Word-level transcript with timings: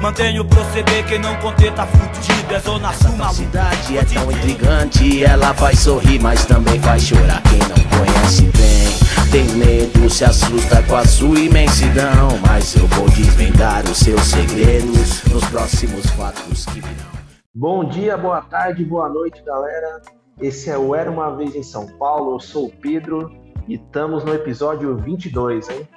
Mantenho 0.00 0.42
o 0.42 0.44
proceder, 0.44 1.04
quem 1.06 1.18
não 1.18 1.34
conter 1.36 1.72
tá 1.74 1.86
fudido. 1.86 2.54
É 2.54 2.60
zona 2.60 2.92
sul, 2.92 3.14
A 3.14 3.16
maluco. 3.16 3.34
cidade 3.34 3.98
é 3.98 4.04
tão 4.04 4.30
intrigante, 4.30 5.24
ela 5.24 5.52
faz 5.54 5.80
sorrir, 5.80 6.20
mas 6.20 6.44
também 6.46 6.78
faz 6.80 7.02
chorar. 7.02 7.42
Quem 7.42 7.58
não 7.58 7.98
conhece 7.98 8.42
bem, 8.42 9.30
tem 9.30 9.44
medo, 9.56 10.08
se 10.08 10.24
assusta 10.24 10.82
com 10.84 10.96
a 10.96 11.04
sua 11.04 11.38
imensidão. 11.38 12.28
Mas 12.46 12.74
eu 12.76 12.86
vou 12.88 13.08
desvendar 13.10 13.84
os 13.84 13.98
seus 13.98 14.22
segredos 14.22 15.24
nos 15.24 15.44
próximos 15.46 16.06
fatos 16.10 16.64
que 16.66 16.80
virão. 16.80 17.16
Bom 17.54 17.84
dia, 17.88 18.16
boa 18.16 18.42
tarde, 18.42 18.84
boa 18.84 19.08
noite, 19.08 19.42
galera. 19.42 20.00
Esse 20.40 20.68
é 20.70 20.76
o 20.76 20.94
Era 20.94 21.10
Uma 21.10 21.34
Vez 21.34 21.54
em 21.54 21.62
São 21.62 21.86
Paulo, 21.98 22.34
eu 22.36 22.40
sou 22.40 22.66
o 22.66 22.70
Pedro 22.70 23.32
e 23.66 23.74
estamos 23.74 24.22
no 24.24 24.34
episódio 24.34 24.94
22, 24.98 25.68
hein? 25.70 25.88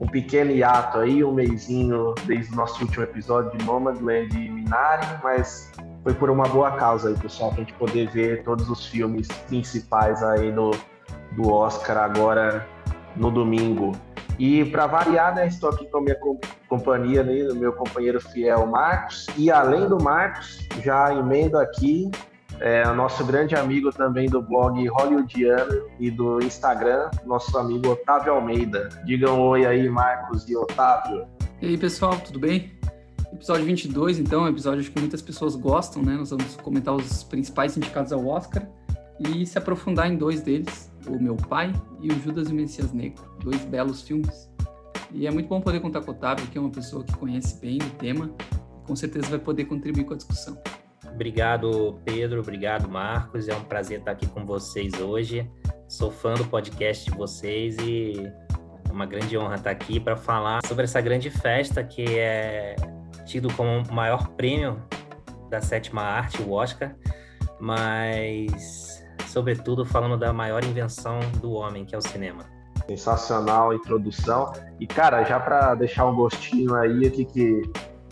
Um 0.00 0.06
pequeno 0.06 0.52
hiato 0.52 0.98
aí, 0.98 1.24
um 1.24 1.32
mêsinho 1.32 2.14
desde 2.24 2.52
o 2.52 2.56
nosso 2.56 2.82
último 2.82 3.02
episódio 3.02 3.56
de 3.58 3.64
Nomadland 3.64 4.36
e 4.36 4.48
Minari, 4.48 5.06
mas 5.24 5.72
foi 6.04 6.14
por 6.14 6.30
uma 6.30 6.46
boa 6.46 6.70
causa 6.72 7.08
aí, 7.08 7.16
pessoal, 7.16 7.50
pra 7.50 7.64
gente 7.64 7.72
poder 7.74 8.08
ver 8.10 8.44
todos 8.44 8.70
os 8.70 8.86
filmes 8.86 9.26
principais 9.48 10.22
aí 10.22 10.52
no, 10.52 10.70
do 11.32 11.50
Oscar 11.50 11.98
agora 11.98 12.66
no 13.16 13.30
domingo. 13.30 13.92
E 14.38 14.64
para 14.66 14.86
variar, 14.86 15.34
né, 15.34 15.48
estou 15.48 15.70
aqui 15.70 15.84
com 15.86 15.98
a 15.98 16.00
minha 16.00 16.14
com- 16.14 16.38
companhia, 16.68 17.24
né, 17.24 17.32
meu 17.54 17.72
companheiro 17.72 18.20
fiel 18.20 18.66
Marcos. 18.66 19.26
E 19.36 19.50
além 19.50 19.88
do 19.88 20.00
Marcos, 20.00 20.64
já 20.84 21.12
emendo 21.12 21.58
aqui 21.58 22.08
é, 22.60 22.86
o 22.88 22.94
nosso 22.94 23.24
grande 23.24 23.54
amigo 23.54 23.90
também 23.92 24.28
do 24.28 24.42
blog 24.42 24.86
Hollywoodiano 24.88 25.88
e 25.98 26.10
do 26.10 26.42
Instagram, 26.42 27.10
nosso 27.24 27.56
amigo 27.56 27.90
Otávio 27.90 28.32
Almeida. 28.32 28.88
Digam 29.04 29.40
oi 29.40 29.66
aí, 29.66 29.88
Marcos 29.88 30.48
e 30.48 30.56
Otávio. 30.56 31.26
E 31.60 31.66
aí, 31.66 31.78
pessoal, 31.78 32.18
tudo 32.18 32.38
bem? 32.38 32.72
Episódio 33.32 33.64
22, 33.64 34.18
então, 34.18 34.42
é 34.42 34.44
um 34.44 34.48
episódio 34.48 34.90
que 34.90 34.98
muitas 34.98 35.22
pessoas 35.22 35.54
gostam, 35.54 36.02
né? 36.02 36.14
Nós 36.14 36.30
vamos 36.30 36.56
comentar 36.56 36.94
os 36.94 37.22
principais 37.22 37.76
indicados 37.76 38.12
ao 38.12 38.26
Oscar 38.26 38.66
e 39.20 39.44
se 39.44 39.58
aprofundar 39.58 40.10
em 40.10 40.16
dois 40.16 40.40
deles, 40.40 40.90
o 41.06 41.20
Meu 41.20 41.36
Pai 41.36 41.72
e 42.00 42.10
o 42.10 42.20
Judas 42.20 42.48
e 42.48 42.52
o 42.52 42.54
Messias 42.54 42.92
Negro, 42.92 43.22
dois 43.42 43.64
belos 43.64 44.02
filmes. 44.02 44.48
E 45.12 45.26
é 45.26 45.30
muito 45.30 45.48
bom 45.48 45.60
poder 45.60 45.80
contar 45.80 46.00
com 46.00 46.10
o 46.10 46.14
Otávio, 46.14 46.46
que 46.46 46.58
é 46.58 46.60
uma 46.60 46.70
pessoa 46.70 47.04
que 47.04 47.16
conhece 47.16 47.58
bem 47.60 47.78
o 47.78 47.90
tema 47.98 48.30
e 48.50 48.86
com 48.86 48.96
certeza 48.96 49.28
vai 49.28 49.38
poder 49.38 49.64
contribuir 49.64 50.04
com 50.04 50.14
a 50.14 50.16
discussão. 50.16 50.58
Obrigado, 51.18 51.98
Pedro. 52.04 52.38
Obrigado, 52.38 52.88
Marcos. 52.88 53.48
É 53.48 53.56
um 53.56 53.64
prazer 53.64 53.98
estar 53.98 54.12
aqui 54.12 54.24
com 54.28 54.46
vocês 54.46 55.00
hoje. 55.00 55.50
Sou 55.88 56.12
fã 56.12 56.34
do 56.34 56.44
podcast 56.44 57.10
de 57.10 57.16
vocês 57.16 57.76
e 57.78 58.24
é 58.88 58.92
uma 58.92 59.04
grande 59.04 59.36
honra 59.36 59.56
estar 59.56 59.72
aqui 59.72 59.98
para 59.98 60.14
falar 60.14 60.64
sobre 60.64 60.84
essa 60.84 61.00
grande 61.00 61.28
festa 61.28 61.82
que 61.82 62.04
é 62.20 62.76
tido 63.26 63.52
como 63.54 63.82
o 63.82 63.92
maior 63.92 64.28
prêmio 64.36 64.80
da 65.50 65.60
sétima 65.60 66.02
arte, 66.02 66.40
o 66.40 66.52
Oscar, 66.52 66.94
mas, 67.58 69.04
sobretudo, 69.26 69.84
falando 69.84 70.16
da 70.16 70.32
maior 70.32 70.62
invenção 70.62 71.18
do 71.40 71.50
homem, 71.50 71.84
que 71.84 71.96
é 71.96 71.98
o 71.98 72.02
cinema. 72.02 72.44
Sensacional 72.86 73.72
a 73.72 73.74
introdução. 73.74 74.52
E, 74.78 74.86
cara, 74.86 75.24
já 75.24 75.40
para 75.40 75.74
deixar 75.74 76.06
um 76.06 76.14
gostinho 76.14 76.76
aí, 76.76 77.08
o 77.08 77.10
que 77.10 77.24
que, 77.24 77.62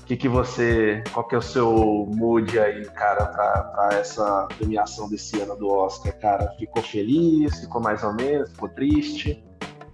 que 0.07 0.17
que 0.17 0.29
você, 0.29 1.03
qual 1.13 1.27
que 1.27 1.35
é 1.35 1.39
o 1.39 1.43
seu 1.43 2.07
mood 2.15 2.57
aí, 2.61 2.85
cara, 2.91 3.27
para 3.27 3.99
essa 3.99 4.47
premiação 4.57 5.09
desse 5.09 5.41
ano 5.41 5.57
do 5.57 5.69
Oscar, 5.69 6.17
cara? 6.19 6.49
Ficou 6.53 6.81
feliz? 6.81 7.59
Ficou 7.61 7.81
mais 7.81 8.05
ou 8.05 8.13
menos? 8.15 8.51
Ficou 8.51 8.69
triste? 8.69 9.45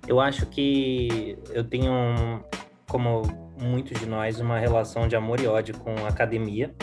Eu 0.07 0.21
acho 0.21 0.45
que 0.47 1.39
eu 1.51 1.65
tenho, 1.65 2.45
como 2.91 3.23
muitos 3.59 3.99
de 3.99 4.07
nós, 4.07 4.39
uma 4.39 4.59
relação 4.59 5.09
de 5.09 5.17
amor 5.17 5.41
e 5.41 5.47
ódio 5.47 5.79
com 5.79 5.95
a 6.05 6.09
academia, 6.09 6.75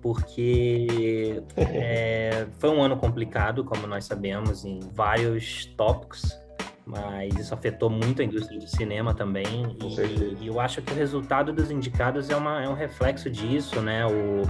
porque 0.00 1.42
é, 1.56 2.46
foi 2.60 2.70
um 2.70 2.80
ano 2.80 2.96
complicado, 2.96 3.64
como 3.64 3.88
nós 3.88 4.04
sabemos, 4.04 4.64
em 4.64 4.78
vários 4.94 5.66
tópicos, 5.76 6.38
mas 6.88 7.34
isso 7.38 7.52
afetou 7.52 7.90
muito 7.90 8.22
a 8.22 8.24
indústria 8.24 8.58
do 8.58 8.66
cinema 8.66 9.12
também. 9.12 9.76
E, 9.82 10.44
e 10.44 10.46
eu 10.46 10.58
acho 10.58 10.80
que 10.80 10.90
o 10.90 10.96
resultado 10.96 11.52
dos 11.52 11.70
indicados 11.70 12.30
é, 12.30 12.36
uma, 12.36 12.62
é 12.62 12.68
um 12.68 12.74
reflexo 12.74 13.28
disso, 13.28 13.80
né? 13.82 14.06
O, 14.06 14.42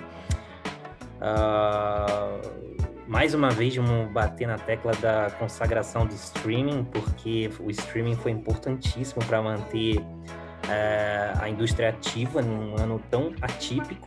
ah, 1.20 2.40
mais 3.08 3.34
uma 3.34 3.50
vez, 3.50 3.74
vamos 3.74 4.12
bater 4.12 4.46
na 4.46 4.56
tecla 4.56 4.92
da 5.00 5.30
consagração 5.38 6.06
do 6.06 6.14
streaming, 6.14 6.84
porque 6.84 7.50
o 7.58 7.70
streaming 7.70 8.14
foi 8.14 8.30
importantíssimo 8.30 9.24
para 9.24 9.42
manter 9.42 10.00
eh, 10.68 11.32
a 11.40 11.48
indústria 11.48 11.88
ativa 11.88 12.40
num 12.42 12.76
ano 12.78 13.02
tão 13.10 13.32
atípico. 13.40 14.06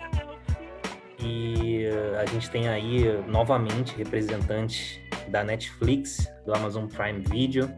E 1.19 1.83
eh, 1.83 2.21
a 2.21 2.25
gente 2.27 2.49
tem 2.49 2.69
aí 2.69 3.05
novamente 3.27 3.95
representantes 3.97 4.99
da 5.27 5.43
Netflix, 5.43 6.31
do 6.45 6.53
Amazon 6.53 6.85
Prime 6.85 7.21
Video, 7.21 7.69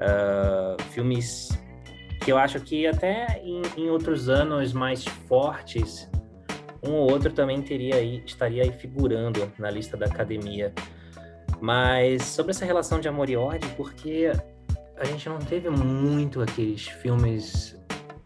ah, 0.00 0.76
filmes 0.90 1.48
que 2.24 2.30
eu 2.32 2.38
acho 2.38 2.60
que 2.60 2.86
até 2.86 3.40
em, 3.42 3.62
em 3.76 3.90
outros 3.90 4.28
anos 4.28 4.72
mais 4.72 5.04
fortes 5.04 6.08
um 6.82 6.92
ou 6.92 7.10
outro 7.10 7.32
também 7.32 7.60
teria 7.60 7.96
aí, 7.96 8.22
estaria 8.24 8.62
aí 8.62 8.72
figurando 8.72 9.50
na 9.58 9.70
lista 9.70 9.96
da 9.96 10.06
academia. 10.06 10.72
Mas 11.60 12.22
sobre 12.22 12.52
essa 12.52 12.64
relação 12.64 13.00
de 13.00 13.08
amor 13.08 13.28
e 13.28 13.36
ódio, 13.36 13.68
porque 13.76 14.32
a 14.96 15.04
gente 15.04 15.28
não 15.28 15.38
teve 15.38 15.68
muito 15.68 16.40
aqueles 16.40 16.86
filmes 16.86 17.78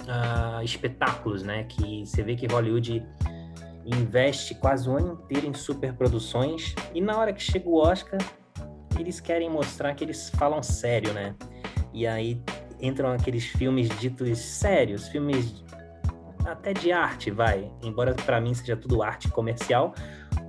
ah, 0.06 0.60
espetáculos, 0.62 1.42
né? 1.42 1.64
Que 1.64 2.06
você 2.06 2.22
vê 2.22 2.36
que 2.36 2.46
Hollywood 2.46 3.04
investe 3.84 4.54
quase 4.54 4.88
o 4.88 4.96
ano 4.96 5.12
inteiro 5.14 5.46
em 5.46 5.54
superproduções 5.54 6.74
e 6.94 7.00
na 7.00 7.18
hora 7.18 7.32
que 7.32 7.42
chega 7.42 7.68
o 7.68 7.76
Oscar, 7.76 8.20
eles 8.98 9.20
querem 9.20 9.50
mostrar 9.50 9.94
que 9.94 10.04
eles 10.04 10.30
falam 10.30 10.62
sério, 10.62 11.12
né? 11.12 11.34
E 11.94 12.06
aí 12.06 12.42
entram 12.80 13.12
aqueles 13.12 13.44
filmes 13.44 13.88
ditos 14.00 14.38
sérios, 14.38 15.08
filmes 15.08 15.64
até 16.44 16.74
de 16.74 16.92
arte, 16.92 17.30
vai. 17.30 17.70
Embora 17.82 18.12
pra 18.12 18.40
mim 18.40 18.52
seja 18.52 18.76
tudo 18.76 19.02
arte 19.02 19.28
comercial, 19.28 19.94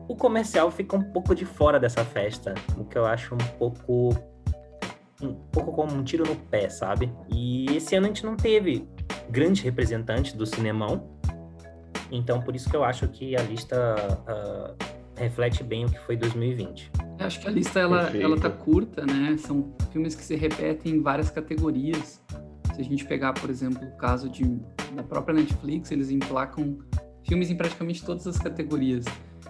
o 0.07 0.15
comercial 0.15 0.69
fica 0.71 0.95
um 0.97 1.03
pouco 1.03 1.33
de 1.33 1.45
fora 1.45 1.79
dessa 1.79 2.03
festa, 2.03 2.53
o 2.77 2.83
que 2.83 2.97
eu 2.97 3.05
acho 3.05 3.35
um 3.35 3.57
pouco 3.57 4.09
um 5.21 5.33
pouco 5.33 5.71
como 5.71 5.95
um 5.95 6.03
tiro 6.03 6.25
no 6.27 6.35
pé, 6.35 6.67
sabe? 6.67 7.11
E 7.29 7.65
esse 7.77 7.95
ano 7.95 8.05
a 8.05 8.09
gente 8.09 8.25
não 8.25 8.35
teve 8.35 8.87
grandes 9.29 9.63
representantes 9.63 10.33
do 10.33 10.45
cinemão, 10.45 11.09
então 12.11 12.41
por 12.41 12.55
isso 12.55 12.69
que 12.69 12.75
eu 12.75 12.83
acho 12.83 13.07
que 13.07 13.35
a 13.35 13.41
lista 13.41 13.95
ah, 14.27 14.75
reflete 15.17 15.63
bem 15.63 15.85
o 15.85 15.89
que 15.89 15.99
foi 15.99 16.15
2020. 16.15 16.91
Eu 17.19 17.25
acho 17.25 17.39
que 17.39 17.47
a 17.47 17.51
lista 17.51 17.79
ela, 17.79 18.03
Perfeito. 18.03 18.25
ela 18.25 18.39
tá 18.39 18.49
curta, 18.49 19.05
né? 19.05 19.37
São 19.37 19.73
filmes 19.91 20.15
que 20.15 20.23
se 20.23 20.35
repetem 20.35 20.95
em 20.95 21.01
várias 21.01 21.29
categorias. 21.29 22.21
Se 22.73 22.81
a 22.81 22.83
gente 22.83 23.05
pegar, 23.05 23.33
por 23.33 23.49
exemplo, 23.49 23.87
o 23.87 23.97
caso 23.97 24.29
de, 24.29 24.43
da 24.93 25.03
própria 25.03 25.33
Netflix, 25.33 25.91
eles 25.91 26.09
emplacam 26.09 26.77
filmes 27.23 27.49
em 27.49 27.55
praticamente 27.55 28.03
todas 28.03 28.27
as 28.27 28.37
categorias. 28.37 29.05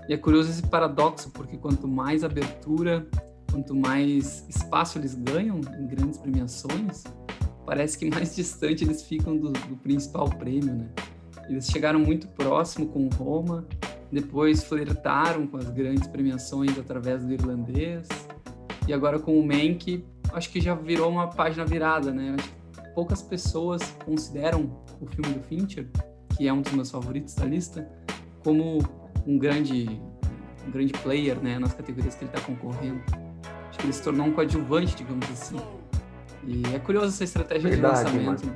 E 0.07 0.13
é 0.13 0.17
curioso 0.17 0.51
esse 0.51 0.61
paradoxo, 0.61 1.31
porque 1.31 1.57
quanto 1.57 1.87
mais 1.87 2.23
abertura, 2.23 3.07
quanto 3.51 3.73
mais 3.75 4.45
espaço 4.47 4.99
eles 4.99 5.15
ganham 5.15 5.59
em 5.79 5.87
grandes 5.87 6.19
premiações, 6.19 7.03
parece 7.65 7.97
que 7.97 8.07
mais 8.07 8.33
distante 8.35 8.83
eles 8.83 9.01
ficam 9.01 9.35
do, 9.35 9.51
do 9.51 9.75
principal 9.77 10.29
prêmio, 10.29 10.75
né? 10.75 10.89
Eles 11.49 11.67
chegaram 11.67 11.99
muito 11.99 12.27
próximo 12.27 12.87
com 12.87 13.07
Roma, 13.09 13.67
depois 14.11 14.63
flertaram 14.63 15.47
com 15.47 15.57
as 15.57 15.69
grandes 15.69 16.07
premiações 16.07 16.77
através 16.77 17.23
do 17.23 17.33
irlandês, 17.33 18.07
e 18.87 18.93
agora 18.93 19.17
com 19.19 19.39
o 19.39 19.45
Mank, 19.45 20.05
acho 20.33 20.49
que 20.49 20.61
já 20.61 20.75
virou 20.75 21.09
uma 21.09 21.27
página 21.27 21.65
virada, 21.65 22.11
né? 22.11 22.35
Acho 22.37 22.49
que 22.49 22.89
poucas 22.93 23.21
pessoas 23.21 23.81
consideram 24.05 24.69
o 25.01 25.05
filme 25.07 25.33
do 25.33 25.43
Fincher, 25.43 25.87
que 26.37 26.47
é 26.47 26.53
um 26.53 26.61
dos 26.61 26.71
meus 26.71 26.91
favoritos 26.91 27.33
da 27.35 27.45
lista, 27.45 27.89
como 28.43 28.79
um 29.25 29.37
grande, 29.37 29.99
um 30.67 30.71
grande 30.71 30.93
player, 30.93 31.39
né? 31.41 31.57
Nas 31.57 31.73
categorias 31.73 32.15
que 32.15 32.25
ele 32.25 32.31
está 32.31 32.41
concorrendo. 32.41 33.01
Acho 33.69 33.79
que 33.79 33.85
ele 33.85 33.93
se 33.93 34.03
tornou 34.03 34.27
um 34.27 34.31
coadjuvante, 34.31 34.95
digamos 34.95 35.29
assim. 35.31 35.57
E 36.47 36.61
é 36.75 36.79
curioso 36.79 37.07
essa 37.07 37.23
estratégia 37.23 37.69
Verdade, 37.71 38.11
de 38.11 38.17
lançamento. 38.19 38.55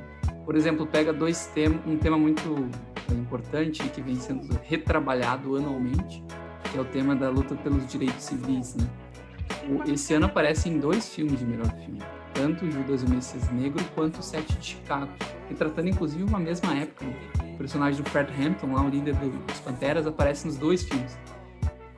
Por 0.50 0.56
exemplo, 0.56 0.84
pega 0.84 1.12
dois 1.12 1.46
temas, 1.46 1.78
um 1.86 1.96
tema 1.96 2.18
muito 2.18 2.68
importante 3.08 3.88
que 3.88 4.02
vem 4.02 4.16
sendo 4.16 4.52
retrabalhado 4.64 5.54
anualmente, 5.54 6.24
que 6.64 6.76
é 6.76 6.80
o 6.80 6.84
tema 6.84 7.14
da 7.14 7.30
luta 7.30 7.54
pelos 7.54 7.86
direitos 7.86 8.24
civis, 8.24 8.74
né? 8.74 8.84
esse 9.86 10.12
ano 10.12 10.26
aparecem 10.26 10.80
dois 10.80 11.08
filmes 11.08 11.38
de 11.38 11.44
melhor 11.44 11.72
filme. 11.76 12.02
Tanto 12.34 12.68
Judas 12.68 13.02
e 13.02 13.06
o 13.06 13.10
Messias 13.10 13.48
Negro 13.52 13.80
quanto 13.94 14.18
o 14.18 14.22
Sete 14.24 14.58
de 14.58 14.66
Chicago. 14.66 15.08
Retratando 15.48 15.88
inclusive 15.88 16.24
uma 16.24 16.40
mesma 16.40 16.74
época. 16.74 17.06
O 17.54 17.56
personagem 17.56 18.02
do 18.02 18.10
Fred 18.10 18.32
Hampton, 18.32 18.72
lá 18.72 18.82
o 18.82 18.88
líder 18.88 19.14
dos 19.14 19.60
Panteras, 19.60 20.04
aparece 20.04 20.48
nos 20.48 20.56
dois 20.56 20.82
filmes. 20.82 21.16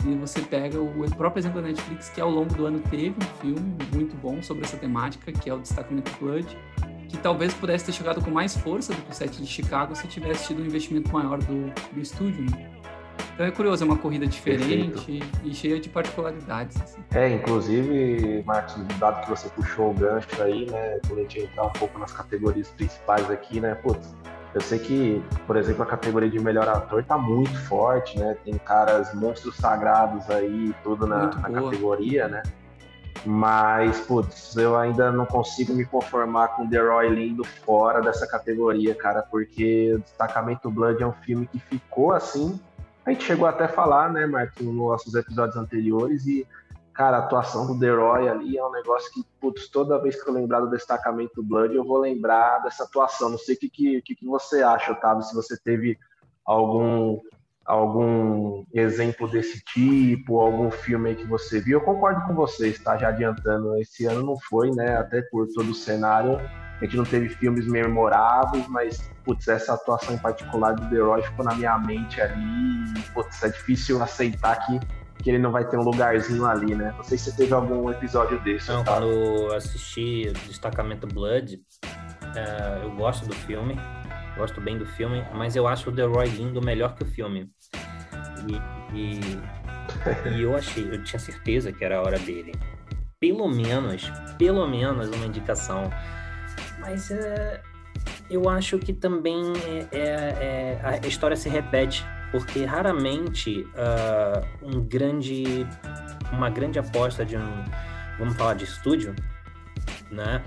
E 0.07 0.15
você 0.17 0.43
pega 0.43 0.79
o 0.79 1.11
próprio 1.17 1.41
exemplo 1.41 1.63
da 1.63 1.69
Netflix, 1.69 2.11
que 2.11 2.21
ao 2.21 2.29
longo 2.29 2.53
do 2.53 2.67
ano 2.67 2.81
teve 2.91 3.15
um 3.17 3.41
filme 3.41 3.79
muito 3.95 4.15
bom 4.17 4.43
sobre 4.43 4.65
essa 4.65 4.77
temática, 4.77 5.33
que 5.33 5.49
é 5.49 5.55
o 5.55 5.59
Destacamento 5.59 6.13
Blood, 6.21 6.55
que 7.13 7.19
talvez 7.19 7.53
pudesse 7.53 7.85
ter 7.85 7.93
chegado 7.93 8.25
com 8.25 8.31
mais 8.31 8.57
força 8.57 8.95
do 8.95 9.03
que 9.03 9.11
o 9.11 9.15
set 9.15 9.41
de 9.41 9.47
Chicago 9.47 9.95
se 9.95 10.09
tivesse 10.09 10.49
tido 10.49 10.63
um 10.63 10.65
investimento 10.65 11.13
maior 11.13 11.39
do, 11.39 11.71
do 11.93 12.01
estúdio. 12.01 12.51
Né? 12.51 12.71
Então 13.35 13.45
é 13.45 13.51
curioso, 13.51 13.85
é 13.85 13.87
uma 13.87 13.99
corrida 13.99 14.27
diferente 14.27 14.93
Perfeito. 14.95 15.41
e 15.45 15.55
cheia 15.55 15.79
de 15.79 15.91
particularidades. 15.91 16.81
Assim. 16.81 17.05
É, 17.15 17.29
inclusive, 17.29 18.43
Marcos, 18.47 18.83
dado 18.99 19.25
que 19.25 19.31
você 19.31 19.47
puxou 19.51 19.91
o 19.91 19.95
gancho 19.95 20.43
aí, 20.43 20.65
né, 20.71 21.01
quando 21.07 21.19
a 21.19 21.23
gente 21.23 21.41
entrar 21.41 21.67
um 21.67 21.73
pouco 21.73 21.99
nas 21.99 22.13
categorias 22.13 22.71
principais 22.71 23.31
aqui, 23.31 23.61
né, 23.61 23.75
putz, 23.75 24.15
eu 24.55 24.61
sei 24.61 24.79
que, 24.79 25.23
por 25.47 25.57
exemplo, 25.57 25.83
a 25.83 25.87
categoria 25.87 26.31
de 26.31 26.39
melhor 26.39 26.67
ator 26.67 27.05
tá 27.05 27.17
muito 27.17 27.57
forte, 27.61 28.19
né? 28.19 28.37
Tem 28.45 28.53
caras 28.59 29.15
monstros 29.15 29.57
sagrados 29.57 30.29
aí, 30.29 30.75
tudo 30.83 31.07
na, 31.07 31.27
na 31.27 31.51
categoria, 31.51 32.29
né? 32.29 32.43
Mas, 33.25 34.01
putz, 34.01 34.57
eu 34.57 34.77
ainda 34.77 35.13
não 35.13 35.25
consigo 35.27 35.73
me 35.73 35.85
conformar 35.85 36.49
com 36.49 36.69
The 36.69 36.81
Roy 36.81 37.09
Lindo 37.11 37.45
fora 37.45 38.01
dessa 38.01 38.27
categoria, 38.27 38.95
cara, 38.95 39.23
porque 39.23 39.95
o 39.95 39.99
Destacamento 40.01 40.71
Blood 40.71 41.03
é 41.03 41.07
um 41.07 41.13
filme 41.13 41.47
que 41.47 41.59
ficou 41.59 42.13
assim. 42.13 42.59
A 43.05 43.11
gente 43.11 43.25
chegou 43.25 43.47
até 43.47 43.65
a 43.65 43.69
falar, 43.69 44.13
né, 44.13 44.27
Marcos, 44.27 44.65
nos 44.65 44.75
nossos 44.75 45.15
episódios 45.15 45.57
anteriores, 45.57 46.27
e 46.27 46.47
Cara, 46.93 47.17
a 47.17 47.21
atuação 47.21 47.67
do 47.67 47.79
The 47.79 47.91
Roy 47.91 48.29
ali 48.29 48.59
é 48.59 48.65
um 48.65 48.71
negócio 48.71 49.11
que, 49.13 49.25
putz, 49.41 49.69
toda 49.69 50.01
vez 50.01 50.23
que 50.23 50.29
eu 50.29 50.35
lembrar 50.35 50.61
do 50.61 50.69
destacamento 50.69 51.43
Blood, 51.43 51.75
eu 51.75 51.85
vou 51.85 51.99
lembrar 51.99 52.59
dessa 52.59 52.85
atuação. 52.85 53.31
Não 53.31 53.39
sei 53.39 53.55
o 53.55 53.59
que, 53.59 54.03
que, 54.03 54.15
que 54.15 54.27
você 54.27 54.63
acha, 54.63 54.93
Otávio, 54.93 55.23
se 55.23 55.35
você 55.35 55.57
teve 55.57 55.99
algum, 56.45 57.19
algum 57.65 58.65
exemplo 58.73 59.29
desse 59.29 59.63
tipo, 59.65 60.41
algum 60.41 60.71
filme 60.71 61.11
aí 61.11 61.17
que 61.17 61.27
você 61.27 61.61
viu. 61.61 61.79
Eu 61.79 61.85
concordo 61.85 62.27
com 62.27 62.35
vocês, 62.35 62.79
tá? 62.79 62.97
Já 62.97 63.09
adiantando, 63.09 63.77
esse 63.79 64.07
ano 64.07 64.25
não 64.25 64.39
foi, 64.39 64.71
né? 64.71 64.97
Até 64.97 65.23
por 65.23 65.47
todo 65.49 65.71
o 65.71 65.75
cenário. 65.75 66.39
A 66.81 66.85
gente 66.85 66.97
não 66.97 67.05
teve 67.05 67.29
filmes 67.29 67.67
memoráveis, 67.69 68.67
mas, 68.69 69.11
putz, 69.25 69.47
essa 69.47 69.75
atuação 69.75 70.15
em 70.15 70.19
particular 70.19 70.75
do 70.75 70.91
The 70.91 71.01
Roy 71.01 71.23
ficou 71.23 71.45
na 71.45 71.55
minha 71.55 71.79
mente 71.79 72.21
ali. 72.21 72.93
Putz, 73.15 73.43
é 73.43 73.49
difícil 73.49 74.03
aceitar 74.03 74.57
que 74.67 74.81
que 75.23 75.31
ele 75.31 75.39
não 75.39 75.53
vai 75.53 75.65
ter 75.65 75.79
um 75.79 75.83
lugarzinho 75.83 76.45
ali, 76.45 76.75
né? 76.75 76.93
Não 76.97 77.05
sei 77.05 77.17
se 77.17 77.31
você 77.31 77.37
teve 77.37 77.55
algum 77.55 77.89
episódio 77.91 78.41
desse. 78.41 78.69
Não, 78.69 78.83
tá? 78.83 78.95
quando 78.95 79.07
eu 79.07 79.55
assisti 79.55 80.33
Destacamento 80.49 81.07
Blood, 81.07 81.57
uh, 81.57 82.83
eu 82.83 82.91
gosto 82.97 83.25
do 83.27 83.35
filme, 83.35 83.79
gosto 84.37 84.61
bem 84.61 84.79
do 84.79 84.87
filme, 84.87 85.25
mas 85.35 85.57
eu 85.57 85.67
acho 85.67 85.91
o 85.91 85.93
The 85.93 86.05
Roy 86.05 86.29
lindo 86.29 86.63
melhor 86.63 86.95
que 86.95 87.03
o 87.03 87.07
filme. 87.07 87.51
E, 88.49 88.97
e, 88.97 89.21
e 90.37 90.43
eu 90.43 90.57
achei, 90.57 90.85
eu 90.85 91.03
tinha 91.03 91.19
certeza 91.19 91.73
que 91.73 91.85
era 91.85 91.99
a 91.99 92.03
hora 92.03 92.19
dele. 92.19 92.53
Pelo 93.21 93.49
menos, 93.49 94.11
pelo 94.39 94.67
menos 94.67 95.09
uma 95.11 95.27
indicação. 95.27 95.91
Mas 96.81 97.11
uh, 97.11 97.61
eu 98.29 98.49
acho 98.49 98.79
que 98.79 98.93
também 98.93 99.53
é, 99.93 99.99
é, 99.99 100.01
é, 100.01 101.01
a 101.05 101.07
história 101.07 101.37
se 101.37 101.49
repete 101.49 102.05
porque 102.33 102.65
raramente 102.65 103.67
uh, 103.75 104.67
um 104.67 104.81
grande, 104.81 105.67
uma 106.33 106.49
grande 106.49 106.79
aposta 106.79 107.25
de 107.25 107.37
um, 107.37 107.65
vamos 108.19 108.35
falar 108.35 108.55
de 108.55 108.65
estúdio, 108.65 109.15
né? 110.11 110.43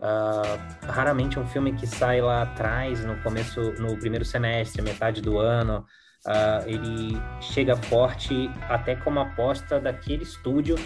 Uh, 0.00 0.86
raramente 0.86 1.36
é 1.36 1.40
um 1.40 1.46
filme 1.46 1.74
que 1.74 1.86
sai 1.86 2.22
lá 2.22 2.42
atrás, 2.42 3.04
no 3.04 3.16
começo, 3.22 3.60
no 3.78 3.98
primeiro 3.98 4.24
semestre, 4.24 4.80
metade 4.80 5.20
do 5.20 5.38
ano, 5.38 5.84
uh, 6.26 6.66
ele 6.66 7.20
chega 7.40 7.76
forte 7.76 8.50
até 8.68 8.96
como 8.96 9.20
aposta 9.20 9.78
daquele 9.78 10.22
estúdio 10.22 10.76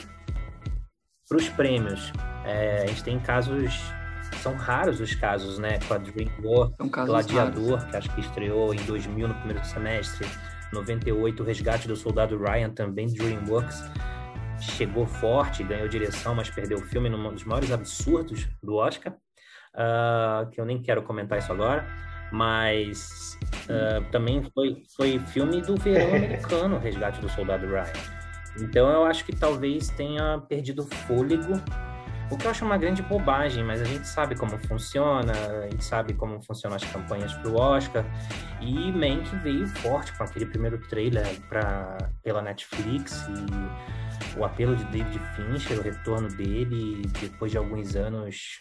para 1.29 1.39
os 1.39 1.49
prêmios. 1.49 2.13
É, 2.45 2.83
a 2.83 2.87
gente 2.87 3.05
tem 3.05 3.19
casos 3.21 3.73
são 4.43 4.55
raros 4.55 5.01
os 5.01 5.15
casos, 5.15 5.59
né? 5.59 5.79
Com 5.87 5.95
a 5.95 5.99
DreamWorks, 5.99 6.77
Gladiador, 7.07 7.79
raros. 7.79 7.85
que 7.85 7.97
acho 7.97 8.15
que 8.15 8.21
estreou 8.21 8.75
em 8.75 8.79
2000 8.85 9.29
no 9.29 9.35
primeiro 9.35 9.65
semestre, 9.65 10.27
98, 10.73 11.43
o 11.43 11.47
Resgate 11.47 11.89
do 11.89 11.97
Soldado 11.97 12.37
Ryan, 12.37 12.71
também 12.71 13.07
DreamWorks, 13.07 13.83
chegou 14.73 15.07
forte, 15.07 15.63
ganhou 15.63 15.89
direção, 15.89 16.35
mas 16.35 16.51
perdeu 16.51 16.79
o 16.79 16.83
filme 16.83 17.09
num 17.09 17.33
dos 17.33 17.45
maiores 17.45 17.71
absurdos 17.71 18.49
do 18.63 18.77
Oscar, 18.77 19.13
uh, 19.75 20.51
que 20.51 20.61
eu 20.61 20.65
nem 20.65 20.81
quero 20.83 21.03
comentar 21.03 21.39
isso 21.39 21.53
agora, 21.53 21.87
mas 22.33 23.39
uh, 23.65 24.05
também 24.11 24.43
foi, 24.55 24.83
foi 24.97 25.19
filme 25.19 25.61
do 25.61 25.77
verão 25.77 26.09
americano, 26.17 26.79
Resgate 26.79 27.21
do 27.21 27.29
Soldado 27.29 27.67
Ryan. 27.67 27.93
Então 28.61 28.89
eu 28.89 29.05
acho 29.05 29.25
que 29.25 29.35
talvez 29.35 29.89
tenha 29.89 30.39
perdido 30.49 30.85
fôlego 30.85 31.61
o 32.31 32.37
que 32.37 32.47
eu 32.47 32.50
acho 32.50 32.65
uma 32.65 32.79
grande 32.79 33.03
bobagem, 33.03 33.62
mas 33.62 33.81
a 33.81 33.85
gente 33.85 34.06
sabe 34.06 34.35
como 34.35 34.59
funciona, 34.67 35.32
a 35.32 35.71
gente 35.71 35.85
sabe 35.85 36.15
como 36.15 36.43
funcionam 36.43 36.76
as 36.76 36.85
campanhas 36.85 37.32
para 37.35 37.50
o 37.50 37.56
Oscar. 37.56 38.05
E 38.61 38.93
Mank 38.93 39.37
veio 39.43 39.67
forte 39.67 40.12
com 40.17 40.25
aquele 40.25 40.47
primeiro 40.47 40.79
trailer 40.88 41.26
pra, 41.49 41.97
pela 42.23 42.41
Netflix 42.41 43.26
e 43.29 44.38
o 44.38 44.44
apelo 44.44 44.75
de 44.75 44.85
David 44.85 45.21
Fincher, 45.35 45.79
o 45.79 45.82
retorno 45.82 46.29
dele 46.29 47.03
depois 47.21 47.53
de 47.53 47.59
alguns 47.59 47.94
anos, 47.94 48.59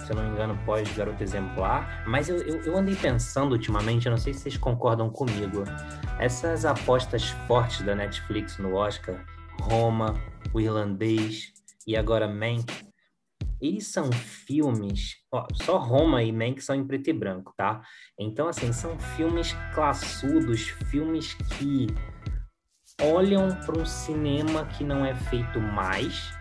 se 0.00 0.10
eu 0.10 0.16
não 0.16 0.24
me 0.24 0.30
engano, 0.30 0.58
pós 0.66 0.90
Garoto 0.96 1.22
Exemplar. 1.22 2.04
Mas 2.06 2.28
eu, 2.28 2.36
eu, 2.38 2.62
eu 2.62 2.76
andei 2.76 2.96
pensando 2.96 3.52
ultimamente, 3.52 4.06
eu 4.06 4.10
não 4.10 4.18
sei 4.18 4.34
se 4.34 4.40
vocês 4.40 4.56
concordam 4.56 5.08
comigo, 5.08 5.64
essas 6.18 6.64
apostas 6.64 7.30
fortes 7.46 7.82
da 7.82 7.94
Netflix 7.94 8.58
no 8.58 8.74
Oscar, 8.74 9.24
Roma, 9.60 10.14
O 10.52 10.60
Irlandês 10.60 11.52
e 11.86 11.96
agora 11.96 12.28
Mank, 12.28 12.87
eles 13.60 13.88
são 13.88 14.10
filmes, 14.12 15.16
ó, 15.32 15.46
só 15.52 15.78
Roma 15.78 16.22
e 16.22 16.32
Mank 16.32 16.60
são 16.60 16.76
em 16.76 16.86
preto 16.86 17.10
e 17.10 17.12
branco, 17.12 17.52
tá? 17.56 17.82
Então, 18.18 18.48
assim, 18.48 18.72
são 18.72 18.98
filmes 18.98 19.54
classudos, 19.74 20.68
filmes 20.90 21.34
que 21.34 21.88
olham 23.02 23.48
para 23.64 23.78
um 23.78 23.86
cinema 23.86 24.66
que 24.66 24.84
não 24.84 25.04
é 25.04 25.14
feito 25.14 25.60
mais, 25.60 26.32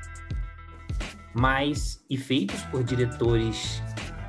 mas 1.34 2.04
e 2.10 2.18
feitos 2.18 2.62
por 2.64 2.84
diretores 2.84 3.82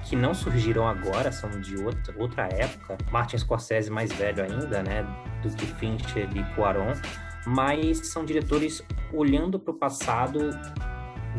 que 0.08 0.16
não 0.16 0.32
surgiram 0.32 0.88
agora, 0.88 1.30
são 1.30 1.50
de 1.60 1.76
outra, 1.76 2.14
outra 2.18 2.48
época. 2.50 2.96
Martin 3.10 3.36
Scorsese 3.36 3.90
mais 3.90 4.10
velho 4.10 4.42
ainda, 4.42 4.82
né, 4.82 5.02
do 5.42 5.54
que 5.54 5.66
Fincher 5.74 6.28
e 6.34 6.54
Cuarón, 6.54 6.94
mas 7.46 8.08
são 8.08 8.24
diretores 8.24 8.82
olhando 9.12 9.58
para 9.58 9.72
o 9.72 9.78
passado 9.78 10.50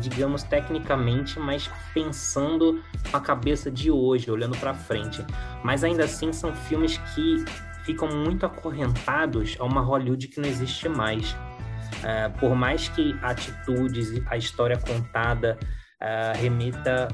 digamos, 0.00 0.42
tecnicamente, 0.42 1.38
mas 1.38 1.70
pensando 1.94 2.82
a 3.12 3.20
cabeça 3.20 3.70
de 3.70 3.90
hoje, 3.90 4.30
olhando 4.30 4.56
para 4.58 4.74
frente. 4.74 5.24
Mas 5.62 5.84
ainda 5.84 6.04
assim 6.04 6.32
são 6.32 6.54
filmes 6.54 6.98
que 7.14 7.44
ficam 7.84 8.08
muito 8.08 8.46
acorrentados 8.46 9.56
a 9.58 9.64
uma 9.64 9.80
Hollywood 9.80 10.28
que 10.28 10.40
não 10.40 10.48
existe 10.48 10.88
mais. 10.88 11.32
Uh, 11.32 12.38
por 12.38 12.54
mais 12.54 12.88
que 12.88 13.16
atitudes, 13.22 14.22
a 14.26 14.36
história 14.36 14.78
contada 14.78 15.58
uh, 16.00 16.38
remeta 16.38 17.08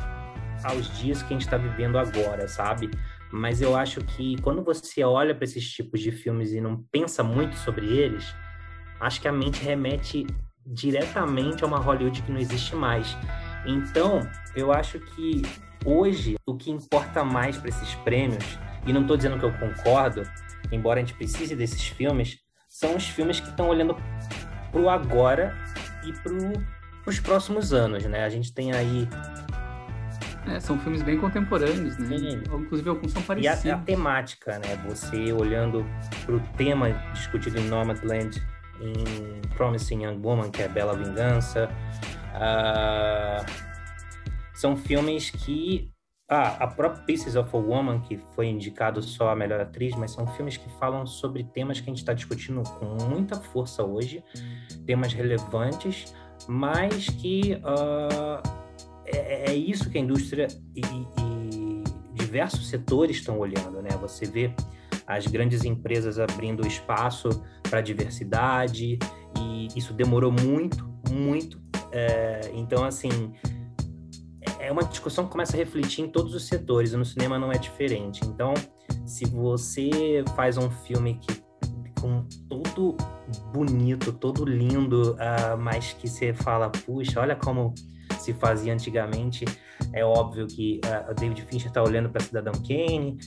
aos 0.62 0.96
dias 0.98 1.22
que 1.22 1.34
a 1.34 1.36
gente 1.36 1.44
está 1.44 1.56
vivendo 1.56 1.98
agora, 1.98 2.48
sabe? 2.48 2.90
Mas 3.32 3.60
eu 3.60 3.76
acho 3.76 4.00
que 4.02 4.40
quando 4.42 4.62
você 4.62 5.02
olha 5.04 5.34
para 5.34 5.44
esses 5.44 5.68
tipos 5.70 6.00
de 6.00 6.10
filmes 6.12 6.52
e 6.52 6.60
não 6.60 6.82
pensa 6.92 7.22
muito 7.22 7.56
sobre 7.56 7.86
eles, 7.86 8.34
acho 9.00 9.20
que 9.20 9.28
a 9.28 9.32
mente 9.32 9.62
remete 9.62 10.26
diretamente 10.66 11.62
a 11.62 11.66
uma 11.66 11.78
Hollywood 11.78 12.22
que 12.22 12.32
não 12.32 12.40
existe 12.40 12.74
mais. 12.74 13.16
Então, 13.64 14.20
eu 14.54 14.72
acho 14.72 14.98
que 15.00 15.42
hoje 15.84 16.36
o 16.44 16.56
que 16.56 16.70
importa 16.70 17.24
mais 17.24 17.56
para 17.56 17.68
esses 17.68 17.94
prêmios, 17.96 18.58
e 18.86 18.92
não 18.92 19.02
estou 19.02 19.16
dizendo 19.16 19.38
que 19.38 19.44
eu 19.44 19.52
concordo, 19.52 20.22
embora 20.70 21.00
a 21.00 21.02
gente 21.02 21.14
precise 21.14 21.54
desses 21.54 21.82
filmes, 21.86 22.38
são 22.68 22.96
os 22.96 23.08
filmes 23.08 23.40
que 23.40 23.48
estão 23.48 23.68
olhando 23.68 23.96
para 24.70 24.80
o 24.80 24.90
agora 24.90 25.56
e 26.04 26.12
para 26.12 26.32
os 27.06 27.20
próximos 27.20 27.72
anos, 27.72 28.04
né? 28.04 28.24
A 28.24 28.28
gente 28.28 28.52
tem 28.52 28.72
aí 28.72 29.08
é, 30.48 30.60
são 30.60 30.78
filmes 30.78 31.02
bem 31.02 31.18
contemporâneos, 31.18 31.98
né? 31.98 32.18
Sim. 32.18 32.42
Inclusive 32.54 32.88
alguns 32.88 33.12
são 33.12 33.22
parecidos. 33.22 33.64
E 33.64 33.70
a, 33.70 33.76
a 33.76 33.78
temática, 33.78 34.58
né? 34.58 34.76
Você 34.88 35.32
olhando 35.32 35.84
para 36.24 36.36
o 36.36 36.40
tema 36.56 36.90
discutido 37.12 37.58
em 37.58 37.64
Nomadland 37.64 38.40
em 38.80 39.40
Promising 39.56 40.04
Young 40.04 40.20
Woman, 40.22 40.50
que 40.50 40.62
é 40.62 40.68
Bela 40.68 40.96
Vingança. 40.96 41.70
Uh, 42.34 43.44
são 44.54 44.76
filmes 44.76 45.30
que. 45.30 45.90
Ah, 46.28 46.64
a 46.64 46.66
própria 46.66 47.04
Pieces 47.04 47.36
of 47.36 47.48
a 47.54 47.58
Woman, 47.58 48.00
que 48.00 48.18
foi 48.34 48.48
indicado 48.48 49.00
só 49.00 49.30
a 49.30 49.36
melhor 49.36 49.60
atriz, 49.60 49.94
mas 49.94 50.10
são 50.10 50.26
filmes 50.26 50.56
que 50.56 50.68
falam 50.70 51.06
sobre 51.06 51.44
temas 51.44 51.78
que 51.78 51.88
a 51.88 51.92
gente 51.92 51.98
está 51.98 52.12
discutindo 52.12 52.64
com 52.64 52.96
muita 53.08 53.36
força 53.36 53.84
hoje, 53.84 54.24
temas 54.84 55.12
relevantes, 55.12 56.12
mas 56.48 57.08
que 57.08 57.54
uh, 57.62 58.42
é, 59.06 59.52
é, 59.52 59.54
isso 59.54 59.88
que 59.88 59.98
a 59.98 60.00
indústria 60.00 60.48
e, 60.74 60.80
e 60.80 61.84
diversos 62.12 62.68
setores 62.68 63.18
estão 63.18 63.38
olhando, 63.38 63.80
né? 63.80 63.90
Você 64.00 64.26
vê 64.26 64.52
as 65.06 65.26
grandes 65.26 65.64
empresas 65.64 66.18
abrindo 66.18 66.66
espaço 66.66 67.28
para 67.62 67.80
diversidade 67.80 68.98
e 69.38 69.68
isso 69.76 69.92
demorou 69.92 70.32
muito, 70.32 70.88
muito. 71.10 71.60
É, 71.92 72.50
então, 72.54 72.84
assim, 72.84 73.32
é 74.58 74.70
uma 74.72 74.82
discussão 74.82 75.26
que 75.26 75.30
começa 75.30 75.56
a 75.56 75.58
refletir 75.58 76.04
em 76.04 76.08
todos 76.08 76.34
os 76.34 76.46
setores 76.46 76.92
e 76.92 76.96
no 76.96 77.04
cinema 77.04 77.38
não 77.38 77.52
é 77.52 77.58
diferente. 77.58 78.20
Então, 78.24 78.54
se 79.04 79.24
você 79.26 80.24
faz 80.34 80.56
um 80.56 80.70
filme 80.70 81.18
que 81.20 81.46
com 82.00 82.26
todo 82.48 82.96
bonito, 83.52 84.12
todo 84.12 84.44
lindo, 84.44 85.12
uh, 85.12 85.58
mas 85.58 85.92
que 85.92 86.08
você 86.08 86.32
fala, 86.34 86.70
puxa, 86.70 87.20
olha 87.20 87.34
como 87.34 87.74
se 88.18 88.34
fazia 88.34 88.72
antigamente. 88.72 89.44
É 89.92 90.04
óbvio 90.04 90.46
que 90.46 90.80
uh, 90.84 91.10
o 91.10 91.14
David 91.14 91.42
Fincher 91.42 91.68
está 91.68 91.82
olhando 91.82 92.10
para 92.10 92.22
Cidadão 92.22 92.52
Kane 92.54 93.18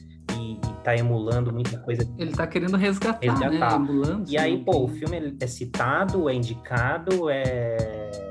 está 0.79 0.95
emulando 0.95 1.53
muita 1.53 1.77
coisa. 1.79 2.09
Ele 2.17 2.31
está 2.31 2.47
querendo 2.47 2.75
resgatar, 2.75 3.19
resgatar. 3.21 3.79
né? 3.79 3.85
Emulando. 3.87 4.23
E 4.27 4.37
aí, 4.37 4.57
pô, 4.63 4.83
o 4.83 4.87
filme 4.87 5.37
é 5.39 5.47
citado, 5.47 6.29
é 6.29 6.33
indicado, 6.33 7.29
é 7.29 8.29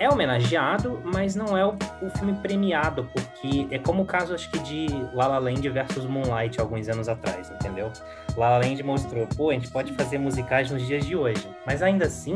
é 0.00 0.08
homenageado, 0.08 0.98
mas 1.04 1.36
não 1.36 1.56
é 1.56 1.64
o, 1.64 1.76
o, 2.00 2.08
filme 2.16 2.32
premiado, 2.40 3.06
porque 3.12 3.68
é 3.70 3.78
como 3.78 4.02
o 4.02 4.06
caso, 4.06 4.34
acho 4.34 4.50
que, 4.50 4.58
de 4.60 4.86
La 5.12 5.26
La 5.26 5.38
Land 5.38 5.68
versus 5.68 6.06
Moonlight, 6.06 6.58
alguns 6.58 6.88
anos 6.88 7.06
atrás, 7.06 7.50
entendeu? 7.50 7.92
La 8.34 8.48
La 8.48 8.58
Land 8.58 8.82
mostrou, 8.82 9.26
pô, 9.36 9.50
a 9.50 9.52
gente 9.52 9.70
pode 9.70 9.92
fazer 9.92 10.16
musicais 10.16 10.70
nos 10.70 10.86
dias 10.86 11.04
de 11.04 11.14
hoje, 11.14 11.46
mas 11.66 11.82
ainda 11.82 12.06
assim, 12.06 12.34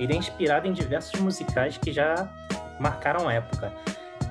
ele 0.00 0.14
é 0.14 0.16
inspirado 0.16 0.66
em 0.66 0.72
diversos 0.72 1.20
musicais 1.20 1.78
que 1.78 1.92
já 1.92 2.28
marcaram 2.80 3.30
época. 3.30 3.72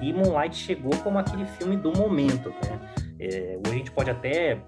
E 0.01 0.11
Moonlight 0.11 0.57
chegou 0.57 0.91
como 0.97 1.17
aquele 1.17 1.45
filme 1.45 1.77
do 1.77 1.93
momento, 1.93 2.49
né? 2.49 2.77
É, 3.19 3.57
hoje 3.65 3.73
a 3.73 3.77
gente 3.77 3.91
pode 3.91 4.09
até... 4.09 4.61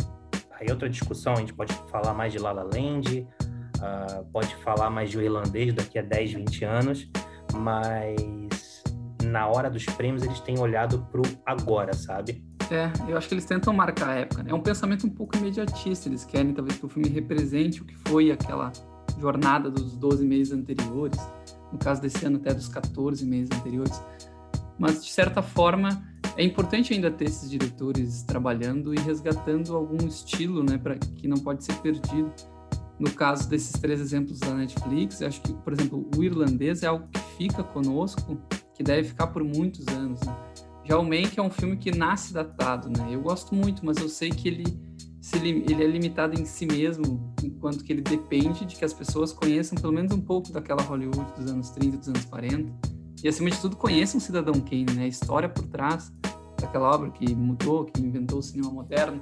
Aí 0.60 0.68
outra 0.72 0.90
discussão, 0.90 1.34
a 1.34 1.38
gente 1.38 1.54
pode 1.54 1.72
falar 1.92 2.14
mais 2.14 2.34
de 2.34 2.40
La 2.40 2.52
La 2.52 2.64
Land, 2.64 3.28
uh, 3.78 4.26
pode 4.32 4.56
falar 4.58 4.90
mais 4.90 5.12
de 5.12 5.18
O 5.18 5.22
Irlandês 5.22 5.72
daqui 5.74 6.00
a 6.00 6.02
10, 6.02 6.34
20 6.34 6.66
anos, 6.66 7.12
mas 7.54 8.84
na 9.24 9.48
hora 9.48 9.70
dos 9.70 9.86
prêmios 9.86 10.24
eles 10.24 10.40
têm 10.40 10.60
olhado 10.60 11.06
pro 11.12 11.22
agora, 11.46 11.94
sabe? 11.94 12.44
É, 12.72 12.92
eu 13.10 13.18
acho 13.18 13.28
que 13.28 13.34
eles 13.34 13.46
tentam 13.46 13.74
marcar 13.74 14.10
a 14.10 14.16
época, 14.16 14.44
né? 14.44 14.52
É 14.52 14.54
um 14.54 14.60
pensamento 14.60 15.08
um 15.08 15.10
pouco 15.10 15.38
imediatista, 15.38 16.10
eles 16.10 16.26
querem 16.26 16.54
talvez 16.54 16.78
que 16.78 16.86
o 16.86 16.90
filme 16.90 17.08
represente 17.08 17.82
o 17.82 17.86
que 17.86 17.96
foi 18.10 18.32
aquela 18.32 18.72
jornada 19.20 19.70
dos 19.70 19.96
12 19.96 20.26
meses 20.26 20.54
anteriores, 20.54 21.20
no 21.72 21.78
caso 21.78 22.02
desse 22.02 22.26
ano 22.26 22.38
até 22.38 22.54
dos 22.54 22.68
14 22.68 23.26
meses 23.26 23.50
anteriores. 23.58 24.02
Mas, 24.78 25.04
de 25.04 25.12
certa 25.12 25.42
forma, 25.42 26.04
é 26.38 26.44
importante 26.44 26.94
ainda 26.94 27.10
ter 27.10 27.26
esses 27.26 27.50
diretores 27.50 28.22
trabalhando 28.24 28.94
e 28.94 29.00
resgatando 29.00 29.76
algum 29.76 30.08
estilo, 30.08 30.64
né, 30.64 30.78
para 30.78 30.96
que 30.96 31.28
não 31.28 31.38
pode 31.38 31.64
ser 31.64 31.74
perdido 31.82 32.32
no 33.00 33.12
caso 33.12 33.48
desses 33.48 33.74
três 33.74 34.00
exemplos 34.00 34.40
da 34.40 34.54
Netflix, 34.54 35.22
acho 35.22 35.42
que, 35.42 35.54
por 35.54 35.74
exemplo, 35.74 36.10
o 36.16 36.24
irlandês 36.24 36.82
é 36.84 36.88
algo 36.88 37.08
que 37.12 37.20
fica 37.38 37.64
conosco, 37.64 38.38
que 38.74 38.84
deve 38.84 39.10
ficar 39.10 39.28
por 39.28 39.44
muitos 39.44 39.88
anos. 39.88 40.20
Né? 40.22 40.36
Já 40.84 40.98
o 40.98 41.04
Mank 41.04 41.38
é 41.38 41.42
um 41.42 41.50
filme 41.50 41.78
que 41.78 41.96
nasce 41.96 42.34
datado, 42.34 42.90
né? 42.90 43.10
Eu 43.12 43.22
gosto 43.22 43.54
muito, 43.54 43.86
mas 43.86 43.98
eu 43.98 44.10
sei 44.10 44.30
que 44.30 44.48
ele, 44.48 44.66
se 45.22 45.38
ele, 45.38 45.84
é 45.84 45.86
limitado 45.86 46.40
em 46.40 46.46
si 46.46 46.66
mesmo, 46.66 47.34
enquanto 47.44 47.84
que 47.84 47.92
ele 47.92 48.02
depende 48.02 48.66
de 48.66 48.76
que 48.76 48.86
as 48.86 48.94
pessoas 48.94 49.32
conheçam 49.32 49.78
pelo 49.78 49.94
menos 49.94 50.12
um 50.12 50.22
pouco 50.22 50.52
daquela 50.52 50.82
Hollywood 50.82 51.34
dos 51.38 51.52
anos 51.52 51.70
30, 51.72 51.98
dos 51.98 52.08
anos 52.08 52.26
40. 52.26 52.97
E, 53.24 53.28
acima 53.28 53.50
de 53.50 53.60
tudo, 53.60 53.76
conheçam 53.76 54.18
o 54.18 54.22
Cidadão 54.22 54.54
Kane, 54.54 54.86
né? 54.96 55.04
A 55.04 55.08
história 55.08 55.50
por 55.50 55.66
trás 55.66 56.12
daquela 56.60 56.94
obra 56.94 57.10
que 57.12 57.34
mudou, 57.34 57.86
que 57.86 58.02
inventou 58.02 58.40
o 58.40 58.44
cinema 58.44 58.72
moderno. 58.72 59.22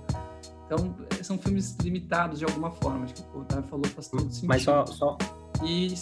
Então, 0.65 0.95
são 1.21 1.37
filmes 1.37 1.77
limitados 1.81 2.39
de 2.39 2.45
alguma 2.45 2.71
forma. 2.71 3.05
Acho 3.05 3.13
que 3.13 3.37
o 3.37 3.41
Otávio 3.41 3.69
falou 3.69 3.85
faz 3.87 4.07
todo 4.07 4.21
sentido. 4.21 4.47
Mas 4.47 4.63
só. 4.63 4.85
só... 4.85 5.17
E... 5.63 5.93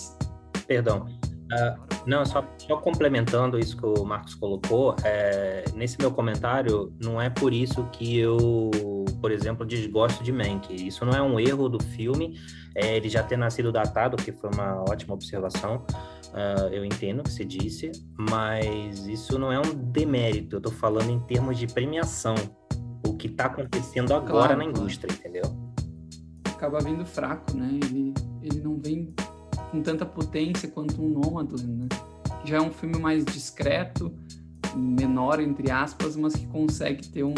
Perdão. 0.66 1.06
Uh, 1.52 1.94
não, 2.08 2.26
só, 2.26 2.44
só, 2.58 2.78
complementando 2.78 3.60
isso 3.60 3.78
que 3.78 3.86
o 3.86 4.04
Marcos 4.06 4.34
colocou, 4.34 4.96
é, 5.04 5.66
nesse 5.76 6.00
meu 6.00 6.10
comentário, 6.12 6.92
não 7.02 7.22
é 7.22 7.30
por 7.30 7.54
isso 7.54 7.86
que 7.92 8.18
eu, 8.18 8.72
por 9.24 9.32
exemplo, 9.32 9.66
desgosto 9.66 10.22
de 10.22 10.34
Mank. 10.34 10.76
Isso 10.86 11.06
não 11.06 11.14
é 11.14 11.22
um 11.22 11.40
erro 11.40 11.70
do 11.70 11.82
filme, 11.82 12.38
é, 12.76 12.98
ele 12.98 13.08
já 13.08 13.24
ter 13.24 13.38
nascido 13.38 13.72
datado, 13.72 14.18
que 14.18 14.34
foi 14.34 14.50
uma 14.54 14.82
ótima 14.82 15.14
observação, 15.14 15.86
uh, 16.34 16.68
eu 16.74 16.84
entendo 16.84 17.22
o 17.22 17.24
que 17.24 17.32
você 17.32 17.46
disse, 17.46 17.90
mas 18.18 19.08
isso 19.08 19.40
não 19.40 19.50
é 19.50 19.58
um 19.58 19.74
demérito, 19.74 20.58
eu 20.58 20.58
estou 20.58 20.74
falando 20.74 21.10
em 21.10 21.22
termos 21.22 21.58
de 21.58 21.68
premiação 21.68 22.36
o 23.08 23.16
que 23.16 23.28
está 23.28 23.46
acontecendo 23.46 24.14
agora 24.14 24.48
claro, 24.48 24.58
na 24.58 24.66
indústria, 24.66 25.14
entendeu? 25.14 25.46
Acaba 26.44 26.80
vindo 26.82 27.06
fraco, 27.06 27.56
né? 27.56 27.80
Ele, 27.82 28.14
ele 28.42 28.60
não 28.60 28.78
vem 28.78 29.14
com 29.72 29.82
tanta 29.82 30.06
potência 30.06 30.68
quanto 30.68 31.02
um 31.02 31.08
Nomadland, 31.08 31.66
né? 31.66 31.88
Já 32.44 32.58
é 32.58 32.62
um 32.62 32.72
filme 32.72 33.00
mais 33.00 33.24
discreto, 33.24 34.14
menor, 34.76 35.40
entre 35.40 35.72
aspas, 35.72 36.18
mas 36.18 36.36
que 36.36 36.46
consegue 36.48 37.08
ter 37.08 37.24
um, 37.24 37.34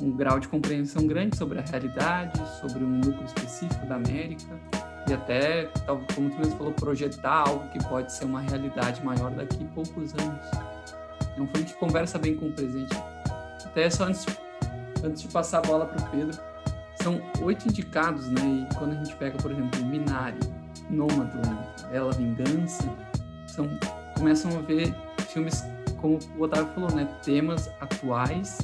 um 0.00 0.10
grau 0.10 0.40
de 0.40 0.48
compreensão 0.48 1.06
grande 1.06 1.36
sobre 1.36 1.58
a 1.58 1.62
realidade, 1.62 2.40
sobre 2.60 2.82
um 2.82 2.88
núcleo 2.88 3.24
específico 3.24 3.86
da 3.86 3.96
América 3.96 4.58
e 5.08 5.12
até, 5.12 5.68
como 6.14 6.30
tu 6.30 6.38
mesmo 6.38 6.56
falou, 6.56 6.72
projetar 6.72 7.48
algo 7.48 7.68
que 7.68 7.78
pode 7.88 8.12
ser 8.12 8.24
uma 8.24 8.40
realidade 8.40 9.04
maior 9.04 9.30
daqui 9.30 9.62
a 9.62 9.74
poucos 9.74 10.14
anos. 10.14 10.46
É 11.36 11.40
um 11.40 11.46
filme 11.48 11.64
que 11.64 11.74
conversa 11.74 12.18
bem 12.18 12.36
com 12.36 12.46
o 12.46 12.52
presente. 12.52 12.96
Até 13.64 13.90
só 13.90 14.04
antes 14.04 14.24
antes 15.04 15.22
de 15.22 15.28
passar 15.28 15.58
a 15.58 15.62
bola 15.62 15.86
para 15.86 16.06
o 16.06 16.10
Pedro, 16.10 16.38
são 17.02 17.20
oito 17.42 17.68
indicados, 17.68 18.28
né? 18.28 18.40
E 18.70 18.74
quando 18.74 18.92
a 18.92 18.94
gente 18.94 19.14
pega, 19.16 19.36
por 19.38 19.50
exemplo, 19.50 19.84
Minari, 19.84 20.38
Nomadland, 20.88 21.68
Bela 21.90 22.12
Vingança, 22.12 22.88
são, 23.46 23.68
começam 24.16 24.56
a 24.56 24.62
ver 24.62 24.94
filmes, 25.28 25.62
como 26.00 26.18
o 26.38 26.42
Otávio 26.42 26.72
falou, 26.74 26.90
né? 26.92 27.06
Temas 27.22 27.68
atuais 27.80 28.58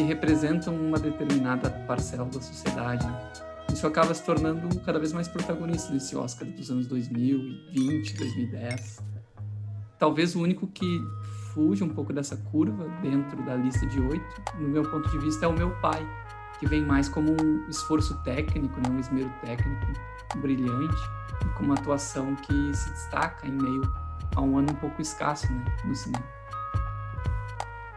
que 0.00 0.04
representam 0.04 0.74
uma 0.74 0.98
determinada 0.98 1.68
parcela 1.86 2.24
da 2.24 2.40
sociedade. 2.40 3.06
Isso 3.70 3.86
acaba 3.86 4.14
se 4.14 4.24
tornando 4.24 4.80
cada 4.80 4.98
vez 4.98 5.12
mais 5.12 5.28
protagonista 5.28 5.92
nesse 5.92 6.16
Oscar 6.16 6.48
dos 6.48 6.70
anos 6.70 6.86
2020, 6.86 8.16
2010. 8.16 9.02
Talvez 9.98 10.34
o 10.34 10.40
único 10.40 10.66
que 10.66 11.02
fuge 11.52 11.84
um 11.84 11.88
pouco 11.90 12.14
dessa 12.14 12.34
curva 12.50 12.88
dentro 13.02 13.44
da 13.44 13.54
lista 13.56 13.86
de 13.86 14.00
oito, 14.00 14.42
no 14.58 14.68
meu 14.68 14.82
ponto 14.90 15.06
de 15.10 15.18
vista, 15.18 15.44
é 15.44 15.48
o 15.48 15.52
meu 15.52 15.70
pai, 15.80 16.00
que 16.58 16.66
vem 16.66 16.82
mais 16.82 17.06
como 17.06 17.32
um 17.32 17.68
esforço 17.68 18.16
técnico, 18.22 18.76
né, 18.80 18.88
um 18.90 18.98
esmero 18.98 19.30
técnico 19.42 19.86
brilhante, 20.38 20.96
com 21.58 21.64
uma 21.64 21.74
atuação 21.74 22.34
que 22.36 22.74
se 22.74 22.88
destaca 22.90 23.46
em 23.46 23.52
meio 23.52 23.82
a 24.34 24.40
um 24.40 24.56
ano 24.56 24.72
um 24.72 24.76
pouco 24.76 25.02
escasso 25.02 25.52
né, 25.52 25.64
no 25.84 25.94
cinema. 25.94 26.39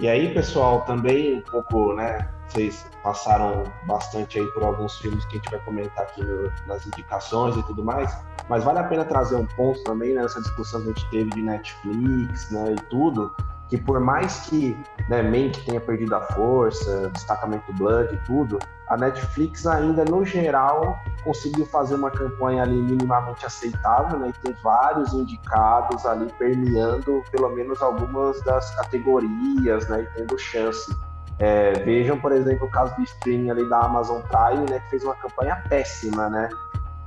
E 0.03 0.09
aí, 0.09 0.33
pessoal, 0.33 0.81
também 0.81 1.37
um 1.37 1.41
pouco, 1.43 1.93
né? 1.93 2.27
Vocês 2.49 2.85
passaram 3.01 3.63
bastante 3.87 4.37
aí 4.37 4.45
por 4.47 4.61
alguns 4.61 4.97
filmes 4.97 5.23
que 5.27 5.37
a 5.37 5.39
gente 5.39 5.49
vai 5.49 5.59
comentar 5.61 6.03
aqui 6.03 6.21
no, 6.21 6.51
nas 6.67 6.85
indicações 6.85 7.55
e 7.55 7.63
tudo 7.63 7.85
mais, 7.85 8.13
mas 8.49 8.65
vale 8.65 8.79
a 8.79 8.83
pena 8.83 9.05
trazer 9.05 9.37
um 9.37 9.45
ponto 9.45 9.81
também 9.85 10.13
nessa 10.13 10.39
né, 10.39 10.43
discussão 10.43 10.81
que 10.81 10.89
a 10.89 10.93
gente 10.93 11.09
teve 11.09 11.29
de 11.29 11.41
Netflix, 11.41 12.51
né, 12.51 12.75
e 12.77 12.89
tudo, 12.89 13.33
que 13.69 13.77
por 13.77 14.01
mais 14.01 14.41
que 14.49 14.77
né, 15.07 15.23
Mank 15.23 15.65
tenha 15.65 15.79
perdido 15.79 16.13
a 16.17 16.21
força, 16.33 17.09
destacamento 17.11 17.71
Blood 17.71 18.13
e 18.13 18.17
tudo, 18.25 18.59
a 18.89 18.97
Netflix 18.97 19.65
ainda, 19.65 20.03
no 20.03 20.25
geral, 20.25 20.99
conseguiu 21.23 21.65
fazer 21.65 21.95
uma 21.95 22.11
campanha 22.11 22.63
ali 22.63 22.75
minimamente 22.75 23.45
aceitável, 23.45 24.19
né, 24.19 24.29
e 24.29 24.33
ter 24.33 24.55
vários 24.61 25.13
indicados 25.13 26.05
ali 26.05 26.31
permeando 26.37 27.23
pelo 27.31 27.49
menos 27.49 27.81
algumas 27.81 28.41
das 28.43 28.73
categorias, 28.75 29.87
né, 29.87 30.01
e 30.01 30.17
tendo 30.17 30.37
chance. 30.37 30.95
É, 31.39 31.73
vejam, 31.83 32.19
por 32.19 32.31
exemplo, 32.31 32.67
o 32.67 32.71
caso 32.71 32.95
do 32.95 33.01
streaming 33.03 33.49
ali 33.49 33.67
da 33.67 33.79
Amazon 33.79 34.21
Prime, 34.21 34.69
né, 34.69 34.79
que 34.79 34.89
fez 34.91 35.03
uma 35.03 35.15
campanha 35.15 35.63
péssima, 35.67 36.29
né, 36.29 36.49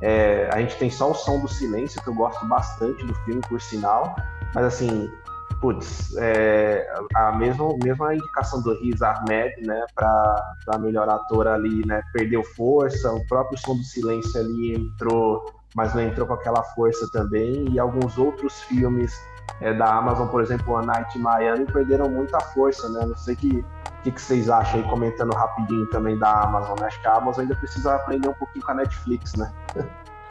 é, 0.01 0.49
a 0.53 0.61
gente 0.61 0.77
tem 0.77 0.91
só 0.91 1.11
o 1.11 1.15
som 1.15 1.41
do 1.41 1.49
silêncio, 1.49 2.03
que 2.03 2.09
eu 2.09 2.15
gosto 2.15 2.45
bastante 2.47 3.05
do 3.05 3.15
filme, 3.25 3.41
por 3.49 3.61
sinal, 3.61 4.15
mas 4.55 4.65
assim, 4.65 5.11
putz, 5.61 6.15
é, 6.17 6.87
a 7.15 7.33
mesma, 7.33 7.69
mesma 7.83 8.15
indicação 8.15 8.63
do 8.63 8.75
Riz 8.81 9.01
Ahmed, 9.03 9.55
né, 9.67 9.85
para 9.95 10.79
melhor 10.79 11.09
ator 11.09 11.47
ali, 11.49 11.85
né, 11.87 12.03
perdeu 12.13 12.43
força, 12.43 13.13
o 13.13 13.27
próprio 13.27 13.59
som 13.59 13.77
do 13.77 13.83
silêncio 13.83 14.41
ali 14.41 14.75
entrou, 14.75 15.45
mas 15.75 15.95
não 15.95 16.03
entrou 16.03 16.27
com 16.27 16.35
aquela 16.35 16.63
força 16.63 17.09
também, 17.11 17.69
e 17.71 17.79
alguns 17.79 18.19
outros 18.19 18.61
filmes 18.63 19.15
é, 19.61 19.73
da 19.73 19.95
Amazon, 19.95 20.29
por 20.29 20.43
exemplo, 20.43 20.77
A 20.77 20.83
Night 20.83 21.19
Miami, 21.19 21.65
perderam 21.67 22.09
muita 22.09 22.39
força, 22.41 22.89
né, 22.89 23.05
não 23.07 23.17
sei 23.17 23.37
que 23.37 23.65
que, 24.03 24.13
que 24.13 24.23
vocês 24.23 24.49
acham 24.49 24.79
aí, 24.79 24.89
comentando 24.89 25.35
rapidinho 25.35 25.85
também 25.87 26.17
da 26.17 26.43
Amazon, 26.43 26.77
né? 26.81 26.87
Acho 26.87 27.01
que 27.01 27.09
a 27.09 27.15
Amazon 27.15 27.43
ainda 27.43 27.57
precisa 27.57 27.97
aprender 27.97 28.29
um 28.29 28.35
pouquinho 28.35 28.65
com 28.65 28.71
a 28.71 28.75
Netflix, 28.75 29.35
né? 29.35 29.53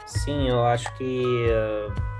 Sim, 0.06 0.48
eu 0.48 0.64
acho 0.64 0.90
que 0.94 1.46
uh 1.50 2.15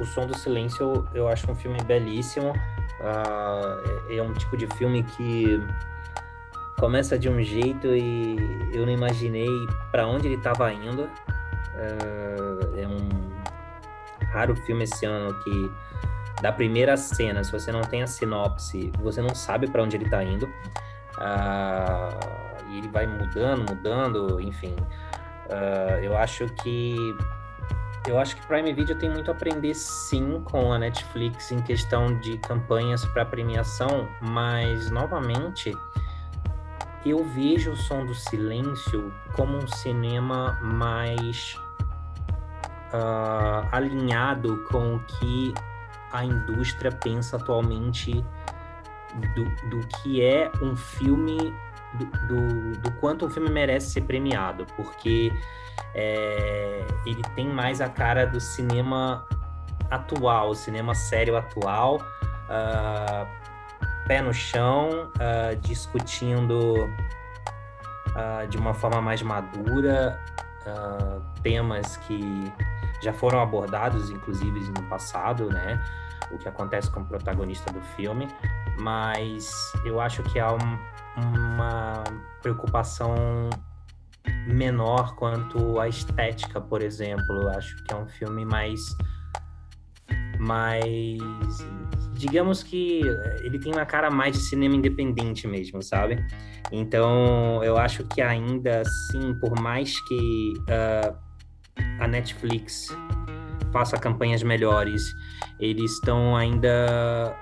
O 0.00 0.04
Som 0.04 0.26
do 0.26 0.36
Silêncio 0.36 1.06
eu 1.14 1.28
acho 1.28 1.50
um 1.50 1.54
filme 1.54 1.78
belíssimo. 1.82 2.50
Uh, 2.50 4.12
é 4.12 4.22
um 4.22 4.32
tipo 4.32 4.56
de 4.56 4.66
filme 4.76 5.02
que 5.02 5.60
começa 6.78 7.18
de 7.18 7.28
um 7.28 7.42
jeito 7.42 7.88
e 7.88 8.36
eu 8.72 8.84
não 8.86 8.92
imaginei 8.92 9.48
para 9.90 10.06
onde 10.06 10.28
ele 10.28 10.36
estava 10.36 10.72
indo. 10.72 11.02
Uh, 11.02 12.78
é 12.78 12.86
um 12.86 13.32
raro 14.32 14.54
filme 14.56 14.84
esse 14.84 15.04
ano 15.06 15.34
que 15.42 15.70
da 16.42 16.50
primeira 16.50 16.96
cena, 16.96 17.44
se 17.44 17.52
você 17.52 17.70
não 17.70 17.82
tem 17.82 18.02
a 18.02 18.06
sinopse, 18.06 18.92
você 19.00 19.22
não 19.22 19.34
sabe 19.34 19.70
para 19.70 19.82
onde 19.82 19.96
ele 19.96 20.06
está 20.06 20.24
indo. 20.24 20.46
Uh, 21.16 22.68
e 22.68 22.78
ele 22.78 22.88
vai 22.88 23.06
mudando, 23.06 23.70
mudando, 23.70 24.40
enfim. 24.40 24.74
Uh, 25.46 26.02
eu 26.02 26.16
acho 26.16 26.46
que 26.62 26.96
eu 28.06 28.18
acho 28.18 28.36
que 28.36 28.46
Prime 28.46 28.72
Video 28.72 28.96
tem 28.96 29.08
muito 29.10 29.30
a 29.30 29.34
aprender 29.34 29.74
sim 29.74 30.40
com 30.44 30.72
a 30.72 30.78
Netflix 30.78 31.52
em 31.52 31.60
questão 31.62 32.18
de 32.20 32.36
campanhas 32.38 33.04
para 33.06 33.24
premiação, 33.24 34.08
mas 34.20 34.90
novamente 34.90 35.72
eu 37.04 37.24
vejo 37.24 37.72
o 37.72 37.76
Som 37.76 38.04
do 38.04 38.14
Silêncio 38.14 39.12
como 39.34 39.56
um 39.56 39.66
cinema 39.66 40.58
mais 40.62 41.56
uh, 42.92 43.68
alinhado 43.72 44.64
com 44.70 44.96
o 44.96 45.00
que 45.00 45.54
a 46.12 46.24
indústria 46.24 46.92
pensa 46.92 47.36
atualmente 47.36 48.24
do, 49.34 49.44
do 49.68 49.86
que 49.88 50.22
é 50.22 50.50
um 50.60 50.76
filme, 50.76 51.54
do, 51.94 52.72
do, 52.78 52.92
quanto 52.92 53.26
um 53.26 53.30
filme 53.30 53.50
merece 53.50 53.90
ser 53.90 54.02
premiado, 54.02 54.66
porque 54.76 55.32
é, 55.94 56.86
ele 57.06 57.22
tem 57.34 57.48
mais 57.48 57.80
a 57.80 57.88
cara 57.88 58.26
do 58.26 58.40
cinema 58.40 59.26
atual, 59.90 60.54
cinema 60.54 60.94
sério 60.94 61.36
atual, 61.36 61.96
uh, 61.96 63.26
pé 64.06 64.22
no 64.22 64.32
chão, 64.32 65.10
uh, 65.16 65.56
discutindo 65.60 66.84
uh, 66.84 68.46
de 68.48 68.56
uma 68.56 68.72
forma 68.72 69.00
mais 69.00 69.22
madura 69.22 70.18
temas 71.42 71.96
que 71.96 72.52
já 73.02 73.12
foram 73.12 73.40
abordados, 73.40 74.10
inclusive, 74.10 74.60
no 74.70 74.88
passado, 74.88 75.48
né? 75.48 75.84
O 76.30 76.38
que 76.38 76.48
acontece 76.48 76.88
com 76.88 77.00
o 77.00 77.04
protagonista 77.04 77.72
do 77.72 77.80
filme, 77.96 78.28
mas 78.78 79.72
eu 79.84 80.00
acho 80.00 80.22
que 80.22 80.38
há 80.38 80.52
um, 80.52 80.78
uma 81.16 82.04
preocupação 82.40 83.14
menor 84.46 85.14
quanto 85.16 85.78
à 85.78 85.88
estética, 85.88 86.60
por 86.60 86.82
exemplo. 86.82 87.42
Eu 87.42 87.50
acho 87.50 87.82
que 87.84 87.92
é 87.92 87.96
um 87.96 88.06
filme 88.06 88.44
mais 88.44 88.80
mais 90.38 91.18
digamos 92.14 92.62
que 92.62 93.00
ele 93.42 93.58
tem 93.58 93.72
uma 93.72 93.84
cara 93.84 94.10
mais 94.10 94.36
de 94.36 94.42
cinema 94.42 94.76
independente 94.76 95.46
mesmo, 95.46 95.82
sabe? 95.82 96.24
Então 96.70 97.62
eu 97.64 97.76
acho 97.76 98.04
que 98.04 98.20
ainda 98.20 98.80
assim, 98.80 99.34
por 99.40 99.60
mais 99.60 100.00
que 100.06 100.52
uh, 100.60 101.16
a 101.98 102.06
Netflix 102.06 102.96
faça 103.72 103.96
campanhas 103.96 104.42
melhores, 104.42 105.02
eles 105.58 105.92
estão 105.92 106.36
ainda 106.36 107.34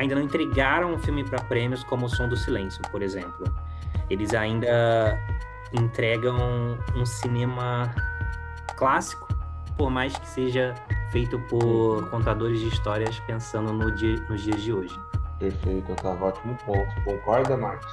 ainda 0.00 0.14
não 0.14 0.22
entregaram 0.22 0.94
um 0.94 0.98
filme 0.98 1.22
para 1.24 1.42
prêmios 1.44 1.84
como 1.84 2.06
O 2.06 2.08
Som 2.08 2.28
do 2.28 2.36
Silêncio, 2.36 2.82
por 2.90 3.02
exemplo. 3.02 3.44
Eles 4.08 4.34
ainda 4.34 5.18
entregam 5.72 6.78
um 6.96 7.04
cinema 7.04 7.94
clássico, 8.76 9.28
por 9.76 9.90
mais 9.90 10.16
que 10.16 10.26
seja 10.26 10.74
feito 11.12 11.38
por 11.48 12.08
contadores 12.10 12.60
de 12.60 12.68
histórias 12.68 13.20
pensando 13.20 13.72
no 13.72 13.90
dia, 13.92 14.16
nos 14.28 14.42
dias 14.42 14.62
de 14.62 14.72
hoje. 14.72 14.98
Perfeito, 15.38 15.92
Otávio, 15.92 16.26
ótimo 16.26 16.56
ponto. 16.64 17.04
Concorda, 17.04 17.56
Marcos? 17.56 17.90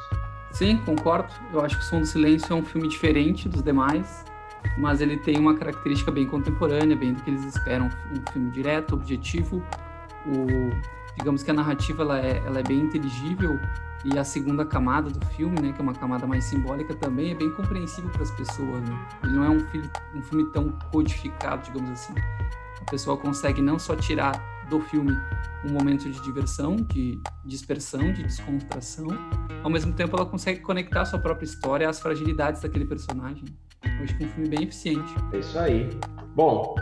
Sim, 0.52 0.78
concordo. 0.78 1.32
Eu 1.54 1.64
acho 1.64 1.78
que 1.78 1.84
O 1.84 1.86
Som 1.86 2.00
do 2.00 2.06
Silêncio 2.06 2.54
é 2.54 2.56
um 2.56 2.64
filme 2.64 2.88
diferente 2.88 3.48
dos 3.48 3.62
demais 3.62 4.26
mas 4.78 5.02
ele 5.02 5.18
tem 5.18 5.38
uma 5.38 5.56
característica 5.56 6.12
bem 6.12 6.26
contemporânea, 6.26 6.96
bem 6.96 7.14
do 7.14 7.22
que 7.22 7.30
eles 7.30 7.44
esperam, 7.44 7.90
um 8.12 8.32
filme 8.32 8.52
direto, 8.52 8.96
objetivo. 8.96 9.64
O, 10.26 10.97
digamos 11.18 11.44
que 11.44 11.52
a 11.52 11.54
narrativa 11.54 12.04
ela 12.04 12.20
é, 12.20 12.38
ela 12.46 12.60
é 12.60 12.64
bem 12.64 12.80
inteligível 12.80 13.60
e 14.06 14.18
a 14.18 14.24
segunda 14.24 14.64
camada 14.66 15.10
do 15.10 15.26
filme, 15.28 15.60
né, 15.60 15.74
que 15.74 15.82
é 15.82 15.84
uma 15.84 15.94
camada 15.94 16.28
mais 16.28 16.46
simbólica 16.46 16.96
também, 16.96 17.32
é 17.32 17.36
bem 17.36 17.52
compreensível 17.52 18.10
para 18.12 18.22
as 18.22 18.32
pessoas. 18.32 18.82
Né? 18.82 19.08
Ele 19.24 19.34
não 19.34 19.44
é 19.44 19.50
um 19.50 19.60
filme, 19.60 19.90
um 20.16 20.22
filme 20.22 20.52
tão 20.52 20.72
codificado, 20.92 21.64
digamos 21.64 21.90
assim. 21.90 22.14
A 22.80 22.90
pessoa 22.90 23.18
consegue 23.18 23.62
não 23.62 23.78
só 23.78 23.96
tirar 23.96 24.32
do 24.70 24.80
filme 24.80 25.14
um 25.66 25.72
momento 25.72 26.10
de 26.10 26.22
diversão, 26.22 26.76
de 26.76 27.20
dispersão, 27.46 28.12
de 28.14 28.24
descontração, 28.24 29.08
ao 29.64 29.70
mesmo 29.70 29.94
tempo 29.94 30.16
ela 30.16 30.26
consegue 30.26 30.60
conectar 30.62 31.06
sua 31.06 31.20
própria 31.20 31.46
história 31.46 31.90
às 31.90 32.00
fragilidades 32.00 32.62
daquele 32.62 32.86
personagem. 32.86 33.46
Eu 33.84 34.04
acho 34.04 34.18
que 34.18 34.24
é 34.24 34.28
um 34.28 34.30
filme 34.30 34.50
bem 34.50 34.64
eficiente. 34.64 35.16
É 35.34 35.40
isso 35.40 35.58
aí. 35.58 35.90
Bom, 36.36 36.76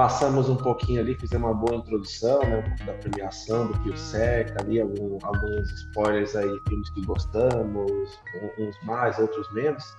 passamos 0.00 0.48
um 0.48 0.56
pouquinho 0.56 0.98
ali, 0.98 1.14
fizemos 1.14 1.50
uma 1.50 1.54
boa 1.54 1.76
introdução, 1.76 2.40
né, 2.40 2.56
um 2.56 2.62
pouco 2.62 2.84
da 2.84 2.94
premiação, 2.94 3.66
do 3.66 3.78
que 3.80 3.90
o 3.90 3.94
ali, 4.58 4.80
algum, 4.80 5.18
alguns 5.22 5.70
spoilers 5.72 6.34
aí, 6.34 6.58
filmes 6.66 6.88
que 6.88 7.04
gostamos, 7.04 8.18
uns 8.58 8.82
mais, 8.82 9.18
outros 9.18 9.52
menos. 9.52 9.94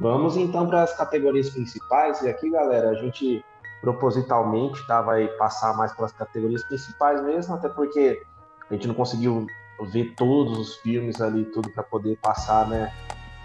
Vamos 0.00 0.36
então 0.36 0.66
para 0.66 0.82
as 0.82 0.96
categorias 0.96 1.50
principais, 1.50 2.20
e 2.22 2.28
aqui, 2.28 2.50
galera, 2.50 2.90
a 2.90 2.94
gente 2.94 3.44
propositalmente 3.80 4.84
tá, 4.88 5.00
vai 5.00 5.28
passar 5.38 5.76
mais 5.76 5.92
pelas 5.92 6.10
categorias 6.10 6.64
principais 6.64 7.22
mesmo, 7.22 7.54
até 7.54 7.68
porque 7.68 8.24
a 8.68 8.74
gente 8.74 8.88
não 8.88 8.94
conseguiu 8.96 9.46
ver 9.92 10.16
todos 10.16 10.58
os 10.58 10.76
filmes 10.78 11.20
ali, 11.20 11.44
tudo 11.44 11.70
para 11.70 11.84
poder 11.84 12.16
passar, 12.16 12.66
né, 12.66 12.92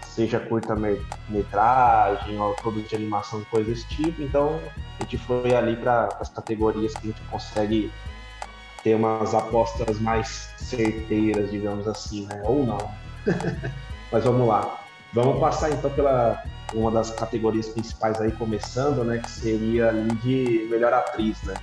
seja 0.02 0.40
curta-metragem 0.40 2.40
ou 2.40 2.52
produto 2.56 2.88
de 2.88 2.96
animação, 2.96 3.44
coisas 3.44 3.72
desse 3.72 3.88
tipo. 3.90 4.20
Então, 4.20 4.58
gente 5.10 5.18
foi 5.18 5.54
ali 5.54 5.76
para 5.76 6.08
as 6.20 6.28
categorias 6.28 6.94
que 6.94 7.08
a 7.08 7.10
gente 7.10 7.22
consegue 7.22 7.92
ter 8.82 8.94
umas 8.94 9.34
apostas 9.34 9.98
mais 9.98 10.50
certeiras, 10.56 11.50
digamos 11.50 11.86
assim, 11.88 12.26
né? 12.26 12.42
Ou 12.44 12.64
não. 12.64 12.78
Mas 14.12 14.24
vamos 14.24 14.46
lá. 14.46 14.80
Vamos 15.12 15.40
passar 15.40 15.70
então 15.70 15.90
pela 15.90 16.42
uma 16.72 16.90
das 16.90 17.10
categorias 17.10 17.68
principais 17.68 18.20
aí 18.20 18.30
começando, 18.30 19.02
né, 19.02 19.18
que 19.18 19.28
seria 19.28 19.88
ali 19.88 20.14
de 20.16 20.68
melhor 20.70 20.92
atriz, 20.92 21.42
né? 21.42 21.54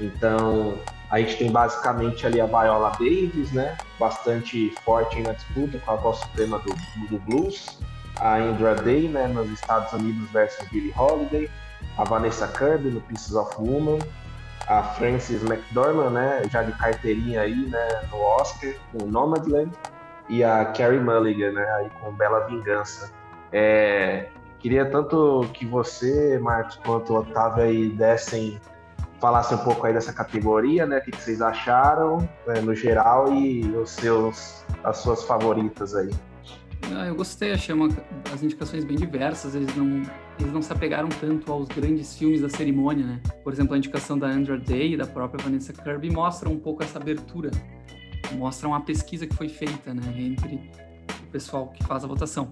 Então, 0.00 0.78
a 1.10 1.18
gente 1.18 1.36
tem 1.36 1.50
basicamente 1.50 2.26
ali 2.26 2.40
a 2.40 2.46
Viola 2.46 2.90
Davis, 2.98 3.52
né? 3.52 3.76
Bastante 3.98 4.74
forte 4.82 5.20
na 5.20 5.32
disputa 5.32 5.78
com 5.78 5.90
a 5.90 5.96
voz 5.96 6.18
suprema 6.18 6.58
do, 6.60 6.74
do 7.08 7.18
blues. 7.20 7.78
A 8.18 8.36
Andra 8.36 8.74
Day, 8.74 9.08
né? 9.08 9.26
Nos 9.26 9.50
Estados 9.50 9.92
Unidos 9.92 10.30
versus 10.30 10.66
Billie 10.68 10.92
Holiday. 10.96 11.50
A 11.96 12.04
Vanessa 12.04 12.46
Kirby 12.48 12.90
no 12.90 13.00
Pieces 13.02 13.34
of 13.34 13.54
Woman. 13.58 13.98
A 14.68 14.82
Frances 14.82 15.42
McDormand, 15.44 16.10
né? 16.10 16.42
Já 16.50 16.62
de 16.62 16.72
carteirinha 16.72 17.42
aí, 17.42 17.54
né? 17.68 17.88
No 18.10 18.18
Oscar 18.18 18.74
com 18.92 19.06
Nomadland. 19.06 19.70
E 20.28 20.42
a 20.42 20.64
Carrie 20.66 20.98
Mulligan, 20.98 21.52
né? 21.52 21.64
Aí 21.78 21.90
com 22.00 22.12
Bela 22.12 22.46
Vingança. 22.46 23.12
É, 23.52 24.28
queria 24.58 24.90
tanto 24.90 25.48
que 25.54 25.64
você, 25.64 26.38
Marcos, 26.40 26.76
quanto 26.84 27.12
o 27.12 27.18
Otávio 27.18 27.64
aí 27.64 27.88
dessem 27.90 28.60
falasse 29.20 29.54
um 29.54 29.58
pouco 29.58 29.86
aí 29.86 29.92
dessa 29.92 30.12
categoria, 30.12 30.86
né? 30.86 30.98
O 30.98 31.02
que 31.02 31.16
vocês 31.16 31.40
acharam 31.40 32.28
né, 32.46 32.60
no 32.60 32.74
geral 32.74 33.32
e 33.32 33.64
os 33.76 33.90
seus, 33.90 34.64
as 34.84 34.98
suas 34.98 35.22
favoritas 35.24 35.94
aí. 35.94 36.10
Ah, 36.94 37.06
eu 37.06 37.14
gostei, 37.14 37.52
achei 37.52 37.74
uma, 37.74 37.88
as 38.32 38.42
indicações 38.42 38.84
bem 38.84 38.96
diversas, 38.96 39.54
eles 39.54 39.74
não, 39.74 40.02
eles 40.38 40.52
não 40.52 40.62
se 40.62 40.72
apegaram 40.72 41.08
tanto 41.08 41.50
aos 41.52 41.68
grandes 41.68 42.16
filmes 42.16 42.40
da 42.40 42.48
cerimônia, 42.48 43.06
né? 43.06 43.20
Por 43.42 43.52
exemplo, 43.52 43.74
a 43.74 43.78
indicação 43.78 44.18
da 44.18 44.28
Andrew 44.28 44.58
Day 44.58 44.94
e 44.94 44.96
da 44.96 45.06
própria 45.06 45.42
Vanessa 45.42 45.72
Kirby 45.72 46.10
mostra 46.10 46.48
um 46.48 46.58
pouco 46.58 46.82
essa 46.82 46.98
abertura, 46.98 47.50
mostra 48.32 48.68
uma 48.68 48.80
pesquisa 48.80 49.26
que 49.26 49.34
foi 49.34 49.48
feita, 49.48 49.94
né, 49.94 50.02
entre 50.16 50.70
o 51.22 51.26
pessoal 51.30 51.68
que 51.68 51.84
faz 51.84 52.04
a 52.04 52.06
votação 52.06 52.48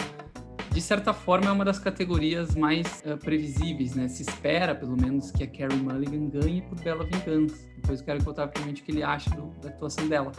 de 0.75 0.81
certa 0.81 1.13
forma, 1.13 1.47
é 1.47 1.53
uma 1.53 1.65
das 1.65 1.79
categorias 1.79 2.57
mais 2.57 3.01
uh, 3.07 3.17
previsíveis, 3.17 3.95
né? 3.95 4.09
Se 4.09 4.23
espera, 4.23 4.75
pelo 4.75 5.01
menos, 5.01 5.31
que 5.31 5.45
a 5.45 5.47
Carrie 5.47 5.77
Mulligan 5.77 6.29
ganhe 6.29 6.63
por 6.63 6.81
Bela 6.81 7.05
Vingança. 7.05 7.65
Depois 7.77 8.01
eu 8.01 8.05
quero 8.05 8.21
que 8.21 8.29
eu 8.29 8.35
tava 8.35 8.51
o 8.51 8.73
que 8.73 8.91
ele 8.91 9.05
acha 9.05 9.31
do, 9.31 9.53
da 9.63 9.69
atuação 9.69 10.09
dela. 10.09 10.33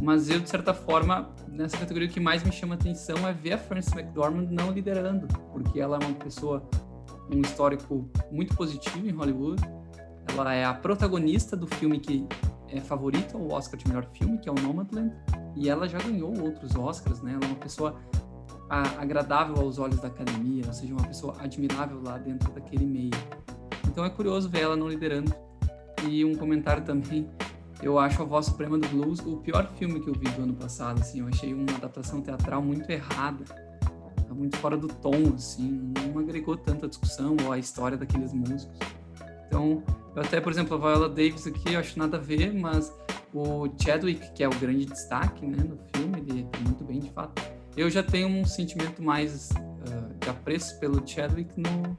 Mas 0.00 0.28
eu, 0.28 0.40
de 0.40 0.48
certa 0.48 0.74
forma, 0.74 1.30
nessa 1.48 1.78
categoria, 1.78 2.08
o 2.08 2.10
que 2.10 2.20
mais 2.20 2.42
me 2.42 2.52
chama 2.52 2.74
atenção 2.74 3.16
é 3.26 3.32
ver 3.32 3.52
a 3.52 3.58
Frances 3.58 3.92
McDormand 3.92 4.48
não 4.50 4.70
liderando, 4.72 5.26
porque 5.52 5.80
ela 5.80 5.98
é 6.00 6.06
uma 6.06 6.14
pessoa, 6.16 6.62
um 7.30 7.40
histórico 7.40 8.08
muito 8.30 8.54
positivo 8.56 9.06
em 9.06 9.12
Hollywood. 9.12 9.62
Ela 10.36 10.54
é 10.54 10.64
a 10.64 10.74
protagonista 10.74 11.56
do 11.56 11.66
filme 11.66 11.98
que 12.00 12.26
é 12.68 12.80
favorito 12.80 13.36
ao 13.36 13.52
Oscar 13.52 13.78
de 13.78 13.86
melhor 13.86 14.04
filme, 14.12 14.38
que 14.38 14.48
é 14.48 14.52
o 14.52 14.54
Nomadland, 14.56 15.14
e 15.54 15.68
ela 15.68 15.88
já 15.88 15.98
ganhou 15.98 16.38
outros 16.42 16.74
Oscars, 16.74 17.22
né? 17.22 17.34
Ela 17.34 17.44
é 17.44 17.46
uma 17.46 17.56
pessoa 17.56 17.96
agradável 18.98 19.56
aos 19.62 19.78
olhos 19.78 20.00
da 20.00 20.08
academia, 20.08 20.64
ou 20.66 20.72
seja, 20.72 20.92
uma 20.92 21.06
pessoa 21.06 21.36
admirável 21.38 22.02
lá 22.02 22.18
dentro 22.18 22.50
daquele 22.52 22.84
meio. 22.84 23.12
Então 23.86 24.04
é 24.04 24.10
curioso 24.10 24.48
ver 24.48 24.62
ela 24.62 24.76
não 24.76 24.88
liderando. 24.88 25.32
E 26.08 26.24
um 26.24 26.34
comentário 26.34 26.82
também, 26.82 27.30
eu 27.84 27.98
acho 27.98 28.22
A 28.22 28.24
Voz 28.24 28.46
Suprema 28.46 28.78
do 28.78 28.88
Blues 28.88 29.20
o 29.20 29.36
pior 29.36 29.70
filme 29.76 30.00
que 30.00 30.08
eu 30.08 30.14
vi 30.14 30.26
do 30.30 30.42
ano 30.42 30.54
passado, 30.54 31.00
assim, 31.00 31.20
eu 31.20 31.28
achei 31.28 31.52
uma 31.52 31.70
adaptação 31.76 32.22
teatral 32.22 32.62
muito 32.62 32.88
errada, 32.88 33.44
tá 33.44 34.34
muito 34.34 34.56
fora 34.56 34.74
do 34.74 34.88
tom, 34.88 35.34
assim, 35.34 35.92
não 35.94 36.18
agregou 36.18 36.56
tanta 36.56 36.88
discussão 36.88 37.36
ou 37.44 37.52
a 37.52 37.58
história 37.58 37.98
daqueles 37.98 38.32
músicos. 38.32 38.78
Então, 39.46 39.82
eu 40.16 40.22
até, 40.22 40.40
por 40.40 40.50
exemplo, 40.50 40.74
a 40.74 40.78
Viola 40.78 41.10
Davis 41.10 41.46
aqui, 41.46 41.74
eu 41.74 41.80
acho 41.80 41.98
nada 41.98 42.16
a 42.16 42.20
ver, 42.20 42.54
mas 42.54 42.90
o 43.34 43.68
Chadwick, 43.78 44.32
que 44.32 44.42
é 44.42 44.48
o 44.48 44.54
grande 44.58 44.86
destaque, 44.86 45.44
né, 45.44 45.62
no 45.62 45.78
filme, 45.94 46.20
ele 46.20 46.48
é 46.50 46.58
muito 46.66 46.84
bem, 46.84 47.00
de 47.00 47.10
fato. 47.10 47.42
Eu 47.76 47.90
já 47.90 48.02
tenho 48.02 48.28
um 48.28 48.46
sentimento 48.46 49.02
mais 49.02 49.50
uh, 49.50 50.14
de 50.18 50.30
apreço 50.30 50.80
pelo 50.80 51.06
Chadwick 51.06 51.52
no 51.60 51.98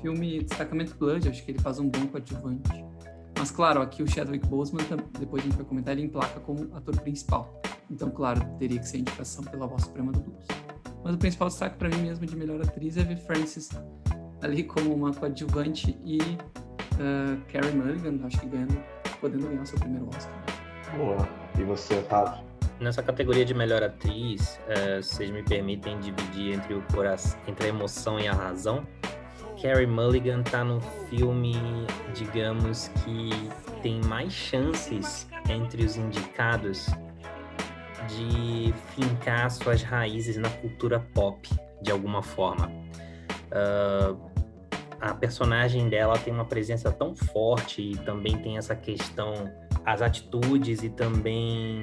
filme 0.00 0.42
Destacamento 0.42 0.96
Blood, 0.96 1.28
acho 1.28 1.44
que 1.44 1.50
ele 1.50 1.58
faz 1.58 1.78
um 1.78 1.88
bom 1.88 2.06
coadjuvante. 2.06 2.87
Mas, 3.38 3.50
claro, 3.50 3.80
aqui 3.80 4.02
o 4.02 4.06
Chadwick 4.06 4.46
Boseman, 4.48 4.82
depois 5.18 5.42
a 5.42 5.46
gente 5.46 5.56
vai 5.56 5.64
comentar, 5.64 5.96
ele 5.96 6.06
emplaca 6.06 6.40
como 6.40 6.68
ator 6.74 7.00
principal. 7.00 7.62
Então, 7.88 8.10
claro, 8.10 8.44
teria 8.58 8.78
que 8.78 8.86
ser 8.86 8.98
indicação 8.98 9.44
pela 9.44 9.66
voz 9.66 9.84
suprema 9.84 10.10
do 10.10 10.20
blues. 10.20 10.46
Mas 11.04 11.14
o 11.14 11.18
principal 11.18 11.48
destaque 11.48 11.76
para 11.76 11.88
mim 11.88 12.02
mesmo 12.02 12.26
de 12.26 12.36
melhor 12.36 12.60
atriz 12.60 12.96
é 12.96 13.04
ver 13.04 13.16
Frances 13.16 13.70
ali 14.42 14.64
como 14.64 14.94
uma 14.94 15.12
coadjuvante 15.12 15.98
e 16.04 16.18
uh, 16.18 17.40
Carrie 17.52 17.72
Mulligan, 17.72 18.26
acho 18.26 18.40
que 18.40 18.46
ganhando, 18.46 18.82
podendo 19.20 19.48
ganhar 19.48 19.64
seu 19.64 19.78
primeiro 19.78 20.08
Oscar. 20.08 20.34
Boa. 20.96 21.28
E 21.58 21.62
você, 21.64 21.94
Otávio? 21.98 22.44
Nessa 22.80 23.02
categoria 23.02 23.44
de 23.44 23.54
melhor 23.54 23.82
atriz, 23.82 24.60
uh, 24.68 25.02
vocês 25.02 25.30
me 25.30 25.42
permitem 25.42 25.98
dividir 25.98 26.54
entre 26.54 26.74
o 26.74 26.82
coração, 26.92 27.38
entre 27.46 27.66
a 27.66 27.68
emoção 27.68 28.20
e 28.20 28.28
a 28.28 28.32
razão. 28.32 28.86
Carrie 29.60 29.86
Mulligan 29.86 30.42
tá 30.42 30.62
no 30.62 30.80
filme, 31.08 31.54
digamos 32.14 32.88
que 32.88 33.30
tem 33.82 34.00
mais 34.04 34.32
chances 34.32 35.28
entre 35.48 35.84
os 35.84 35.96
indicados 35.96 36.86
de 38.08 38.72
fincar 38.94 39.50
suas 39.50 39.82
raízes 39.82 40.36
na 40.36 40.48
cultura 40.48 41.00
pop, 41.12 41.48
de 41.82 41.90
alguma 41.90 42.22
forma. 42.22 42.70
Uh, 43.50 44.16
a 45.00 45.14
personagem 45.14 45.88
dela 45.88 46.18
tem 46.18 46.32
uma 46.32 46.44
presença 46.44 46.90
tão 46.92 47.14
forte 47.14 47.82
e 47.82 47.96
também 47.98 48.38
tem 48.38 48.58
essa 48.58 48.76
questão, 48.76 49.32
as 49.84 50.02
atitudes 50.02 50.82
e 50.82 50.90
também 50.90 51.82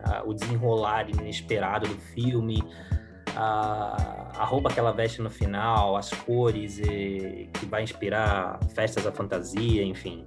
uh, 0.00 0.28
o 0.28 0.34
desenrolar 0.34 1.08
inesperado 1.10 1.86
do 1.86 1.96
filme, 1.96 2.62
a, 3.36 4.32
a 4.36 4.44
roupa 4.44 4.70
que 4.70 4.78
ela 4.78 4.92
veste 4.92 5.20
no 5.22 5.30
final, 5.30 5.96
as 5.96 6.10
cores 6.10 6.78
e, 6.78 7.48
que 7.52 7.66
vai 7.66 7.82
inspirar 7.82 8.58
festas 8.74 9.04
da 9.04 9.12
fantasia, 9.12 9.82
enfim. 9.82 10.26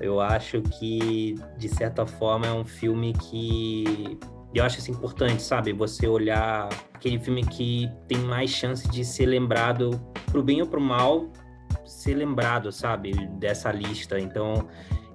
Eu 0.00 0.20
acho 0.20 0.62
que, 0.62 1.34
de 1.58 1.68
certa 1.68 2.06
forma, 2.06 2.46
é 2.46 2.52
um 2.52 2.64
filme 2.64 3.12
que. 3.12 4.18
Eu 4.52 4.64
acho 4.64 4.78
isso 4.78 4.90
importante, 4.90 5.42
sabe? 5.42 5.72
Você 5.72 6.08
olhar 6.08 6.68
aquele 6.92 7.18
filme 7.18 7.44
que 7.44 7.88
tem 8.08 8.18
mais 8.18 8.50
chance 8.50 8.88
de 8.88 9.04
ser 9.04 9.26
lembrado, 9.26 10.00
pro 10.26 10.42
bem 10.42 10.60
ou 10.60 10.66
pro 10.66 10.80
mal, 10.80 11.30
ser 11.84 12.14
lembrado, 12.14 12.72
sabe? 12.72 13.12
Dessa 13.38 13.70
lista. 13.70 14.18
Então, 14.18 14.66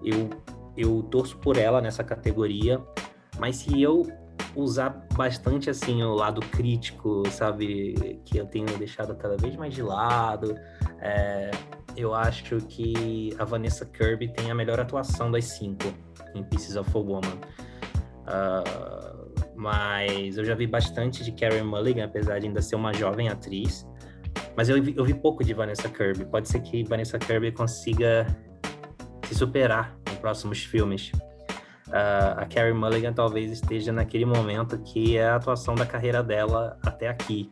eu, 0.04 0.30
eu 0.78 1.04
torço 1.04 1.38
por 1.40 1.58
ela 1.58 1.82
nessa 1.82 2.04
categoria. 2.04 2.82
Mas 3.38 3.58
se 3.58 3.82
eu 3.82 4.06
usar 4.56 5.06
bastante 5.16 5.70
assim 5.70 6.02
o 6.04 6.14
lado 6.14 6.42
crítico, 6.42 7.24
sabe, 7.30 8.20
que 8.26 8.38
eu 8.38 8.46
tenho 8.46 8.66
deixado 8.78 9.16
cada 9.16 9.38
vez 9.38 9.56
mais 9.56 9.74
de 9.74 9.82
lado. 9.82 10.58
É, 11.00 11.52
eu 11.96 12.14
acho 12.14 12.58
que 12.68 13.36
a 13.38 13.46
Vanessa 13.46 13.86
Kirby 13.86 14.30
tem 14.30 14.52
a 14.52 14.56
melhor 14.56 14.80
atuação 14.80 15.32
das 15.32 15.46
cinco 15.46 15.94
em 16.34 16.44
Pieces 16.44 16.76
of 16.76 16.90
a 16.94 17.00
Woman. 17.00 17.40
Uh, 18.26 19.34
mas 19.56 20.38
eu 20.38 20.44
já 20.44 20.56
vi 20.56 20.68
bastante 20.68 21.24
de 21.24 21.32
Carey 21.32 21.62
Mulligan, 21.62 22.06
apesar 22.06 22.40
de 22.40 22.48
ainda 22.48 22.62
ser 22.62 22.76
uma 22.76 22.94
jovem 22.94 23.30
atriz. 23.30 23.88
Mas 24.56 24.68
eu 24.68 24.82
vi, 24.82 24.94
eu 24.98 25.06
vi 25.06 25.14
pouco 25.14 25.44
de 25.44 25.54
Vanessa 25.54 25.88
Kirby. 25.88 26.26
Pode 26.26 26.50
ser 26.50 26.60
que 26.62 26.84
Vanessa 26.84 27.18
Kirby 27.18 27.52
consiga 27.52 28.26
se 29.28 29.36
superar 29.36 29.98
em 30.12 30.16
próximos 30.16 30.64
filmes 30.64 31.12
uh, 31.88 32.40
a 32.40 32.46
Carrie 32.46 32.74
Mulligan 32.74 33.14
talvez 33.14 33.52
esteja 33.52 33.92
naquele 33.92 34.26
momento 34.26 34.78
que 34.80 35.18
é 35.18 35.28
a 35.28 35.36
atuação 35.36 35.76
da 35.76 35.86
carreira 35.86 36.24
dela 36.24 36.78
até 36.84 37.08
aqui. 37.08 37.52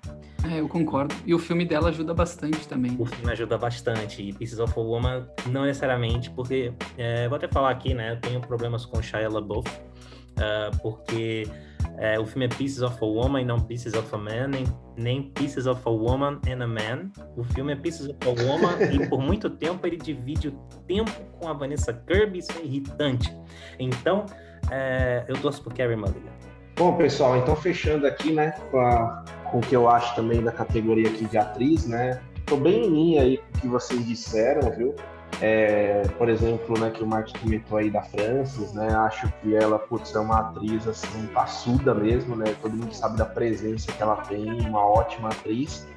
É, 0.49 0.59
eu 0.59 0.67
concordo. 0.67 1.15
E 1.25 1.33
o 1.33 1.39
filme 1.39 1.65
dela 1.65 1.89
ajuda 1.89 2.13
bastante 2.13 2.67
também. 2.67 2.95
O 2.99 3.05
filme 3.05 3.31
ajuda 3.31 3.57
bastante. 3.57 4.21
E 4.21 4.33
Pieces 4.33 4.59
of 4.59 4.73
a 4.77 4.81
Woman, 4.81 5.25
não 5.47 5.63
necessariamente, 5.63 6.29
porque, 6.31 6.73
é, 6.97 7.27
vou 7.29 7.37
até 7.37 7.47
falar 7.47 7.71
aqui, 7.71 7.93
né? 7.93 8.11
Eu 8.11 8.19
tenho 8.19 8.41
problemas 8.41 8.85
com 8.85 9.01
Shia 9.01 9.29
LaBeouf, 9.29 9.69
uh, 9.69 10.77
porque 10.81 11.47
é, 11.97 12.19
o 12.19 12.25
filme 12.25 12.45
é 12.45 12.49
Pieces 12.49 12.81
of 12.81 12.97
a 13.01 13.05
Woman 13.05 13.41
e 13.41 13.45
não 13.45 13.59
Pieces 13.59 13.93
of 13.93 14.13
a 14.13 14.17
Man, 14.17 14.47
nem, 14.47 14.65
nem 14.97 15.23
Pieces 15.31 15.67
of 15.67 15.81
a 15.85 15.89
Woman 15.89 16.39
and 16.47 16.63
a 16.63 16.67
Man. 16.67 17.11
O 17.37 17.43
filme 17.43 17.73
é 17.73 17.75
Pieces 17.75 18.07
of 18.07 18.17
a 18.21 18.29
Woman 18.29 18.77
e 18.91 19.07
por 19.07 19.21
muito 19.21 19.49
tempo 19.49 19.85
ele 19.85 19.97
divide 19.97 20.49
o 20.49 20.51
tempo 20.87 21.11
com 21.39 21.47
a 21.47 21.53
Vanessa 21.53 21.93
Kirby, 21.93 22.39
isso 22.39 22.51
é 22.57 22.63
irritante. 22.63 23.35
Então, 23.79 24.25
é, 24.71 25.23
eu 25.27 25.35
torço 25.37 25.63
por 25.63 25.73
Carrie 25.73 25.95
Mulligan. 25.95 26.31
Bom, 26.75 26.97
pessoal, 26.97 27.37
então 27.37 27.55
fechando 27.55 28.07
aqui, 28.07 28.31
né, 28.31 28.51
com, 28.71 28.79
a, 28.79 29.23
com 29.51 29.59
o 29.59 29.61
que 29.61 29.75
eu 29.75 29.87
acho 29.87 30.15
também 30.15 30.41
da 30.41 30.51
categoria 30.51 31.07
aqui 31.07 31.25
de 31.25 31.37
atriz, 31.37 31.85
né, 31.85 32.19
tô 32.47 32.57
bem 32.57 32.85
em 32.85 32.89
linha 32.89 33.21
aí 33.21 33.37
com 33.37 33.57
o 33.57 33.61
que 33.61 33.67
vocês 33.67 34.05
disseram, 34.07 34.71
viu? 34.71 34.95
É, 35.41 36.03
por 36.17 36.29
exemplo, 36.29 36.79
né, 36.79 36.91
que 36.91 37.03
o 37.03 37.07
Marcos 37.07 37.33
comentou 37.33 37.77
aí 37.77 37.89
da 37.89 38.01
Francis, 38.01 38.73
né, 38.73 38.93
acho 38.95 39.31
que 39.41 39.55
ela, 39.55 39.79
putz, 39.79 40.13
é 40.15 40.19
uma 40.19 40.39
atriz, 40.39 40.87
assim, 40.87 41.27
passuda 41.33 41.93
mesmo, 41.93 42.35
né, 42.35 42.55
todo 42.61 42.71
mundo 42.71 42.93
sabe 42.93 43.17
da 43.17 43.25
presença 43.25 43.91
que 43.91 44.01
ela 44.01 44.17
tem, 44.17 44.61
uma 44.61 44.85
ótima 44.85 45.29
atriz, 45.29 45.87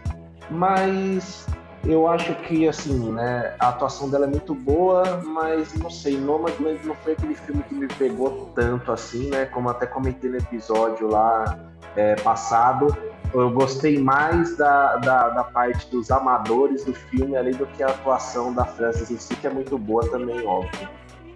mas 0.50 1.46
eu 1.84 2.08
acho 2.08 2.34
que, 2.34 2.66
assim, 2.66 3.12
né, 3.12 3.54
a 3.60 3.68
atuação 3.68 4.10
dela 4.10 4.24
é 4.24 4.28
muito 4.28 4.54
boa, 4.54 5.20
mas, 5.24 5.72
não 5.74 5.90
sei, 5.90 6.18
Nomadland 6.18 6.84
não 6.84 6.96
foi 6.96 7.12
aquele 7.12 7.34
filme 7.34 7.62
que 7.62 7.74
me 7.74 7.86
pegou 7.86 8.50
tanto, 8.54 8.90
assim, 8.90 9.30
né, 9.30 9.44
como 9.46 9.68
até 9.68 9.86
comentei 9.86 10.28
no 10.28 10.38
episódio 10.38 11.08
lá 11.08 11.56
é, 11.94 12.16
passado, 12.16 12.96
eu 13.34 13.50
gostei 13.50 13.98
mais 13.98 14.56
da, 14.56 14.96
da, 14.96 15.28
da, 15.30 15.44
parte 15.44 15.90
dos 15.90 16.10
amadores 16.10 16.84
do 16.84 16.94
filme 16.94 17.36
ali 17.36 17.52
do 17.52 17.66
que 17.66 17.82
a 17.82 17.88
atuação 17.88 18.52
da 18.52 18.64
Frances 18.64 19.10
em 19.10 19.18
si, 19.18 19.34
que 19.36 19.46
é 19.46 19.50
muito 19.50 19.76
boa 19.78 20.08
também, 20.08 20.46
óbvio. 20.46 20.88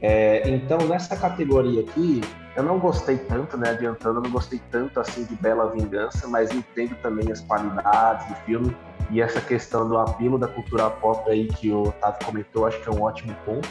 É, 0.03 0.49
então, 0.49 0.79
nessa 0.89 1.15
categoria 1.15 1.83
aqui, 1.83 2.23
eu 2.57 2.63
não 2.63 2.79
gostei 2.79 3.19
tanto, 3.19 3.57
né? 3.57 3.71
Adiantando, 3.71 4.19
eu 4.19 4.23
não 4.23 4.31
gostei 4.31 4.61
tanto 4.71 4.99
assim 4.99 5.25
de 5.25 5.35
Bela 5.37 5.71
Vingança, 5.71 6.27
mas 6.27 6.51
entendo 6.51 6.95
também 7.03 7.31
as 7.31 7.41
qualidades 7.41 8.27
do 8.29 8.35
filme 8.47 8.77
e 9.11 9.21
essa 9.21 9.41
questão 9.41 9.89
do 9.89 9.99
apelo 9.99 10.39
da 10.39 10.49
cultura 10.49 10.89
pop 10.89 11.29
aí 11.31 11.49
que 11.49 11.71
o 11.71 11.89
Otávio 11.89 12.27
comentou, 12.27 12.67
acho 12.67 12.81
que 12.81 12.89
é 12.89 12.93
um 12.93 13.03
ótimo 13.03 13.37
ponto. 13.45 13.69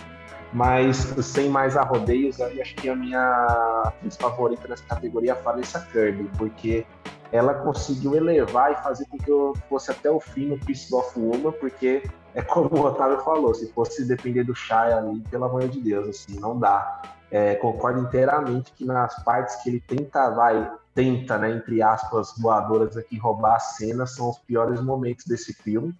Mas 0.51 0.97
sem 1.21 1.49
mais 1.49 1.77
arrodeios, 1.77 2.41
acho 2.41 2.75
que 2.75 2.89
a 2.89 2.95
minha 2.95 3.93
favorita 4.19 4.67
nessa 4.67 4.83
categoria 4.83 5.33
é 5.33 5.35
a 5.37 5.41
Vanessa 5.41 5.79
Kirby, 5.91 6.29
porque 6.37 6.85
ela 7.31 7.53
conseguiu 7.53 8.15
elevar 8.15 8.71
e 8.71 8.75
fazer 8.77 9.05
com 9.05 9.17
que 9.17 9.29
eu 9.29 9.53
fosse 9.69 9.91
até 9.91 10.09
o 10.09 10.19
fim 10.19 10.47
no 10.47 10.57
Peace 10.57 10.93
of 10.93 11.17
Woman, 11.19 11.51
porque 11.51 12.03
é 12.33 12.41
como 12.41 12.75
o 12.75 12.85
Otávio 12.85 13.19
falou, 13.19 13.53
se 13.53 13.71
fosse 13.73 14.05
depender 14.05 14.43
do 14.43 14.55
Shia 14.55 14.97
ali, 14.97 15.21
pelo 15.29 15.45
amor 15.45 15.67
de 15.67 15.79
Deus, 15.79 16.07
assim, 16.09 16.39
não 16.39 16.57
dá. 16.57 17.01
É, 17.31 17.53
concordo 17.55 18.01
inteiramente 18.01 18.73
que 18.73 18.83
nas 18.83 19.23
partes 19.23 19.57
que 19.57 19.69
ele 19.69 19.79
tenta, 19.79 20.31
vai, 20.31 20.71
tenta, 20.95 21.37
né, 21.37 21.51
entre 21.51 21.83
aspas, 21.83 22.33
voadoras 22.39 22.97
aqui, 22.97 23.19
roubar 23.19 23.55
a 23.55 23.59
cena, 23.59 24.07
são 24.07 24.31
os 24.31 24.39
piores 24.39 24.81
momentos 24.81 25.25
desse 25.25 25.53
filme. 25.53 25.93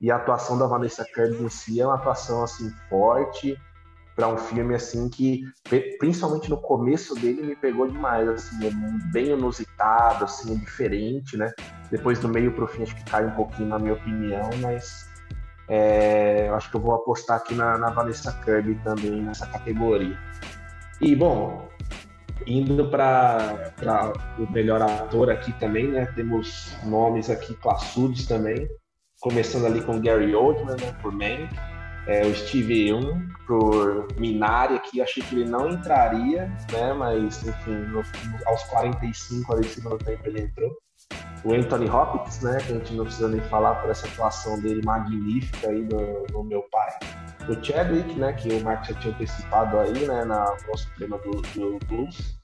E 0.00 0.10
a 0.10 0.16
atuação 0.16 0.58
da 0.58 0.66
Vanessa 0.66 1.04
Kirby 1.04 1.44
em 1.44 1.48
si 1.48 1.80
é 1.80 1.86
uma 1.86 1.94
atuação, 1.94 2.42
assim, 2.42 2.68
forte, 2.88 3.56
para 4.14 4.28
um 4.28 4.36
filme 4.36 4.74
assim 4.74 5.08
que 5.08 5.42
principalmente 5.98 6.50
no 6.50 6.58
começo 6.58 7.14
dele 7.14 7.42
me 7.42 7.56
pegou 7.56 7.88
demais 7.88 8.28
assim 8.28 8.66
é 8.66 8.70
bem 9.10 9.30
inusitado 9.30 10.24
assim 10.24 10.54
é 10.54 10.58
diferente 10.58 11.36
né? 11.36 11.50
Depois 11.90 12.18
do 12.18 12.28
meio 12.28 12.52
pro 12.52 12.66
fim 12.66 12.82
acho 12.82 12.94
que 12.94 13.04
cai 13.04 13.26
um 13.26 13.32
pouquinho 13.32 13.68
na 13.68 13.78
minha 13.78 13.94
opinião 13.94 14.50
mas 14.60 15.10
é, 15.68 16.48
acho 16.50 16.70
que 16.70 16.76
eu 16.76 16.80
vou 16.80 16.94
apostar 16.94 17.38
aqui 17.38 17.54
na, 17.54 17.78
na 17.78 17.90
Vanessa 17.90 18.32
Kirby 18.44 18.74
também 18.84 19.22
nessa 19.22 19.46
categoria. 19.46 20.18
E 21.00 21.14
bom 21.16 21.68
indo 22.46 22.90
para 22.90 23.72
o 24.38 24.50
melhor 24.52 24.82
ator 24.82 25.30
aqui 25.30 25.52
também 25.54 25.88
né? 25.88 26.06
Temos 26.14 26.76
nomes 26.84 27.30
aqui 27.30 27.54
classudos 27.54 28.26
também 28.26 28.68
começando 29.20 29.66
ali 29.66 29.80
com 29.80 30.00
Gary 30.00 30.34
Oldman 30.34 30.76
né, 30.76 30.92
por 31.00 31.12
Mank 31.12 31.48
é, 32.06 32.26
o 32.26 32.34
Steve 32.34 32.88
Young 32.88 33.28
por 33.46 34.08
Minari 34.18 34.76
aqui, 34.76 35.00
achei 35.00 35.22
que 35.22 35.34
ele 35.34 35.48
não 35.48 35.70
entraria, 35.70 36.46
né? 36.72 36.92
Mas 36.92 37.46
enfim, 37.46 37.74
no, 37.74 38.02
aos 38.46 38.62
45 38.64 39.52
ali 39.52 39.62
do 39.62 39.68
segundo 39.68 39.98
tempo 39.98 40.22
ele 40.26 40.42
entrou. 40.42 40.70
O 41.44 41.52
Anthony 41.52 41.88
Hopkins, 41.88 42.40
né? 42.40 42.58
Que 42.58 42.72
a 42.72 42.76
gente 42.76 42.94
não 42.94 43.04
precisa 43.04 43.28
nem 43.28 43.40
falar 43.42 43.76
por 43.76 43.90
essa 43.90 44.06
atuação 44.06 44.60
dele 44.60 44.80
magnífica 44.84 45.68
aí 45.68 45.82
no, 45.82 46.24
no 46.30 46.44
meu 46.44 46.62
pai. 46.70 46.90
do 47.46 47.64
Chadwick, 47.64 48.14
né? 48.14 48.32
Que 48.32 48.48
o 48.48 48.62
Mark 48.62 48.84
já 48.84 48.94
tinha 48.94 49.12
antecipado 49.12 49.78
aí, 49.78 50.06
né? 50.06 50.24
Na 50.24 50.44
nossa 50.68 50.88
tema 50.98 51.18
do, 51.18 51.42
do 51.42 51.78
Blues. 51.86 52.40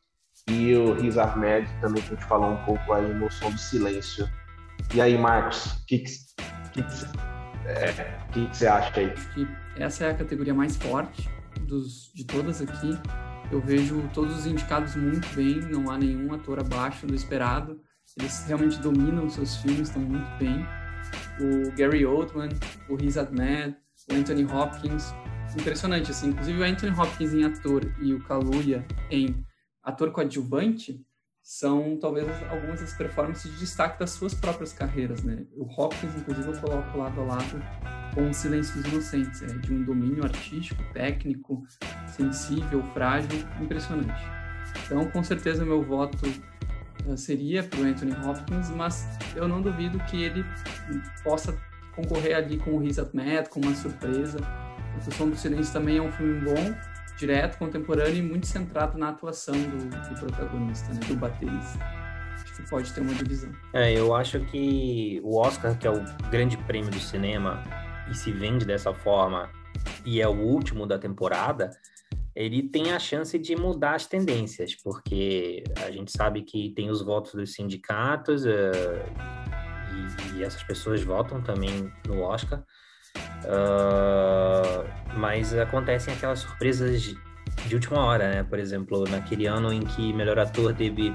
E 0.51 0.75
o 0.75 0.94
Riz 0.94 1.18
Ahmed 1.18 1.68
também, 1.81 2.03
que 2.03 2.12
a 2.12 2.16
gente 2.16 2.27
falou 2.27 2.51
um 2.51 2.64
pouco 2.64 2.92
aí 2.92 3.07
no 3.14 3.31
Som 3.31 3.51
do 3.51 3.59
Silêncio. 3.59 4.29
E 4.94 5.01
aí, 5.01 5.16
Marcos, 5.18 5.66
o 5.66 5.87
que, 5.87 5.99
que, 5.99 6.83
que, 6.83 7.28
é, 7.68 8.28
que, 8.33 8.46
que 8.46 8.57
você 8.57 8.66
acha 8.66 9.00
aí? 9.00 9.11
Acho 9.11 9.35
que 9.35 9.48
essa 9.76 10.04
é 10.04 10.11
a 10.11 10.14
categoria 10.14 10.54
mais 10.54 10.76
forte 10.76 11.28
dos, 11.61 12.12
de 12.14 12.24
todas 12.24 12.61
aqui. 12.61 12.90
Eu 13.50 13.61
vejo 13.61 14.09
todos 14.12 14.38
os 14.38 14.46
indicados 14.46 14.94
muito 14.96 15.26
bem, 15.35 15.61
não 15.61 15.90
há 15.90 15.98
nenhum 15.98 16.33
ator 16.35 16.61
abaixo 16.61 17.07
do 17.07 17.14
esperado. 17.14 17.81
Eles 18.18 18.44
realmente 18.46 18.78
dominam 18.78 19.28
seus 19.28 19.57
filmes, 19.57 19.88
estão 19.88 20.02
muito 20.02 20.28
bem. 20.38 20.66
O 21.40 21.70
Gary 21.76 22.04
Oldman, 22.04 22.48
o 22.88 22.96
Riz 22.96 23.16
Ahmed, 23.16 23.76
o 24.11 24.14
Anthony 24.14 24.44
Hopkins, 24.44 25.14
impressionante 25.57 26.11
assim. 26.11 26.31
Inclusive 26.31 26.61
o 26.61 26.64
Anthony 26.64 26.92
Hopkins 26.98 27.35
em 27.35 27.44
ator 27.44 27.83
e 28.00 28.12
o 28.14 28.22
Kaluuya 28.24 28.85
em 29.11 29.44
ator 29.83 30.11
coadjuvante 30.11 31.00
são 31.50 31.96
talvez 31.98 32.28
algumas 32.50 32.82
das 32.82 32.92
performances 32.92 33.50
de 33.50 33.58
destaque 33.61 33.98
das 33.98 34.11
suas 34.11 34.34
próprias 34.34 34.70
carreiras, 34.70 35.22
né? 35.22 35.46
O 35.56 35.64
Hopkins, 35.64 36.14
inclusive, 36.14 36.46
eu 36.46 36.61
coloco 36.61 36.98
lado 36.98 37.18
a 37.22 37.24
lado 37.24 37.62
com 38.14 38.30
Silêncios 38.34 38.84
Inocentes, 38.84 39.42
é 39.42 39.46
de 39.46 39.72
um 39.72 39.82
domínio 39.82 40.24
artístico, 40.24 40.82
técnico, 40.92 41.64
sensível, 42.06 42.82
frágil, 42.92 43.30
impressionante. 43.62 44.22
Então, 44.84 45.11
com 45.11 45.24
certeza, 45.24 45.64
meu 45.64 45.82
voto 45.82 46.18
uh, 47.06 47.16
seria 47.16 47.62
para 47.62 47.80
o 47.80 47.84
Anthony 47.84 48.12
Hopkins, 48.12 48.68
mas 48.68 49.08
eu 49.34 49.48
não 49.48 49.62
duvido 49.62 49.98
que 50.00 50.22
ele 50.22 50.44
possa 51.24 51.58
concorrer 51.96 52.37
ali 52.37 52.58
com 52.58 52.72
o 52.72 52.78
Riz 52.78 52.98
Ahmed, 52.98 53.48
com 53.48 53.61
uma 53.61 53.74
surpresa. 53.74 54.37
O 54.98 55.14
Som 55.14 55.30
do 55.30 55.37
Silêncio 55.37 55.72
também 55.72 55.96
é 55.96 56.02
um 56.02 56.12
filme 56.12 56.42
bom, 56.42 56.74
direto, 57.18 57.59
contemporâneo 57.59 58.16
e 58.16 58.22
muito 58.22 58.46
centrado 58.46 58.96
na 58.96 59.11
atuação 59.11 59.54
do, 59.54 59.88
do 59.88 60.20
protagonista, 60.20 60.92
né, 60.94 61.00
do 61.07 61.16
baterista. 61.16 61.78
Acho 62.35 62.57
que 62.57 62.70
pode 62.70 62.92
ter 62.92 63.00
uma 63.00 63.14
divisão. 63.14 63.52
É, 63.74 63.92
eu 63.92 64.14
acho 64.14 64.40
que 64.46 65.20
o 65.24 65.37
Oscar, 65.37 65.76
que 65.76 65.87
é 65.87 65.90
o 65.90 66.02
grande 66.31 66.57
prêmio 66.59 66.90
do 66.90 67.00
cinema, 67.00 67.62
e 68.11 68.14
se 68.14 68.31
vende 68.33 68.64
dessa 68.64 68.94
forma, 68.94 69.50
e 70.04 70.20
é 70.20 70.28
o 70.28 70.35
último 70.35 70.87
da 70.87 70.98
temporada, 70.98 71.70
ele 72.35 72.62
tem 72.62 72.92
a 72.92 73.00
chance 73.00 73.37
de 73.37 73.57
mudar 73.57 73.96
as 73.96 74.07
tendências, 74.07 74.74
porque 74.76 75.64
a 75.85 75.90
gente 75.90 76.12
sabe 76.12 76.42
que 76.42 76.70
tem 76.70 76.88
os 76.88 77.02
votos 77.02 77.35
dos 77.35 77.52
sindicatos, 77.52 78.44
uh, 78.44 78.48
e, 80.35 80.38
e 80.38 80.44
essas 80.44 80.62
pessoas 80.62 81.02
votam 81.02 81.42
também 81.42 81.92
no 82.07 82.20
Oscar, 82.20 82.62
Uh, 83.44 84.87
mas 85.16 85.55
acontecem 85.55 86.12
aquelas 86.12 86.40
surpresas 86.40 87.14
de 87.66 87.75
última 87.75 88.05
hora, 88.05 88.31
né? 88.31 88.42
Por 88.42 88.59
exemplo, 88.59 89.05
naquele 89.09 89.47
ano 89.47 89.73
em 89.73 89.81
que 89.81 90.12
melhor 90.12 90.38
ator 90.38 90.75
teve 90.75 91.14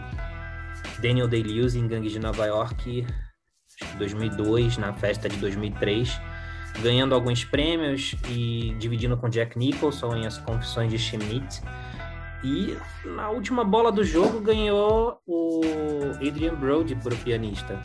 Daniel 1.01 1.27
Day-Lewis 1.27 1.75
em 1.75 1.88
Gangues 1.88 2.12
de 2.12 2.19
Nova 2.19 2.45
York, 2.45 3.06
2002, 3.97 4.77
na 4.77 4.93
festa 4.93 5.27
de 5.27 5.38
2003, 5.38 6.19
ganhando 6.82 7.13
alguns 7.15 7.43
prêmios 7.43 8.15
e 8.29 8.75
dividindo 8.79 9.17
com 9.17 9.29
Jack 9.29 9.58
Nicholson 9.58 10.15
em 10.15 10.25
As 10.25 10.38
Confissões 10.38 10.91
de 10.91 10.97
Schmidt. 10.97 11.62
E 12.43 12.77
na 13.06 13.29
última 13.29 13.63
bola 13.63 13.91
do 13.91 14.03
jogo 14.03 14.41
ganhou 14.41 15.21
o 15.25 15.62
Adrian 16.15 16.56
Brody 16.56 16.95
por 16.95 17.13
o 17.13 17.17
pianista. 17.17 17.79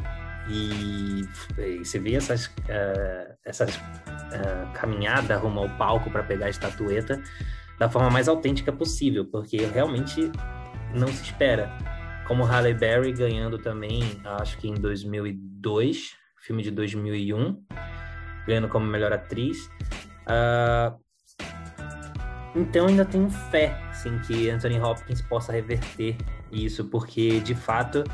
E, 0.48 1.22
e 1.58 1.84
você 1.84 1.98
vê 1.98 2.14
essas, 2.14 2.46
uh, 2.46 3.27
essas 3.48 3.74
uh, 3.76 4.72
caminhada 4.74 5.36
rumo 5.36 5.60
ao 5.60 5.68
palco 5.70 6.10
para 6.10 6.22
pegar 6.22 6.46
a 6.46 6.50
estatueta 6.50 7.20
da 7.78 7.88
forma 7.88 8.10
mais 8.10 8.28
autêntica 8.28 8.72
possível, 8.72 9.24
porque 9.24 9.56
realmente 9.58 10.30
não 10.94 11.08
se 11.08 11.22
espera. 11.22 11.70
Como 12.26 12.44
Halle 12.44 12.74
Berry 12.74 13.12
ganhando 13.12 13.58
também, 13.58 14.02
acho 14.24 14.58
que 14.58 14.68
em 14.68 14.74
2002, 14.74 16.14
filme 16.36 16.62
de 16.62 16.70
2001, 16.70 17.62
ganhando 18.46 18.68
como 18.68 18.84
melhor 18.84 19.12
atriz. 19.12 19.70
Uh, 20.26 20.98
então 22.54 22.86
ainda 22.86 23.04
tenho 23.04 23.30
fé, 23.30 23.78
sim, 23.92 24.18
que 24.26 24.50
Anthony 24.50 24.80
Hopkins 24.80 25.22
possa 25.22 25.52
reverter 25.52 26.16
isso, 26.50 26.84
porque 26.86 27.40
de 27.40 27.54
fato 27.54 28.04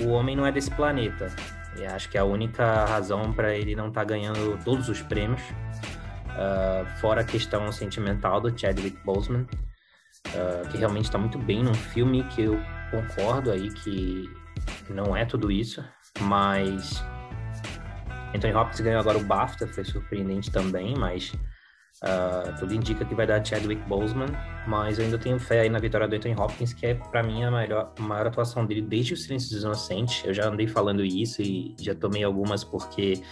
o 0.00 0.08
homem 0.08 0.36
não 0.36 0.46
é 0.46 0.52
desse 0.52 0.70
planeta. 0.70 1.34
E 1.78 1.86
acho 1.86 2.08
que 2.08 2.18
é 2.18 2.20
a 2.20 2.24
única 2.24 2.84
razão 2.84 3.32
para 3.32 3.54
ele 3.54 3.74
não 3.74 3.88
estar 3.88 4.02
tá 4.02 4.06
ganhando 4.06 4.62
todos 4.64 4.88
os 4.88 5.00
prêmios, 5.00 5.40
uh, 5.42 6.86
fora 7.00 7.22
a 7.22 7.24
questão 7.24 7.70
sentimental 7.72 8.40
do 8.40 8.56
Chadwick 8.58 8.98
Boseman, 9.04 9.46
uh, 10.28 10.68
que 10.68 10.76
realmente 10.76 11.04
está 11.04 11.18
muito 11.18 11.38
bem 11.38 11.62
num 11.62 11.74
filme 11.74 12.24
que 12.24 12.42
eu 12.42 12.60
concordo 12.90 13.50
aí 13.50 13.70
que 13.72 14.30
não 14.90 15.16
é 15.16 15.24
tudo 15.24 15.50
isso, 15.50 15.82
mas 16.20 17.02
Anthony 18.34 18.54
Hopkins 18.54 18.80
ganhou 18.80 19.00
agora 19.00 19.18
o 19.18 19.24
BAFTA, 19.24 19.66
foi 19.66 19.84
surpreendente 19.84 20.50
também, 20.50 20.94
mas 20.96 21.32
Uh, 22.02 22.58
tudo 22.58 22.74
indica 22.74 23.04
que 23.04 23.14
vai 23.14 23.28
dar 23.28 23.44
Chadwick 23.44 23.80
Boseman, 23.88 24.26
mas 24.66 24.98
eu 24.98 25.04
ainda 25.04 25.18
tenho 25.18 25.38
fé 25.38 25.60
aí 25.60 25.68
na 25.68 25.78
vitória 25.78 26.08
do 26.08 26.16
Anthony 26.16 26.34
Hopkins, 26.34 26.72
que 26.72 26.86
é 26.86 26.94
para 26.94 27.22
mim 27.22 27.44
a 27.44 27.50
maior, 27.50 27.92
a 27.96 28.02
maior 28.02 28.26
atuação 28.26 28.66
dele 28.66 28.82
desde 28.82 29.14
o 29.14 29.16
Silêncio 29.16 29.50
dos 29.50 29.62
Inocentes. 29.62 30.24
Eu 30.24 30.34
já 30.34 30.48
andei 30.48 30.66
falando 30.66 31.04
isso 31.04 31.40
e 31.40 31.76
já 31.80 31.94
tomei 31.94 32.24
algumas 32.24 32.64
porque 32.64 33.22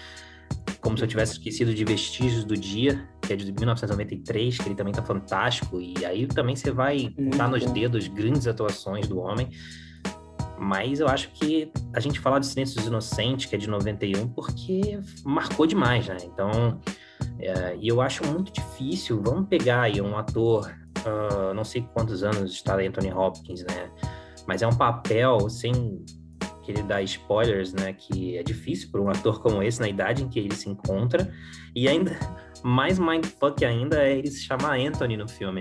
como 0.80 0.96
se 0.96 1.04
eu 1.04 1.08
tivesse 1.08 1.32
esquecido 1.32 1.74
de 1.74 1.84
Vestígios 1.84 2.44
do 2.44 2.56
Dia, 2.56 3.08
que 3.20 3.32
é 3.32 3.36
de 3.36 3.52
1993, 3.52 4.58
que 4.58 4.68
ele 4.68 4.74
também 4.74 4.92
tá 4.92 5.02
fantástico, 5.02 5.80
e 5.80 6.04
aí 6.04 6.26
também 6.26 6.56
você 6.56 6.70
vai 6.70 7.12
contar 7.16 7.48
nos 7.48 7.64
dedos 7.72 8.06
grandes 8.08 8.46
atuações 8.46 9.06
do 9.06 9.18
homem. 9.18 9.50
Mas 10.58 11.00
eu 11.00 11.08
acho 11.08 11.30
que 11.30 11.72
a 11.94 12.00
gente 12.00 12.20
fala 12.20 12.38
de 12.38 12.46
Silêncio 12.46 12.76
dos 12.76 12.86
Inocentes, 12.86 13.46
que 13.46 13.56
é 13.56 13.58
de 13.58 13.68
91, 13.68 14.28
porque 14.28 15.00
marcou 15.24 15.66
demais, 15.66 16.06
né? 16.06 16.18
Então, 16.24 16.80
é, 17.38 17.76
e 17.80 17.88
eu 17.88 18.00
acho 18.00 18.24
muito 18.26 18.52
difícil. 18.52 19.20
Vamos 19.22 19.48
pegar 19.48 19.82
aí 19.82 20.00
um 20.00 20.16
ator, 20.16 20.70
uh, 21.06 21.54
não 21.54 21.64
sei 21.64 21.86
quantos 21.94 22.22
anos 22.22 22.52
está 22.52 22.76
Anthony 22.76 23.12
Hopkins, 23.12 23.62
né? 23.62 23.90
Mas 24.46 24.62
é 24.62 24.66
um 24.66 24.74
papel 24.74 25.48
sem 25.48 26.04
querer 26.62 26.82
dar 26.84 27.02
spoilers, 27.02 27.72
né? 27.72 27.92
Que 27.92 28.36
é 28.36 28.42
difícil 28.42 28.90
para 28.90 29.00
um 29.00 29.08
ator 29.08 29.40
como 29.40 29.62
esse, 29.62 29.80
na 29.80 29.88
idade 29.88 30.22
em 30.22 30.28
que 30.28 30.38
ele 30.38 30.54
se 30.54 30.68
encontra. 30.68 31.32
E 31.74 31.88
ainda 31.88 32.18
mais 32.62 32.98
mindfuck 32.98 33.64
ainda 33.64 34.02
é 34.02 34.18
ele 34.18 34.30
se 34.30 34.42
chamar 34.42 34.78
Anthony 34.78 35.16
no 35.16 35.28
filme. 35.28 35.60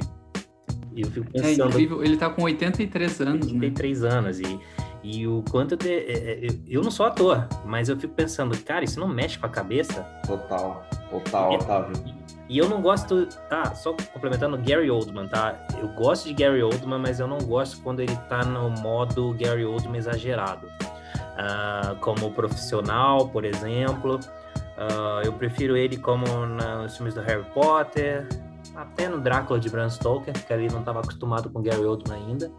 E 0.96 1.02
eu 1.02 1.12
fico 1.12 1.28
é 1.34 1.42
pensando. 1.42 1.64
É 1.64 1.68
incrível, 1.68 2.04
ele 2.04 2.18
tá 2.18 2.30
com 2.30 2.44
83 2.44 3.22
anos, 3.22 3.46
83 3.48 4.02
né? 4.02 4.10
anos. 4.10 4.40
E 4.40 4.60
e 5.04 5.28
o 5.28 5.44
quanto 5.50 5.78
de, 5.78 5.90
é, 5.90 6.48
é, 6.48 6.48
eu 6.68 6.82
não 6.82 6.92
sou 6.92 7.06
ator, 7.06 7.48
mas 7.66 7.90
eu 7.90 7.98
fico 7.98 8.14
pensando, 8.14 8.58
cara, 8.64 8.84
isso 8.84 9.00
não 9.00 9.08
mexe 9.08 9.38
com 9.38 9.46
a 9.46 9.50
cabeça? 9.50 10.04
Total, 10.26 10.84
total, 11.10 11.54
Otávio. 11.54 12.20
E 12.50 12.58
eu 12.58 12.68
não 12.68 12.82
gosto, 12.82 13.28
tá, 13.48 13.76
só 13.76 13.96
complementando 14.12 14.58
Gary 14.58 14.90
Oldman, 14.90 15.28
tá? 15.28 15.56
Eu 15.80 15.88
gosto 15.90 16.28
de 16.28 16.34
Gary 16.34 16.64
Oldman, 16.64 17.00
mas 17.00 17.20
eu 17.20 17.28
não 17.28 17.38
gosto 17.38 17.80
quando 17.82 18.00
ele 18.00 18.16
tá 18.28 18.44
no 18.44 18.72
modo 18.82 19.36
Gary 19.40 19.64
Oldman 19.64 20.00
exagerado. 20.00 20.66
Uh, 20.66 21.96
como 22.02 22.32
profissional, 22.32 23.30
por 23.30 23.46
exemplo. 23.46 24.16
Uh, 24.16 25.22
eu 25.24 25.34
prefiro 25.34 25.78
ele 25.78 25.98
como 25.98 26.26
nos 26.48 26.98
filmes 26.98 27.14
do 27.14 27.22
Harry 27.22 27.46
Potter, 27.54 28.28
até 28.76 29.08
no 29.08 29.20
Drácula 29.20 29.60
de 29.60 29.70
Bram 29.70 29.90
Stoker, 29.90 30.34
que 30.34 30.52
ali 30.52 30.68
não 30.70 30.80
estava 30.80 31.02
acostumado 31.02 31.50
com 31.50 31.62
Gary 31.62 31.86
Oldman 31.86 32.18
ainda. 32.18 32.52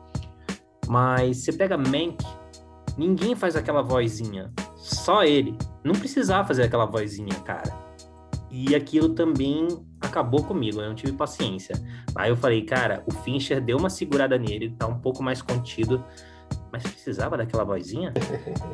Mas 0.91 1.37
você 1.37 1.53
pega 1.53 1.79
Mank, 1.79 2.17
ninguém 2.99 3.37
faz 3.37 3.55
aquela 3.55 3.81
vozinha, 3.81 4.53
só 4.75 5.23
ele. 5.23 5.57
Não 5.85 5.95
precisava 5.95 6.49
fazer 6.49 6.65
aquela 6.65 6.85
vozinha, 6.85 7.33
cara. 7.45 7.73
E 8.51 8.75
aquilo 8.75 9.11
também 9.11 9.69
acabou 10.01 10.43
comigo, 10.43 10.81
eu 10.81 10.89
não 10.89 10.95
tive 10.97 11.13
paciência. 11.13 11.77
Aí 12.17 12.29
eu 12.29 12.37
falei, 12.37 12.63
cara, 12.63 13.05
o 13.07 13.13
Fincher 13.13 13.61
deu 13.61 13.79
uma 13.79 13.89
segurada 13.89 14.37
nele, 14.37 14.75
tá 14.77 14.89
um 14.89 14.99
pouco 14.99 15.23
mais 15.23 15.41
contido, 15.41 16.05
mas 16.73 16.83
precisava 16.83 17.37
daquela 17.37 17.63
vozinha? 17.63 18.13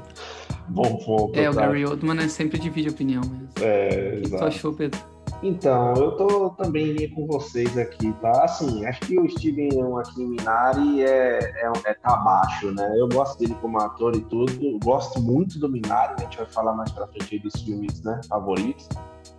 Bom 0.71 0.97
ponto. 0.97 1.39
É, 1.39 1.51
o 1.51 1.53
Gary 1.53 1.85
Oldman 1.85 2.19
é 2.25 2.29
sempre 2.29 2.59
divide 2.59 2.89
opinião 2.89 3.21
mesmo. 3.21 3.51
É, 3.61 4.15
o 4.17 4.23
que, 4.23 4.31
que 4.31 4.39
tu 4.39 4.43
achou, 4.43 4.73
Pedro? 4.73 5.16
Então, 5.43 5.93
eu 5.95 6.13
tô 6.13 6.51
também 6.51 7.09
com 7.11 7.27
vocês 7.27 7.77
aqui, 7.77 8.13
tá? 8.23 8.45
Assim, 8.45 8.87
acho 8.87 9.01
que 9.01 9.19
o 9.21 9.29
Steven 9.29 9.69
aqui 10.01 10.25
Minari 10.25 11.03
é, 11.03 11.39
é, 11.39 11.73
é 11.85 11.95
tá 11.95 12.15
abaixo, 12.15 12.73
né? 12.73 12.95
Eu 12.99 13.07
gosto 13.09 13.39
dele 13.39 13.55
como 13.61 13.79
ator 13.79 14.17
e 14.17 14.21
tudo, 14.23 14.79
gosto 14.83 15.21
muito 15.21 15.59
do 15.59 15.69
Minari, 15.69 16.15
a 16.17 16.21
gente 16.23 16.39
vai 16.39 16.47
falar 16.47 16.73
mais 16.73 16.91
pra 16.91 17.07
frente 17.09 17.39
dos 17.39 17.55
filmes, 17.63 18.03
né, 18.03 18.19
favoritos. 18.29 18.89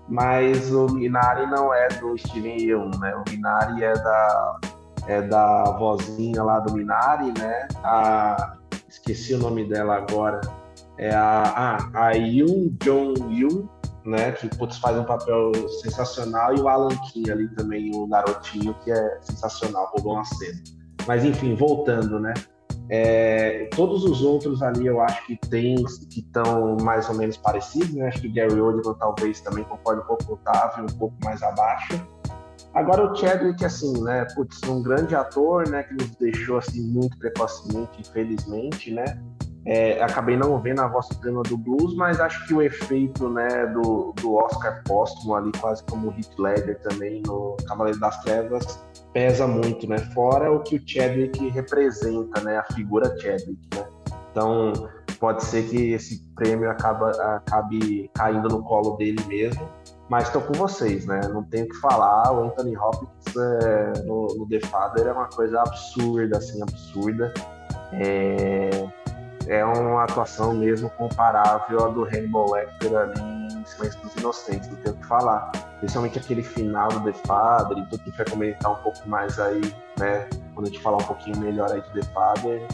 Mas 0.08 0.72
o 0.72 0.88
Minari 0.88 1.48
não 1.48 1.74
é 1.74 1.88
do 1.90 2.18
Steven 2.18 2.62
Yeun, 2.62 2.92
né? 3.00 3.16
O 3.16 3.30
Minari 3.30 3.84
é 3.84 3.94
da, 3.94 4.60
é 5.08 5.22
da 5.22 5.64
vozinha 5.78 6.44
lá 6.44 6.60
do 6.60 6.74
Minari, 6.74 7.34
né? 7.38 7.68
A, 7.84 8.56
esqueci 8.88 9.34
o 9.34 9.40
nome 9.40 9.68
dela 9.68 9.96
agora. 9.98 10.42
É 10.98 11.14
a, 11.14 11.44
ah, 11.94 12.08
a 12.08 12.12
Yoon 12.12 12.70
Jong 12.84 13.20
Yoon, 13.30 13.68
né? 14.08 14.32
Que 14.32 14.48
putz, 14.56 14.78
faz 14.78 14.98
um 14.98 15.04
papel 15.04 15.52
sensacional, 15.82 16.56
e 16.56 16.60
o 16.60 16.68
Alan 16.68 16.96
King 17.12 17.32
ali 17.32 17.48
também, 17.50 17.92
o 17.94 18.08
garotinho, 18.08 18.74
que 18.84 18.92
é 18.92 19.20
sensacional, 19.22 19.92
roubou 19.94 20.14
uma 20.14 20.26
cena. 20.26 20.60
Mas 21.06 21.24
enfim, 21.24 21.56
voltando, 21.56 22.20
né? 22.20 22.34
É, 22.90 23.68
todos 23.76 24.06
os 24.06 24.22
outros 24.22 24.64
ali 24.64 24.88
eu 24.88 25.02
acho 25.02 25.26
que 25.26 25.36
tem 25.50 25.76
que 26.10 26.22
estão 26.22 26.78
mais 26.82 27.10
ou 27.10 27.16
menos 27.16 27.36
parecidos, 27.36 27.94
né? 27.94 28.08
Acho 28.08 28.22
que 28.22 28.28
o 28.28 28.34
Gary 28.34 28.60
Oldman 28.60 28.94
talvez 28.94 29.42
também 29.42 29.64
concorde 29.66 30.02
um 30.02 30.06
pouco 30.06 30.26
com 30.26 30.32
o 30.32 30.36
Otávio, 30.36 30.86
um 30.86 30.98
pouco 30.98 31.16
mais 31.24 31.44
abaixo. 31.44 32.02
Agora 32.74 33.12
o 33.12 33.16
Chadwick, 33.16 33.64
assim, 33.66 34.02
né? 34.04 34.26
Putz, 34.36 34.62
um 34.70 34.82
grande 34.82 35.16
ator, 35.16 35.68
né? 35.68 35.84
Que 35.84 35.94
nos 35.96 36.16
deixou 36.16 36.58
assim 36.58 36.82
muito 36.82 37.18
precocemente, 37.18 38.02
infelizmente, 38.02 38.94
né? 38.94 39.20
É, 39.70 40.02
acabei 40.02 40.38
não 40.38 40.58
vendo 40.62 40.80
a 40.80 40.88
voz 40.88 41.08
suprema 41.08 41.44
do 41.44 41.58
blues, 41.58 41.94
mas 41.96 42.22
acho 42.22 42.48
que 42.48 42.54
o 42.54 42.62
efeito 42.62 43.28
né, 43.28 43.66
do, 43.68 44.14
do 44.14 44.36
Oscar 44.36 44.82
póstumo 44.86 45.36
ali, 45.36 45.52
quase 45.60 45.84
como 45.84 46.08
o 46.08 46.12
Heath 46.12 46.40
Ledger 46.40 46.80
também 46.80 47.22
no 47.28 47.58
Cavaleiro 47.68 48.00
das 48.00 48.18
Trevas, 48.24 48.82
pesa 49.12 49.46
muito, 49.46 49.86
né? 49.90 49.98
Fora 50.14 50.50
o 50.50 50.62
que 50.64 50.78
o 50.78 50.82
Chadwick 50.86 51.50
representa, 51.50 52.40
né? 52.42 52.58
A 52.58 52.74
figura 52.74 53.14
Chadwick, 53.20 53.68
né? 53.76 53.86
Então, 54.32 54.72
pode 55.20 55.44
ser 55.44 55.68
que 55.68 55.92
esse 55.92 56.26
prêmio 56.36 56.72
acaba, 56.72 57.12
acabe 57.36 58.10
caindo 58.14 58.48
no 58.48 58.64
colo 58.64 58.96
dele 58.96 59.22
mesmo, 59.28 59.68
mas 60.10 60.28
estou 60.28 60.42
com 60.44 60.54
vocês, 60.54 61.06
né? 61.06 61.20
Não 61.34 61.44
tenho 61.44 61.66
o 61.66 61.70
que 61.70 61.76
falar. 61.82 62.32
O 62.32 62.46
Anthony 62.46 62.78
Hopkins 62.78 63.36
é, 63.36 64.04
no, 64.06 64.28
no 64.38 64.48
The 64.48 64.62
Father 64.62 65.08
é 65.08 65.12
uma 65.12 65.28
coisa 65.28 65.60
absurda, 65.60 66.38
assim, 66.38 66.62
absurda. 66.62 67.34
É, 67.92 68.70
é 69.48 69.64
uma 69.64 70.04
atuação 70.04 70.54
mesmo 70.54 70.90
comparável 70.92 71.86
à 71.86 71.88
do 71.88 72.04
Hannibal 72.04 72.52
Lecter 72.52 72.96
ali 72.96 73.22
em 73.54 73.66
Silêncio 73.66 74.00
dos 74.02 74.16
Inocentes, 74.16 74.70
não 74.70 74.76
tenho 74.78 74.96
o 74.96 74.98
que 75.00 75.08
falar. 75.08 75.52
Principalmente 75.80 76.20
aquele 76.20 76.44
final 76.44 76.90
do 76.90 77.00
The 77.02 77.14
Father 77.26 77.88
tudo 77.90 78.04
que 78.04 78.10
a 78.10 78.14
vai 78.14 78.26
comentar 78.26 78.72
um 78.72 78.84
pouco 78.84 79.08
mais 79.08 79.40
aí, 79.40 79.62
né? 79.98 80.28
Quando 80.54 80.68
a 80.68 80.70
gente 80.70 80.82
falar 80.82 80.98
um 80.98 81.06
pouquinho 81.06 81.38
melhor 81.40 81.72
aí 81.72 81.82
do 81.82 81.90
The 81.90 82.04
Father. 82.14 82.68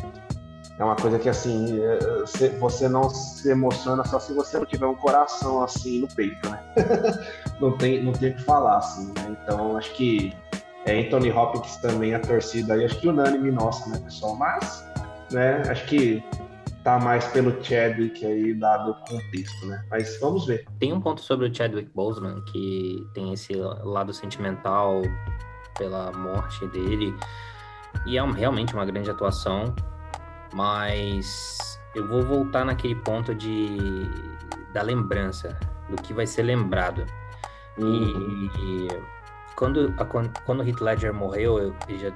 É 0.79 0.83
uma 0.83 0.95
coisa 0.95 1.19
que, 1.19 1.29
assim, 1.29 1.79
é, 1.79 2.49
você 2.57 2.89
não 2.89 3.07
se 3.07 3.49
emociona 3.51 4.03
só 4.05 4.19
se 4.19 4.33
você 4.33 4.57
não 4.57 4.65
tiver 4.65 4.87
um 4.87 4.95
coração, 4.95 5.61
assim, 5.61 6.01
no 6.01 6.07
peito, 6.07 6.49
né? 6.49 6.59
não, 7.61 7.77
tem, 7.77 8.03
não 8.03 8.11
tem 8.11 8.31
o 8.31 8.35
que 8.35 8.41
falar, 8.41 8.77
assim, 8.77 9.13
né? 9.15 9.37
Então, 9.43 9.77
acho 9.77 9.93
que 9.93 10.35
é, 10.85 10.99
Anthony 10.99 11.31
Hopkins 11.31 11.77
também, 11.77 12.15
a 12.15 12.19
torcida 12.19 12.73
aí, 12.73 12.85
acho 12.85 12.99
que 12.99 13.07
unânime 13.07 13.51
nossa, 13.51 13.87
né, 13.87 13.99
pessoal? 14.03 14.35
Mas, 14.35 14.83
né, 15.31 15.61
acho 15.69 15.85
que 15.85 16.23
tá 16.83 16.99
mais 16.99 17.25
pelo 17.27 17.63
Chadwick 17.63 18.25
aí, 18.25 18.53
dado 18.53 18.91
o 18.91 18.95
contexto, 19.05 19.65
né? 19.65 19.83
Mas 19.89 20.19
vamos 20.19 20.45
ver. 20.45 20.65
Tem 20.79 20.91
um 20.91 20.99
ponto 20.99 21.21
sobre 21.21 21.47
o 21.47 21.55
Chadwick 21.55 21.89
Boseman, 21.93 22.41
que 22.45 23.07
tem 23.13 23.33
esse 23.33 23.53
lado 23.55 24.13
sentimental 24.13 25.01
pela 25.77 26.11
morte 26.11 26.67
dele, 26.67 27.15
e 28.05 28.17
é 28.17 28.31
realmente 28.31 28.73
uma 28.73 28.85
grande 28.85 29.09
atuação, 29.09 29.73
mas 30.53 31.79
eu 31.95 32.07
vou 32.07 32.21
voltar 32.21 32.65
naquele 32.65 32.95
ponto 32.95 33.33
de 33.33 34.09
da 34.73 34.81
lembrança, 34.81 35.57
do 35.89 36.01
que 36.01 36.13
vai 36.13 36.25
ser 36.25 36.43
lembrado. 36.43 37.05
Uhum. 37.77 38.49
E, 38.55 38.85
e 38.85 38.87
quando, 39.55 39.93
a, 39.97 40.05
quando 40.05 40.61
o 40.61 40.67
Heath 40.67 40.81
Ledger 40.81 41.13
morreu, 41.13 41.59
eu, 41.59 41.75
eu 41.87 41.97
já 41.97 42.11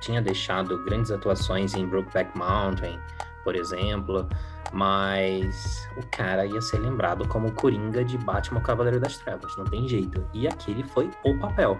tinha 0.00 0.22
deixado 0.22 0.84
grandes 0.84 1.10
atuações 1.10 1.74
em 1.74 1.86
Brokeback 1.86 2.36
Mountain, 2.38 3.00
por 3.44 3.54
exemplo, 3.54 4.26
mas 4.72 5.86
o 5.96 6.06
cara 6.10 6.44
ia 6.44 6.60
ser 6.60 6.78
lembrado 6.78 7.28
como 7.28 7.48
o 7.48 7.52
Coringa 7.52 8.04
de 8.04 8.18
Batman 8.18 8.60
Cavaleiro 8.60 8.98
das 8.98 9.18
Trevas, 9.18 9.56
não 9.56 9.64
tem 9.64 9.86
jeito. 9.86 10.26
E 10.32 10.48
aquele 10.48 10.82
foi 10.82 11.10
o 11.24 11.38
papel. 11.38 11.78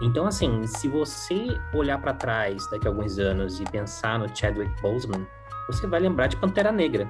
Então, 0.00 0.26
assim, 0.26 0.66
se 0.66 0.88
você 0.88 1.58
olhar 1.72 1.98
para 1.98 2.12
trás 2.12 2.68
daqui 2.70 2.86
a 2.86 2.90
alguns 2.90 3.18
anos 3.18 3.58
e 3.60 3.64
pensar 3.64 4.18
no 4.18 4.28
Chadwick 4.36 4.70
Boseman, 4.82 5.26
você 5.66 5.86
vai 5.86 6.00
lembrar 6.00 6.26
de 6.26 6.36
Pantera 6.36 6.70
Negra. 6.70 7.08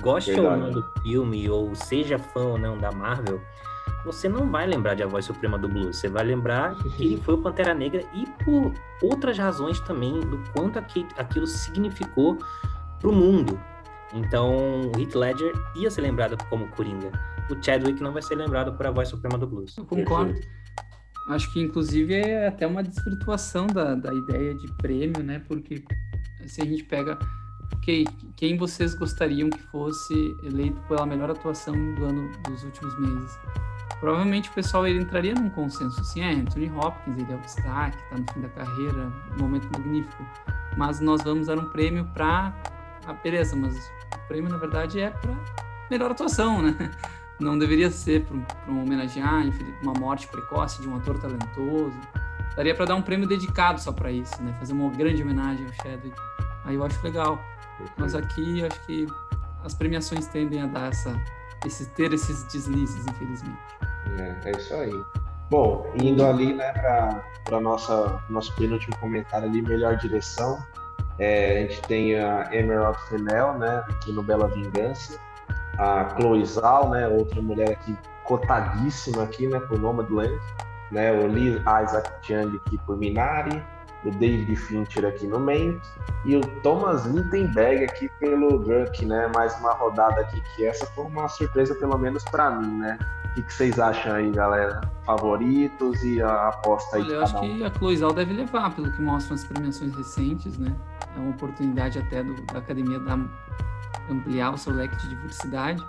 Goste 0.00 0.38
ou 0.38 0.56
não 0.56 0.70
do 0.70 0.82
filme, 1.02 1.48
ou 1.48 1.74
seja 1.74 2.18
fã 2.18 2.40
ou 2.40 2.58
não 2.58 2.76
da 2.76 2.90
Marvel, 2.92 3.40
você 4.04 4.28
não 4.28 4.48
vai 4.48 4.66
lembrar 4.66 4.94
de 4.94 5.02
A 5.02 5.06
Voz 5.06 5.24
Suprema 5.24 5.58
do 5.58 5.68
Blues. 5.68 5.96
Você 5.96 6.08
vai 6.08 6.24
lembrar 6.24 6.76
que 6.76 7.04
ele 7.04 7.20
foi 7.20 7.34
o 7.34 7.38
Pantera 7.38 7.74
Negra 7.74 8.04
e 8.14 8.26
por 8.44 8.72
outras 9.02 9.36
razões 9.36 9.80
também 9.80 10.20
do 10.20 10.38
quanto 10.52 10.78
aquilo 10.78 11.46
significou 11.46 12.38
pro 13.06 13.12
mundo. 13.12 13.56
Então, 14.12 14.90
o 14.90 15.00
Heath 15.00 15.14
Ledger 15.14 15.52
ia 15.76 15.88
ser 15.88 16.00
lembrado 16.00 16.36
como 16.50 16.66
Coringa. 16.68 17.12
O 17.48 17.62
Chadwick 17.62 18.02
não 18.02 18.12
vai 18.12 18.20
ser 18.20 18.34
lembrado 18.34 18.76
por 18.76 18.84
a 18.84 18.90
voz 18.90 19.08
suprema 19.08 19.38
do 19.38 19.46
blues. 19.46 19.76
Eu 19.76 19.84
concordo. 19.84 20.34
Acho 21.28 21.52
que, 21.52 21.60
inclusive, 21.60 22.14
é 22.14 22.48
até 22.48 22.66
uma 22.66 22.82
desvirtuação 22.82 23.68
da, 23.68 23.94
da 23.94 24.12
ideia 24.12 24.54
de 24.56 24.66
prêmio, 24.78 25.22
né? 25.22 25.40
Porque 25.46 25.84
se 26.46 26.60
a 26.60 26.64
gente 26.64 26.82
pega 26.82 27.16
okay, 27.76 28.06
quem 28.36 28.56
vocês 28.56 28.92
gostariam 28.94 29.50
que 29.50 29.62
fosse 29.70 30.36
eleito 30.42 30.80
pela 30.88 31.06
melhor 31.06 31.30
atuação 31.30 31.74
do 31.94 32.04
ano 32.04 32.28
dos 32.42 32.64
últimos 32.64 32.98
meses, 32.98 33.38
provavelmente 34.00 34.50
o 34.50 34.52
pessoal 34.52 34.84
ele 34.84 35.00
entraria 35.00 35.34
num 35.34 35.50
consenso 35.50 36.00
assim, 36.00 36.22
é, 36.22 36.32
Anthony 36.32 36.70
Hopkins, 36.70 37.18
ele 37.18 37.32
é 37.32 37.36
o 37.36 37.40
destaque, 37.40 37.98
tá 38.10 38.18
no 38.18 38.32
fim 38.32 38.40
da 38.40 38.48
carreira, 38.48 39.12
um 39.36 39.42
momento 39.42 39.68
magnífico. 39.72 40.24
Mas 40.76 41.00
nós 41.00 41.22
vamos 41.22 41.46
dar 41.46 41.58
um 41.58 41.70
prêmio 41.70 42.04
para 42.12 42.52
ah, 43.06 43.12
beleza, 43.12 43.54
mas 43.54 43.76
o 44.14 44.28
prêmio 44.28 44.50
na 44.50 44.56
verdade 44.56 45.00
é 45.00 45.10
para 45.10 45.30
melhor 45.90 46.10
atuação, 46.10 46.62
né? 46.62 46.74
Não 47.38 47.58
deveria 47.58 47.90
ser 47.90 48.24
para 48.24 48.72
um 48.72 48.82
homenagear 48.82 49.44
uma 49.82 49.92
morte 49.92 50.26
precoce 50.28 50.80
de 50.80 50.88
um 50.88 50.96
ator 50.96 51.18
talentoso. 51.18 51.96
Daria 52.56 52.74
para 52.74 52.86
dar 52.86 52.94
um 52.94 53.02
prêmio 53.02 53.28
dedicado 53.28 53.78
só 53.78 53.92
para 53.92 54.10
isso, 54.10 54.42
né? 54.42 54.56
Fazer 54.58 54.72
uma 54.72 54.90
grande 54.90 55.22
homenagem 55.22 55.66
ao 55.66 55.72
Chadwick. 55.74 56.16
Aí 56.64 56.76
eu 56.76 56.84
acho 56.84 57.02
legal. 57.04 57.38
Mas 57.98 58.14
aqui 58.14 58.64
acho 58.64 58.80
que 58.86 59.06
as 59.62 59.74
premiações 59.74 60.26
tendem 60.28 60.62
a 60.62 60.66
dar 60.66 60.88
essa, 60.88 61.14
esse, 61.66 61.86
ter 61.90 62.12
esses 62.14 62.44
deslizes, 62.44 63.06
infelizmente. 63.06 63.58
É, 64.18 64.48
é 64.48 64.50
isso 64.52 64.74
aí. 64.74 65.04
Bom, 65.50 65.92
indo 66.00 66.24
ali, 66.24 66.54
né, 66.54 66.72
para 66.72 67.60
nosso 67.60 68.52
penúltimo 68.56 68.96
comentário 68.96 69.48
ali, 69.48 69.60
melhor 69.60 69.96
direção. 69.96 70.58
É, 71.18 71.58
a 71.58 71.60
gente 71.62 71.82
tem 71.82 72.18
a 72.18 72.48
Emerald 72.52 72.98
Fennell, 73.08 73.54
né, 73.54 73.82
aqui 73.88 74.12
no 74.12 74.22
Bela 74.22 74.48
Vingança, 74.48 75.18
a 75.78 76.08
Chloe 76.16 76.44
Zhao, 76.44 76.90
né, 76.90 77.08
outra 77.08 77.40
mulher 77.40 77.70
aqui 77.70 77.96
cotadíssima 78.24 79.22
aqui, 79.22 79.46
né, 79.46 79.58
por 79.60 79.78
Nomadland, 79.78 80.38
né, 80.90 81.12
o 81.12 81.26
Lee 81.26 81.58
Isaac 81.84 82.10
Chung 82.22 82.56
aqui 82.56 82.78
por 82.84 82.96
Minari, 82.96 83.62
o 84.04 84.10
David 84.10 84.54
Fincher 84.56 85.06
aqui 85.06 85.26
no 85.26 85.40
Main 85.40 85.80
e 86.24 86.36
o 86.36 86.40
Thomas 86.62 87.06
Lindenberg 87.06 87.84
aqui 87.84 88.08
pelo 88.20 88.58
Drunk, 88.58 89.04
né, 89.04 89.30
mais 89.34 89.58
uma 89.58 89.72
rodada 89.72 90.20
aqui 90.20 90.40
que 90.54 90.66
essa 90.66 90.86
foi 90.86 91.04
uma 91.04 91.28
surpresa 91.28 91.74
pelo 91.74 91.96
menos 91.96 92.24
para 92.24 92.50
mim, 92.50 92.78
né. 92.78 92.98
O 93.36 93.42
que, 93.42 93.52
vocês 93.52 93.78
acham 93.78 94.14
aí, 94.14 94.30
galera? 94.30 94.80
Favoritos 95.04 96.02
e 96.02 96.22
a 96.22 96.48
aposta 96.48 96.96
aí 96.96 97.02
Olha, 97.02 97.12
Eu 97.12 97.22
acho 97.22 97.36
um. 97.36 97.40
que 97.40 97.64
a 97.64 97.70
Chloe 97.70 97.96
Zhao 97.98 98.12
deve 98.14 98.32
levar, 98.32 98.74
pelo 98.74 98.90
que 98.90 99.02
mostram 99.02 99.34
as 99.34 99.44
premiações 99.44 99.94
recentes, 99.94 100.56
né? 100.56 100.74
É 101.16 101.20
uma 101.20 101.30
oportunidade 101.30 101.98
até 101.98 102.22
do, 102.22 102.34
da 102.46 102.58
academia 102.58 102.98
dar, 103.00 103.18
ampliar 104.10 104.52
o 104.52 104.58
seu 104.58 104.72
leque 104.72 104.96
de 104.96 105.08
diversidade. 105.08 105.82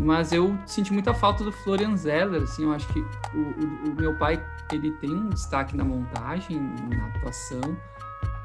Mas 0.00 0.32
eu 0.32 0.56
senti 0.64 0.92
muita 0.92 1.12
falta 1.12 1.44
do 1.44 1.52
Florian 1.52 1.96
Zeller, 1.96 2.42
assim, 2.42 2.64
eu 2.64 2.72
acho 2.72 2.88
que 2.88 3.00
o, 3.00 3.38
o, 3.38 3.90
o 3.90 3.94
meu 3.94 4.16
pai, 4.16 4.42
ele 4.72 4.90
tem 4.92 5.14
um 5.14 5.28
destaque 5.28 5.76
na 5.76 5.84
montagem, 5.84 6.58
na 6.88 7.06
atuação, 7.08 7.76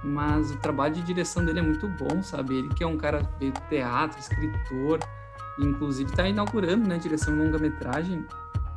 mas 0.03 0.51
o 0.51 0.57
trabalho 0.57 0.95
de 0.95 1.01
direção 1.03 1.45
dele 1.45 1.59
é 1.59 1.61
muito 1.61 1.87
bom, 1.87 2.21
sabe? 2.21 2.55
Ele 2.55 2.69
que 2.69 2.83
é 2.83 2.87
um 2.87 2.97
cara 2.97 3.21
do 3.39 3.51
teatro, 3.69 4.19
escritor, 4.19 4.99
inclusive 5.57 6.09
está 6.09 6.27
inaugurando, 6.27 6.87
né, 6.87 6.97
direção 6.97 7.33
longa-metragem, 7.33 8.25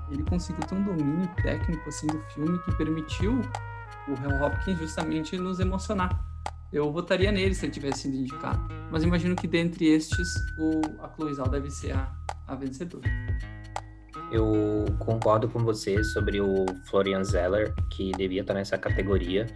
ele 0.09 0.22
conseguiu 0.24 0.64
ter 0.64 0.74
um 0.74 0.82
domínio 0.82 1.28
técnico, 1.43 1.88
assim, 1.88 2.07
do 2.07 2.20
filme 2.34 2.59
que 2.61 2.74
permitiu 2.76 3.41
o 4.09 4.14
Hal 4.14 4.47
Hopkins 4.47 4.78
justamente 4.78 5.36
nos 5.36 5.61
emocionar 5.61 6.30
eu 6.72 6.90
votaria 6.92 7.32
nele 7.32 7.54
se 7.54 7.66
ele 7.66 7.72
tivesse 7.72 8.02
sido 8.02 8.16
indicado. 8.16 8.60
Mas 8.90 9.02
imagino 9.02 9.34
que 9.34 9.48
dentre 9.48 9.86
estes, 9.86 10.34
o, 10.58 10.80
a 11.02 11.08
Cloizal 11.08 11.48
deve 11.48 11.70
ser 11.70 11.92
a, 11.92 12.12
a 12.46 12.54
vencedora. 12.54 13.08
Eu 14.30 14.84
concordo 14.98 15.48
com 15.48 15.58
você 15.58 16.04
sobre 16.04 16.40
o 16.40 16.66
Florian 16.88 17.24
Zeller, 17.24 17.74
que 17.90 18.12
devia 18.12 18.42
estar 18.42 18.54
nessa 18.54 18.78
categoria. 18.78 19.46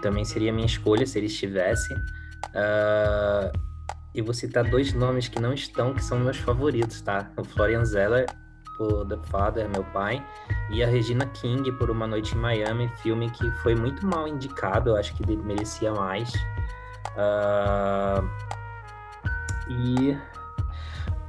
Também 0.00 0.24
seria 0.24 0.52
minha 0.52 0.66
escolha 0.66 1.04
se 1.06 1.18
ele 1.18 1.26
estivesse. 1.26 1.92
Uh, 1.94 3.50
e 4.14 4.22
vou 4.22 4.34
citar 4.34 4.68
dois 4.68 4.92
nomes 4.92 5.28
que 5.28 5.40
não 5.40 5.52
estão, 5.52 5.94
que 5.94 6.04
são 6.04 6.20
meus 6.20 6.36
favoritos, 6.36 7.00
tá? 7.00 7.32
O 7.36 7.44
Florian 7.44 7.84
Zeller, 7.84 8.26
por 8.76 9.06
The 9.06 9.18
Father, 9.24 9.68
meu 9.68 9.84
pai, 9.84 10.24
e 10.70 10.82
a 10.82 10.86
Regina 10.86 11.26
King, 11.26 11.70
por 11.72 11.90
Uma 11.90 12.06
Noite 12.06 12.34
em 12.34 12.38
Miami, 12.38 12.88
filme 13.02 13.30
que 13.30 13.50
foi 13.62 13.74
muito 13.74 14.06
mal 14.06 14.26
indicado, 14.26 14.90
eu 14.90 14.96
acho 14.96 15.14
que 15.14 15.22
ele 15.22 15.36
merecia 15.36 15.92
mais. 15.92 16.32
Uh, 17.14 18.28
e 19.68 20.18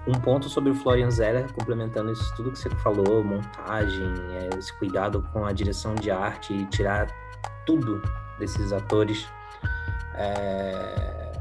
um 0.05 0.13
ponto 0.13 0.49
sobre 0.49 0.71
o 0.71 0.75
Florian 0.75 1.09
Zeller, 1.09 1.51
complementando 1.53 2.11
isso 2.11 2.33
tudo 2.35 2.51
que 2.51 2.59
você 2.59 2.69
falou, 2.69 3.23
montagem, 3.23 4.13
é, 4.31 4.57
esse 4.57 4.73
cuidado 4.77 5.23
com 5.31 5.45
a 5.45 5.51
direção 5.53 5.95
de 5.95 6.11
arte 6.11 6.53
e 6.53 6.65
tirar 6.65 7.07
tudo 7.65 8.01
desses 8.37 8.73
atores. 8.73 9.27
É, 10.15 11.31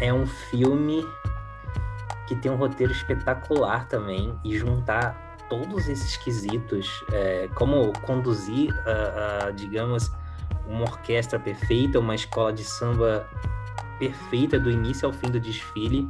é 0.00 0.12
um 0.12 0.26
filme 0.26 1.06
que 2.30 2.36
tem 2.36 2.48
um 2.48 2.54
roteiro 2.54 2.92
espetacular 2.92 3.88
também 3.88 4.32
e 4.44 4.56
juntar 4.56 5.36
todos 5.48 5.88
esses 5.88 6.16
quesitos, 6.16 6.88
é, 7.12 7.48
como 7.56 7.92
conduzir, 8.02 8.72
a, 8.86 9.46
a, 9.46 9.50
digamos, 9.50 10.12
uma 10.64 10.82
orquestra 10.82 11.40
perfeita, 11.40 11.98
uma 11.98 12.14
escola 12.14 12.52
de 12.52 12.62
samba 12.62 13.28
perfeita 13.98 14.60
do 14.60 14.70
início 14.70 15.06
ao 15.06 15.12
fim 15.12 15.28
do 15.28 15.40
desfile. 15.40 16.08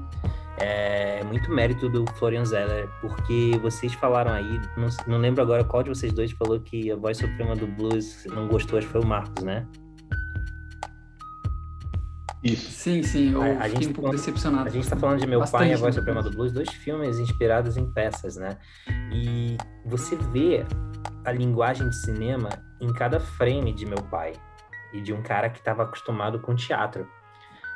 É 0.58 1.24
muito 1.24 1.50
mérito 1.50 1.88
do 1.88 2.04
Florian 2.16 2.44
Zeller, 2.44 2.86
porque 3.00 3.58
vocês 3.62 3.94
falaram 3.94 4.32
aí, 4.32 4.60
não, 4.76 4.88
não 5.06 5.16
lembro 5.16 5.40
agora 5.40 5.64
qual 5.64 5.82
de 5.82 5.88
vocês 5.88 6.12
dois 6.12 6.32
falou 6.32 6.60
que 6.60 6.92
a 6.92 6.96
voz 6.96 7.16
suprema 7.16 7.56
do 7.56 7.66
blues 7.66 8.26
não 8.26 8.46
gostou, 8.46 8.78
acho 8.78 8.88
que 8.88 8.92
foi 8.92 9.00
o 9.00 9.06
Marcos, 9.06 9.42
né? 9.42 9.66
Isso. 12.42 12.70
Sim, 12.70 13.02
sim, 13.02 13.32
eu 13.32 13.42
a, 13.42 13.64
a 13.64 13.68
gente 13.68 13.88
um 13.88 13.92
pouco 13.92 14.10
decepcionado. 14.10 14.68
A 14.68 14.72
gente 14.72 14.84
está 14.84 14.96
falando 14.96 15.20
de 15.20 15.26
Meu 15.26 15.44
Pai 15.44 15.70
e 15.70 15.72
a 15.74 15.76
Voz 15.76 15.94
Suprema 15.94 16.22
do 16.22 16.30
Blues, 16.30 16.52
dois 16.52 16.70
filmes 16.70 17.18
inspirados 17.18 17.76
em 17.76 17.90
peças, 17.92 18.36
né? 18.36 18.56
E 19.12 19.58
você 19.84 20.16
vê 20.16 20.64
a 21.24 21.32
linguagem 21.32 21.88
de 21.88 21.96
cinema 21.96 22.48
em 22.80 22.92
cada 22.92 23.20
frame 23.20 23.72
de 23.72 23.84
Meu 23.84 24.02
Pai 24.02 24.32
e 24.92 25.02
de 25.02 25.12
um 25.12 25.22
cara 25.22 25.50
que 25.50 25.58
estava 25.58 25.82
acostumado 25.82 26.40
com 26.40 26.54
teatro. 26.54 27.06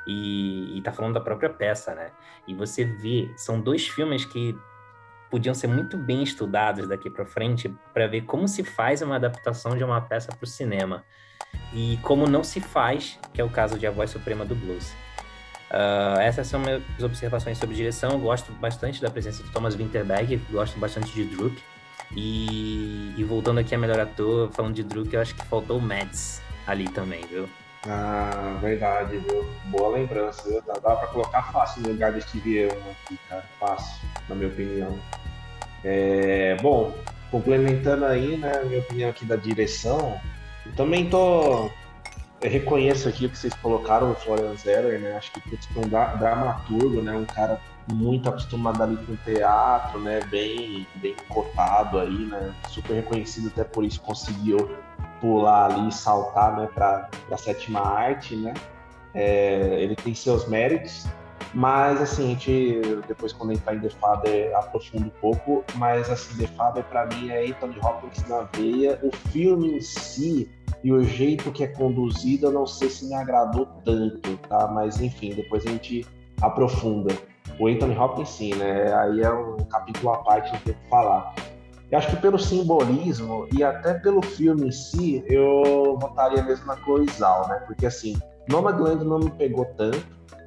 E, 0.06 0.78
e 0.78 0.82
tá 0.82 0.92
falando 0.92 1.14
da 1.14 1.20
própria 1.20 1.48
peça, 1.48 1.94
né? 1.94 2.10
E 2.46 2.54
você 2.54 2.84
vê, 2.84 3.30
são 3.36 3.60
dois 3.60 3.88
filmes 3.88 4.24
que 4.24 4.56
podiam 5.30 5.54
ser 5.54 5.66
muito 5.66 5.96
bem 5.96 6.22
estudados 6.22 6.88
daqui 6.88 7.10
para 7.10 7.24
frente 7.24 7.74
para 7.92 8.06
ver 8.06 8.22
como 8.22 8.46
se 8.46 8.62
faz 8.62 9.02
uma 9.02 9.16
adaptação 9.16 9.76
de 9.76 9.82
uma 9.82 10.00
peça 10.00 10.28
para 10.28 10.44
o 10.44 10.46
cinema 10.46 11.04
e 11.72 11.98
como 12.02 12.26
não 12.26 12.44
se 12.44 12.60
faz, 12.60 13.18
que 13.32 13.40
é 13.40 13.44
o 13.44 13.50
caso 13.50 13.78
de 13.78 13.86
A 13.86 13.90
Voz 13.90 14.10
Suprema 14.10 14.44
do 14.44 14.54
Blues. 14.54 14.94
Uh, 15.70 16.20
essas 16.20 16.46
são 16.46 16.60
minhas 16.60 16.82
observações 17.02 17.58
sobre 17.58 17.74
direção. 17.74 18.12
Eu 18.12 18.18
gosto 18.20 18.52
bastante 18.52 19.02
da 19.02 19.10
presença 19.10 19.42
de 19.42 19.50
Thomas 19.50 19.74
Winterberg, 19.74 20.36
gosto 20.50 20.78
bastante 20.78 21.12
de 21.12 21.24
Druk. 21.24 21.60
E, 22.16 23.12
e, 23.16 23.24
voltando 23.24 23.58
aqui 23.58 23.74
a 23.74 23.78
melhor 23.78 23.98
ator, 23.98 24.50
falando 24.52 24.74
de 24.74 24.84
Druk, 24.84 25.12
eu 25.12 25.20
acho 25.20 25.34
que 25.34 25.44
faltou 25.46 25.78
o 25.78 25.82
Mads 25.82 26.40
ali 26.64 26.88
também, 26.88 27.26
viu? 27.26 27.48
Ah, 27.88 28.56
verdade, 28.60 29.18
viu? 29.18 29.44
Boa 29.64 29.96
lembrança, 29.96 30.48
viu? 30.48 30.62
Dá, 30.62 30.74
dá 30.74 30.94
pra 30.94 31.08
colocar 31.08 31.42
fácil 31.50 31.82
no 31.82 31.88
lugar 31.88 32.12
de 32.12 32.20
Steve 32.20 32.66
aqui, 32.66 33.18
cara. 33.28 33.44
Fácil, 33.58 34.08
na 34.28 34.36
minha 34.36 34.48
opinião. 34.48 34.96
É, 35.82 36.56
bom, 36.62 36.94
complementando 37.30 38.04
aí, 38.04 38.36
né, 38.36 38.62
minha 38.64 38.78
opinião 38.78 39.10
aqui 39.10 39.24
da 39.24 39.36
direção, 39.36 40.18
também 40.72 41.08
tô. 41.08 41.70
Eu 42.40 42.50
reconheço 42.50 43.08
aqui 43.08 43.26
o 43.26 43.30
que 43.30 43.38
vocês 43.38 43.54
colocaram, 43.54 44.10
o 44.10 44.14
Florian 44.14 44.54
Zeller, 44.56 45.00
né? 45.00 45.16
Acho 45.16 45.32
que 45.32 45.40
putz, 45.40 45.66
um 45.76 45.88
dramaturgo, 45.88 47.00
né? 47.00 47.12
Um 47.12 47.24
cara 47.24 47.58
muito 47.92 48.28
acostumado 48.28 48.82
ali 48.82 48.96
com 48.98 49.16
teatro, 49.16 49.98
né? 50.00 50.20
Bem, 50.30 50.86
bem 50.96 51.14
cotado 51.28 51.98
aí, 51.98 52.26
né? 52.26 52.54
Super 52.68 52.94
reconhecido, 52.94 53.48
até 53.48 53.64
por 53.64 53.84
isso 53.84 54.00
conseguiu 54.00 54.76
pular 55.20 55.72
ali, 55.72 55.90
saltar, 55.92 56.56
né? 56.56 56.68
Para 56.74 57.08
a 57.30 57.36
sétima 57.36 57.80
arte, 57.80 58.36
né? 58.36 58.52
É, 59.14 59.80
ele 59.80 59.96
tem 59.96 60.14
seus 60.14 60.46
méritos, 60.48 61.06
mas, 61.54 62.02
assim, 62.02 62.24
a 62.24 62.28
gente, 62.30 62.80
depois 63.06 63.32
quando 63.32 63.52
entrar 63.52 63.76
em 63.76 63.80
The 63.80 63.90
Father, 63.90 64.56
aprofunda 64.56 65.06
um 65.06 65.20
pouco, 65.20 65.64
mas, 65.76 66.10
assim, 66.10 66.36
The 66.36 66.48
Father, 66.48 66.82
pra 66.84 67.06
mim, 67.06 67.30
é 67.30 67.46
Anthony 67.46 67.78
Hopkins 67.78 68.28
na 68.28 68.42
veia. 68.52 68.98
O 69.02 69.14
filme 69.28 69.76
em 69.76 69.80
si 69.80 70.50
e 70.82 70.92
o 70.92 71.04
jeito 71.04 71.52
que 71.52 71.62
é 71.62 71.68
conduzido, 71.68 72.46
eu 72.46 72.52
não 72.52 72.66
sei 72.66 72.90
se 72.90 73.06
me 73.06 73.14
agradou 73.14 73.66
tanto, 73.84 74.36
tá? 74.48 74.66
Mas, 74.66 75.00
enfim, 75.00 75.32
depois 75.32 75.64
a 75.64 75.70
gente 75.70 76.04
aprofunda. 76.42 77.14
O 77.60 77.68
Anthony 77.68 77.96
Hopkins, 77.96 78.30
sim, 78.30 78.54
né? 78.56 78.92
Aí 78.92 79.22
é 79.22 79.30
um 79.30 79.56
capítulo 79.58 80.12
à 80.12 80.18
parte, 80.18 80.52
não 80.52 80.58
tem 80.60 80.74
o 80.74 80.76
que 80.76 80.88
falar. 80.88 81.34
Eu 81.88 81.98
acho 81.98 82.10
que 82.10 82.16
pelo 82.16 82.38
simbolismo 82.38 83.46
e 83.52 83.62
até 83.62 83.94
pelo 83.94 84.20
filme 84.20 84.66
em 84.66 84.72
si, 84.72 85.24
eu 85.28 85.96
votaria 86.00 86.42
mesmo 86.42 86.66
na 86.66 86.76
Chloe 86.78 87.06
Zhao, 87.08 87.46
né? 87.46 87.62
Porque, 87.66 87.86
assim, 87.86 88.18
Nomadland 88.48 89.04
não 89.04 89.20
me 89.20 89.30
pegou 89.30 89.64
tanto, 89.76 90.04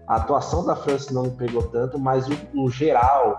a 0.08 0.16
atuação 0.16 0.66
da 0.66 0.76
França 0.76 1.14
não 1.14 1.24
me 1.24 1.32
pegou 1.32 1.64
tanto, 1.64 2.00
mas 2.00 2.28
o, 2.28 2.34
o 2.56 2.70
geral, 2.70 3.36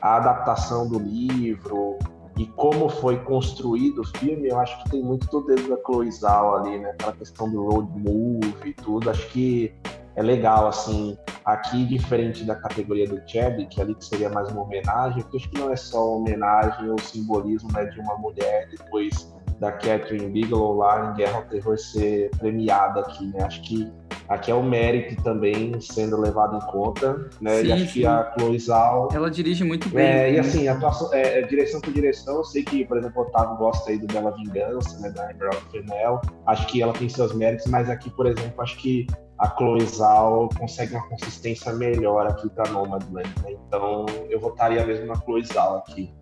a 0.00 0.16
adaptação 0.16 0.88
do 0.88 0.98
livro 0.98 1.98
e 2.36 2.46
como 2.46 2.88
foi 2.88 3.18
construído 3.24 4.00
o 4.00 4.18
filme, 4.18 4.48
eu 4.48 4.58
acho 4.58 4.82
que 4.82 4.90
tem 4.90 5.02
muito 5.02 5.26
do 5.26 5.46
dedo 5.46 5.68
da 5.68 5.76
Chloe 5.84 6.10
Zhao 6.10 6.56
ali, 6.56 6.78
né? 6.78 6.90
Aquela 6.90 7.12
questão 7.12 7.50
do 7.50 7.68
road 7.68 7.90
movie 7.98 8.70
e 8.70 8.72
tudo. 8.72 9.10
Acho 9.10 9.28
que 9.28 9.74
é 10.16 10.22
legal, 10.22 10.66
assim, 10.68 11.18
aqui 11.44 11.84
diferente 11.84 12.44
da 12.44 12.54
categoria 12.54 13.06
do 13.06 13.20
Chadwick, 13.26 13.78
ali 13.80 13.94
que 13.94 14.04
seria 14.04 14.30
mais 14.30 14.50
uma 14.50 14.62
homenagem, 14.62 15.22
porque 15.22 15.36
acho 15.36 15.50
que 15.50 15.58
não 15.58 15.70
é 15.70 15.76
só 15.76 16.16
homenagem 16.16 16.88
ou 16.88 16.98
simbolismo 16.98 17.70
né, 17.72 17.84
de 17.84 18.00
uma 18.00 18.16
mulher 18.16 18.68
depois 18.70 19.34
da 19.60 19.70
Catherine 19.70 20.28
Bigelow 20.30 20.78
lá 20.78 21.10
em 21.10 21.16
Guerra 21.18 21.36
ao 21.36 21.42
Terror 21.44 21.78
ser 21.78 22.30
premiada 22.38 23.00
aqui, 23.00 23.26
né? 23.26 23.44
Acho 23.44 23.60
que 23.62 23.92
aqui 24.26 24.50
é 24.50 24.54
o 24.54 24.62
mérito 24.62 25.22
também 25.22 25.78
sendo 25.80 26.18
levado 26.18 26.56
em 26.56 26.60
conta, 26.72 27.28
né? 27.40 27.60
Sim, 27.60 27.66
e 27.66 27.72
acho 27.72 27.86
sim. 27.86 27.92
que 27.92 28.06
a 28.06 28.32
Chloe 28.32 28.58
Zhao... 28.58 29.08
Ela 29.12 29.30
dirige 29.30 29.62
muito 29.62 29.88
bem. 29.90 30.06
É, 30.06 30.12
né? 30.12 30.32
E 30.32 30.38
assim, 30.38 30.66
atuação, 30.66 31.12
é, 31.12 31.40
é, 31.40 31.42
direção 31.42 31.78
por 31.80 31.92
direção, 31.92 32.36
eu 32.36 32.44
sei 32.44 32.64
que, 32.64 32.86
por 32.86 32.96
exemplo, 32.96 33.22
o 33.22 33.26
Otávio 33.26 33.56
gosta 33.56 33.90
aí 33.90 33.98
do 33.98 34.06
Bela 34.06 34.30
Vingança, 34.30 34.98
né? 35.00 35.10
Da 35.10 35.30
Emerald 35.30 35.62
Fennell. 35.70 36.20
Acho 36.46 36.66
que 36.68 36.82
ela 36.82 36.94
tem 36.94 37.08
seus 37.08 37.34
méritos, 37.34 37.66
mas 37.66 37.90
aqui, 37.90 38.08
por 38.10 38.26
exemplo, 38.26 38.62
acho 38.62 38.78
que 38.78 39.06
a 39.38 39.46
Chloe 39.56 39.84
Zhao 39.84 40.48
consegue 40.58 40.94
uma 40.94 41.06
consistência 41.08 41.72
melhor 41.74 42.26
aqui 42.26 42.48
para 42.48 42.70
Nomadland, 42.70 43.28
né? 43.42 43.56
Então, 43.66 44.06
eu 44.30 44.40
votaria 44.40 44.86
mesmo 44.86 45.06
na 45.06 45.16
Chloe 45.16 45.44
Zhao 45.44 45.78
aqui. 45.78 46.14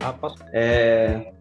Ah, 0.00 0.12
posso... 0.12 0.36
É... 0.52 1.32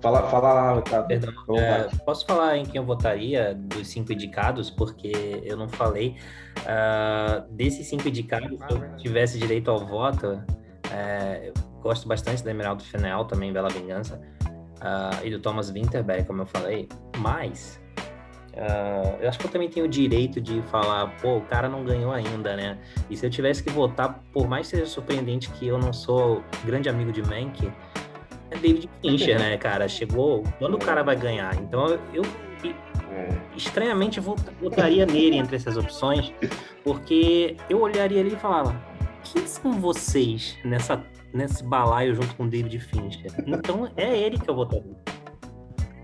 Fala, 0.00 0.22
fala 0.30 0.80
tá, 0.82 1.02
Perdão, 1.02 1.32
é, 1.56 1.88
posso 2.04 2.24
falar 2.24 2.56
em 2.56 2.64
quem 2.64 2.76
eu 2.76 2.84
votaria 2.84 3.54
dos 3.54 3.88
cinco 3.88 4.12
indicados, 4.12 4.70
porque 4.70 5.42
eu 5.42 5.56
não 5.56 5.68
falei. 5.68 6.16
Uh, 6.60 7.52
desses 7.52 7.88
cinco 7.88 8.08
indicados, 8.08 8.58
se 8.58 8.74
eu 8.74 8.96
tivesse 8.96 9.38
direito 9.38 9.70
ao 9.70 9.84
voto, 9.84 10.40
é, 10.92 11.48
eu 11.48 11.80
gosto 11.82 12.06
bastante 12.06 12.44
da 12.44 12.50
Emeraldo 12.50 12.82
Fennel, 12.84 13.24
também 13.24 13.52
Bela 13.52 13.68
Vingança, 13.68 14.20
uh, 14.76 15.24
e 15.24 15.30
do 15.30 15.40
Thomas 15.40 15.70
Winterberg, 15.70 16.26
como 16.26 16.42
eu 16.42 16.46
falei, 16.46 16.88
mas 17.18 17.80
Uh, 18.58 19.22
eu 19.22 19.28
acho 19.28 19.38
que 19.38 19.46
eu 19.46 19.50
também 19.52 19.68
tenho 19.68 19.86
o 19.86 19.88
direito 19.88 20.40
de 20.40 20.60
falar, 20.62 21.16
pô, 21.22 21.36
o 21.36 21.40
cara 21.42 21.68
não 21.68 21.84
ganhou 21.84 22.10
ainda, 22.10 22.56
né? 22.56 22.76
E 23.08 23.16
se 23.16 23.24
eu 23.24 23.30
tivesse 23.30 23.62
que 23.62 23.70
votar, 23.70 24.20
por 24.32 24.48
mais 24.48 24.68
que 24.68 24.76
seja 24.76 24.86
surpreendente 24.86 25.48
que 25.50 25.68
eu 25.68 25.78
não 25.78 25.92
sou 25.92 26.42
grande 26.64 26.88
amigo 26.88 27.12
de 27.12 27.22
Mank, 27.22 27.70
é 28.50 28.56
David 28.56 28.88
Fincher, 29.00 29.38
né, 29.38 29.56
cara? 29.56 29.88
Chegou. 29.88 30.42
Quando 30.58 30.74
o 30.74 30.78
cara 30.78 31.02
vai 31.02 31.16
ganhar? 31.16 31.54
Então 31.56 31.98
eu, 32.12 32.22
é. 33.12 33.28
estranhamente 33.56 34.20
votaria 34.20 35.06
nele 35.06 35.36
entre 35.36 35.56
essas 35.56 35.76
opções, 35.76 36.32
porque 36.84 37.56
eu 37.68 37.80
olharia 37.80 38.20
ali 38.20 38.32
e 38.32 38.36
falava: 38.36 38.74
quem 39.24 39.46
são 39.46 39.72
vocês 39.72 40.56
nessa, 40.64 41.02
nesse 41.32 41.62
balaio 41.64 42.14
junto 42.14 42.34
com 42.36 42.48
David 42.48 42.78
Fincher? 42.78 43.32
Então 43.46 43.90
é 43.96 44.16
ele 44.16 44.38
que 44.38 44.48
eu 44.48 44.54
votaria. 44.54 44.96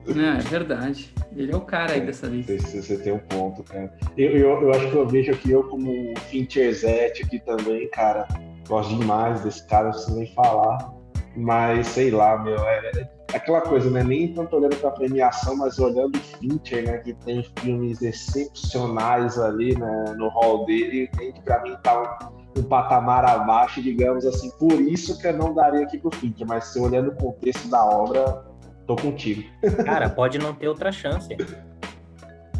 Não, 0.07 0.35
é 0.35 0.41
verdade. 0.41 1.15
Ele 1.35 1.51
é 1.51 1.57
o 1.57 1.63
cara 1.63 1.93
aí 1.93 2.01
é, 2.01 2.05
dessa 2.05 2.27
lista. 2.27 2.59
Você, 2.59 2.83
você 2.83 2.99
tem 2.99 3.13
um 3.13 3.19
ponto, 3.19 3.63
cara. 3.63 3.93
Eu, 4.17 4.31
eu, 4.33 4.63
eu, 4.63 4.71
acho 4.73 4.91
que 4.91 4.95
eu 4.95 5.09
vejo 5.09 5.33
aqui 5.33 5.51
eu 5.51 5.65
como 5.65 5.91
um 5.91 6.15
Fincherzete 6.29 7.23
aqui 7.23 7.39
também, 7.41 7.89
cara. 7.89 8.29
Gosto 8.69 8.97
demais 8.97 9.43
desse 9.43 9.67
cara, 9.67 9.85
não 9.85 9.93
preciso 9.93 10.17
nem 10.17 10.27
falar. 10.35 10.94
Mas 11.37 11.89
sei 11.89 12.11
lá, 12.11 12.39
meu, 12.39 12.59
é, 12.59 12.93
é 13.33 13.37
aquela 13.37 13.61
coisa, 13.61 13.91
né? 13.91 14.05
Nem 14.05 14.33
tanto 14.33 14.57
olhando 14.57 14.77
pra 14.77 14.91
premiação, 14.93 15.57
mas 15.57 15.79
olhando 15.79 16.17
o 16.17 16.21
Fincher, 16.21 16.85
né? 16.85 16.99
Que 16.99 17.13
tem 17.15 17.45
filmes 17.59 18.01
excepcionais 18.03 19.39
ali 19.39 19.77
né, 19.77 20.15
no 20.17 20.29
hall 20.29 20.65
dele, 20.65 21.09
tem 21.17 21.33
que 21.33 21.43
pra 21.43 21.61
mim 21.63 21.77
tá 21.83 22.31
um, 22.57 22.61
um, 22.61 22.63
patamar 22.63 23.25
abaixo, 23.25 23.83
digamos 23.83 24.25
assim. 24.25 24.51
Por 24.59 24.81
isso 24.81 25.19
que 25.19 25.27
eu 25.27 25.37
não 25.37 25.53
daria 25.53 25.83
aqui 25.83 25.99
pro 25.99 26.11
Fincher, 26.13 26.47
mas 26.47 26.67
se 26.67 26.79
olhando 26.79 27.11
o 27.11 27.17
contexto 27.17 27.69
da 27.69 27.85
obra, 27.85 28.45
tô 28.87 28.95
contigo. 28.95 29.43
Cara, 29.85 30.09
pode 30.09 30.39
não 30.39 30.55
ter 30.55 30.69
outra 30.69 30.93
chance. 30.93 31.37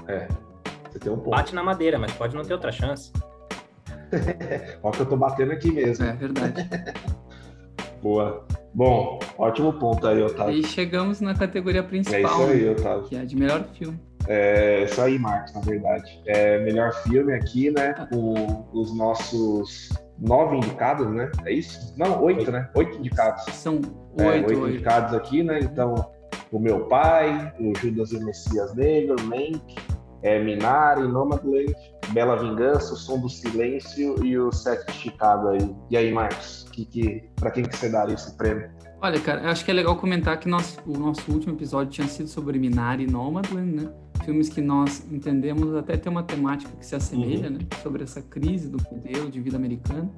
É, 0.09 0.27
você 0.91 0.99
tem 0.99 1.13
um 1.13 1.17
ponto. 1.17 1.31
Bate 1.31 1.55
na 1.55 1.63
madeira, 1.63 1.99
mas 1.99 2.13
pode 2.13 2.35
não 2.35 2.43
ter 2.43 2.55
outra 2.55 2.73
chance. 2.73 3.13
Olha 4.83 4.97
que 4.97 5.01
eu 5.03 5.07
tô 5.07 5.17
batendo 5.17 5.53
aqui 5.53 5.71
mesmo. 5.71 6.05
É 6.05 6.13
verdade. 6.13 6.69
Boa. 8.03 8.45
Bom, 8.75 9.21
ótimo 9.39 9.73
ponto 9.75 10.07
aí, 10.07 10.21
Otávio. 10.21 10.55
E 10.57 10.65
chegamos 10.65 11.21
na 11.21 11.35
categoria 11.35 11.83
principal. 11.83 12.19
É 12.19 12.23
isso 12.23 12.43
aí, 12.43 12.69
Otávio. 12.71 13.05
Que 13.05 13.17
é 13.17 13.25
de 13.25 13.37
melhor 13.37 13.65
filme. 13.79 14.01
É 14.27 14.85
isso 14.85 15.01
aí, 15.01 15.19
Marcos, 15.19 15.55
na 15.55 15.61
verdade. 15.61 16.21
É 16.27 16.59
melhor 16.59 16.93
filme 17.05 17.33
aqui, 17.35 17.71
né? 17.71 17.95
Com 18.11 18.67
os 18.73 18.97
nossos 18.97 19.91
nove 20.19 20.57
indicados, 20.57 21.07
né? 21.11 21.31
É 21.45 21.53
isso? 21.53 21.95
Não, 21.97 22.23
oito, 22.25 22.51
né? 22.51 22.69
Oito 22.75 22.97
indicados. 22.99 23.45
São 23.55 23.81
É, 24.19 24.27
oito, 24.27 24.49
oito 24.49 24.61
oito. 24.63 24.75
indicados 24.75 25.15
aqui, 25.15 25.43
né? 25.43 25.61
Então, 25.61 25.95
o 26.51 26.59
meu 26.59 26.87
pai, 26.87 27.53
o 27.61 27.73
Judas 27.79 28.13
e 28.13 28.17
o 28.17 28.25
Messias 28.25 28.75
Negro, 28.75 29.17
Mank, 29.25 29.75
é, 30.23 30.43
Minari, 30.43 31.03
Nomadland, 31.07 31.75
Bela 32.13 32.37
Vingança, 32.37 32.95
O 32.95 32.97
Som 32.97 33.21
do 33.21 33.29
Silêncio 33.29 34.25
e 34.25 34.39
o 34.39 34.53
Sete 34.53 34.87
de 34.87 34.99
Chicago 34.99 35.49
aí. 35.49 35.75
E 35.91 35.97
aí, 35.97 36.13
Marcos, 36.13 36.67
que, 36.73 36.85
que, 36.85 37.25
pra 37.37 37.51
quem 37.51 37.65
que 37.65 37.77
você 37.77 37.89
daria 37.89 38.15
esse 38.15 38.37
prêmio? 38.37 38.71
Olha, 39.01 39.21
cara, 39.21 39.51
acho 39.51 39.65
que 39.65 39.71
é 39.71 39.75
legal 39.75 39.97
comentar 39.97 40.39
que 40.41 40.49
o 40.49 40.99
nosso 40.99 41.31
último 41.31 41.55
episódio 41.55 41.93
tinha 41.93 42.07
sido 42.09 42.29
sobre 42.29 42.59
Minari 42.59 43.05
e 43.05 43.07
Nomadland, 43.07 43.83
né? 43.83 43.93
Filmes 44.25 44.49
que 44.49 44.63
nós 44.63 45.07
entendemos 45.13 45.75
até 45.75 45.97
ter 45.97 46.09
uma 46.09 46.23
temática 46.23 46.75
que 46.77 46.87
se 46.87 46.97
assemelha, 46.97 47.51
né? 47.51 47.59
Sobre 47.83 48.03
essa 48.03 48.23
crise 48.23 48.71
do 48.71 48.79
modelo 48.91 49.31
de 49.31 49.41
vida 49.41 49.57
americana. 49.57 50.11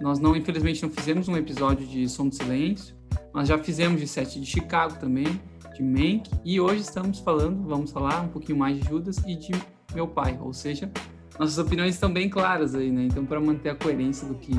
Nós 0.00 0.18
não, 0.18 0.34
infelizmente, 0.34 0.82
não 0.82 0.90
fizemos 0.90 1.28
um 1.28 1.36
episódio 1.36 1.86
de 1.86 2.08
Som 2.08 2.28
do 2.28 2.34
Silêncio, 2.34 2.96
mas 3.32 3.46
já 3.46 3.56
fizemos 3.56 4.00
de 4.00 4.08
Sete 4.08 4.40
de 4.40 4.46
Chicago 4.46 4.98
também, 4.98 5.40
de 5.82 6.02
Mank, 6.02 6.30
e 6.44 6.60
hoje 6.60 6.82
estamos 6.82 7.18
falando, 7.18 7.66
vamos 7.66 7.90
falar 7.90 8.20
um 8.20 8.28
pouquinho 8.28 8.58
mais 8.58 8.78
de 8.78 8.88
Judas 8.88 9.18
e 9.26 9.34
de 9.34 9.52
Meu 9.92 10.06
Pai, 10.06 10.38
ou 10.40 10.52
seja, 10.52 10.90
nossas 11.38 11.58
opiniões 11.58 11.94
estão 11.94 12.12
bem 12.12 12.28
claras 12.28 12.74
aí, 12.74 12.90
né? 12.90 13.04
Então, 13.04 13.26
para 13.26 13.40
manter 13.40 13.70
a 13.70 13.74
coerência 13.74 14.26
do 14.28 14.34
que 14.34 14.52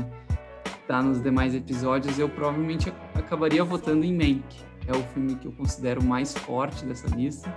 tá 0.86 1.02
nos 1.02 1.22
demais 1.22 1.54
episódios, 1.54 2.18
eu 2.18 2.28
provavelmente 2.28 2.90
ac- 2.90 3.18
acabaria 3.18 3.64
votando 3.64 4.04
em 4.04 4.12
Mank. 4.12 4.44
É 4.86 4.92
o 4.92 5.02
filme 5.14 5.34
que 5.36 5.46
eu 5.46 5.52
considero 5.52 6.04
mais 6.04 6.34
forte 6.34 6.84
dessa 6.84 7.08
lista. 7.16 7.50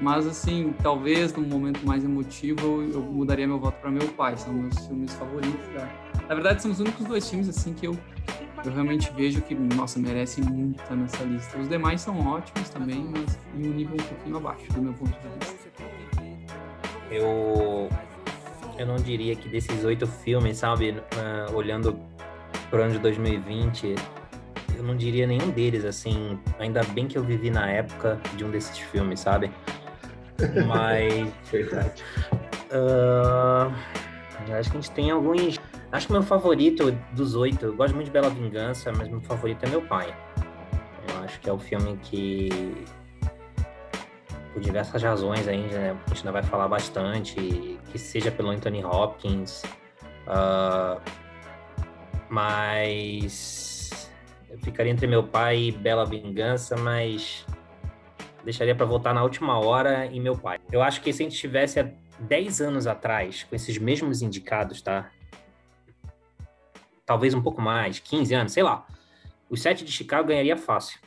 Mas, 0.00 0.28
assim, 0.28 0.72
talvez 0.80 1.34
num 1.34 1.42
momento 1.42 1.84
mais 1.84 2.04
emotivo 2.04 2.82
eu, 2.82 3.02
mudaria 3.02 3.48
meu 3.48 3.58
voto 3.58 3.80
para 3.80 3.90
Meu 3.90 4.06
Pai. 4.12 4.36
São 4.36 4.52
meus 4.54 4.78
filmes 4.86 5.12
favoritos. 5.14 5.66
Da... 5.74 5.88
Na 6.28 6.34
verdade, 6.36 6.62
são 6.62 6.70
os 6.70 6.78
únicos 6.78 7.04
dois 7.04 7.28
filmes, 7.28 7.48
assim, 7.48 7.74
que 7.74 7.88
eu, 7.88 7.98
eu 8.64 8.72
realmente 8.72 9.10
vejo 9.12 9.40
que, 9.42 9.54
nossa, 9.54 9.98
merecem 9.98 10.44
muito 10.44 10.80
estar 10.82 10.96
nessa 10.96 11.22
lista. 11.24 11.58
Os 11.58 11.68
demais 11.68 12.00
são 12.00 12.18
ótimos 12.26 12.68
também, 12.70 13.04
mas 13.10 13.38
em 13.54 13.68
um 13.68 13.72
nível 13.72 13.94
um 13.94 14.04
pouquinho 14.04 14.36
abaixo, 14.36 14.72
do 14.72 14.82
meu 14.82 14.92
ponto 14.94 15.10
de 15.10 15.46
vista. 15.46 15.68
Eu, 17.10 17.88
eu 18.78 18.86
não 18.86 18.96
diria 18.96 19.34
que 19.34 19.48
desses 19.48 19.84
oito 19.84 20.06
filmes, 20.06 20.58
sabe, 20.58 21.00
ah, 21.16 21.50
olhando 21.54 21.98
pro 22.70 22.82
ano 22.82 22.92
de 22.92 22.98
2020, 22.98 23.94
eu 24.76 24.82
não 24.82 24.96
diria 24.96 25.26
nenhum 25.26 25.50
deles, 25.50 25.84
assim, 25.84 26.38
ainda 26.58 26.82
bem 26.84 27.06
que 27.06 27.18
eu 27.18 27.22
vivi 27.22 27.50
na 27.50 27.68
época 27.68 28.20
de 28.36 28.44
um 28.44 28.50
desses 28.50 28.78
filmes, 28.78 29.20
sabe? 29.20 29.50
Mas 30.66 31.28
Verdade. 31.50 32.04
eu 32.70 34.54
acho 34.54 34.70
que 34.70 34.76
a 34.76 34.80
gente 34.80 34.90
tem 34.92 35.10
alguns. 35.10 35.58
Acho 35.90 36.06
que 36.06 36.12
meu 36.12 36.22
favorito 36.22 36.92
dos 37.12 37.34
oito, 37.34 37.64
eu 37.64 37.74
gosto 37.74 37.94
muito 37.94 38.06
de 38.06 38.12
Bela 38.12 38.28
Vingança, 38.28 38.92
mas 38.92 39.08
meu 39.08 39.20
favorito 39.22 39.64
é 39.64 39.68
Meu 39.70 39.80
Pai. 39.80 40.14
Eu 41.08 41.24
acho 41.24 41.40
que 41.40 41.48
é 41.48 41.52
o 41.52 41.58
filme 41.58 41.98
que, 42.02 42.50
por 44.52 44.60
diversas 44.60 45.02
razões 45.02 45.48
ainda, 45.48 45.78
né, 45.78 45.90
a 45.90 46.08
gente 46.08 46.18
ainda 46.18 46.32
vai 46.32 46.42
falar 46.42 46.68
bastante, 46.68 47.78
que 47.90 47.98
seja 47.98 48.30
pelo 48.30 48.50
Anthony 48.50 48.84
Hopkins, 48.84 49.62
ah, 50.26 50.98
mas 52.28 54.10
eu 54.50 54.58
ficaria 54.58 54.92
entre 54.92 55.06
Meu 55.06 55.22
Pai 55.22 55.58
e 55.58 55.72
Bela 55.72 56.04
Vingança, 56.04 56.76
mas 56.76 57.46
deixaria 58.44 58.74
para 58.74 58.84
voltar 58.84 59.14
na 59.14 59.22
última 59.22 59.58
hora 59.58 60.04
em 60.06 60.20
Meu 60.20 60.36
Pai. 60.36 60.58
Eu 60.70 60.82
acho 60.82 61.00
que 61.00 61.10
se 61.14 61.22
a 61.22 61.24
gente 61.24 61.38
tivesse 61.38 61.80
há 61.80 61.90
10 62.18 62.60
anos 62.60 62.86
atrás, 62.86 63.44
com 63.44 63.56
esses 63.56 63.78
mesmos 63.78 64.20
indicados, 64.20 64.82
tá? 64.82 65.10
Talvez 67.08 67.32
um 67.32 67.40
pouco 67.40 67.62
mais, 67.62 67.98
15 67.98 68.34
anos, 68.34 68.52
sei 68.52 68.62
lá. 68.62 68.86
O 69.48 69.56
Sete 69.56 69.82
de 69.82 69.90
Chicago 69.90 70.28
ganharia 70.28 70.58
fácil, 70.58 71.00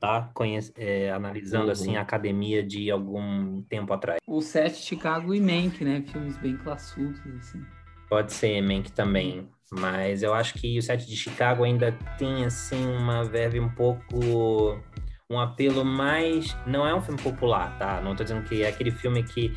tá? 0.00 0.28
Conhece, 0.34 0.72
é, 0.76 1.12
analisando, 1.12 1.66
Uhum. 1.66 1.70
assim, 1.70 1.96
a 1.96 2.00
academia 2.00 2.60
de 2.60 2.90
algum 2.90 3.62
tempo 3.62 3.92
atrás. 3.92 4.18
O 4.26 4.40
Sete, 4.40 4.82
Chicago 4.82 5.32
e 5.32 5.40
Mank, 5.40 5.84
né? 5.84 6.02
Filmes 6.08 6.36
bem 6.38 6.56
classudos, 6.56 7.20
assim. 7.38 7.64
Pode 8.10 8.32
ser 8.32 8.60
Mank 8.62 8.90
também, 8.90 9.48
mas 9.70 10.24
eu 10.24 10.34
acho 10.34 10.54
que 10.54 10.76
o 10.76 10.82
Sete 10.82 11.06
de 11.06 11.16
Chicago 11.16 11.62
ainda 11.62 11.92
tem, 12.18 12.44
assim, 12.44 12.84
uma 12.96 13.22
verve 13.22 13.60
um 13.60 13.68
pouco... 13.68 14.76
Um 15.30 15.38
apelo 15.38 15.84
mais... 15.84 16.56
Não 16.66 16.84
é 16.84 16.92
um 16.92 17.00
filme 17.02 17.22
popular, 17.22 17.78
tá? 17.78 18.00
Não 18.00 18.16
tô 18.16 18.24
dizendo 18.24 18.42
que 18.48 18.62
é 18.64 18.68
aquele 18.68 18.90
filme 18.90 19.22
que 19.22 19.54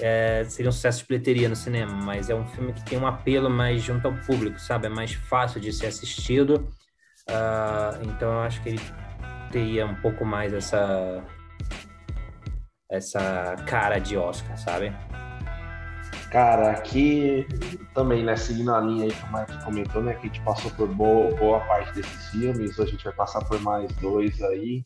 é, 0.00 0.44
seria 0.44 0.68
um 0.68 0.72
sucesso 0.72 1.00
de 1.00 1.08
bilheteria 1.08 1.48
no 1.48 1.56
cinema, 1.56 1.92
mas 2.04 2.28
é 2.30 2.34
um 2.34 2.46
filme 2.46 2.72
que 2.72 2.84
tem 2.84 2.98
um 2.98 3.06
apelo 3.06 3.48
mais 3.48 3.82
junto 3.82 4.06
ao 4.06 4.14
público, 4.14 4.58
sabe? 4.58 4.86
É 4.86 4.90
mais 4.90 5.12
fácil 5.14 5.60
de 5.60 5.72
ser 5.72 5.86
assistido. 5.86 6.68
Ah, 7.28 7.98
então 8.02 8.32
eu 8.32 8.40
acho 8.40 8.62
que 8.62 8.70
ele 8.70 8.80
teria 9.50 9.86
um 9.86 9.96
pouco 9.96 10.24
mais 10.24 10.52
essa... 10.52 11.22
Essa 12.88 13.56
cara 13.66 13.98
de 13.98 14.16
Oscar, 14.16 14.56
sabe? 14.56 14.94
Cara, 16.30 16.70
aqui 16.70 17.46
também, 17.94 18.22
né, 18.24 18.36
seguindo 18.36 18.72
a 18.72 18.80
linha 18.80 19.04
aí 19.04 19.12
que 19.12 19.24
o 19.24 19.32
Marcos 19.32 19.56
comentou, 19.64 20.02
né, 20.02 20.12
que 20.14 20.20
a 20.20 20.22
gente 20.26 20.40
passou 20.42 20.70
por 20.72 20.86
boa, 20.88 21.34
boa 21.34 21.60
parte 21.60 21.94
desses 21.94 22.30
filmes, 22.30 22.78
hoje 22.78 22.90
a 22.90 22.92
gente 22.92 23.04
vai 23.04 23.12
passar 23.14 23.44
por 23.44 23.60
mais 23.60 23.90
dois 23.96 24.40
aí. 24.42 24.84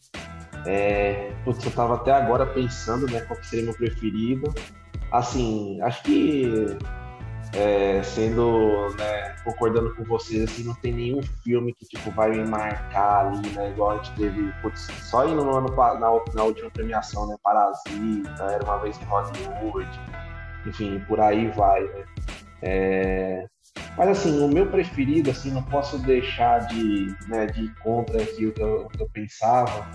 É, 0.66 1.32
putz, 1.44 1.64
eu 1.64 1.72
tava 1.72 1.94
até 1.94 2.12
agora 2.12 2.46
pensando, 2.46 3.06
né, 3.06 3.20
qual 3.22 3.38
que 3.38 3.46
seria 3.46 3.64
meu 3.64 3.74
preferido. 3.74 4.52
Assim, 5.10 5.80
acho 5.82 6.02
que 6.04 6.78
é, 7.54 8.02
sendo, 8.02 8.94
né, 8.96 9.34
concordando 9.44 9.94
com 9.94 10.04
vocês, 10.04 10.44
assim, 10.44 10.62
não 10.62 10.74
tem 10.74 10.92
nenhum 10.92 11.22
filme 11.42 11.74
que, 11.74 11.84
tipo, 11.86 12.10
vai 12.12 12.30
me 12.30 12.44
marcar 12.46 13.26
ali, 13.26 13.48
né, 13.50 13.70
igual 13.70 13.92
a 13.92 13.96
gente 13.96 14.12
teve, 14.12 14.52
putz, 14.62 14.86
só 15.02 15.26
indo 15.26 15.44
no 15.44 15.56
ano, 15.56 15.68
na, 15.76 16.34
na 16.34 16.42
última 16.44 16.70
premiação, 16.70 17.26
né, 17.26 17.36
Parasita, 17.42 18.44
Era 18.44 18.64
Uma 18.64 18.78
Vez 18.78 19.00
em 19.00 19.04
Hollywood, 19.04 20.00
enfim, 20.66 21.00
por 21.08 21.20
aí 21.20 21.48
vai, 21.48 21.82
né. 21.82 22.04
É, 22.62 23.46
Mas 23.96 24.10
assim, 24.10 24.44
o 24.44 24.48
meu 24.48 24.66
preferido, 24.66 25.30
assim, 25.30 25.50
não 25.50 25.62
posso 25.62 25.98
deixar 25.98 26.66
de, 26.68 27.16
né, 27.26 27.46
de 27.46 27.64
ir 27.64 27.74
contra 27.82 28.22
aqui 28.22 28.46
o 28.46 28.52
que 28.52 28.62
eu, 28.62 28.82
o 28.82 28.88
que 28.88 29.02
eu 29.02 29.08
pensava. 29.08 29.88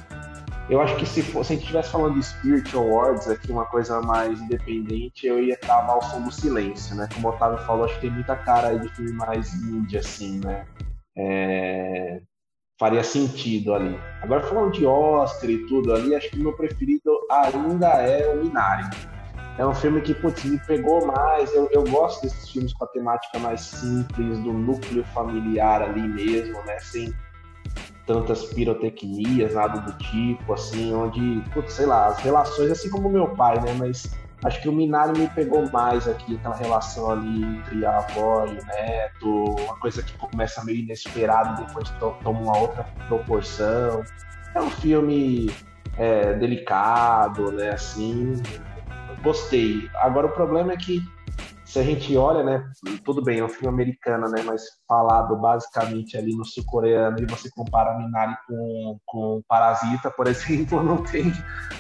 Eu 0.70 0.82
acho 0.82 0.96
que 0.96 1.06
se, 1.06 1.22
fosse, 1.22 1.48
se 1.48 1.54
a 1.54 1.56
gente 1.56 1.64
estivesse 1.64 1.92
falando 1.92 2.16
de 2.16 2.24
Spirit 2.24 2.76
Awards, 2.76 3.28
aqui 3.28 3.52
uma 3.52 3.66
coisa 3.66 4.02
mais 4.02 4.42
independente, 4.42 5.28
eu 5.28 5.44
ia 5.44 5.56
travar 5.58 5.98
o 5.98 6.02
som 6.02 6.22
do 6.22 6.32
silêncio, 6.32 6.96
né? 6.96 7.08
Como 7.14 7.28
o 7.28 7.32
Otávio 7.32 7.60
falou, 7.66 7.86
acho 7.86 7.96
que 7.96 8.02
tem 8.02 8.12
muita 8.12 8.36
cara 8.36 8.70
aí 8.70 8.80
de 8.80 8.90
filme 8.96 9.14
mais 9.14 9.54
indie, 9.54 9.98
assim, 9.98 10.40
né? 10.44 10.66
É, 11.16 12.22
Faria 12.78 13.04
sentido 13.04 13.74
ali. 13.74 13.98
Agora 14.22 14.42
falando 14.42 14.74
de 14.74 14.86
Oscar 14.86 15.50
e 15.50 15.66
tudo 15.68 15.94
ali, 15.94 16.14
acho 16.14 16.30
que 16.30 16.38
o 16.38 16.44
meu 16.44 16.54
preferido 16.54 17.10
ainda 17.30 17.88
é 18.02 18.34
o 18.34 18.44
Minari. 18.44 18.84
É 19.58 19.66
um 19.66 19.74
filme 19.74 20.02
que, 20.02 20.14
putz, 20.14 20.44
me 20.44 20.60
pegou 20.60 21.06
mais. 21.06 21.54
Eu, 21.54 21.70
eu 21.72 21.86
gosto 21.86 22.24
desses 22.24 22.50
filmes 22.50 22.74
com 22.74 22.84
a 22.84 22.88
temática 22.88 23.40
mais 23.40 23.62
simples, 23.62 24.40
do 24.40 24.52
núcleo 24.52 25.06
familiar 25.14 25.82
ali 25.82 26.06
mesmo, 26.06 26.62
né? 26.66 26.78
Sem 26.80 27.14
tantas 28.06 28.46
pirotecnias, 28.46 29.54
nada 29.54 29.80
do 29.80 29.94
tipo, 29.98 30.54
assim, 30.54 30.94
onde, 30.94 31.42
putz, 31.54 31.74
sei 31.74 31.86
lá, 31.86 32.08
as 32.08 32.20
relações, 32.20 32.72
assim 32.72 32.90
como 32.90 33.10
meu 33.10 33.30
pai, 33.30 33.60
né? 33.62 33.74
Mas 33.78 34.16
acho 34.44 34.62
que 34.62 34.70
o 34.70 34.72
Minari 34.72 35.18
me 35.18 35.28
pegou 35.30 35.70
mais 35.72 36.08
aqui, 36.08 36.36
aquela 36.36 36.56
relação 36.56 37.10
ali 37.10 37.44
entre 37.44 37.86
a 37.86 37.98
avó 37.98 38.46
e 38.46 38.58
o 38.60 38.66
neto, 38.66 39.56
uma 39.64 39.76
coisa 39.78 40.04
que 40.04 40.14
começa 40.18 40.64
meio 40.64 40.80
inesperada 40.80 41.62
e 41.62 41.66
depois 41.66 41.90
to- 41.92 42.16
toma 42.24 42.40
uma 42.40 42.58
outra 42.58 42.86
proporção. 43.08 44.04
É 44.54 44.62
um 44.62 44.70
filme 44.70 45.50
é, 45.98 46.34
delicado, 46.34 47.52
né? 47.52 47.72
Assim, 47.72 48.42
gostei. 49.24 49.90
Agora 49.96 50.28
o 50.28 50.32
problema 50.32 50.74
é 50.74 50.78
que 50.78 51.02
se 51.76 51.80
a 51.80 51.84
gente 51.84 52.16
olha, 52.16 52.42
né, 52.42 52.66
tudo 53.04 53.22
bem, 53.22 53.40
é 53.40 53.44
um 53.44 53.50
filme 53.50 53.68
americano, 53.68 54.30
né, 54.30 54.42
mas 54.46 54.64
falado 54.88 55.36
basicamente 55.36 56.18
ali 56.18 56.34
no 56.34 56.46
sul-coreano 56.46 57.18
e 57.20 57.26
você 57.26 57.50
compara 57.50 57.98
Minari 57.98 58.34
com, 58.48 58.98
com 59.06 59.42
Parasita, 59.46 60.10
por 60.10 60.26
exemplo, 60.32 60.82
não 60.82 61.04
tem, 61.04 61.34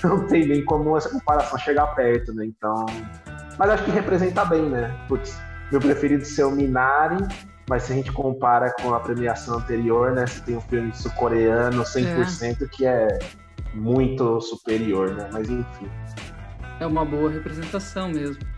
não 0.03 0.27
tem 0.27 0.45
nem 0.47 0.65
como 0.65 0.97
essa 0.97 1.09
comparação 1.09 1.57
chegar 1.57 1.95
perto, 1.95 2.33
né, 2.33 2.45
então... 2.45 2.85
Mas 3.57 3.69
acho 3.69 3.85
que 3.85 3.91
representa 3.91 4.43
bem, 4.43 4.69
né, 4.69 4.93
putz, 5.07 5.39
meu 5.71 5.79
preferido 5.79 6.25
ser 6.25 6.43
o 6.43 6.51
Minari, 6.51 7.25
mas 7.69 7.83
se 7.83 7.93
a 7.93 7.95
gente 7.95 8.11
compara 8.11 8.73
com 8.81 8.93
a 8.93 8.99
premiação 8.99 9.59
anterior, 9.59 10.11
né, 10.11 10.27
você 10.27 10.41
tem 10.41 10.57
um 10.57 10.61
filme 10.61 10.93
sul-coreano 10.93 11.83
100% 11.83 12.67
que 12.69 12.85
é 12.85 13.17
muito 13.73 14.41
superior, 14.41 15.15
né, 15.15 15.29
mas 15.31 15.49
enfim. 15.49 15.89
É 16.81 16.85
uma 16.85 17.05
boa 17.05 17.31
representação 17.31 18.09
mesmo. 18.09 18.54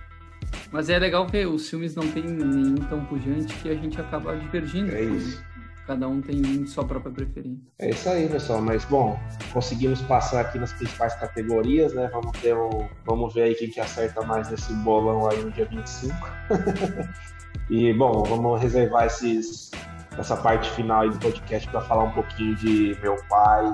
Mas 0.71 0.89
é 0.89 0.99
legal 0.99 1.27
ver, 1.27 1.47
os 1.47 1.69
filmes 1.69 1.95
não 1.95 2.09
tem 2.11 2.23
nenhum 2.23 2.75
tão 2.75 3.05
pujante 3.05 3.53
que 3.55 3.69
a 3.69 3.75
gente 3.75 3.99
acaba 3.99 4.35
divergindo. 4.35 4.93
É 4.93 5.01
isso. 5.01 5.43
Cada 5.85 6.05
um 6.07 6.19
tem 6.19 6.65
sua 6.67 6.83
própria 6.83 7.13
preferência. 7.13 7.63
É 7.79 7.89
isso 7.91 8.09
aí, 8.09 8.27
pessoal. 8.27 8.61
Mas 8.61 8.83
bom, 8.83 9.17
conseguimos 9.53 10.01
passar 10.01 10.41
aqui 10.41 10.59
nas 10.59 10.73
principais 10.73 11.15
categorias, 11.15 11.93
né? 11.93 12.09
Vamos 12.11 12.37
ter 12.41 12.53
um, 12.53 12.89
vamos 13.05 13.33
ver 13.33 13.43
aí 13.43 13.55
quem 13.55 13.69
que 13.69 13.79
acerta 13.79 14.21
mais 14.21 14.49
nesse 14.51 14.73
bolão 14.73 15.29
aí 15.29 15.41
no 15.41 15.51
dia 15.51 15.65
25. 15.65 16.13
E, 17.69 17.93
bom, 17.93 18.23
vamos 18.23 18.61
reservar 18.61 19.07
esses, 19.07 19.71
essa 20.17 20.37
parte 20.37 20.69
final 20.71 21.01
aí 21.01 21.09
do 21.09 21.19
podcast 21.19 21.69
para 21.69 21.81
falar 21.81 22.05
um 22.05 22.13
pouquinho 22.13 22.55
de 22.55 22.97
meu 23.01 23.17
pai 23.27 23.65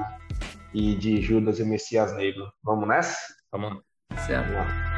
e 0.73 0.95
de 0.95 1.21
Judas 1.21 1.59
e 1.59 1.63
Messias 1.63 2.11
Negro. 2.15 2.51
Vamos 2.63 2.87
nessa? 2.87 3.15
Vamos. 3.51 3.83
Certo. 4.25 4.51
Vamos 4.51 4.67
lá. 4.67 4.92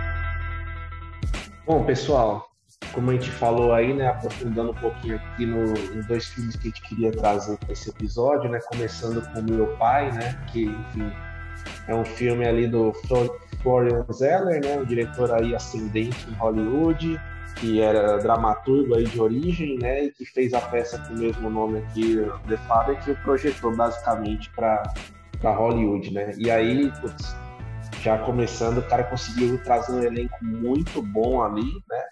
Bom, 1.66 1.84
pessoal, 1.84 2.52
como 2.94 3.10
a 3.10 3.14
gente 3.14 3.32
falou 3.32 3.74
aí, 3.74 3.92
né, 3.92 4.08
aprofundando 4.08 4.70
um 4.70 4.76
pouquinho 4.76 5.16
aqui 5.16 5.48
no, 5.48 5.74
nos 5.96 6.06
dois 6.06 6.28
filmes 6.28 6.56
que 6.56 6.68
a 6.68 6.70
gente 6.70 6.82
queria 6.84 7.12
trazer 7.12 7.58
para 7.58 7.74
esse 7.74 7.90
episódio, 7.90 8.52
né, 8.52 8.60
começando 8.72 9.20
com 9.34 9.42
Meu 9.42 9.76
Pai, 9.78 10.12
né, 10.12 10.40
que, 10.52 10.66
enfim, 10.66 11.12
é 11.88 11.96
um 11.96 12.06
filme 12.06 12.48
ali 12.48 12.68
do 12.68 12.94
Florian 13.64 14.06
Zeller, 14.14 14.64
né, 14.64 14.78
um 14.78 14.86
diretor 14.86 15.34
aí 15.34 15.56
ascendente 15.56 16.30
em 16.30 16.34
Hollywood, 16.34 17.20
que 17.56 17.82
era 17.82 18.20
dramaturgo 18.20 18.94
aí 18.94 19.06
de 19.06 19.20
origem, 19.20 19.80
né, 19.80 20.04
e 20.04 20.12
que 20.12 20.24
fez 20.24 20.54
a 20.54 20.62
peça 20.62 21.00
com 21.00 21.16
o 21.16 21.18
mesmo 21.18 21.50
nome 21.50 21.80
aqui, 21.80 22.18
The 22.48 22.58
Father, 22.68 23.04
que 23.04 23.10
o 23.10 23.16
projetou 23.24 23.76
basicamente 23.76 24.52
para 24.52 24.84
Hollywood, 25.44 26.14
né, 26.14 26.32
e 26.38 26.52
aí, 26.52 26.92
putz, 27.02 27.36
já 28.06 28.20
começando, 28.20 28.78
o 28.78 28.84
cara 28.84 29.04
conseguiu 29.04 29.58
trazer 29.64 29.92
um 29.92 30.04
elenco 30.04 30.38
muito 30.44 31.02
bom 31.02 31.42
ali, 31.42 31.74
né? 31.90 32.04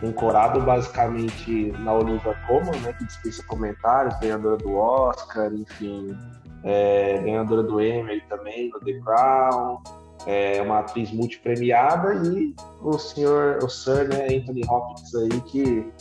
Ancorado 0.00 0.60
basicamente 0.60 1.72
na 1.80 1.92
Olivia 1.92 2.36
Colman, 2.46 2.78
né? 2.82 2.92
Que 2.92 3.04
dispensa 3.04 3.42
comentários, 3.48 4.16
ganhadora 4.20 4.56
do 4.58 4.76
Oscar, 4.76 5.52
enfim, 5.52 6.16
é, 6.62 7.18
ganhadora 7.18 7.64
do 7.64 7.80
Emmy 7.80 8.20
também, 8.28 8.70
no 8.70 8.78
The 8.78 8.92
Crown, 9.00 9.82
é 10.24 10.62
uma 10.62 10.78
atriz 10.78 11.10
multipremiada 11.10 12.14
e 12.28 12.54
o 12.80 12.96
senhor, 12.96 13.58
o 13.64 13.68
Sir, 13.68 14.08
né, 14.08 14.26
Anthony 14.26 14.62
Hopkins 14.68 15.14
aí, 15.16 15.40
que 15.40 15.92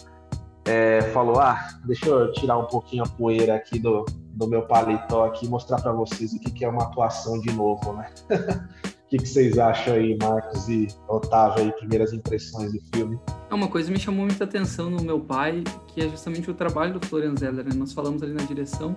é, 0.65 1.01
falou, 1.13 1.39
ah, 1.39 1.69
deixa 1.85 2.07
eu 2.07 2.31
tirar 2.33 2.59
um 2.59 2.65
pouquinho 2.65 3.03
a 3.03 3.09
poeira 3.09 3.55
aqui 3.55 3.79
do, 3.79 4.05
do 4.35 4.47
meu 4.47 4.67
paletó 4.67 5.25
aqui 5.25 5.47
e 5.47 5.49
mostrar 5.49 5.81
para 5.81 5.91
vocês 5.91 6.33
o 6.33 6.39
que, 6.39 6.51
que 6.51 6.63
é 6.63 6.69
uma 6.69 6.83
atuação 6.83 7.41
de 7.41 7.51
novo, 7.51 7.93
né? 7.93 8.11
O 9.09 9.11
que, 9.11 9.17
que, 9.17 9.27
vocês 9.27 9.57
acham 9.57 9.95
aí, 9.95 10.15
Marcos 10.21 10.69
e 10.69 10.87
Otávio, 11.07 11.63
aí, 11.63 11.71
primeiras 11.71 12.13
impressões 12.13 12.73
do 12.73 12.79
filme? 12.93 13.19
É 13.49 13.55
uma 13.55 13.67
coisa 13.67 13.91
me 13.91 13.97
chamou 13.97 14.23
muita 14.23 14.43
atenção 14.43 14.87
no 14.87 15.01
meu 15.01 15.19
pai, 15.19 15.63
que 15.87 16.01
é 16.01 16.07
justamente 16.07 16.51
o 16.51 16.53
trabalho 16.53 16.99
do 16.99 17.03
Florian 17.07 17.35
Zeller. 17.35 17.65
Né? 17.65 17.71
Nós 17.73 17.91
falamos 17.91 18.21
ali 18.21 18.33
na 18.33 18.43
direção, 18.43 18.95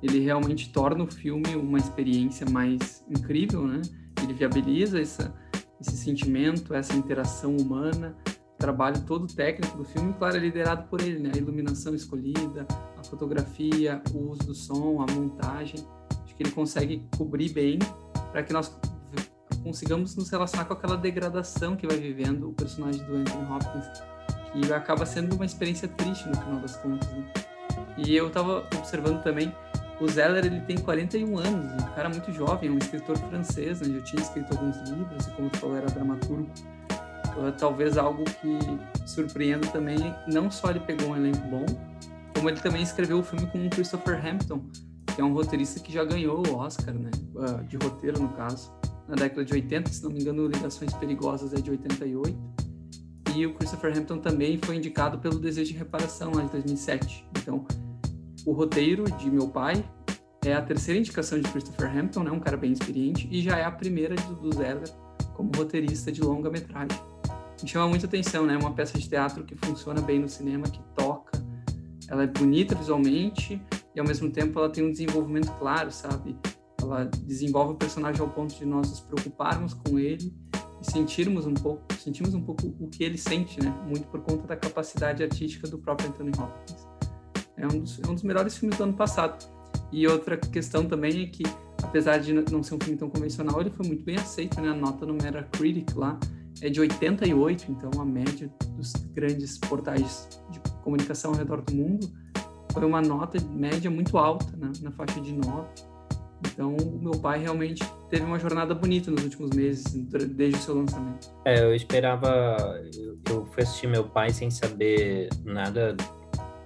ele 0.00 0.20
realmente 0.20 0.72
torna 0.72 1.02
o 1.02 1.08
filme 1.08 1.56
uma 1.56 1.76
experiência 1.76 2.48
mais 2.48 3.04
incrível, 3.10 3.66
né? 3.66 3.82
Ele 4.22 4.32
viabiliza 4.32 5.00
essa, 5.00 5.34
esse 5.80 5.96
sentimento, 5.96 6.72
essa 6.72 6.94
interação 6.94 7.56
humana, 7.56 8.16
trabalho 8.56 9.00
todo 9.00 9.26
técnico 9.26 9.76
do 9.76 9.84
filme, 9.84 10.14
claro, 10.20 10.36
é 10.36 10.38
liderado 10.38 10.88
por 10.88 11.00
ele, 11.00 11.18
né? 11.18 11.32
A 11.34 11.36
iluminação 11.36 11.96
escolhida, 11.96 12.64
a 12.96 13.02
fotografia, 13.02 14.00
o 14.14 14.30
uso 14.30 14.44
do 14.44 14.54
som, 14.54 15.02
a 15.02 15.12
montagem. 15.12 15.84
Acho 16.24 16.36
que 16.36 16.44
ele 16.44 16.52
consegue 16.52 17.04
cobrir 17.18 17.48
bem 17.48 17.80
para 18.30 18.44
que 18.44 18.52
nós 18.52 18.72
consigamos 19.62 20.16
nos 20.16 20.28
relacionar 20.28 20.64
com 20.64 20.74
aquela 20.74 20.96
degradação 20.96 21.76
que 21.76 21.86
vai 21.86 21.96
vivendo 21.96 22.50
o 22.50 22.52
personagem 22.52 23.02
do 23.04 23.16
Anthony 23.16 23.46
Hopkins, 23.50 23.86
que 24.52 24.72
acaba 24.72 25.06
sendo 25.06 25.34
uma 25.34 25.46
experiência 25.46 25.88
triste 25.88 26.28
no 26.28 26.36
final 26.36 26.60
das 26.60 26.76
contas. 26.76 27.08
Né? 27.10 27.24
E 27.96 28.14
eu 28.14 28.28
estava 28.28 28.66
observando 28.76 29.22
também, 29.22 29.54
o 30.00 30.08
Zeller 30.08 30.44
ele 30.44 30.60
tem 30.60 30.76
41 30.76 31.38
anos, 31.38 31.82
um 31.82 31.94
cara 31.94 32.08
muito 32.08 32.32
jovem, 32.32 32.68
é 32.68 32.72
um 32.72 32.78
escritor 32.78 33.16
francês, 33.16 33.80
né? 33.80 33.98
já 33.98 34.04
tinha 34.04 34.22
escrito 34.22 34.52
alguns 34.52 34.76
livros, 34.88 35.26
e 35.26 35.30
como 35.30 35.48
tu 35.50 35.58
falou, 35.58 35.76
era 35.76 35.86
dramaturgo. 35.86 36.50
Uh, 37.36 37.50
talvez 37.56 37.96
algo 37.96 38.24
que 38.24 38.58
surpreenda 39.06 39.66
também, 39.68 40.14
não 40.26 40.50
só 40.50 40.68
ele 40.68 40.80
pegou 40.80 41.10
um 41.10 41.16
elenco 41.16 41.46
bom, 41.48 41.64
como 42.34 42.50
ele 42.50 42.60
também 42.60 42.82
escreveu 42.82 43.20
o 43.20 43.22
filme 43.22 43.46
com 43.46 43.66
o 43.66 43.70
Christopher 43.70 44.26
Hampton, 44.26 44.60
que 45.14 45.20
é 45.20 45.24
um 45.24 45.32
roteirista 45.32 45.80
que 45.80 45.90
já 45.90 46.04
ganhou 46.04 46.46
o 46.46 46.56
Oscar, 46.56 46.92
né? 46.92 47.10
Uh, 47.34 47.64
de 47.64 47.76
roteiro, 47.76 48.20
no 48.20 48.30
caso 48.30 48.70
na 49.08 49.14
década 49.14 49.44
de 49.44 49.52
80, 49.52 49.90
se 49.90 50.02
não 50.02 50.10
me 50.10 50.20
engano, 50.20 50.46
Ligações 50.46 50.92
Perigosas 50.94 51.52
é 51.52 51.60
de 51.60 51.70
88. 51.70 52.36
E 53.34 53.46
o 53.46 53.54
Christopher 53.54 53.96
Hampton 53.96 54.18
também 54.18 54.58
foi 54.62 54.76
indicado 54.76 55.18
pelo 55.18 55.38
Desejo 55.38 55.72
de 55.72 55.78
Reparação, 55.78 56.32
lá 56.34 56.42
de 56.42 56.50
2007. 56.50 57.26
Então, 57.38 57.66
o 58.44 58.52
roteiro 58.52 59.04
de 59.04 59.30
Meu 59.30 59.48
Pai 59.48 59.84
é 60.44 60.52
a 60.54 60.60
terceira 60.60 60.98
indicação 60.98 61.40
de 61.40 61.48
Christopher 61.50 61.96
Hampton, 61.96 62.24
né, 62.24 62.30
um 62.30 62.40
cara 62.40 62.56
bem 62.56 62.72
experiente, 62.72 63.28
e 63.30 63.40
já 63.40 63.56
é 63.58 63.64
a 63.64 63.70
primeira 63.70 64.14
de, 64.14 64.34
do 64.34 64.52
Zeller 64.52 64.88
como 65.34 65.50
roteirista 65.56 66.12
de 66.12 66.20
longa-metragem. 66.20 66.98
Me 67.62 67.68
chama 67.68 67.88
muita 67.88 68.06
atenção, 68.06 68.44
né? 68.44 68.56
Uma 68.56 68.72
peça 68.72 68.98
de 68.98 69.08
teatro 69.08 69.44
que 69.44 69.54
funciona 69.54 70.00
bem 70.00 70.18
no 70.18 70.28
cinema, 70.28 70.64
que 70.64 70.80
toca, 70.96 71.40
ela 72.08 72.24
é 72.24 72.26
bonita 72.26 72.74
visualmente 72.74 73.62
e 73.94 74.00
ao 74.00 74.06
mesmo 74.06 74.28
tempo 74.30 74.58
ela 74.58 74.68
tem 74.68 74.84
um 74.84 74.90
desenvolvimento 74.90 75.50
claro, 75.58 75.90
sabe? 75.90 76.36
Ela 76.82 77.04
desenvolve 77.04 77.74
o 77.74 77.76
personagem 77.76 78.20
ao 78.20 78.28
ponto 78.28 78.54
de 78.54 78.64
nós 78.64 78.88
nos 78.88 79.00
preocuparmos 79.00 79.74
com 79.74 79.98
ele 79.98 80.34
e 80.80 80.90
sentirmos 80.90 81.46
um 81.46 81.54
pouco, 81.54 81.82
sentimos 81.94 82.34
um 82.34 82.40
pouco 82.40 82.66
o 82.80 82.88
que 82.88 83.04
ele 83.04 83.16
sente, 83.16 83.62
né? 83.62 83.70
Muito 83.86 84.06
por 84.08 84.20
conta 84.20 84.46
da 84.46 84.56
capacidade 84.56 85.22
artística 85.22 85.68
do 85.68 85.78
próprio 85.78 86.08
Anthony 86.08 86.32
Hopkins. 86.38 86.86
É 87.56 87.66
um 87.66 87.80
dos, 87.80 88.00
é 88.00 88.08
um 88.08 88.14
dos 88.14 88.22
melhores 88.22 88.56
filmes 88.56 88.76
do 88.76 88.84
ano 88.84 88.94
passado. 88.94 89.46
E 89.92 90.06
outra 90.06 90.36
questão 90.36 90.86
também 90.86 91.22
é 91.22 91.26
que, 91.26 91.44
apesar 91.82 92.18
de 92.18 92.32
não 92.32 92.62
ser 92.62 92.74
um 92.74 92.78
filme 92.80 92.98
tão 92.98 93.08
convencional, 93.08 93.60
ele 93.60 93.70
foi 93.70 93.86
muito 93.86 94.04
bem 94.04 94.16
aceito, 94.16 94.60
né? 94.60 94.70
A 94.70 94.74
nota 94.74 95.06
no 95.06 95.14
Metacritic 95.14 95.94
lá 95.94 96.18
é 96.60 96.68
de 96.68 96.80
88, 96.80 97.70
então 97.70 98.00
a 98.00 98.04
média 98.04 98.50
dos 98.76 98.92
grandes 99.12 99.58
portais 99.58 100.28
de 100.50 100.60
comunicação 100.82 101.32
ao 101.32 101.36
redor 101.36 101.60
do 101.62 101.74
mundo 101.74 102.10
foi 102.72 102.84
uma 102.84 103.02
nota 103.02 103.38
média 103.50 103.90
muito 103.90 104.16
alta, 104.16 104.56
né? 104.56 104.72
na 104.80 104.90
faixa 104.90 105.20
de 105.20 105.32
9. 105.32 105.68
Então, 106.46 106.76
meu 107.00 107.12
pai 107.12 107.40
realmente 107.40 107.82
teve 108.08 108.24
uma 108.24 108.38
jornada 108.38 108.74
bonita 108.74 109.10
nos 109.10 109.24
últimos 109.24 109.50
meses, 109.50 109.92
desde 109.94 110.58
o 110.58 110.62
seu 110.62 110.74
lançamento. 110.74 111.30
É, 111.44 111.62
eu 111.62 111.74
esperava. 111.74 112.56
Eu 113.28 113.46
fui 113.46 113.62
assistir 113.62 113.86
meu 113.86 114.04
pai 114.04 114.30
sem 114.30 114.50
saber 114.50 115.28
nada, 115.44 115.96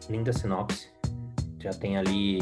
nem 0.09 0.23
da 0.23 0.33
sinopse. 0.33 0.89
Já 1.61 1.71
tem 1.71 1.97
ali. 1.97 2.41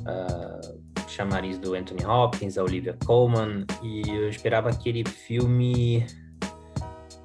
Uh, 0.00 0.84
chamariz 1.08 1.58
do 1.58 1.74
Anthony 1.74 2.04
Hopkins, 2.04 2.58
a 2.58 2.62
Olivia 2.62 2.96
Colman, 3.06 3.64
e 3.82 4.02
eu 4.08 4.28
esperava 4.28 4.68
aquele 4.68 5.04
filme 5.08 6.04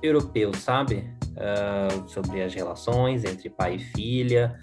europeu, 0.02 0.54
sabe? 0.54 1.10
Uh, 1.32 2.08
sobre 2.08 2.42
as 2.44 2.54
relações 2.54 3.24
entre 3.24 3.50
pai 3.50 3.76
e 3.76 3.80
filha. 3.80 4.58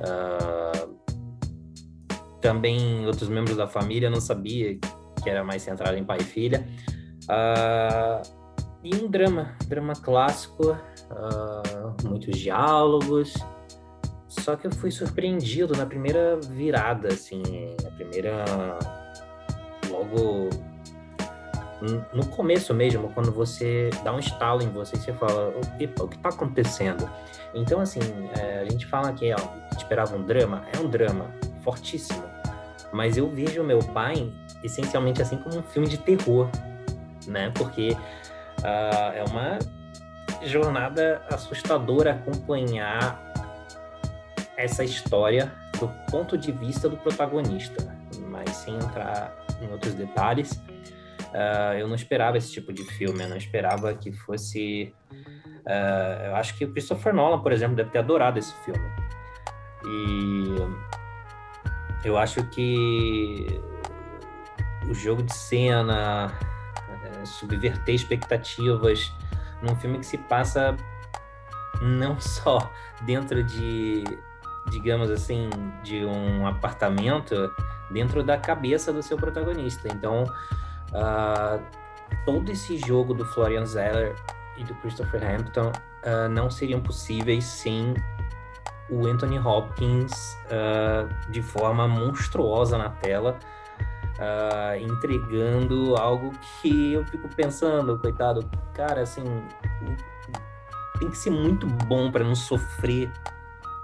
Uh, 0.00 1.03
também 2.44 3.06
outros 3.06 3.30
membros 3.30 3.56
da 3.56 3.66
família, 3.66 4.10
não 4.10 4.20
sabia 4.20 4.78
que 5.22 5.30
era 5.30 5.42
mais 5.42 5.62
centrado 5.62 5.96
em 5.96 6.04
pai 6.04 6.18
e 6.20 6.24
filha. 6.24 6.68
Uh, 7.24 8.20
e 8.84 8.94
um 8.96 9.08
drama, 9.08 9.56
drama 9.66 9.94
clássico, 9.94 10.72
uh, 10.72 12.06
muitos 12.06 12.38
diálogos. 12.38 13.32
Só 14.28 14.56
que 14.56 14.66
eu 14.66 14.72
fui 14.72 14.90
surpreendido 14.90 15.74
na 15.74 15.86
primeira 15.86 16.38
virada, 16.50 17.08
assim, 17.08 17.42
na 17.82 17.90
primeira. 17.92 18.44
Logo. 19.88 20.50
No 22.12 22.26
começo 22.28 22.72
mesmo, 22.72 23.10
quando 23.12 23.30
você 23.32 23.90
dá 24.02 24.12
um 24.14 24.18
estalo 24.18 24.62
em 24.62 24.68
você 24.68 24.96
você 24.96 25.14
fala: 25.14 25.48
o 25.98 26.08
que 26.08 26.16
está 26.16 26.28
acontecendo? 26.28 27.08
Então, 27.54 27.80
assim, 27.80 28.00
é, 28.38 28.60
a 28.60 28.70
gente 28.70 28.84
fala 28.86 29.12
que 29.14 29.32
ó, 29.32 29.38
esperava 29.76 30.14
um 30.14 30.22
drama, 30.22 30.64
é 30.74 30.78
um 30.78 30.88
drama 30.88 31.30
fortíssimo 31.62 32.33
mas 32.94 33.16
eu 33.16 33.28
vejo 33.28 33.64
meu 33.64 33.80
pai 33.80 34.32
essencialmente 34.62 35.20
assim 35.20 35.36
como 35.36 35.58
um 35.58 35.62
filme 35.64 35.88
de 35.88 35.98
terror, 35.98 36.48
né? 37.26 37.50
Porque 37.52 37.90
uh, 37.90 39.12
é 39.12 39.24
uma 39.28 39.58
jornada 40.44 41.20
assustadora 41.28 42.12
acompanhar 42.12 43.20
essa 44.56 44.84
história 44.84 45.52
do 45.80 45.88
ponto 46.08 46.38
de 46.38 46.52
vista 46.52 46.88
do 46.88 46.96
protagonista, 46.96 47.84
mas 48.28 48.48
sem 48.58 48.76
entrar 48.76 49.44
em 49.60 49.72
outros 49.72 49.94
detalhes. 49.94 50.52
Uh, 50.52 51.74
eu 51.76 51.88
não 51.88 51.96
esperava 51.96 52.38
esse 52.38 52.52
tipo 52.52 52.72
de 52.72 52.84
filme, 52.84 53.24
eu 53.24 53.28
não 53.28 53.36
esperava 53.36 53.92
que 53.92 54.12
fosse. 54.12 54.94
Uh, 55.66 56.26
eu 56.26 56.36
acho 56.36 56.56
que 56.56 56.64
o 56.64 56.70
Christopher 56.70 57.12
Nolan, 57.12 57.40
por 57.40 57.50
exemplo, 57.50 57.74
deve 57.74 57.90
ter 57.90 57.98
adorado 57.98 58.38
esse 58.38 58.54
filme. 58.64 58.88
E 59.84 61.03
eu 62.04 62.18
acho 62.18 62.44
que 62.44 63.60
o 64.88 64.94
jogo 64.94 65.22
de 65.22 65.34
cena, 65.34 66.32
é, 67.04 67.24
subverter 67.24 67.94
expectativas 67.94 69.12
num 69.62 69.74
filme 69.76 69.98
que 69.98 70.06
se 70.06 70.18
passa 70.18 70.76
não 71.80 72.18
só 72.20 72.70
dentro 73.02 73.42
de, 73.42 74.04
digamos 74.70 75.10
assim, 75.10 75.48
de 75.82 76.04
um 76.04 76.46
apartamento, 76.46 77.50
dentro 77.90 78.22
da 78.22 78.36
cabeça 78.36 78.92
do 78.92 79.02
seu 79.02 79.16
protagonista. 79.16 79.88
Então, 79.88 80.24
uh, 80.92 81.62
todo 82.24 82.50
esse 82.50 82.76
jogo 82.78 83.14
do 83.14 83.24
Florian 83.24 83.64
Zeller 83.64 84.14
e 84.56 84.64
do 84.64 84.74
Christopher 84.76 85.22
Hampton 85.24 85.70
uh, 85.70 86.28
não 86.28 86.50
seriam 86.50 86.80
possíveis 86.80 87.44
sem 87.44 87.94
o 88.90 89.06
Anthony 89.06 89.38
Hopkins 89.38 90.36
uh, 90.46 91.30
de 91.30 91.42
forma 91.42 91.88
monstruosa 91.88 92.76
na 92.76 92.90
tela, 92.90 93.38
uh, 94.18 94.76
entregando 94.78 95.96
algo 95.96 96.32
que 96.60 96.92
eu 96.92 97.04
fico 97.06 97.28
pensando, 97.34 97.98
coitado, 97.98 98.48
cara, 98.74 99.02
assim, 99.02 99.24
tem 100.98 101.08
que 101.08 101.16
ser 101.16 101.30
muito 101.30 101.66
bom 101.66 102.10
para 102.10 102.24
não 102.24 102.34
sofrer 102.34 103.10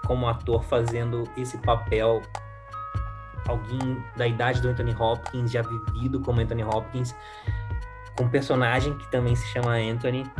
como 0.07 0.29
ator 0.29 0.63
fazendo 0.65 1.25
esse 1.37 1.59
papel. 1.59 2.23
Alguém 3.49 4.05
da 4.17 4.27
idade 4.27 4.61
do 4.61 4.69
Anthony 4.69 4.95
Hopkins, 4.95 5.51
já 5.51 5.63
vivido 5.63 6.21
como 6.21 6.41
Anthony 6.41 6.63
Hopkins, 6.63 7.15
com 8.17 8.25
um 8.25 8.29
personagem 8.29 8.97
que 8.97 9.11
também 9.11 9.35
se 9.35 9.47
chama 9.49 9.73
Anthony, 9.77 10.31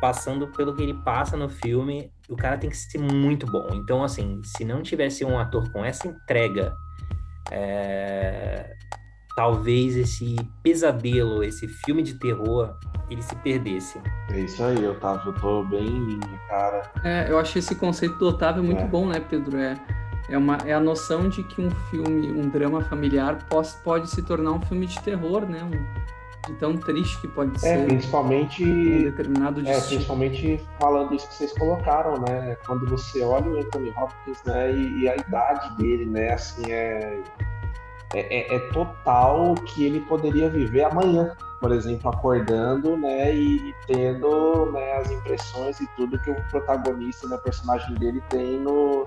passando 0.00 0.48
pelo 0.48 0.74
que 0.74 0.82
ele 0.82 0.94
passa 0.94 1.36
no 1.36 1.48
filme, 1.48 2.10
o 2.28 2.36
cara 2.36 2.58
tem 2.58 2.68
que 2.68 2.76
ser 2.76 2.98
muito 2.98 3.46
bom. 3.46 3.68
Então, 3.72 4.04
assim, 4.04 4.40
se 4.44 4.64
não 4.64 4.82
tivesse 4.82 5.24
um 5.24 5.38
ator 5.38 5.70
com 5.72 5.84
essa 5.84 6.06
entrega, 6.06 6.76
é... 7.50 8.74
talvez 9.34 9.96
esse 9.96 10.36
pesadelo, 10.62 11.42
esse 11.42 11.66
filme 11.66 12.02
de 12.02 12.14
terror, 12.14 12.76
ele 13.10 13.22
se 13.22 13.34
perdesse. 13.36 14.00
É 14.30 14.40
isso 14.40 14.62
aí, 14.62 14.86
Otávio, 14.86 15.32
eu 15.32 15.40
tô 15.40 15.64
bem 15.64 15.86
em 15.86 16.04
linha, 16.04 16.40
cara. 16.48 16.92
É, 17.02 17.30
eu 17.30 17.38
acho 17.38 17.58
esse 17.58 17.74
conceito 17.74 18.16
do 18.18 18.28
Otávio 18.28 18.62
muito 18.62 18.82
é. 18.82 18.86
bom, 18.86 19.06
né, 19.06 19.20
Pedro? 19.20 19.56
É, 19.56 19.74
é, 20.28 20.36
uma, 20.36 20.58
é 20.66 20.74
a 20.74 20.80
noção 20.80 21.28
de 21.28 21.42
que 21.42 21.62
um 21.62 21.70
filme, 21.90 22.30
um 22.30 22.48
drama 22.50 22.82
familiar, 22.82 23.46
pode, 23.48 23.70
pode 23.82 24.10
se 24.10 24.22
tornar 24.22 24.52
um 24.52 24.60
filme 24.60 24.86
de 24.86 25.00
terror, 25.00 25.46
né? 25.46 25.64
Um, 25.64 26.17
de 26.48 26.54
tão 26.54 26.76
triste 26.76 27.20
que 27.20 27.28
pode 27.28 27.54
é, 27.56 27.58
ser. 27.58 27.86
Principalmente, 27.86 28.64
um 28.64 29.02
determinado 29.04 29.60
é, 29.66 29.80
principalmente 29.80 30.60
falando 30.80 31.14
isso 31.14 31.28
que 31.28 31.34
vocês 31.34 31.52
colocaram, 31.52 32.18
né? 32.20 32.56
Quando 32.66 32.86
você 32.88 33.22
olha 33.22 33.50
o 33.50 33.58
Anthony 33.58 33.92
Hopkins, 33.96 34.42
né? 34.44 34.72
E, 34.72 35.02
e 35.02 35.08
a 35.08 35.16
idade 35.16 35.76
dele, 35.76 36.06
né? 36.06 36.32
Assim, 36.32 36.70
é, 36.70 37.20
é, 38.14 38.54
é, 38.54 38.58
total 38.72 39.54
que 39.54 39.84
ele 39.84 40.00
poderia 40.00 40.48
viver 40.48 40.84
amanhã, 40.84 41.36
por 41.60 41.72
exemplo, 41.72 42.10
acordando, 42.10 42.96
né? 42.96 43.34
E 43.34 43.74
tendo 43.86 44.72
né, 44.72 44.92
as 44.94 45.10
impressões 45.10 45.78
e 45.80 45.86
tudo 45.96 46.18
que 46.18 46.30
o 46.30 46.42
protagonista, 46.50 47.28
né, 47.28 47.36
o 47.36 47.42
personagem 47.42 47.94
dele 47.96 48.22
tem 48.30 48.58
no 48.60 49.04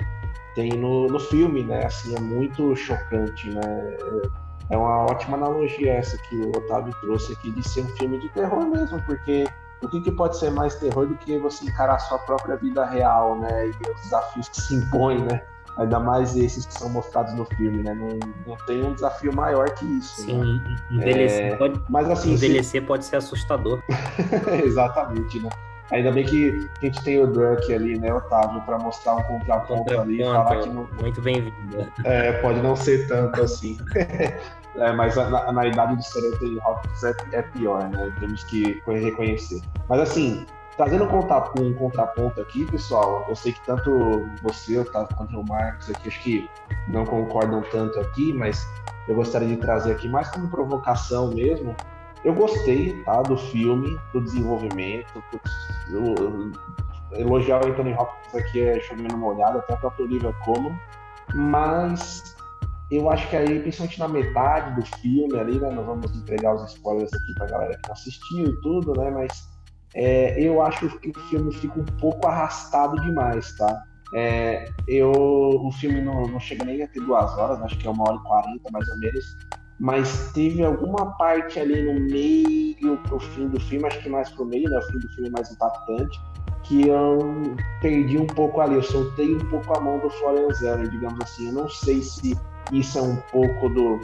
tem 0.53 0.69
no, 0.73 1.07
no 1.07 1.19
filme, 1.19 1.63
né? 1.63 1.85
Assim, 1.85 2.15
é 2.15 2.19
muito 2.19 2.75
chocante, 2.75 3.49
né? 3.49 3.61
É 3.63 4.50
uma 4.69 5.05
ótima 5.05 5.37
analogia 5.37 5.93
essa 5.93 6.17
que 6.17 6.35
o 6.35 6.49
Otávio 6.49 6.93
trouxe 7.01 7.33
aqui 7.33 7.51
de 7.51 7.67
ser 7.67 7.81
um 7.81 7.89
filme 7.97 8.19
de 8.19 8.29
terror 8.29 8.65
mesmo, 8.65 9.01
porque 9.03 9.45
o 9.81 9.87
que, 9.87 9.99
que 10.01 10.11
pode 10.11 10.37
ser 10.37 10.51
mais 10.51 10.75
terror 10.75 11.07
do 11.07 11.15
que 11.15 11.37
você 11.37 11.65
encarar 11.65 11.95
a 11.95 11.99
sua 11.99 12.19
própria 12.19 12.55
vida 12.55 12.85
real, 12.85 13.39
né? 13.39 13.67
E 13.67 13.69
os 13.69 14.01
desafios 14.01 14.49
que 14.49 14.61
se 14.61 14.75
impõem, 14.75 15.19
né? 15.23 15.41
Ainda 15.77 15.99
mais 15.99 16.35
esses 16.35 16.65
que 16.65 16.73
são 16.73 16.89
mostrados 16.89 17.33
no 17.33 17.45
filme, 17.45 17.81
né? 17.81 17.93
Não, 17.93 18.19
não 18.45 18.57
tem 18.65 18.83
um 18.83 18.93
desafio 18.93 19.33
maior 19.33 19.69
que 19.71 19.85
isso. 19.85 20.21
Sim, 20.21 20.37
né? 20.39 20.77
envelhecer, 20.91 21.53
é... 21.53 21.55
pode, 21.55 21.81
mas, 21.89 22.09
assim, 22.09 22.33
envelhecer 22.33 22.81
se... 22.81 22.87
pode 22.87 23.05
ser 23.05 23.15
assustador. 23.15 23.81
Exatamente, 24.63 25.39
né? 25.39 25.49
Ainda 25.91 26.11
bem 26.11 26.25
que 26.25 26.69
a 26.81 26.85
gente 26.85 27.03
tem 27.03 27.21
o 27.21 27.27
Dirk 27.27 27.73
ali, 27.73 27.99
né, 27.99 28.13
Otávio, 28.13 28.61
para 28.61 28.79
mostrar 28.79 29.15
um 29.15 29.23
contraponto 29.23 29.99
ali 29.99 30.23
falar 30.23 30.59
que 30.59 30.69
não. 30.69 30.87
Muito 31.01 31.21
bem-vindo. 31.21 31.91
É, 32.05 32.31
pode 32.41 32.61
não 32.61 32.75
ser 32.75 33.07
tanto 33.07 33.41
assim. 33.41 33.77
É, 34.75 34.89
mas 34.93 35.17
na, 35.17 35.51
na, 35.51 35.67
idade 35.67 35.97
do 35.97 36.01
Sir 36.01 36.33
Anthony 36.33 36.57
Hopkins 36.65 37.03
é, 37.03 37.13
é, 37.33 37.41
pior, 37.41 37.89
né? 37.89 38.09
Temos 38.21 38.41
que 38.45 38.81
reconhecer. 38.87 39.61
Mas 39.89 39.99
assim, 39.99 40.45
trazendo 40.77 41.03
um, 41.03 41.67
um 41.67 41.73
contraponto 41.73 42.39
aqui, 42.39 42.65
pessoal, 42.71 43.25
eu 43.27 43.35
sei 43.35 43.51
que 43.51 43.65
tanto 43.65 44.25
você 44.41 44.81
tá, 44.85 45.05
quanto 45.17 45.37
o 45.37 45.45
Marcos 45.45 45.89
aqui, 45.89 46.07
acho 46.07 46.23
que 46.23 46.49
não 46.87 47.05
concordam 47.05 47.61
tanto 47.69 47.99
aqui, 47.99 48.31
mas 48.31 48.65
eu 49.07 49.15
gostaria 49.15 49.49
de 49.49 49.57
trazer 49.57 49.91
aqui 49.91 50.07
mais 50.07 50.29
como 50.29 50.47
provocação 50.47 51.33
mesmo. 51.33 51.75
Eu 52.23 52.33
gostei 52.35 52.93
tá, 53.03 53.21
do 53.23 53.35
filme, 53.35 53.97
do 54.13 54.21
desenvolvimento, 54.21 55.23
elogiar 57.13 57.65
o 57.65 57.67
Anthony 57.67 57.93
Hopkins 57.93 58.35
aqui 58.35 58.61
é 58.61 58.79
chovendo 58.79 59.17
molhado, 59.17 59.59
até 59.59 59.73
o 59.73 59.77
próprio 59.77 60.05
Olivia 60.05 60.33
Colman, 60.45 60.77
mas 61.33 62.35
eu 62.91 63.09
acho 63.09 63.29
que 63.29 63.37
aí, 63.37 63.59
principalmente 63.59 63.99
na 63.99 64.07
metade 64.07 64.75
do 64.75 64.85
filme 64.99 65.39
ali, 65.39 65.59
né, 65.59 65.71
nós 65.71 65.85
vamos 65.85 66.15
entregar 66.15 66.53
os 66.53 66.71
spoilers 66.71 67.11
aqui 67.13 67.33
pra 67.35 67.47
galera 67.47 67.73
que 67.73 67.87
não 67.87 67.93
assistiu 67.93 68.45
e 68.45 68.61
tudo, 68.61 68.93
né, 68.99 69.09
mas 69.09 69.49
é, 69.95 70.39
eu 70.41 70.61
acho 70.61 70.87
que 70.99 71.09
o 71.09 71.19
filme 71.29 71.53
fica 71.53 71.79
um 71.79 71.85
pouco 71.99 72.27
arrastado 72.27 72.95
demais, 73.01 73.55
tá? 73.57 73.83
É, 74.13 74.69
eu, 74.87 75.11
o 75.11 75.71
filme 75.71 76.01
não, 76.01 76.27
não 76.27 76.39
chega 76.39 76.65
nem 76.65 76.83
a 76.83 76.87
ter 76.87 76.99
duas 76.99 77.31
horas, 77.37 77.61
acho 77.61 77.77
que 77.77 77.87
é 77.87 77.89
uma 77.89 78.03
hora 78.03 78.17
e 78.17 78.23
quarenta 78.23 78.69
mais 78.71 78.87
ou 78.89 78.97
menos, 78.99 79.37
mas 79.81 80.31
teve 80.31 80.63
alguma 80.63 81.17
parte 81.17 81.59
ali 81.59 81.81
no 81.81 81.99
meio 81.99 82.97
pro 83.07 83.19
fim 83.19 83.47
do 83.47 83.59
filme, 83.59 83.87
acho 83.87 83.99
que 84.03 84.09
mais 84.09 84.29
pro 84.29 84.45
meio, 84.45 84.69
né, 84.69 84.77
o 84.77 84.81
fim 84.83 84.99
do 84.99 85.09
filme 85.09 85.29
é 85.29 85.31
mais 85.31 85.51
impactante, 85.51 86.21
que 86.61 86.87
eu 86.87 87.17
perdi 87.81 88.19
um 88.19 88.27
pouco 88.27 88.61
ali, 88.61 88.75
eu 88.75 88.83
soltei 88.83 89.33
um 89.33 89.39
pouco 89.49 89.75
a 89.75 89.81
mão 89.81 89.97
do 89.97 90.07
Florian 90.11 90.53
Zeller, 90.53 90.87
digamos 90.87 91.19
assim, 91.23 91.47
eu 91.47 91.53
não 91.53 91.67
sei 91.67 91.99
se 91.99 92.37
isso 92.71 92.99
é 92.99 93.01
um 93.01 93.15
pouco 93.31 93.69
do, 93.69 93.99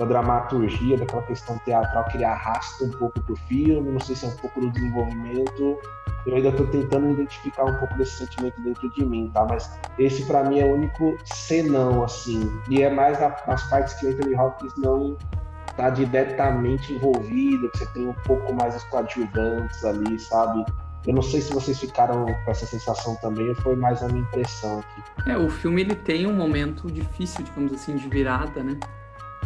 da 0.00 0.06
dramaturgia, 0.06 0.96
daquela 0.96 1.22
questão 1.22 1.58
teatral 1.58 2.04
que 2.06 2.16
ele 2.16 2.24
arrasta 2.24 2.84
um 2.84 2.90
pouco 2.90 3.20
pro 3.20 3.36
filme, 3.36 3.90
não 3.90 4.00
sei 4.00 4.16
se 4.16 4.24
é 4.24 4.28
um 4.28 4.36
pouco 4.36 4.60
do 4.60 4.70
desenvolvimento. 4.70 5.78
Eu 6.26 6.36
ainda 6.36 6.48
estou 6.48 6.66
tentando 6.66 7.10
identificar 7.10 7.64
um 7.64 7.74
pouco 7.78 7.96
desse 7.98 8.16
sentimento 8.16 8.58
dentro 8.62 8.90
de 8.90 9.04
mim, 9.04 9.30
tá? 9.32 9.46
Mas 9.48 9.70
esse 9.98 10.24
para 10.24 10.42
mim 10.44 10.58
é 10.58 10.64
o 10.64 10.74
único 10.74 11.18
senão, 11.24 12.02
assim. 12.02 12.50
E 12.70 12.82
é 12.82 12.90
mais 12.90 13.18
nas 13.46 13.62
partes 13.68 13.94
que 13.94 14.06
o 14.06 14.10
Anthony 14.10 14.34
Hopkins 14.34 14.72
não 14.78 15.16
tá 15.76 15.90
diretamente 15.90 16.94
envolvido, 16.94 17.70
que 17.70 17.78
você 17.78 17.86
tem 17.86 18.08
um 18.08 18.14
pouco 18.24 18.54
mais 18.54 18.76
os 18.76 18.84
coadjuvantes 18.84 19.84
ali, 19.84 20.18
sabe? 20.18 20.64
Eu 21.06 21.14
não 21.14 21.22
sei 21.22 21.40
se 21.40 21.52
vocês 21.52 21.78
ficaram 21.78 22.24
com 22.24 22.50
essa 22.50 22.66
sensação 22.66 23.16
também, 23.16 23.48
ou 23.48 23.54
foi 23.56 23.76
mais 23.76 24.02
a 24.02 24.08
minha 24.08 24.20
impressão 24.20 24.80
aqui. 24.80 25.30
É, 25.30 25.36
o 25.36 25.48
filme 25.48 25.82
ele 25.82 25.94
tem 25.94 26.26
um 26.26 26.34
momento 26.34 26.90
difícil, 26.90 27.44
digamos 27.44 27.72
assim, 27.72 27.96
de 27.96 28.08
virada, 28.08 28.62
né? 28.62 28.78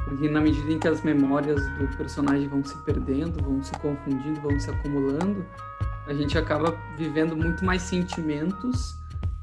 Porque 0.04 0.28
na 0.28 0.40
medida 0.40 0.70
em 0.70 0.78
que 0.78 0.86
as 0.86 1.02
memórias 1.02 1.66
do 1.78 1.96
personagem 1.96 2.48
vão 2.48 2.62
se 2.62 2.76
perdendo, 2.84 3.42
vão 3.42 3.62
se 3.62 3.72
confundindo, 3.78 4.40
vão 4.40 4.58
se 4.58 4.70
acumulando, 4.70 5.44
a 6.06 6.12
gente 6.12 6.36
acaba 6.36 6.76
vivendo 6.96 7.36
muito 7.36 7.64
mais 7.64 7.82
sentimentos 7.82 8.98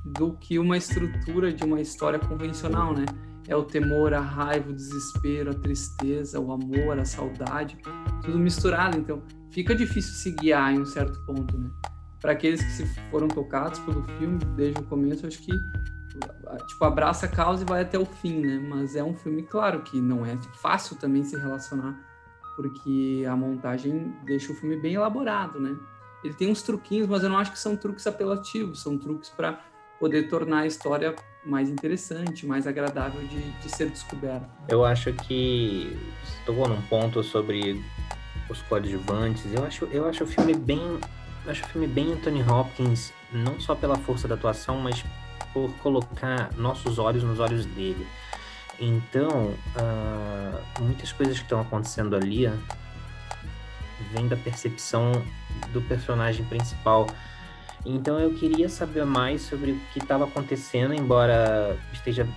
do 0.05 0.33
que 0.33 0.59
uma 0.59 0.77
estrutura 0.77 1.51
de 1.51 1.63
uma 1.63 1.81
história 1.81 2.19
convencional, 2.19 2.93
né? 2.93 3.05
É 3.47 3.55
o 3.55 3.63
temor, 3.63 4.13
a 4.13 4.21
raiva, 4.21 4.69
o 4.69 4.73
desespero, 4.73 5.49
a 5.49 5.53
tristeza, 5.53 6.39
o 6.39 6.51
amor, 6.51 6.99
a 6.99 7.05
saudade, 7.05 7.77
tudo 8.23 8.37
misturado. 8.37 8.97
Então, 8.97 9.21
fica 9.49 9.75
difícil 9.75 10.13
se 10.13 10.31
guiar 10.31 10.73
em 10.73 10.79
um 10.79 10.85
certo 10.85 11.19
ponto, 11.25 11.57
né? 11.57 11.69
para 12.21 12.33
aqueles 12.33 12.63
que 12.63 12.71
se 12.71 12.85
foram 13.09 13.27
tocados 13.27 13.79
pelo 13.79 14.03
filme 14.17 14.37
desde 14.55 14.79
o 14.79 14.83
começo, 14.83 15.25
acho 15.25 15.39
que 15.39 15.51
tipo 16.65 16.83
abraça 16.85 17.25
a 17.25 17.29
causa 17.29 17.63
e 17.63 17.65
vai 17.65 17.81
até 17.81 17.97
o 17.97 18.05
fim, 18.05 18.39
né? 18.39 18.59
Mas 18.59 18.95
é 18.95 19.03
um 19.03 19.13
filme 19.13 19.43
claro 19.43 19.81
que 19.81 19.99
não 19.99 20.25
é 20.25 20.37
fácil 20.53 20.95
também 20.95 21.23
se 21.23 21.37
relacionar, 21.37 21.99
porque 22.55 23.25
a 23.29 23.35
montagem 23.35 24.13
deixa 24.23 24.51
o 24.51 24.55
filme 24.55 24.77
bem 24.77 24.93
elaborado, 24.93 25.59
né? 25.59 25.75
Ele 26.23 26.33
tem 26.33 26.51
uns 26.51 26.61
truquinhos, 26.61 27.07
mas 27.07 27.23
eu 27.23 27.29
não 27.29 27.37
acho 27.37 27.51
que 27.51 27.59
são 27.59 27.75
truques 27.75 28.05
apelativos, 28.05 28.81
são 28.81 28.97
truques 28.97 29.29
para 29.29 29.59
poder 29.99 30.27
tornar 30.27 30.59
a 30.61 30.67
história 30.67 31.15
mais 31.43 31.69
interessante, 31.69 32.45
mais 32.45 32.67
agradável 32.67 33.21
de, 33.27 33.39
de 33.39 33.69
ser 33.69 33.89
descoberta. 33.89 34.47
Eu 34.67 34.85
acho 34.85 35.11
que 35.13 35.97
estou 36.23 36.67
num 36.67 36.81
ponto 36.83 37.23
sobre 37.23 37.83
os 38.49 38.61
coadjuvantes. 38.63 39.51
Eu 39.51 39.63
acho, 39.65 39.85
eu 39.85 40.07
acho 40.07 40.23
o 40.23 40.27
filme 40.27 40.53
bem 40.53 40.99
acho 41.47 41.63
o 41.63 41.67
filme 41.69 41.87
bem 41.87 42.13
Anthony 42.13 42.43
Hopkins, 42.43 43.11
não 43.31 43.59
só 43.59 43.73
pela 43.73 43.95
força 43.95 44.27
da 44.27 44.35
atuação, 44.35 44.77
mas 44.77 45.03
por 45.53 45.71
colocar 45.77 46.51
nossos 46.57 46.97
olhos 46.99 47.23
nos 47.23 47.39
olhos 47.39 47.65
dele. 47.65 48.07
Então, 48.79 49.53
uh, 49.75 50.81
muitas 50.81 51.11
coisas 51.11 51.37
que 51.37 51.43
estão 51.43 51.61
acontecendo 51.61 52.15
ali 52.15 52.47
uh, 52.47 52.57
vêm 54.11 54.27
da 54.27 54.35
percepção 54.35 55.11
do 55.71 55.81
personagem 55.81 56.43
principal. 56.45 57.07
Então, 57.85 58.19
eu 58.19 58.33
queria 58.33 58.69
saber 58.69 59.05
mais 59.05 59.43
sobre 59.43 59.71
o 59.71 59.79
que 59.93 59.99
estava 59.99 60.23
acontecendo, 60.23 60.93
embora 60.93 61.77
esteja 61.93 62.27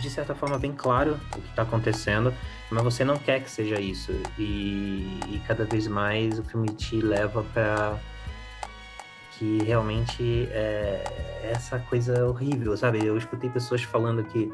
de 0.00 0.10
certa 0.10 0.34
forma 0.34 0.58
bem 0.58 0.72
claro 0.72 1.18
o 1.34 1.40
que 1.40 1.48
está 1.48 1.62
acontecendo, 1.62 2.32
mas 2.70 2.82
você 2.82 3.04
não 3.04 3.16
quer 3.16 3.42
que 3.42 3.50
seja 3.50 3.80
isso. 3.80 4.12
E, 4.38 5.18
e 5.28 5.42
cada 5.46 5.64
vez 5.64 5.86
mais 5.86 6.38
o 6.38 6.44
filme 6.44 6.68
te 6.68 7.00
leva 7.00 7.42
para 7.54 7.98
que 9.38 9.58
realmente 9.62 10.48
é 10.50 11.50
essa 11.52 11.78
coisa 11.78 12.26
horrível, 12.26 12.76
sabe? 12.76 13.04
Eu 13.04 13.16
escutei 13.16 13.50
pessoas 13.50 13.82
falando 13.82 14.24
que 14.24 14.52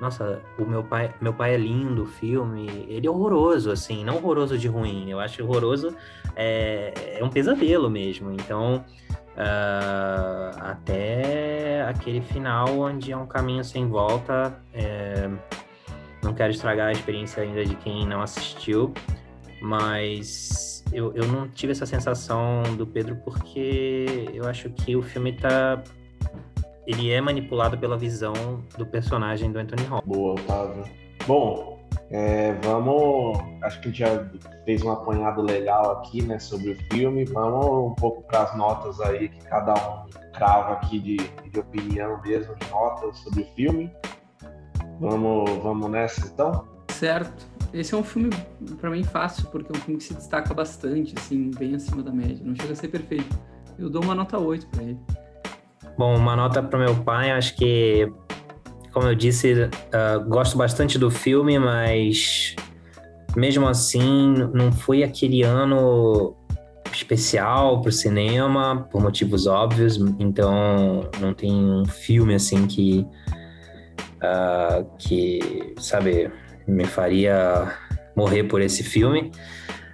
nossa, 0.00 0.40
o 0.56 0.64
meu 0.64 0.84
pai, 0.84 1.12
meu 1.20 1.32
pai 1.32 1.54
é 1.54 1.56
lindo, 1.56 2.04
o 2.04 2.06
filme, 2.06 2.86
ele 2.88 3.06
é 3.06 3.10
horroroso, 3.10 3.70
assim, 3.70 4.04
não 4.04 4.16
horroroso 4.16 4.56
de 4.56 4.68
ruim, 4.68 5.10
eu 5.10 5.18
acho 5.18 5.42
horroroso 5.42 5.94
é, 6.36 7.18
é 7.18 7.24
um 7.24 7.28
pesadelo 7.28 7.90
mesmo. 7.90 8.32
Então, 8.32 8.84
uh, 9.10 10.56
até 10.60 11.84
aquele 11.88 12.20
final 12.20 12.78
onde 12.78 13.10
é 13.10 13.16
um 13.16 13.26
caminho 13.26 13.64
sem 13.64 13.88
volta, 13.88 14.56
é, 14.72 15.28
não 16.22 16.32
quero 16.32 16.52
estragar 16.52 16.88
a 16.88 16.92
experiência 16.92 17.42
ainda 17.42 17.64
de 17.64 17.74
quem 17.74 18.06
não 18.06 18.22
assistiu, 18.22 18.94
mas 19.60 20.77
eu, 20.92 21.14
eu 21.14 21.26
não 21.26 21.48
tive 21.48 21.72
essa 21.72 21.86
sensação 21.86 22.62
do 22.76 22.86
Pedro 22.86 23.16
porque 23.24 24.30
eu 24.32 24.46
acho 24.46 24.70
que 24.70 24.96
o 24.96 25.02
filme 25.02 25.32
tá 25.32 25.82
ele 26.86 27.10
é 27.10 27.20
manipulado 27.20 27.76
pela 27.76 27.98
visão 27.98 28.32
do 28.78 28.86
personagem 28.86 29.52
do 29.52 29.58
Anthony 29.58 29.82
Hopkins. 29.90 30.16
Boa, 30.16 30.32
Otávio. 30.32 30.84
Bom, 31.26 31.78
é, 32.10 32.54
vamos. 32.62 33.38
Acho 33.62 33.80
que 33.80 33.88
a 33.88 33.90
gente 33.90 33.98
já 33.98 34.30
fez 34.64 34.82
um 34.82 34.90
apanhado 34.90 35.42
legal 35.42 35.98
aqui, 35.98 36.22
né, 36.22 36.38
sobre 36.38 36.70
o 36.70 36.76
filme. 36.90 37.26
Vamos 37.26 37.92
um 37.92 37.94
pouco 37.94 38.22
para 38.22 38.44
as 38.44 38.56
notas 38.56 38.98
aí 39.02 39.28
que 39.28 39.44
cada 39.44 39.74
um 39.74 40.08
crava 40.32 40.72
aqui 40.74 40.98
de, 40.98 41.16
de 41.16 41.60
opinião 41.60 42.20
mesmo, 42.22 42.54
de 42.56 42.70
notas 42.70 43.18
sobre 43.18 43.42
o 43.42 43.46
filme. 43.54 43.92
Vamos, 44.98 45.50
vamos 45.62 45.90
nessa 45.90 46.26
então? 46.26 46.66
Certo. 46.88 47.46
Esse 47.72 47.94
é 47.94 47.96
um 47.96 48.02
filme, 48.02 48.30
para 48.80 48.90
mim, 48.90 49.04
fácil, 49.04 49.46
porque 49.50 49.70
é 49.70 49.76
um 49.76 49.80
filme 49.80 49.98
que 49.98 50.04
se 50.04 50.14
destaca 50.14 50.54
bastante, 50.54 51.14
assim, 51.16 51.50
bem 51.58 51.74
acima 51.74 52.02
da 52.02 52.10
média. 52.10 52.40
Não 52.42 52.54
chega 52.54 52.72
a 52.72 52.76
ser 52.76 52.88
perfeito. 52.88 53.38
Eu 53.78 53.90
dou 53.90 54.02
uma 54.02 54.14
nota 54.14 54.38
8 54.38 54.66
para 54.68 54.82
ele. 54.82 54.98
Bom, 55.96 56.16
uma 56.16 56.34
nota 56.34 56.62
para 56.62 56.78
meu 56.78 56.94
pai, 56.96 57.30
acho 57.30 57.56
que, 57.56 58.10
como 58.92 59.08
eu 59.08 59.14
disse, 59.14 59.52
uh, 59.54 60.24
gosto 60.28 60.56
bastante 60.56 60.98
do 60.98 61.10
filme, 61.10 61.58
mas 61.58 62.56
mesmo 63.36 63.66
assim 63.66 64.34
não 64.54 64.72
foi 64.72 65.02
aquele 65.02 65.42
ano 65.42 66.34
especial 66.92 67.80
para 67.80 67.90
o 67.90 67.92
cinema, 67.92 68.88
por 68.90 69.02
motivos 69.02 69.46
óbvios, 69.46 69.96
então 70.18 71.08
não 71.20 71.34
tem 71.34 71.52
um 71.52 71.84
filme 71.84 72.34
assim 72.34 72.66
que, 72.66 73.06
uh, 74.22 74.84
que 74.98 75.74
sabe, 75.78 76.30
me 76.68 76.84
faria 76.84 77.72
morrer 78.14 78.44
por 78.44 78.60
esse 78.60 78.82
filme, 78.82 79.32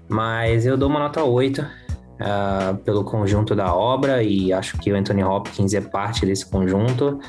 mas 0.09 0.67
eu 0.67 0.77
dou 0.77 0.89
uma 0.89 0.99
nota 0.99 1.23
8 1.23 1.61
uh, 1.61 2.77
pelo 2.79 3.05
conjunto 3.05 3.55
da 3.55 3.75
obra 3.75 4.23
e 4.23 4.53
acho 4.53 4.79
que 4.79 4.93
o 4.93 4.97
Anthony 4.97 5.23
Hopkins 5.23 5.73
é 5.75 5.81
parte 5.81 6.27
desse 6.27 6.47
conjunto, 6.47 7.21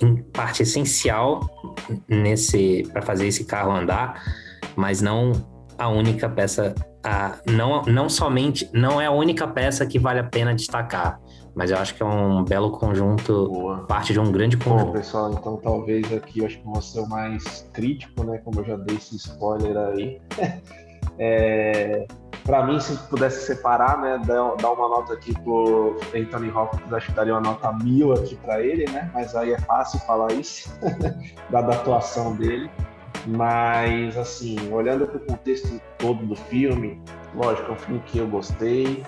em 0.00 0.16
parte 0.16 0.62
essencial 0.62 1.40
nesse 2.08 2.88
para 2.92 3.02
fazer 3.02 3.26
esse 3.26 3.44
carro 3.44 3.72
andar, 3.72 4.22
mas 4.76 5.02
não 5.02 5.32
a 5.76 5.88
única 5.88 6.28
peça, 6.28 6.74
a, 7.04 7.36
não, 7.46 7.82
não 7.82 8.08
somente, 8.08 8.68
não 8.72 9.00
é 9.00 9.06
a 9.06 9.10
única 9.10 9.46
peça 9.46 9.86
que 9.86 9.98
vale 9.98 10.20
a 10.20 10.24
pena 10.24 10.54
destacar, 10.54 11.20
mas 11.58 11.72
eu 11.72 11.76
acho 11.76 11.92
que 11.96 12.04
é 12.04 12.06
um 12.06 12.44
belo 12.44 12.70
conjunto, 12.70 13.48
Boa. 13.48 13.78
parte 13.78 14.12
de 14.12 14.20
um 14.20 14.30
grande 14.30 14.56
conjunto. 14.56 14.86
Bom, 14.86 14.92
pessoal, 14.92 15.32
então 15.32 15.56
talvez 15.56 16.12
aqui 16.12 16.38
eu 16.38 16.46
acho 16.46 16.56
que 16.56 16.64
vou 16.64 16.80
ser 16.80 17.00
o 17.00 17.08
mais 17.08 17.68
crítico, 17.72 18.22
né? 18.22 18.38
Como 18.44 18.60
eu 18.60 18.64
já 18.64 18.76
dei 18.76 18.94
esse 18.94 19.16
spoiler 19.16 19.76
aí. 19.76 20.20
é, 21.18 22.06
para 22.44 22.64
mim, 22.64 22.78
se 22.78 22.96
pudesse 23.08 23.44
separar, 23.44 24.00
né, 24.00 24.22
dar 24.24 24.70
uma 24.70 24.88
nota 24.88 25.14
aqui 25.14 25.34
pro 25.40 25.96
Anthony 26.14 26.48
Hopkins, 26.48 26.92
acho 26.92 27.08
que 27.08 27.12
daria 27.14 27.34
uma 27.34 27.40
nota 27.40 27.72
mil 27.72 28.12
aqui 28.12 28.36
para 28.36 28.62
ele, 28.62 28.88
né? 28.92 29.10
Mas 29.12 29.34
aí 29.34 29.52
é 29.52 29.58
fácil 29.58 29.98
falar 30.02 30.32
isso, 30.34 30.72
da 31.50 31.58
atuação 31.58 32.36
dele. 32.36 32.70
Mas, 33.26 34.16
assim, 34.16 34.56
olhando 34.72 35.08
para 35.08 35.16
o 35.16 35.20
contexto 35.26 35.80
todo 35.98 36.24
do 36.24 36.36
filme, 36.36 37.02
lógico, 37.34 37.72
é 37.72 37.74
um 37.74 37.78
filme 37.78 38.02
que 38.06 38.18
eu 38.18 38.28
gostei, 38.28 39.04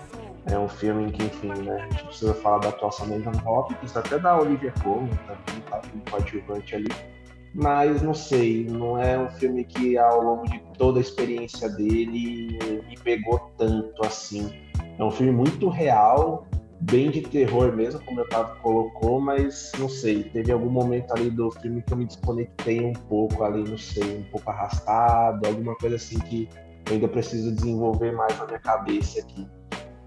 é 0.50 0.58
um 0.58 0.68
filme 0.68 1.10
que, 1.12 1.24
enfim, 1.24 1.48
né, 1.62 1.82
a 1.82 1.90
gente 1.90 2.04
precisa 2.04 2.34
falar 2.34 2.58
da 2.58 2.68
atuação 2.68 3.08
do 3.08 3.14
Anthony 3.14 3.40
Hopkins, 3.46 3.96
até 3.96 4.18
da 4.18 4.38
Olivia 4.38 4.72
Colman 4.82 5.08
também, 5.26 5.62
tá 5.68 5.80
um 5.94 6.10
coadjuvante 6.10 6.76
ali 6.76 6.88
mas 7.54 8.02
não 8.02 8.14
sei, 8.14 8.64
não 8.64 8.98
é 8.98 9.18
um 9.18 9.28
filme 9.28 9.64
que 9.64 9.98
ao 9.98 10.22
longo 10.22 10.48
de 10.48 10.60
toda 10.78 10.98
a 10.98 11.02
experiência 11.02 11.68
dele 11.68 12.58
me 12.88 12.96
pegou 13.02 13.38
tanto 13.58 14.04
assim. 14.04 14.52
É 14.98 15.02
um 15.02 15.10
filme 15.10 15.32
muito 15.32 15.68
real, 15.68 16.46
bem 16.80 17.10
de 17.10 17.22
terror 17.22 17.74
mesmo, 17.74 18.00
como 18.04 18.20
o 18.20 18.22
Otávio 18.22 18.56
colocou, 18.62 19.20
mas 19.20 19.72
não 19.78 19.88
sei, 19.88 20.24
teve 20.24 20.52
algum 20.52 20.70
momento 20.70 21.12
ali 21.12 21.30
do 21.30 21.50
filme 21.50 21.82
que 21.82 21.92
eu 21.92 21.96
me 21.96 22.04
desconectei 22.04 22.84
um 22.84 22.92
pouco 22.92 23.42
ali, 23.42 23.68
não 23.68 23.78
sei, 23.78 24.18
um 24.18 24.30
pouco 24.30 24.50
arrastado, 24.50 25.46
alguma 25.46 25.74
coisa 25.76 25.96
assim 25.96 26.18
que 26.20 26.48
eu 26.86 26.94
ainda 26.94 27.08
preciso 27.08 27.52
desenvolver 27.54 28.12
mais 28.12 28.38
na 28.38 28.46
minha 28.46 28.58
cabeça 28.60 29.20
aqui. 29.20 29.46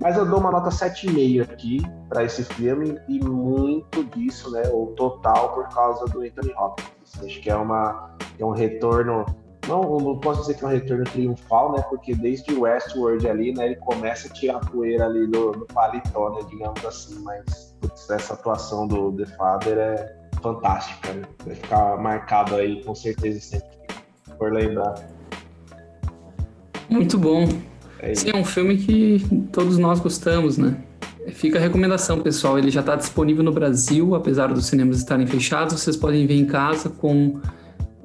Mas 0.04 0.18
eu 0.18 0.26
dou 0.26 0.38
uma 0.38 0.52
nota 0.52 0.70
7,5 0.70 1.44
aqui 1.44 1.82
para 2.10 2.26
esse 2.26 2.44
filme 2.44 3.00
e 3.08 3.24
muito 3.24 4.04
disso, 4.04 4.52
né, 4.52 4.64
o 4.70 4.88
total 4.98 5.54
por 5.54 5.70
causa 5.70 6.04
do 6.08 6.20
Anthony 6.20 6.54
Hopkins. 6.58 7.24
Acho 7.24 7.40
que 7.40 7.50
é, 7.50 7.56
uma, 7.56 8.14
é 8.38 8.44
um 8.44 8.52
retorno. 8.52 9.26
Não, 9.66 9.82
não 9.82 10.20
posso 10.20 10.42
dizer 10.42 10.56
que 10.56 10.66
é 10.66 10.68
um 10.68 10.72
retorno 10.72 11.06
triunfal, 11.06 11.72
né? 11.72 11.82
Porque 11.90 12.14
desde 12.14 12.54
Westworld 12.54 13.26
ali, 13.30 13.54
né, 13.54 13.68
ele 13.68 13.76
começa 13.78 14.28
a 14.28 14.32
tirar 14.32 14.58
a 14.58 14.60
poeira 14.60 15.06
ali 15.06 15.26
do, 15.26 15.54
do 15.54 15.66
paletó, 15.68 16.32
né, 16.32 16.42
digamos 16.50 16.84
assim. 16.84 17.24
Mas 17.24 17.74
putz, 17.80 18.10
essa 18.10 18.34
atuação 18.34 18.86
do 18.86 19.14
The 19.14 19.26
Father 19.38 19.78
é 19.78 20.16
fantástica, 20.42 21.14
né? 21.14 21.22
Vai 21.46 21.56
ficar 21.56 21.98
marcado 21.98 22.56
aí 22.56 22.84
com 22.84 22.94
certeza 22.94 23.40
sempre 23.40 23.70
for 24.38 24.52
lembrar. 24.52 24.96
Muito 26.90 27.18
bom. 27.18 27.48
É 28.04 28.14
Sim, 28.14 28.32
é 28.32 28.36
um 28.36 28.44
filme 28.44 28.76
que 28.76 29.26
todos 29.54 29.78
nós 29.78 30.02
gostamos, 30.02 30.58
né? 30.58 30.76
Fica 31.30 31.58
a 31.58 31.62
recomendação, 31.62 32.20
pessoal. 32.20 32.60
Ele 32.60 32.70
já 32.70 32.82
está 32.82 32.98
disponível 32.98 33.42
no 33.42 33.52
Brasil, 33.54 34.14
apesar 34.14 34.48
dos 34.48 34.66
cinemas 34.66 34.98
estarem 34.98 35.26
fechados. 35.26 35.80
Vocês 35.80 35.96
podem 35.96 36.28
ver 36.28 36.36
em 36.36 36.46
casa 36.46 36.90
com 36.90 37.40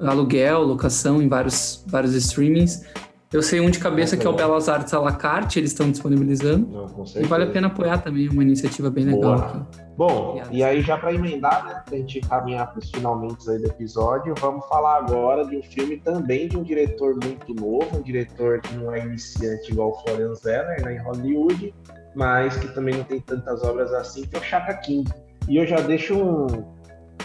aluguel, 0.00 0.62
locação 0.62 1.20
em 1.20 1.26
vários, 1.26 1.82
vários 1.88 2.14
streamings. 2.14 2.84
Eu 3.30 3.42
sei 3.42 3.60
um 3.60 3.68
de 3.68 3.78
cabeça 3.78 4.16
que 4.16 4.26
é 4.26 4.30
o 4.30 4.32
Belas 4.32 4.70
Artes 4.70 4.94
à 4.94 5.00
la 5.00 5.12
carte, 5.12 5.58
eles 5.58 5.72
estão 5.72 5.90
disponibilizando. 5.90 6.66
Não, 6.66 7.04
e 7.14 7.26
vale 7.26 7.44
a 7.44 7.46
pena 7.48 7.66
apoiar 7.66 7.98
também, 7.98 8.26
uma 8.26 8.42
iniciativa 8.42 8.88
bem 8.88 9.04
legal 9.04 9.34
Boa. 9.34 9.46
aqui. 9.46 9.80
Bom, 9.98 10.42
e 10.50 10.64
aí 10.64 10.80
já 10.80 10.96
para 10.96 11.12
emendar, 11.12 11.66
né, 11.66 11.82
pra 11.84 11.98
gente 11.98 12.20
caminhar 12.20 12.70
para 12.70 12.78
os 12.78 12.90
finalmente 12.90 13.50
aí 13.50 13.58
do 13.58 13.66
episódio, 13.66 14.34
vamos 14.40 14.66
falar 14.66 14.96
agora 14.96 15.44
de 15.44 15.58
um 15.58 15.62
filme 15.62 15.98
também 15.98 16.48
de 16.48 16.56
um 16.56 16.62
diretor 16.62 17.18
muito 17.22 17.52
novo, 17.52 17.98
um 17.98 18.02
diretor 18.02 18.62
que 18.62 18.74
não 18.76 18.94
é 18.94 19.04
iniciante 19.04 19.72
igual 19.72 19.90
o 19.90 19.94
Florian 20.02 20.34
Zeller, 20.34 20.82
né, 20.82 20.94
em 20.94 20.98
Hollywood, 21.02 21.74
mas 22.14 22.56
que 22.56 22.68
também 22.68 22.96
não 22.96 23.04
tem 23.04 23.20
tantas 23.20 23.62
obras 23.62 23.92
assim, 23.92 24.22
que 24.22 24.36
é 24.36 24.38
o 24.38 24.42
Chaka 24.42 24.72
King. 24.74 25.06
E 25.46 25.58
eu 25.58 25.66
já 25.66 25.80
deixo 25.80 26.14
um, 26.14 26.46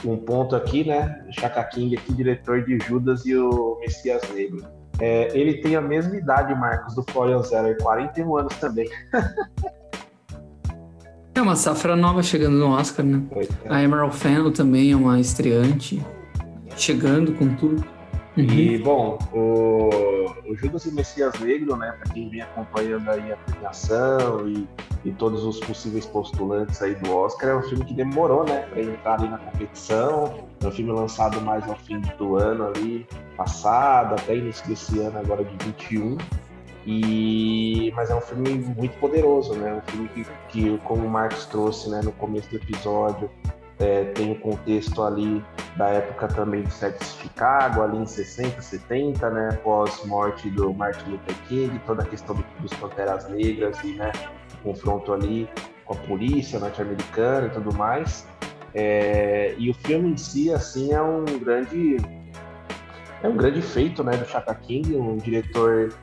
um 0.03 0.17
ponto 0.17 0.53
aqui, 0.53 0.83
né? 0.83 1.25
Chaka 1.31 1.63
King 1.63 1.95
aqui, 1.95 2.13
diretor 2.13 2.63
de 2.65 2.77
Judas 2.79 3.25
e 3.25 3.35
o 3.37 3.77
Messias 3.79 4.21
Negro. 4.33 4.65
É, 5.05 5.37
ele 5.37 5.55
tem 5.55 5.75
a 5.75 5.81
mesma 5.81 6.15
idade, 6.15 6.55
Marcos, 6.55 6.95
do 6.95 7.03
Florian 7.03 7.43
Zeller, 7.43 7.77
41 7.81 8.37
anos 8.37 8.55
também. 8.55 8.89
é 11.35 11.41
uma 11.41 11.57
safra 11.57 11.93
nova 11.93 12.23
chegando 12.23 12.55
no 12.55 12.69
Oscar, 12.69 13.05
né? 13.05 13.21
É. 13.35 13.45
A 13.67 13.83
Emerald 13.83 14.15
Fennel 14.15 14.53
também 14.53 14.93
é 14.93 14.95
uma 14.95 15.19
estreante, 15.19 16.01
chegando 16.77 17.33
com 17.33 17.53
tudo. 17.53 17.83
Uhum. 18.35 18.45
E, 18.45 18.77
bom, 18.79 19.19
o, 19.31 20.51
o, 20.51 20.55
Judas 20.55 20.85
e 20.85 20.91
Messias 20.91 21.39
Negro, 21.39 21.75
né, 21.75 21.91
para 21.91 22.11
quem 22.11 22.29
vem 22.29 22.41
acompanhando 22.41 23.07
aí 23.09 23.31
a 23.31 23.37
premiação 23.37 24.47
e, 24.47 24.67
e, 25.05 25.11
todos 25.11 25.43
os 25.43 25.59
possíveis 25.59 26.07
postulantes 26.07 26.81
aí 26.81 26.95
do 26.95 27.15
Oscar, 27.15 27.49
é 27.49 27.55
um 27.55 27.61
filme 27.61 27.85
que 27.85 27.93
demorou, 27.93 28.43
né, 28.43 28.65
para 28.71 28.81
entrar 28.81 29.19
ali 29.19 29.29
na 29.29 29.37
competição. 29.37 30.47
É 30.63 30.67
um 30.67 30.71
filme 30.71 30.91
lançado 30.91 31.39
mais 31.41 31.67
ao 31.69 31.75
fim 31.75 32.01
do 32.17 32.35
ano 32.37 32.67
ali, 32.67 33.05
passado, 33.37 34.15
até 34.15 34.35
início 34.35 34.67
desse 34.67 34.99
ano, 34.99 35.19
agora 35.19 35.43
de 35.43 35.65
21. 35.65 36.17
E, 36.85 37.93
mas 37.95 38.09
é 38.09 38.15
um 38.15 38.21
filme 38.21 38.49
muito 38.49 38.97
poderoso, 38.99 39.53
né? 39.55 39.73
Um 39.73 39.91
filme 39.91 40.09
que, 40.09 40.25
que 40.49 40.77
como 40.79 41.05
o 41.05 41.09
Marcos 41.09 41.45
trouxe 41.45 41.89
né, 41.89 42.01
no 42.03 42.11
começo 42.13 42.49
do 42.49 42.57
episódio, 42.57 43.29
é, 43.79 44.05
tem 44.05 44.31
o 44.31 44.39
contexto 44.39 45.01
ali 45.03 45.43
da 45.75 45.87
época 45.89 46.27
também 46.27 46.61
do 46.61 46.71
sexo 46.71 47.17
de 47.17 47.23
Chicago, 47.23 47.81
ali 47.81 47.97
em 47.97 48.05
60, 48.05 48.61
70, 48.61 49.29
né, 49.29 49.49
após 49.53 50.03
morte 50.05 50.49
do 50.51 50.73
Martin 50.73 51.11
Luther 51.11 51.35
King, 51.47 51.79
toda 51.85 52.03
a 52.03 52.05
questão 52.05 52.35
do, 52.35 52.45
dos 52.59 52.73
Panteras 52.73 53.27
Negras 53.29 53.77
e 53.83 53.93
né, 53.93 54.11
o 54.53 54.73
confronto 54.73 55.13
ali 55.13 55.49
com 55.85 55.93
a 55.93 55.97
polícia 55.97 56.59
norte-americana 56.59 57.47
e 57.47 57.49
tudo 57.49 57.73
mais. 57.73 58.27
É, 58.75 59.55
e 59.57 59.69
o 59.69 59.73
filme 59.73 60.11
em 60.11 60.17
si, 60.17 60.51
assim, 60.51 60.93
é 60.93 61.01
um 61.01 61.25
grande 61.25 61.97
é 63.21 63.27
um 63.27 63.37
grande 63.37 63.61
feito, 63.61 64.03
né, 64.03 64.17
do 64.17 64.25
Chaka 64.25 64.53
King, 64.53 64.95
um 64.95 65.15
diretor 65.15 65.93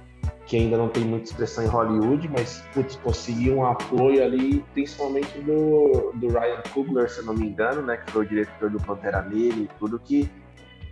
que 0.50 0.56
ainda 0.56 0.76
não 0.76 0.88
tem 0.88 1.04
muita 1.04 1.26
expressão 1.26 1.62
em 1.62 1.68
Hollywood, 1.68 2.28
mas 2.28 2.60
putz, 2.74 2.96
conseguiu 2.96 3.58
um 3.58 3.64
apoio 3.64 4.24
ali, 4.24 4.64
principalmente 4.74 5.38
do, 5.42 6.10
do 6.16 6.26
Ryan 6.26 6.60
Coogler, 6.74 7.08
se 7.08 7.20
eu 7.20 7.26
não 7.26 7.34
me 7.34 7.46
engano, 7.46 7.82
né, 7.82 7.98
que 7.98 8.10
foi 8.10 8.24
o 8.24 8.28
diretor 8.28 8.68
do 8.68 8.80
Pantera 8.80 9.22
Negra 9.22 9.60
e 9.60 9.70
tudo, 9.78 9.96
que 10.00 10.28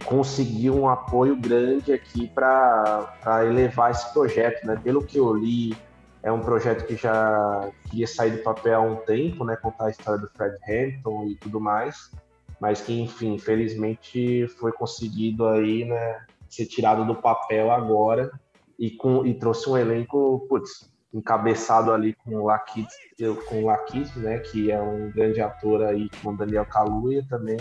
conseguiu 0.05 0.77
um 0.77 0.89
apoio 0.89 1.35
grande 1.35 1.93
aqui 1.93 2.29
para 2.29 3.13
elevar 3.45 3.91
esse 3.91 4.13
projeto, 4.13 4.65
né? 4.65 4.81
Pelo 4.81 5.05
que 5.05 5.19
eu 5.19 5.35
li, 5.35 5.77
é 6.23 6.31
um 6.31 6.39
projeto 6.39 6.87
que 6.87 6.95
já 6.95 7.69
queria 7.91 8.07
sair 8.07 8.31
do 8.31 8.43
papel 8.45 8.79
há 8.79 8.81
um 8.81 8.95
tempo, 8.95 9.45
né? 9.45 9.57
Contar 9.57 9.87
a 9.87 9.91
história 9.91 10.21
do 10.21 10.29
Fred 10.29 10.57
Hampton 10.71 11.25
e 11.31 11.35
tudo 11.35 11.61
mais, 11.61 12.13
mas 12.61 12.81
que, 12.81 13.01
enfim, 13.01 13.35
infelizmente 13.35 14.47
foi 14.61 14.71
conseguido 14.71 15.49
aí, 15.49 15.85
né? 15.85 16.21
Ser 16.49 16.67
tirado 16.67 17.05
do 17.05 17.17
papel 17.17 17.73
agora 17.73 18.31
e, 18.79 18.91
com, 18.91 19.27
e 19.27 19.35
trouxe 19.35 19.69
um 19.69 19.77
elenco, 19.77 20.47
putz, 20.49 20.91
encabeçado 21.13 21.93
ali 21.93 22.15
com 22.15 22.37
o 22.37 22.45
Lakit, 22.45 22.89
com 23.49 23.63
o 23.63 23.67
Lakit, 23.67 24.19
né? 24.19 24.39
Que 24.39 24.71
é 24.71 24.81
um 24.81 25.11
grande 25.11 25.41
ator 25.41 25.83
aí, 25.83 26.09
com 26.23 26.31
o 26.31 26.37
Daniel 26.37 26.67
Kaluuya 26.67 27.25
também 27.29 27.59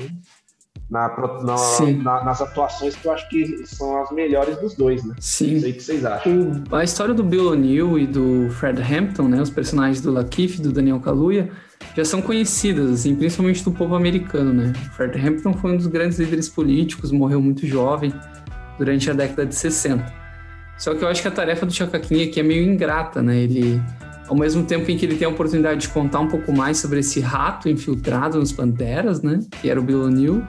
na, 0.89 1.09
na, 1.43 1.55
na, 2.03 2.23
nas 2.23 2.41
atuações 2.41 2.95
que 2.95 3.05
eu 3.05 3.11
acho 3.11 3.27
que 3.29 3.65
são 3.65 4.01
as 4.01 4.11
melhores 4.11 4.57
dos 4.57 4.73
dois, 4.73 5.03
né? 5.03 5.15
Sim. 5.19 5.55
Não 5.55 5.61
sei 5.61 5.71
o 5.71 5.73
que 5.73 5.83
vocês 5.83 6.05
acham. 6.05 6.51
O, 6.71 6.75
a 6.75 6.83
história 6.83 7.13
do 7.13 7.23
Bill 7.23 7.51
O'Neill 7.51 7.99
e 7.99 8.07
do 8.07 8.49
Fred 8.51 8.81
Hampton, 8.81 9.27
né? 9.27 9.41
Os 9.41 9.49
personagens 9.49 10.01
do 10.01 10.11
Lakeith 10.11 10.55
e 10.59 10.61
do 10.61 10.71
Daniel 10.71 10.99
Kaluuya 10.99 11.49
já 11.95 12.05
são 12.05 12.21
conhecidas, 12.21 12.91
assim, 12.91 13.15
principalmente 13.15 13.63
do 13.63 13.71
povo 13.71 13.95
americano, 13.95 14.53
né? 14.53 14.73
O 14.75 14.95
Fred 14.95 15.19
Hampton 15.19 15.53
foi 15.53 15.71
um 15.71 15.77
dos 15.77 15.87
grandes 15.87 16.19
líderes 16.19 16.47
políticos, 16.47 17.11
morreu 17.11 17.41
muito 17.41 17.65
jovem 17.65 18.13
durante 18.77 19.09
a 19.09 19.13
década 19.13 19.45
de 19.45 19.55
60. 19.55 20.26
Só 20.77 20.93
que 20.93 21.03
eu 21.03 21.07
acho 21.07 21.21
que 21.21 21.27
a 21.27 21.31
tarefa 21.31 21.65
do 21.65 21.73
Chacaquinha 21.73 22.25
aqui 22.25 22.39
é 22.39 22.43
meio 22.43 22.63
ingrata, 22.63 23.21
né? 23.21 23.37
Ele, 23.37 23.81
ao 24.27 24.35
mesmo 24.35 24.63
tempo 24.63 24.89
em 24.91 24.97
que 24.97 25.05
ele 25.05 25.15
tem 25.15 25.25
a 25.25 25.29
oportunidade 25.29 25.81
de 25.81 25.89
contar 25.89 26.19
um 26.19 26.27
pouco 26.27 26.55
mais 26.55 26.77
sobre 26.77 26.99
esse 26.99 27.19
rato 27.19 27.67
infiltrado 27.67 28.39
nos 28.39 28.51
Panteras, 28.51 29.21
né? 29.21 29.39
Que 29.61 29.69
era 29.69 29.79
o 29.79 29.83
Bill 29.83 30.03
O'Neill, 30.03 30.43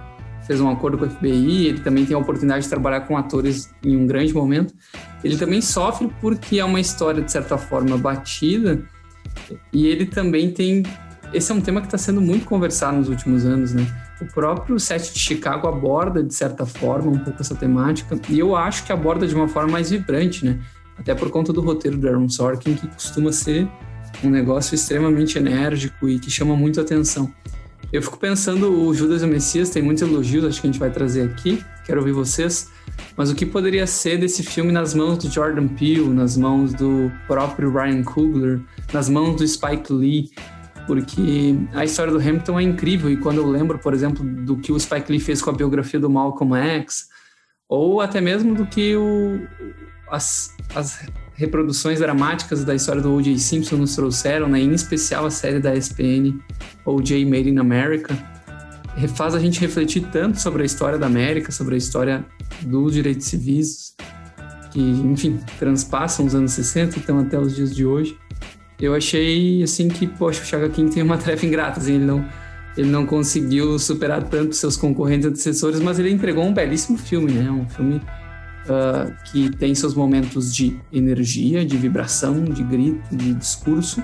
fez 0.49 0.61
um 0.61 0.71
acordo 0.71 0.97
com 0.99 1.05
o 1.05 1.11
FBI, 1.11 1.67
ele 1.67 1.81
também 1.81 2.07
tem 2.07 2.17
a 2.17 2.19
oportunidade 2.19 2.65
de 2.65 2.71
trabalhar 2.71 3.03
com 3.03 3.17
atores 3.17 3.71
em 3.85 3.97
um 3.97 4.07
grande 4.07 4.33
momento. 4.33 4.75
Ele 5.23 5.37
também 5.37 5.61
sofre 5.61 6.09
porque 6.21 6.59
é 6.59 6.65
uma 6.65 6.81
história, 6.81 7.23
de 7.23 7.31
certa 7.31 7.59
forma, 7.59 7.99
batida, 7.99 8.83
e 9.73 9.87
ele 9.87 10.07
também 10.07 10.51
tem. 10.51 10.83
Esse 11.33 11.53
é 11.53 11.55
um 11.55 11.61
tema 11.61 11.81
que 11.81 11.87
está 11.87 11.99
sendo 11.99 12.21
muito 12.21 12.47
conversado 12.47 12.97
nos 12.97 13.09
últimos 13.09 13.45
anos, 13.45 13.75
né? 13.75 13.87
O 14.21 14.25
próprio 14.27 14.79
set 14.81 15.13
de 15.13 15.19
Chicago 15.19 15.69
aborda, 15.69 16.23
de 16.23 16.35
certa 16.35 16.65
forma, 16.65 17.11
um 17.11 17.19
pouco 17.19 17.41
essa 17.41 17.55
temática, 17.55 18.19
e 18.29 18.39
eu 18.39 18.57
acho 18.57 18.85
que 18.85 18.93
aborda 18.93 19.27
de 19.27 19.35
uma 19.35 19.47
forma 19.47 19.73
mais 19.73 19.91
vibrante, 19.91 20.45
né? 20.45 20.59
Até 20.99 21.15
por 21.15 21.31
conta 21.31 21.53
do 21.53 21.61
roteiro 21.61 21.97
do 21.97 22.09
Aaron 22.09 22.29
Sorkin, 22.29 22.75
que 22.75 22.89
costuma 22.89 23.31
ser 23.31 23.69
um 24.25 24.31
negócio 24.31 24.75
extremamente 24.75 25.39
enérgico 25.39 26.09
e 26.09 26.19
que 26.19 26.31
chama 26.31 26.57
muito 26.57 26.81
atenção. 26.81 27.33
Eu 27.93 28.03
fico 28.03 28.19
pensando, 28.19 28.71
o 28.71 28.93
Judas 28.93 29.23
e 29.23 29.25
o 29.25 29.29
Messias 29.29 29.71
tem 29.71 29.83
muitos 29.83 30.03
elogios, 30.03 30.45
acho 30.45 30.61
que 30.61 30.67
a 30.67 30.71
gente 30.71 30.81
vai 30.81 30.91
trazer 30.91 31.23
aqui, 31.23 31.63
quero 31.87 32.01
ouvir 32.01 32.13
vocês. 32.13 32.71
Mas 33.17 33.31
o 33.31 33.35
que 33.35 33.47
poderia 33.47 33.87
ser 33.87 34.19
desse 34.19 34.43
filme 34.43 34.73
nas 34.73 34.93
mãos 34.93 35.19
do 35.19 35.31
Jordan 35.31 35.69
Peele, 35.69 36.09
nas 36.09 36.37
mãos 36.37 36.75
do 36.75 37.11
próprio 37.27 37.73
Ryan 37.73 38.03
Coogler, 38.03 38.61
nas 38.93 39.09
mãos 39.09 39.37
do 39.37 39.47
Spike 39.47 39.93
Lee? 39.93 40.31
Porque 40.89 41.55
a 41.75 41.85
história 41.85 42.11
do 42.11 42.19
Hamilton 42.19 42.59
é 42.59 42.63
incrível 42.63 43.11
e 43.11 43.17
quando 43.19 43.37
eu 43.37 43.47
lembro, 43.47 43.79
por 43.79 43.93
exemplo, 43.93 44.25
do 44.25 44.57
que 44.57 44.73
o 44.73 44.81
Spike 44.81 45.13
Lee 45.13 45.21
fez 45.21 45.43
com 45.43 45.51
a 45.51 45.53
biografia 45.53 46.01
do 46.01 46.09
Malcolm 46.09 46.57
X, 46.57 47.09
ou 47.69 48.01
até 48.01 48.23
mesmo 48.23 48.55
do 48.55 48.65
que 48.65 48.97
o, 48.97 49.39
as, 50.11 50.57
as 50.75 51.07
reproduções 51.35 51.99
dramáticas 51.99 52.65
da 52.65 52.75
história 52.75 53.03
do 53.03 53.15
O.J. 53.15 53.39
Simpson 53.39 53.77
nos 53.77 53.95
trouxeram, 53.95 54.49
né? 54.49 54.61
em 54.61 54.73
especial 54.73 55.27
a 55.27 55.31
série 55.31 55.61
da 55.61 55.77
ESPN 55.77 56.41
O.J. 56.87 57.23
Made 57.27 57.51
in 57.51 57.59
America, 57.59 58.17
faz 59.15 59.35
a 59.35 59.39
gente 59.39 59.61
refletir 59.61 60.09
tanto 60.11 60.41
sobre 60.41 60.63
a 60.63 60.65
história 60.67 60.99
da 60.99 61.05
América, 61.05 61.53
sobre 61.53 61.75
a 61.75 61.79
história 61.79 62.25
dos 62.63 62.95
direitos 62.95 63.27
civis, 63.27 63.95
que, 64.73 64.81
enfim, 64.81 65.39
transpassam 65.59 66.25
os 66.25 66.35
anos 66.35 66.53
60 66.53 66.97
e 66.97 67.01
estão 67.01 67.19
até 67.19 67.39
os 67.39 67.55
dias 67.55 67.77
de 67.77 67.85
hoje. 67.85 68.19
Eu 68.81 68.95
achei, 68.95 69.63
assim, 69.63 69.89
que, 69.89 70.07
poxa, 70.07 70.43
o 70.43 70.47
Chaka 70.47 70.69
King 70.69 70.93
tem 70.93 71.03
uma 71.03 71.19
tarefa 71.19 71.45
ingrata, 71.45 71.81
assim, 71.81 71.95
ele 71.95 72.05
não, 72.05 72.25
ele 72.77 72.89
não 72.89 73.05
conseguiu 73.05 73.79
superar 73.79 74.23
tanto 74.23 74.55
seus 74.55 74.77
concorrentes 74.77 75.27
antecessores, 75.27 75.81
mas 75.81 75.99
ele 75.99 76.11
entregou 76.11 76.45
um 76.45 76.55
belíssimo 76.55 76.97
filme, 76.97 77.33
né? 77.33 77.51
Um 77.51 77.69
filme 77.69 77.97
uh, 77.97 79.13
que 79.25 79.51
tem 79.57 79.75
seus 79.75 79.95
momentos 79.95 80.55
de 80.55 80.79
energia, 80.93 81.65
de 81.65 81.77
vibração, 81.77 82.45
de 82.45 82.63
grito, 82.63 83.17
de 83.17 83.35
discurso, 83.35 84.03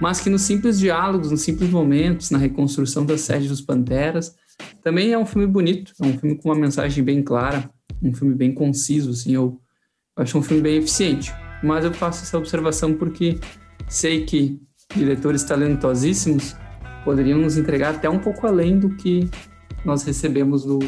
mas 0.00 0.20
que 0.20 0.28
nos 0.28 0.42
simples 0.42 0.78
diálogos, 0.78 1.30
nos 1.30 1.42
simples 1.42 1.70
momentos, 1.70 2.30
na 2.30 2.38
reconstrução 2.38 3.06
da 3.06 3.16
sede 3.16 3.48
dos 3.48 3.60
Panteras, 3.60 4.34
também 4.82 5.12
é 5.12 5.18
um 5.18 5.26
filme 5.26 5.46
bonito, 5.46 5.92
é 6.02 6.06
um 6.06 6.18
filme 6.18 6.36
com 6.36 6.48
uma 6.48 6.54
mensagem 6.54 7.02
bem 7.02 7.22
clara, 7.22 7.70
um 8.02 8.12
filme 8.12 8.34
bem 8.34 8.52
conciso, 8.52 9.10
assim, 9.10 9.34
eu 9.34 9.60
acho 10.16 10.36
um 10.36 10.42
filme 10.42 10.62
bem 10.62 10.78
eficiente. 10.78 11.32
Mas 11.62 11.84
eu 11.84 11.92
faço 11.92 12.22
essa 12.22 12.36
observação 12.36 12.94
porque 12.94 13.38
sei 13.88 14.24
que 14.24 14.60
diretores 14.94 15.44
talentosíssimos 15.44 16.56
poderiam 17.04 17.38
nos 17.38 17.56
entregar 17.56 17.94
até 17.94 18.08
um 18.08 18.18
pouco 18.18 18.46
além 18.46 18.78
do 18.78 18.90
que 18.90 19.28
nós 19.84 20.02
recebemos 20.02 20.64
no, 20.64 20.78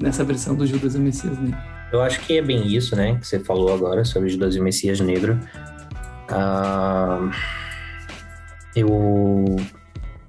nessa 0.00 0.22
versão 0.24 0.54
do 0.54 0.66
Judas 0.66 0.94
e 0.94 0.98
Messias 0.98 1.38
Negro. 1.38 1.58
Eu 1.92 2.00
acho 2.00 2.20
que 2.20 2.38
é 2.38 2.42
bem 2.42 2.68
isso, 2.68 2.94
né, 2.94 3.16
que 3.16 3.26
você 3.26 3.40
falou 3.40 3.74
agora 3.74 4.04
sobre 4.04 4.28
Judas 4.28 4.54
e 4.54 4.60
Messias 4.60 5.00
Negro. 5.00 5.40
Uh, 6.30 7.30
eu, 8.76 9.56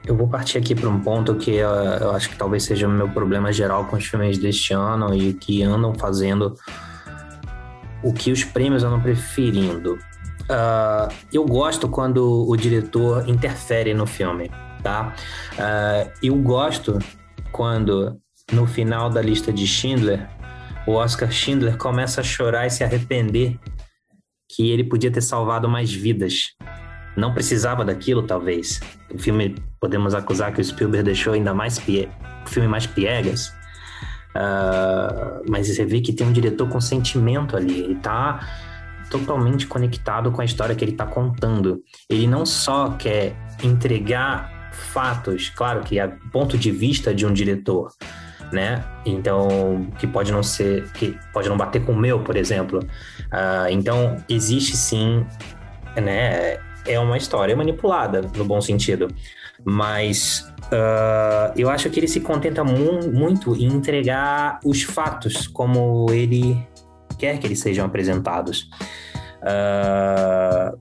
eu 0.05 0.15
vou 0.15 0.27
partir 0.27 0.57
aqui 0.57 0.73
para 0.73 0.89
um 0.89 0.99
ponto 0.99 1.35
que 1.35 1.51
eu, 1.51 1.69
eu 1.69 2.11
acho 2.11 2.29
que 2.29 2.35
talvez 2.35 2.63
seja 2.63 2.87
o 2.87 2.91
meu 2.91 3.07
problema 3.07 3.53
geral 3.53 3.85
com 3.85 3.95
os 3.95 4.05
filmes 4.05 4.39
deste 4.39 4.73
ano 4.73 5.13
e 5.13 5.33
que 5.33 5.61
andam 5.61 5.93
fazendo 5.93 6.55
o 8.03 8.11
que 8.11 8.31
os 8.31 8.43
prêmios 8.43 8.83
andam 8.83 8.99
preferindo. 8.99 9.99
Uh, 10.51 11.13
eu 11.31 11.45
gosto 11.45 11.87
quando 11.87 12.45
o 12.45 12.57
diretor 12.57 13.29
interfere 13.29 13.93
no 13.93 14.05
filme, 14.05 14.51
tá? 14.83 15.15
Uh, 15.53 16.11
eu 16.21 16.35
gosto 16.35 16.99
quando 17.53 18.19
no 18.51 18.67
final 18.67 19.09
da 19.09 19.21
lista 19.21 19.53
de 19.53 19.65
Schindler 19.65 20.27
o 20.85 20.93
Oscar 20.95 21.31
Schindler 21.31 21.77
começa 21.77 22.19
a 22.19 22.23
chorar 22.23 22.67
e 22.67 22.69
se 22.69 22.83
arrepender 22.83 23.57
que 24.49 24.69
ele 24.69 24.83
podia 24.83 25.09
ter 25.09 25.21
salvado 25.21 25.69
mais 25.69 25.93
vidas. 25.93 26.49
Não 27.15 27.33
precisava 27.33 27.85
daquilo, 27.85 28.23
talvez. 28.23 28.81
O 29.13 29.17
filme, 29.17 29.55
podemos 29.79 30.13
acusar 30.13 30.53
que 30.53 30.59
o 30.59 30.63
Spielberg 30.63 31.05
deixou 31.05 31.33
ainda 31.33 31.53
mais 31.53 31.79
pie... 31.79 32.09
o 32.45 32.49
filme 32.49 32.67
mais 32.67 32.85
piegas. 32.85 33.47
Uh, 34.35 35.43
mas 35.47 35.67
você 35.67 35.85
vê 35.85 36.01
que 36.01 36.11
tem 36.11 36.27
um 36.27 36.33
diretor 36.33 36.67
com 36.67 36.81
sentimento 36.81 37.55
ali. 37.55 37.79
Ele 37.79 37.93
está 37.93 38.39
totalmente 39.11 39.67
conectado 39.67 40.31
com 40.31 40.41
a 40.41 40.45
história 40.45 40.73
que 40.73 40.83
ele 40.83 40.93
está 40.93 41.05
contando. 41.05 41.83
Ele 42.09 42.25
não 42.25 42.45
só 42.45 42.91
quer 42.91 43.35
entregar 43.61 44.71
fatos, 44.71 45.49
claro 45.49 45.81
que 45.81 45.99
é 45.99 46.07
ponto 46.31 46.57
de 46.57 46.71
vista 46.71 47.13
de 47.13 47.25
um 47.25 47.33
diretor, 47.33 47.91
né? 48.51 48.83
Então, 49.05 49.87
que 49.99 50.07
pode 50.07 50.31
não 50.31 50.41
ser, 50.41 50.89
que 50.93 51.15
pode 51.33 51.49
não 51.49 51.57
bater 51.57 51.85
com 51.85 51.91
o 51.91 51.97
meu, 51.97 52.21
por 52.21 52.37
exemplo. 52.37 52.79
Uh, 52.79 53.69
então, 53.69 54.17
existe 54.29 54.75
sim, 54.77 55.25
né? 55.95 56.57
É 56.87 56.97
uma 56.97 57.17
história 57.17 57.55
manipulada, 57.55 58.21
no 58.35 58.45
bom 58.45 58.59
sentido. 58.61 59.07
Mas 59.63 60.51
uh, 60.71 61.53
eu 61.55 61.69
acho 61.69 61.89
que 61.89 61.99
ele 61.99 62.07
se 62.07 62.21
contenta 62.21 62.63
mu 62.63 63.11
muito 63.11 63.55
em 63.55 63.65
entregar 63.65 64.59
os 64.65 64.81
fatos 64.81 65.47
como 65.47 66.07
ele 66.11 66.57
quer 67.19 67.37
que 67.37 67.45
eles 67.45 67.59
sejam 67.59 67.85
apresentados. 67.85 68.67
Uh, 69.41 70.77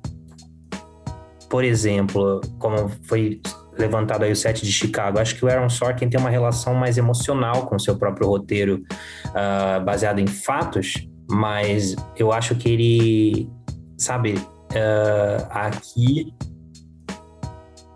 por 1.49 1.65
exemplo, 1.65 2.41
como 2.59 2.91
foi 3.05 3.41
levantado 3.81 4.25
aí 4.25 4.33
o 4.33 4.37
set 4.37 4.65
de 4.65 4.73
Chicago. 4.73 5.19
Acho 5.19 5.35
que 5.35 5.45
o 5.45 5.49
Aaron 5.49 5.69
Sorkin 5.69 6.09
tem 6.09 6.21
uma 6.21 6.31
relação 6.31 6.75
mais 6.75 6.99
emocional 6.99 7.67
com 7.67 7.77
o 7.77 7.81
seu 7.81 7.97
próprio 7.97 8.29
roteiro, 8.29 8.83
uh, 9.29 9.85
baseado 9.85 10.19
em 10.19 10.27
fatos, 10.27 11.09
mas 11.31 11.97
eu 12.17 12.33
acho 12.33 12.55
que 12.55 12.69
ele, 12.69 13.49
sabe, 13.97 14.35
uh, 14.35 15.47
aqui 15.51 16.35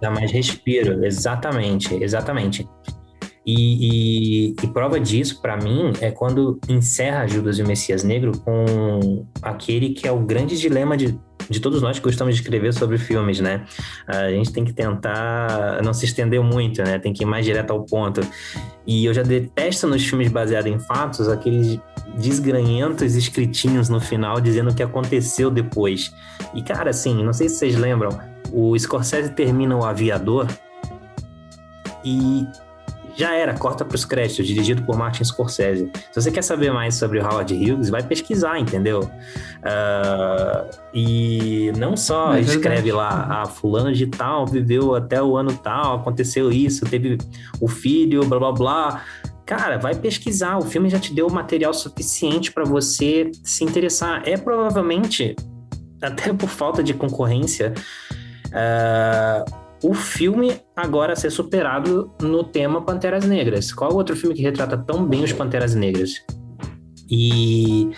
dá 0.00 0.10
mais 0.10 0.32
respiro. 0.32 1.04
Exatamente, 1.04 1.94
exatamente. 2.02 2.68
E, 3.46 4.48
e, 4.48 4.56
e, 4.62 4.66
prova 4.68 4.98
disso, 4.98 5.42
para 5.42 5.56
mim, 5.56 5.92
é 6.00 6.10
quando 6.10 6.58
encerra 6.66 7.26
Judas 7.26 7.58
e 7.58 7.62
o 7.62 7.66
Messias 7.66 8.02
Negro 8.02 8.32
com 8.38 9.26
aquele 9.42 9.90
que 9.90 10.08
é 10.08 10.12
o 10.12 10.20
grande 10.20 10.58
dilema 10.58 10.96
de, 10.96 11.18
de 11.50 11.60
todos 11.60 11.82
nós 11.82 11.98
que 11.98 12.04
gostamos 12.04 12.34
de 12.34 12.40
escrever 12.40 12.72
sobre 12.72 12.96
filmes, 12.96 13.40
né? 13.40 13.66
A 14.06 14.30
gente 14.30 14.50
tem 14.50 14.64
que 14.64 14.72
tentar 14.72 15.82
não 15.82 15.92
se 15.92 16.06
estender 16.06 16.42
muito, 16.42 16.82
né? 16.82 16.98
Tem 16.98 17.12
que 17.12 17.22
ir 17.22 17.26
mais 17.26 17.44
direto 17.44 17.70
ao 17.70 17.84
ponto. 17.84 18.22
E 18.86 19.04
eu 19.04 19.12
já 19.12 19.22
detesto 19.22 19.86
nos 19.86 20.02
filmes 20.06 20.28
baseados 20.28 20.70
em 20.70 20.78
fatos 20.78 21.28
aqueles 21.28 21.78
desgranhentos 22.16 23.14
escritinhos 23.14 23.90
no 23.90 24.00
final 24.00 24.40
dizendo 24.40 24.70
o 24.70 24.74
que 24.74 24.82
aconteceu 24.82 25.50
depois. 25.50 26.14
E, 26.54 26.62
cara, 26.62 26.90
assim, 26.90 27.22
não 27.22 27.32
sei 27.34 27.50
se 27.50 27.56
vocês 27.56 27.76
lembram, 27.76 28.18
o 28.52 28.78
Scorsese 28.78 29.30
termina 29.30 29.76
o 29.76 29.84
Aviador 29.84 30.46
e 32.04 32.46
já 33.16 33.34
era, 33.34 33.54
corta 33.54 33.84
para 33.84 33.94
os 33.94 34.04
créditos, 34.04 34.46
dirigido 34.46 34.82
por 34.82 34.96
Martin 34.96 35.24
Scorsese. 35.24 35.90
Se 36.10 36.20
você 36.20 36.30
quer 36.30 36.42
saber 36.42 36.72
mais 36.72 36.96
sobre 36.96 37.18
o 37.18 37.22
Howard 37.24 37.54
Hughes, 37.54 37.88
vai 37.88 38.02
pesquisar, 38.02 38.58
entendeu? 38.58 39.00
Uh, 39.00 40.70
e 40.92 41.72
não 41.76 41.96
só 41.96 42.34
é 42.34 42.40
escreve 42.40 42.90
lá, 42.92 43.08
a 43.08 43.42
ah, 43.42 43.46
fulano 43.46 43.92
de 43.92 44.06
tal 44.06 44.46
viveu 44.46 44.94
até 44.94 45.22
o 45.22 45.36
ano 45.36 45.52
tal, 45.52 45.96
aconteceu 45.96 46.50
isso, 46.50 46.84
teve 46.86 47.18
o 47.60 47.68
filho, 47.68 48.24
blá 48.24 48.38
blá 48.38 48.52
blá. 48.52 49.04
Cara, 49.46 49.76
vai 49.76 49.94
pesquisar. 49.94 50.56
O 50.56 50.62
filme 50.62 50.88
já 50.88 50.98
te 50.98 51.12
deu 51.12 51.28
material 51.28 51.74
suficiente 51.74 52.50
para 52.50 52.64
você 52.64 53.30
se 53.42 53.62
interessar. 53.62 54.22
É 54.26 54.38
provavelmente, 54.38 55.36
até 56.00 56.32
por 56.32 56.48
falta 56.48 56.82
de 56.82 56.94
concorrência, 56.94 57.74
uh, 58.48 59.63
o 59.84 59.92
filme 59.92 60.56
agora 60.74 61.12
a 61.12 61.16
ser 61.16 61.30
superado 61.30 62.10
no 62.18 62.42
tema 62.42 62.80
Panteras 62.80 63.26
Negras. 63.26 63.70
Qual 63.70 63.92
outro 63.92 64.16
filme 64.16 64.34
que 64.34 64.40
retrata 64.40 64.78
tão 64.78 65.04
bem 65.06 65.22
os 65.22 65.32
Panteras 65.32 65.74
Negras? 65.74 66.24
E 67.10 67.90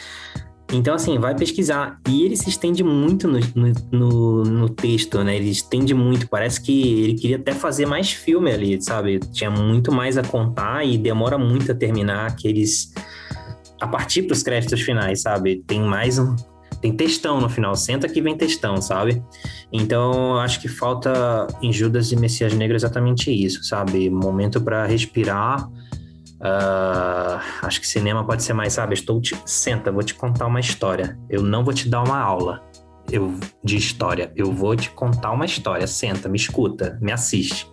então, 0.72 0.96
assim, 0.96 1.16
vai 1.16 1.36
pesquisar. 1.36 2.00
E 2.08 2.24
ele 2.24 2.36
se 2.36 2.48
estende 2.48 2.82
muito 2.82 3.28
no, 3.28 3.38
no, 3.92 4.42
no, 4.42 4.68
texto, 4.68 5.22
né? 5.22 5.36
Ele 5.36 5.50
estende 5.50 5.94
muito. 5.94 6.28
Parece 6.28 6.60
que 6.60 7.04
ele 7.04 7.14
queria 7.14 7.36
até 7.36 7.52
fazer 7.52 7.86
mais 7.86 8.10
filme 8.10 8.50
ali, 8.50 8.82
sabe? 8.82 9.20
Tinha 9.20 9.48
muito 9.48 9.92
mais 9.92 10.18
a 10.18 10.24
contar 10.24 10.84
e 10.84 10.98
demora 10.98 11.38
muito 11.38 11.70
a 11.70 11.74
terminar 11.74 12.26
aqueles. 12.26 12.92
A 13.80 13.86
partir 13.86 14.22
para 14.22 14.32
os 14.34 14.42
créditos 14.42 14.80
finais, 14.80 15.22
sabe? 15.22 15.62
Tem 15.66 15.80
mais 15.80 16.18
um, 16.18 16.34
tem 16.86 16.92
textão 16.92 17.40
no 17.40 17.48
final, 17.48 17.74
senta 17.74 18.08
que 18.08 18.20
vem 18.20 18.36
textão, 18.36 18.80
sabe? 18.80 19.22
Então, 19.72 20.38
acho 20.38 20.60
que 20.60 20.68
falta 20.68 21.46
em 21.60 21.72
Judas 21.72 22.12
e 22.12 22.16
Messias 22.16 22.54
Negro 22.54 22.76
exatamente 22.76 23.30
isso, 23.30 23.64
sabe? 23.64 24.08
Momento 24.08 24.60
para 24.60 24.86
respirar. 24.86 25.68
Uh, 25.68 27.40
acho 27.62 27.80
que 27.80 27.88
cinema 27.88 28.24
pode 28.24 28.44
ser 28.44 28.52
mais, 28.52 28.74
sabe? 28.74 28.94
Estou 28.94 29.20
te... 29.20 29.36
Senta, 29.44 29.90
vou 29.90 30.02
te 30.02 30.14
contar 30.14 30.46
uma 30.46 30.60
história. 30.60 31.18
Eu 31.28 31.42
não 31.42 31.64
vou 31.64 31.74
te 31.74 31.88
dar 31.88 32.04
uma 32.04 32.20
aula 32.20 32.62
eu, 33.10 33.34
de 33.64 33.76
história. 33.76 34.30
Eu 34.36 34.52
vou 34.52 34.76
te 34.76 34.90
contar 34.90 35.32
uma 35.32 35.44
história. 35.44 35.86
Senta, 35.88 36.28
me 36.28 36.36
escuta, 36.36 36.98
me 37.00 37.10
assiste. 37.10 37.68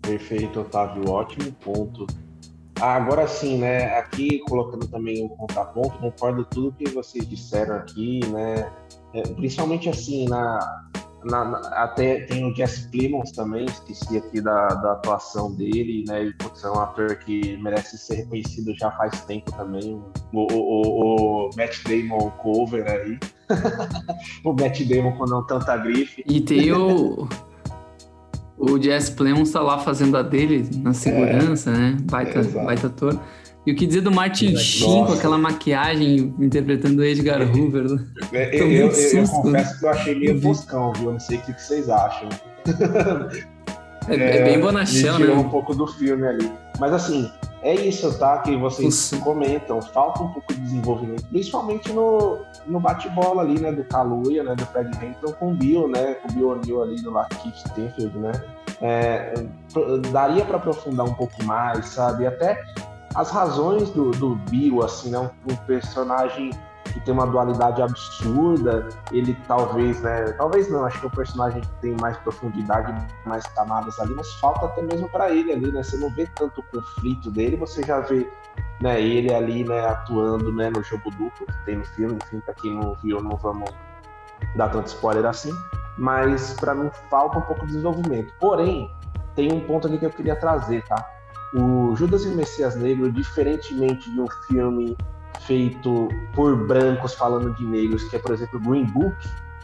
Perfeito, 0.00 0.60
Otávio. 0.60 1.08
Ótimo 1.10 1.52
ponto. 1.52 2.06
Ah, 2.80 2.96
agora 2.96 3.26
sim, 3.26 3.58
né? 3.58 3.96
Aqui 3.98 4.40
colocando 4.40 4.86
também 4.88 5.24
um 5.24 5.28
contraponto, 5.28 5.98
concordo 5.98 6.44
tudo 6.44 6.72
que 6.72 6.88
vocês 6.90 7.26
disseram 7.28 7.76
aqui, 7.76 8.20
né? 8.26 8.70
É, 9.14 9.22
principalmente 9.22 9.88
assim, 9.88 10.28
na, 10.28 10.58
na, 11.24 11.44
na, 11.44 11.58
até 11.82 12.20
tem 12.26 12.44
o 12.44 12.54
Jesse 12.54 12.88
Plemons 12.90 13.32
também, 13.32 13.64
esqueci 13.64 14.18
aqui 14.18 14.40
da, 14.42 14.68
da 14.68 14.92
atuação 14.92 15.52
dele, 15.54 16.04
né? 16.06 16.20
Ele 16.20 16.34
putz, 16.34 16.62
é 16.64 16.70
um 16.70 16.78
ator 16.78 17.16
que 17.16 17.56
merece 17.58 17.96
ser 17.96 18.16
reconhecido 18.16 18.74
já 18.78 18.90
faz 18.92 19.24
tempo 19.24 19.50
também. 19.52 20.00
O, 20.32 20.52
o, 20.52 20.56
o, 20.56 21.48
o 21.48 21.50
Matt 21.56 21.82
Damon 21.84 22.30
cover 22.42 22.86
aí. 22.86 23.18
o 24.44 24.52
Matt 24.52 24.82
Damon 24.82 25.16
com 25.16 25.24
não 25.24 25.46
tanta 25.46 25.76
grife. 25.78 26.22
E 26.28 26.40
tem 26.40 26.72
o. 26.72 27.26
o 28.58 28.80
Jess 28.80 29.10
Plemons 29.10 29.50
tá 29.50 29.60
lá 29.60 29.78
fazendo 29.78 30.16
a 30.16 30.22
dele 30.22 30.68
na 30.82 30.92
segurança, 30.92 31.70
é, 31.70 31.74
né? 31.74 31.96
Baita, 32.02 32.40
é, 32.40 32.42
baita 32.42 32.86
ator. 32.86 33.20
E 33.66 33.72
o 33.72 33.74
que 33.74 33.84
dizer 33.86 34.00
do 34.00 34.12
Martin 34.12 34.56
Sheen 34.56 35.04
com 35.04 35.12
aquela 35.12 35.36
maquiagem 35.36 36.32
interpretando 36.38 37.00
o 37.00 37.04
Edgar 37.04 37.42
Hoover? 37.42 37.84
Né? 37.84 38.06
É, 38.32 38.60
eu, 38.60 38.70
eu, 38.70 38.90
susto, 38.92 39.16
eu, 39.16 39.42
confesso 39.42 39.78
que 39.80 39.84
eu 39.84 39.90
achei 39.90 40.14
meio 40.14 40.40
toscão, 40.40 40.92
viu? 40.92 41.12
Não 41.12 41.20
sei 41.20 41.38
o 41.38 41.40
que 41.42 41.52
vocês 41.52 41.88
acham. 41.90 42.28
É, 44.08 44.14
é, 44.14 44.44
bem 44.44 44.60
bonachão, 44.60 45.18
né? 45.18 45.32
um 45.32 45.48
pouco 45.48 45.74
do 45.74 45.84
filme 45.84 46.28
ali. 46.28 46.48
Mas 46.78 46.92
assim, 46.92 47.28
é 47.66 47.74
isso, 47.74 48.16
tá? 48.16 48.38
Que 48.38 48.56
vocês 48.56 49.10
comentam. 49.24 49.82
Falta 49.82 50.22
um 50.22 50.32
pouco 50.32 50.54
de 50.54 50.60
desenvolvimento, 50.60 51.26
principalmente 51.26 51.92
no, 51.92 52.38
no 52.64 52.78
bate-bola 52.78 53.42
ali, 53.42 53.58
né? 53.58 53.72
Do 53.72 53.82
Kaluuya, 53.84 54.44
né? 54.44 54.54
Do 54.54 54.64
Fred 54.66 54.88
Hampton 55.04 55.32
com 55.32 55.50
o 55.50 55.54
Bill, 55.54 55.88
né? 55.88 56.14
Com 56.14 56.28
o 56.28 56.32
Bill 56.32 56.48
O'Neill 56.50 56.82
ali 56.82 57.02
do 57.02 57.10
Lakeith 57.10 57.56
Stanfield, 57.56 58.16
né? 58.18 58.32
É, 58.80 59.34
daria 60.12 60.44
para 60.44 60.58
aprofundar 60.58 61.06
um 61.06 61.14
pouco 61.14 61.42
mais, 61.42 61.86
sabe? 61.86 62.24
Até 62.24 62.62
as 63.16 63.30
razões 63.30 63.90
do, 63.90 64.12
do 64.12 64.36
Bill, 64.48 64.84
assim, 64.84 65.10
né? 65.10 65.18
Um, 65.18 65.52
um 65.52 65.56
personagem 65.66 66.50
que 66.96 67.04
tem 67.04 67.12
uma 67.12 67.26
dualidade 67.26 67.82
absurda. 67.82 68.88
Ele 69.12 69.36
talvez, 69.46 70.00
né? 70.00 70.32
Talvez 70.32 70.70
não, 70.70 70.86
acho 70.86 70.98
que 70.98 71.04
é 71.04 71.08
um 71.08 71.12
personagem 71.12 71.60
que 71.60 71.68
tem 71.82 71.96
mais 72.00 72.16
profundidade, 72.18 72.94
mais 73.26 73.46
camadas 73.48 74.00
ali, 74.00 74.14
mas 74.14 74.32
falta 74.34 74.64
até 74.64 74.80
mesmo 74.80 75.06
para 75.10 75.30
ele 75.30 75.52
ali, 75.52 75.70
né? 75.70 75.82
Você 75.82 75.98
não 75.98 76.08
vê 76.14 76.26
tanto 76.34 76.62
o 76.62 76.64
conflito 76.64 77.30
dele, 77.30 77.56
você 77.56 77.82
já 77.82 78.00
vê 78.00 78.26
né, 78.80 79.00
ele 79.00 79.32
ali, 79.32 79.62
né, 79.62 79.86
atuando 79.86 80.50
né, 80.52 80.70
no 80.70 80.82
jogo 80.82 81.10
duplo 81.10 81.46
que 81.46 81.64
tem 81.66 81.76
no 81.76 81.84
filme. 81.84 82.16
Enfim, 82.16 82.40
para 82.40 82.54
quem 82.54 82.74
não 82.74 82.94
viu, 82.94 83.22
não 83.22 83.36
vamos 83.36 83.70
dar 84.54 84.70
tanto 84.70 84.86
spoiler 84.86 85.26
assim. 85.26 85.52
Mas 85.98 86.54
para 86.54 86.74
mim 86.74 86.90
falta 87.10 87.38
um 87.38 87.42
pouco 87.42 87.66
de 87.66 87.72
desenvolvimento. 87.72 88.32
Porém, 88.40 88.90
tem 89.34 89.52
um 89.52 89.60
ponto 89.60 89.86
aqui 89.86 89.98
que 89.98 90.06
eu 90.06 90.10
queria 90.10 90.36
trazer, 90.36 90.82
tá? 90.84 91.06
O 91.54 91.94
Judas 91.94 92.24
e 92.24 92.28
o 92.28 92.34
Messias 92.34 92.74
Negro, 92.74 93.12
diferentemente 93.12 94.10
de 94.10 94.18
um 94.18 94.26
filme 94.48 94.96
feito 95.40 96.08
por 96.34 96.66
brancos 96.66 97.14
falando 97.14 97.54
de 97.54 97.64
negros, 97.64 98.04
que 98.04 98.16
é, 98.16 98.18
por 98.18 98.32
exemplo, 98.32 98.60
Green 98.60 98.86
Book, 98.86 99.16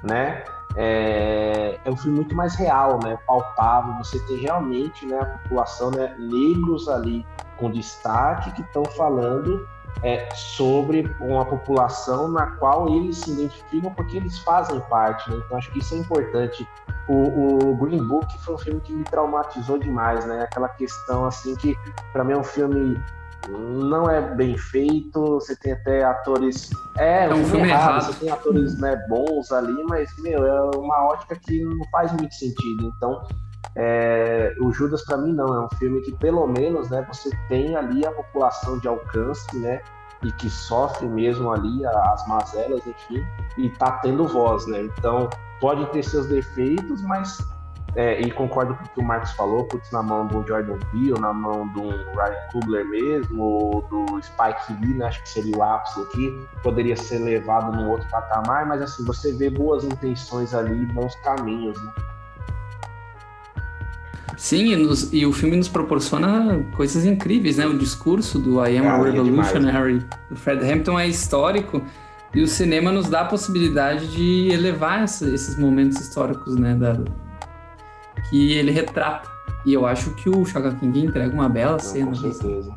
né? 0.03 0.45
É, 0.75 1.79
é 1.85 1.91
um 1.91 1.97
filme 1.97 2.17
muito 2.17 2.35
mais 2.35 2.55
real, 2.55 2.99
né? 3.03 3.19
Palpável. 3.27 3.95
Você 3.99 4.19
tem 4.27 4.39
realmente, 4.39 5.05
né, 5.07 5.19
a 5.19 5.27
população, 5.27 5.91
né, 5.91 6.15
negros 6.19 6.89
ali 6.89 7.27
com 7.57 7.71
destaque 7.71 8.51
que 8.53 8.63
estão 8.63 8.85
falando 8.85 9.67
é, 10.03 10.29
sobre 10.35 11.15
uma 11.21 11.45
população 11.45 12.29
na 12.29 12.47
qual 12.53 12.89
eles 12.89 13.19
se 13.19 13.33
identificam 13.33 13.93
porque 13.95 14.17
eles 14.17 14.39
fazem 14.39 14.81
parte. 14.81 15.31
Né? 15.31 15.41
Então 15.45 15.59
acho 15.59 15.71
que 15.71 15.79
isso 15.79 15.95
é 15.95 15.99
importante. 15.99 16.67
O, 17.09 17.71
o, 17.71 17.77
Green 17.77 18.03
Book 18.05 18.27
foi 18.39 18.55
um 18.55 18.59
filme 18.59 18.81
que 18.81 18.93
me 18.93 19.05
traumatizou 19.05 19.77
demais, 19.79 20.25
né? 20.25 20.43
Aquela 20.43 20.69
questão 20.69 21.27
assim 21.27 21.55
que 21.57 21.77
para 22.13 22.23
mim 22.23 22.33
é 22.33 22.39
um 22.39 22.45
filme 22.45 23.01
não 23.49 24.09
é 24.09 24.21
bem 24.21 24.57
feito, 24.57 25.21
você 25.21 25.57
tem 25.57 25.73
até 25.73 26.05
atores. 26.05 26.71
É, 26.99 27.25
é 27.25 27.35
um 27.35 27.45
filme 27.45 27.69
errado, 27.69 27.91
errado, 27.91 28.05
você 28.05 28.21
tem 28.21 28.31
atores 28.31 28.79
né, 28.79 28.97
bons 29.09 29.51
ali, 29.53 29.83
mas, 29.85 30.11
meu, 30.19 30.45
é 30.45 30.77
uma 30.77 31.05
ótica 31.09 31.37
que 31.37 31.65
não 31.65 31.85
faz 31.91 32.13
muito 32.13 32.35
sentido. 32.35 32.93
Então, 32.97 33.27
é, 33.75 34.55
o 34.61 34.73
Judas 34.73 35.05
para 35.05 35.17
mim 35.17 35.33
não, 35.33 35.47
é 35.55 35.65
um 35.65 35.69
filme 35.79 36.01
que 36.03 36.13
pelo 36.13 36.47
menos 36.47 36.91
né, 36.91 37.05
você 37.11 37.31
tem 37.49 37.75
ali 37.75 38.07
a 38.07 38.13
população 38.13 38.79
de 38.79 38.89
alcance, 38.89 39.57
né? 39.59 39.81
E 40.23 40.31
que 40.33 40.49
sofre 40.49 41.09
mesmo 41.09 41.51
ali 41.51 41.85
as 41.85 42.29
mazelas, 42.29 42.87
enfim, 42.87 43.25
e 43.59 43.69
tá 43.71 43.93
tendo 44.03 44.27
voz, 44.29 44.67
né? 44.67 44.83
Então, 44.83 45.29
pode 45.61 45.85
ter 45.87 46.05
seus 46.05 46.27
defeitos, 46.27 47.03
mas 47.03 47.39
é, 47.95 48.21
e 48.21 48.31
concordo 48.31 48.75
com 48.75 48.85
o 48.85 48.89
que 48.89 49.01
o 49.01 49.05
Marcos 49.05 49.33
falou, 49.33 49.65
putz, 49.65 49.91
na 49.91 50.03
mão 50.03 50.27
do 50.27 50.47
Jordan 50.47 50.79
Peele, 50.91 51.21
na 51.21 51.33
mão 51.33 51.69
do 51.69 51.83
Ryan 51.83 52.49
Coogler 52.51 52.87
mesmo, 52.87 53.43
ou 53.43 53.83
do 53.83 54.23
Spike 54.23 54.73
Lee, 54.81 54.95
né, 54.95 55.07
acho 55.07 55.23
que 55.23 55.29
seria 55.29 55.57
o 55.57 55.63
ápice 55.63 56.01
aqui, 56.01 56.47
poderia 56.63 56.97
ser 56.97 57.19
levado 57.19 57.77
num 57.77 57.91
outro 57.91 58.09
patamar, 58.09 58.67
mas 58.67 58.81
assim, 58.81 59.05
você 59.05 59.33
vê 59.33 59.51
boas 59.51 59.85
intenções 59.85 60.55
ali, 60.55 60.87
bons 60.87 61.15
caminhos, 61.17 61.81
né? 61.83 61.93
Sim, 64.39 64.73
e, 64.73 64.77
nos, 64.77 65.13
e, 65.13 65.25
o 65.27 65.33
filme 65.33 65.57
nos 65.57 65.69
proporciona 65.69 66.65
coisas 66.75 67.05
incríveis, 67.05 67.59
né? 67.59 67.67
O 67.67 67.79
discurso 67.79 68.39
do 68.39 68.65
I 68.67 68.79
Am 68.79 68.89
a 68.89 68.97
Revolutionary 68.97 70.05
do 70.31 70.35
Fred 70.35 70.69
Hampton 70.69 70.99
é 70.99 71.07
histórico 71.07 71.83
e 72.35 72.41
o 72.43 72.49
cinema 72.49 72.91
nos 72.91 73.09
dá 73.09 73.21
a 73.21 73.25
possibilidade 73.27 74.09
de 74.09 74.49
elevar 74.51 75.03
essa, 75.03 75.33
esses 75.33 75.57
momentos 75.57 76.01
históricos, 76.01 76.57
né? 76.57 76.75
Da, 76.75 76.99
que 78.33 78.53
ele 78.55 78.71
retrata. 78.71 79.31
E 79.67 79.75
eu 79.75 79.85
acho 79.85 80.15
que 80.15 80.31
o 80.31 80.45
Shaka 80.47 80.75
King 80.77 81.05
entrega 81.05 81.33
uma 81.35 81.51
bela 81.51 81.73
Não, 81.73 81.79
cena. 81.79 82.07
Com 82.07 82.15
certeza. 82.15 82.75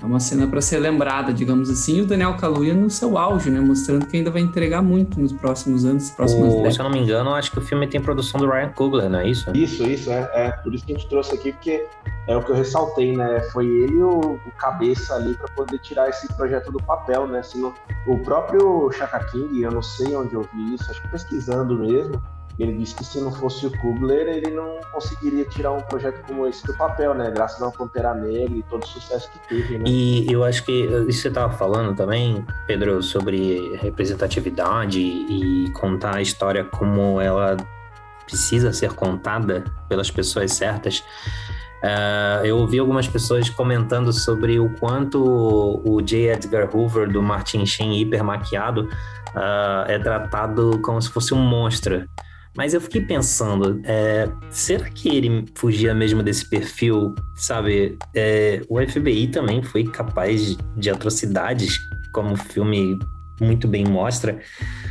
É 0.00 0.06
uma 0.06 0.20
cena 0.20 0.46
para 0.46 0.62
ser 0.62 0.78
lembrada, 0.78 1.30
digamos 1.30 1.68
assim, 1.68 1.98
e 1.98 2.00
o 2.00 2.06
Daniel 2.06 2.34
Kaluuya 2.34 2.72
no 2.72 2.88
seu 2.88 3.18
auge, 3.18 3.50
né? 3.50 3.60
Mostrando 3.60 4.06
que 4.06 4.16
ainda 4.16 4.30
vai 4.30 4.40
entregar 4.40 4.80
muito 4.80 5.20
nos 5.20 5.30
próximos 5.30 5.84
anos, 5.84 6.08
próximas 6.10 6.54
décadas. 6.54 6.74
Se 6.74 6.80
eu 6.80 6.84
não 6.84 6.90
me 6.90 7.00
engano, 7.00 7.34
acho 7.34 7.50
que 7.50 7.58
o 7.58 7.60
filme 7.60 7.86
tem 7.86 8.00
produção 8.00 8.40
do 8.40 8.48
Ryan 8.48 8.70
Coogler, 8.70 9.10
não 9.10 9.18
é 9.18 9.28
isso? 9.28 9.54
Isso, 9.54 9.82
isso, 9.82 10.10
é, 10.10 10.30
é. 10.32 10.52
Por 10.52 10.72
isso 10.72 10.86
que 10.86 10.94
a 10.94 10.96
gente 10.96 11.06
trouxe 11.06 11.34
aqui, 11.34 11.52
porque 11.52 11.86
é 12.28 12.34
o 12.34 12.42
que 12.42 12.50
eu 12.50 12.56
ressaltei, 12.56 13.14
né? 13.14 13.40
Foi 13.52 13.66
ele 13.66 14.02
o, 14.02 14.20
o 14.20 14.52
cabeça 14.56 15.16
ali 15.16 15.34
para 15.34 15.48
poder 15.48 15.78
tirar 15.80 16.08
esse 16.08 16.32
projeto 16.34 16.72
do 16.72 16.78
papel, 16.78 17.26
né? 17.26 17.42
Senão, 17.42 17.74
o 18.06 18.16
próprio 18.20 18.90
Shaka 18.92 19.22
King, 19.24 19.60
eu 19.60 19.70
não 19.70 19.82
sei 19.82 20.16
onde 20.16 20.32
eu 20.32 20.48
vi 20.54 20.76
isso, 20.76 20.90
acho 20.90 21.02
que 21.02 21.08
pesquisando 21.08 21.78
mesmo, 21.78 22.22
ele 22.62 22.76
disse 22.76 22.94
que 22.94 23.04
se 23.04 23.20
não 23.20 23.32
fosse 23.32 23.66
o 23.66 23.70
Kubler, 23.78 24.28
ele 24.28 24.50
não 24.50 24.80
conseguiria 24.92 25.44
tirar 25.46 25.72
um 25.72 25.80
projeto 25.80 26.22
como 26.26 26.46
esse 26.46 26.66
do 26.66 26.74
papel, 26.74 27.14
né? 27.14 27.30
Graças 27.30 27.62
ao 27.62 27.72
Pantera 27.72 28.14
Negra 28.14 28.56
e 28.56 28.62
todo 28.64 28.82
o 28.82 28.86
sucesso 28.86 29.30
que 29.30 29.48
teve, 29.48 29.78
né? 29.78 29.84
E 29.86 30.30
eu 30.30 30.44
acho 30.44 30.64
que 30.64 30.72
isso 30.82 31.06
que 31.06 31.12
você 31.12 31.28
estava 31.28 31.52
falando 31.52 31.96
também, 31.96 32.44
Pedro, 32.66 33.02
sobre 33.02 33.76
representatividade 33.76 35.00
e 35.00 35.70
contar 35.72 36.16
a 36.16 36.22
história 36.22 36.64
como 36.64 37.20
ela 37.20 37.56
precisa 38.26 38.72
ser 38.72 38.92
contada 38.92 39.64
pelas 39.88 40.10
pessoas 40.10 40.52
certas. 40.52 41.02
Uh, 41.82 42.44
eu 42.44 42.58
ouvi 42.58 42.78
algumas 42.78 43.08
pessoas 43.08 43.48
comentando 43.48 44.12
sobre 44.12 44.60
o 44.60 44.68
quanto 44.78 45.80
o 45.82 46.02
J. 46.02 46.34
Edgar 46.34 46.68
Hoover 46.76 47.10
do 47.10 47.22
Martin 47.22 47.64
Sheen 47.64 47.98
hiper 47.98 48.22
maquiado 48.22 48.82
uh, 49.34 49.88
é 49.88 49.98
tratado 49.98 50.78
como 50.82 51.00
se 51.00 51.08
fosse 51.08 51.32
um 51.32 51.38
monstro. 51.38 52.04
Mas 52.60 52.74
eu 52.74 52.80
fiquei 52.82 53.00
pensando, 53.00 53.80
é, 53.84 54.30
será 54.50 54.90
que 54.90 55.08
ele 55.08 55.46
fugia 55.54 55.94
mesmo 55.94 56.22
desse 56.22 56.44
perfil? 56.44 57.14
Sabe, 57.34 57.96
é, 58.14 58.60
o 58.68 58.78
FBI 58.78 59.28
também 59.28 59.62
foi 59.62 59.84
capaz 59.84 60.44
de, 60.44 60.58
de 60.76 60.90
atrocidades, 60.90 61.78
como 62.12 62.34
o 62.34 62.36
filme 62.36 62.98
muito 63.40 63.66
bem 63.66 63.86
mostra. 63.86 64.38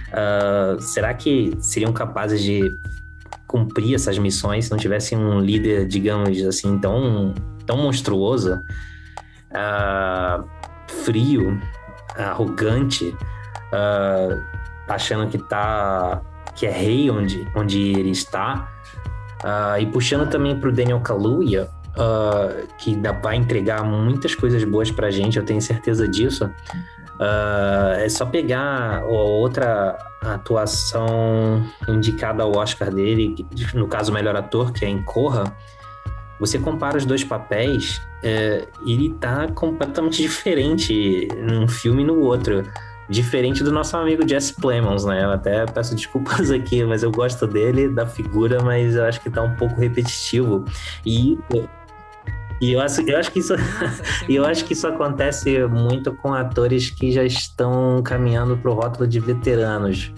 Uh, 0.07 0.81
será 0.81 1.13
que 1.13 1.55
seriam 1.59 1.93
capazes 1.93 2.41
de 2.41 2.75
cumprir 3.45 3.93
essas 3.93 4.17
missões 4.17 4.65
se 4.65 4.71
não 4.71 4.77
tivessem 4.79 5.15
um 5.15 5.39
líder, 5.39 5.85
digamos 5.85 6.41
assim, 6.41 6.79
tão, 6.79 7.35
tão 7.67 7.77
monstruoso, 7.77 8.55
uh, 9.51 10.43
frio, 11.03 11.61
arrogante, 12.17 13.09
uh, 13.09 14.43
achando 14.87 15.29
que 15.29 15.37
tá 15.37 16.19
que 16.59 16.65
é 16.65 16.71
rei 16.71 17.09
onde, 17.09 17.47
onde 17.55 17.79
ele 17.79 18.11
está, 18.11 18.69
uh, 19.41 19.79
e 19.79 19.85
puxando 19.85 20.29
também 20.29 20.59
para 20.59 20.67
o 20.67 20.71
Daniel 20.73 20.99
Kaluuya, 20.99 21.69
uh, 21.95 22.67
que 22.77 22.99
vai 23.23 23.37
entregar 23.37 23.81
muitas 23.85 24.35
coisas 24.35 24.61
boas 24.65 24.91
para 24.91 25.07
a 25.07 25.11
gente, 25.11 25.39
eu 25.39 25.45
tenho 25.45 25.61
certeza 25.61 26.05
disso. 26.05 26.51
Uh, 27.15 27.95
é 27.97 28.09
só 28.09 28.25
pegar 28.25 29.05
outra 29.05 29.97
atuação 30.21 31.63
indicada 31.87 32.43
ao 32.43 32.53
Oscar 32.57 32.93
dele, 32.93 33.47
no 33.73 33.87
caso, 33.87 34.11
o 34.11 34.13
melhor 34.13 34.35
ator, 34.35 34.73
que 34.73 34.83
é 34.83 34.89
em 34.89 35.01
Corra. 35.01 35.55
Você 36.41 36.59
compara 36.59 36.97
os 36.97 37.05
dois 37.05 37.23
papéis, 37.23 38.01
é, 38.21 38.67
ele 38.85 39.13
tá 39.13 39.47
completamente 39.47 40.21
diferente 40.23 41.27
num 41.37 41.69
filme 41.69 42.03
e 42.03 42.05
no 42.05 42.19
outro. 42.19 42.65
Diferente 43.09 43.63
do 43.63 43.71
nosso 43.71 43.97
amigo 43.97 44.27
Jesse 44.27 44.53
Plemons, 44.53 45.03
né? 45.03 45.23
Eu 45.23 45.31
até 45.31 45.65
peço 45.65 45.95
desculpas 45.95 46.51
aqui, 46.51 46.83
mas 46.83 47.03
eu 47.03 47.11
gosto 47.11 47.47
dele, 47.47 47.89
da 47.89 48.05
figura, 48.05 48.61
mas 48.61 48.95
eu 48.95 49.03
acho 49.05 49.19
que 49.21 49.29
tá 49.29 49.41
um 49.41 49.55
pouco 49.55 49.79
repetitivo. 49.79 50.63
E 51.05 51.37
e 52.61 52.73
eu 52.73 52.81
acho, 52.81 53.01
eu 53.01 53.17
acho 53.17 53.31
que 53.31 53.39
isso, 53.39 53.53
eu 54.27 54.43
acho 54.45 54.65
que 54.65 54.73
isso 54.73 54.85
acontece 54.85 55.65
muito 55.67 56.13
com 56.13 56.33
atores 56.33 56.89
que 56.89 57.11
já 57.11 57.23
estão 57.23 58.01
caminhando 58.03 58.57
para 58.57 58.69
o 58.69 58.73
rótulo 58.73 59.07
de 59.07 59.19
veteranos. 59.19 60.13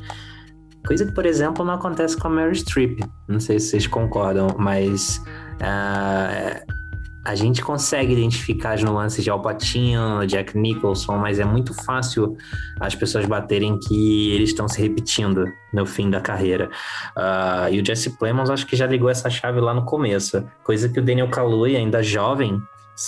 Coisa 0.86 1.06
que, 1.06 1.12
por 1.12 1.28
exemplo, 1.28 1.64
não 1.64 1.76
acontece 1.76 2.18
com 2.18 2.28
a 2.28 2.32
Mary 2.32 2.56
Streep. 2.56 3.00
Não 3.28 3.40
sei 3.40 3.60
se 3.60 3.68
vocês 3.70 3.88
concordam, 3.88 4.56
mas 4.58 5.24
uh, 5.62 6.71
a 7.24 7.36
gente 7.36 7.62
consegue 7.62 8.14
identificar 8.14 8.74
as 8.74 8.84
nuances 8.84 9.24
de 9.24 9.30
Al 9.30 9.42
Pacino, 9.42 10.26
Jack 10.26 10.58
Nicholson, 10.58 11.18
mas 11.18 11.40
é 11.40 11.46
muito 11.46 11.74
fácil 11.74 12.36
as 12.80 12.96
pessoas 12.96 13.26
baterem 13.26 13.78
que 13.78 14.32
eles 14.32 14.50
estão 14.50 14.68
se 14.68 14.82
repetindo 14.82 15.46
no 15.72 15.86
fim 15.86 16.10
da 16.10 16.20
carreira. 16.20 16.70
Uh, 17.16 17.74
e 17.74 17.80
o 17.80 17.86
Jesse 17.86 18.12
Plemons 18.18 18.50
acho 18.50 18.66
que 18.66 18.76
já 18.76 18.88
ligou 18.88 19.10
essa 19.10 19.30
chave 19.30 19.60
lá 19.60 19.74
no 19.74 19.86
começo, 19.86 20.44
coisa 20.64 20.90
que 20.90 21.00
o 21.00 21.04
Daniel 21.04 21.30
Kaluuya, 21.30 21.78
ainda 21.78 22.02
jovem, 22.02 22.60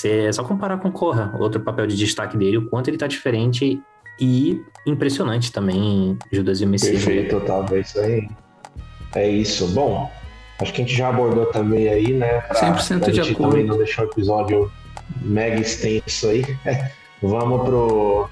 é 0.06 0.31
só 0.31 0.44
comparar 0.44 0.77
com 0.77 0.91
Corra, 0.91 1.35
outro 1.40 1.60
papel 1.61 1.88
de 1.88 1.95
destaque 1.95 2.38
dele, 2.38 2.57
o 2.57 2.69
quanto 2.69 2.90
ele 2.90 2.98
está 2.98 3.07
diferente 3.07 3.81
e 4.19 4.61
impressionante 4.85 5.52
também 5.52 6.18
Judas 6.31 6.61
e 6.61 6.65
o 6.65 6.68
Messias. 6.68 7.03
Perfeito, 7.03 7.40
total, 7.40 7.65
é 7.72 7.80
isso 7.80 7.99
aí. 7.99 8.30
É 9.15 9.30
isso. 9.30 9.68
Bom, 9.69 10.10
Acho 10.59 10.73
que 10.73 10.81
a 10.81 10.85
gente 10.85 10.95
já 10.95 11.09
abordou 11.09 11.47
também 11.47 11.89
aí, 11.89 12.13
né? 12.13 12.41
Pra, 12.41 12.73
100% 12.73 12.99
pra 12.99 13.09
de 13.09 13.15
gente 13.15 13.31
acordo. 13.34 13.51
também 13.51 13.65
não 13.65 13.77
deixar 13.77 14.03
o 14.03 14.05
episódio 14.05 14.71
mega 15.21 15.59
extenso 15.59 16.30
aí. 16.30 16.45
vamos 17.21 17.63
pro 17.63 18.30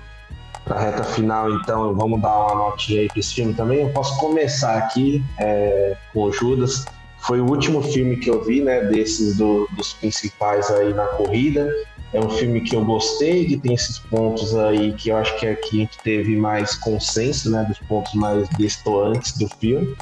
pra 0.64 0.80
reta 0.80 1.04
final, 1.04 1.52
então, 1.56 1.96
vamos 1.96 2.22
dar 2.22 2.38
uma 2.38 2.56
notinha 2.56 3.02
aí 3.02 3.08
pra 3.08 3.20
esse 3.20 3.34
filme 3.34 3.54
também. 3.54 3.82
Eu 3.82 3.90
posso 3.90 4.18
começar 4.20 4.78
aqui 4.78 5.24
é, 5.40 5.98
com 6.14 6.24
o 6.24 6.32
Judas. 6.32 6.86
Foi 7.20 7.40
o 7.40 7.50
último 7.50 7.82
filme 7.82 8.18
que 8.18 8.30
eu 8.30 8.44
vi, 8.44 8.62
né, 8.62 8.82
desses 8.86 9.38
do, 9.38 9.68
dos 9.72 9.94
principais 9.94 10.70
aí 10.72 10.94
na 10.94 11.06
corrida. 11.06 11.70
É 12.14 12.20
um 12.20 12.30
filme 12.30 12.62
que 12.62 12.76
eu 12.76 12.84
gostei, 12.84 13.46
que 13.46 13.58
tem 13.58 13.74
esses 13.74 13.98
pontos 14.00 14.56
aí 14.56 14.92
que 14.94 15.10
eu 15.10 15.18
acho 15.18 15.38
que 15.40 15.48
aqui 15.48 15.78
a 15.78 15.80
gente 15.82 15.98
teve 16.00 16.36
mais 16.36 16.76
consenso, 16.76 17.50
né, 17.50 17.64
dos 17.68 17.80
pontos 17.80 18.14
mais 18.16 18.50
destoantes 18.50 19.38
do 19.38 19.48
filme. 19.60 19.96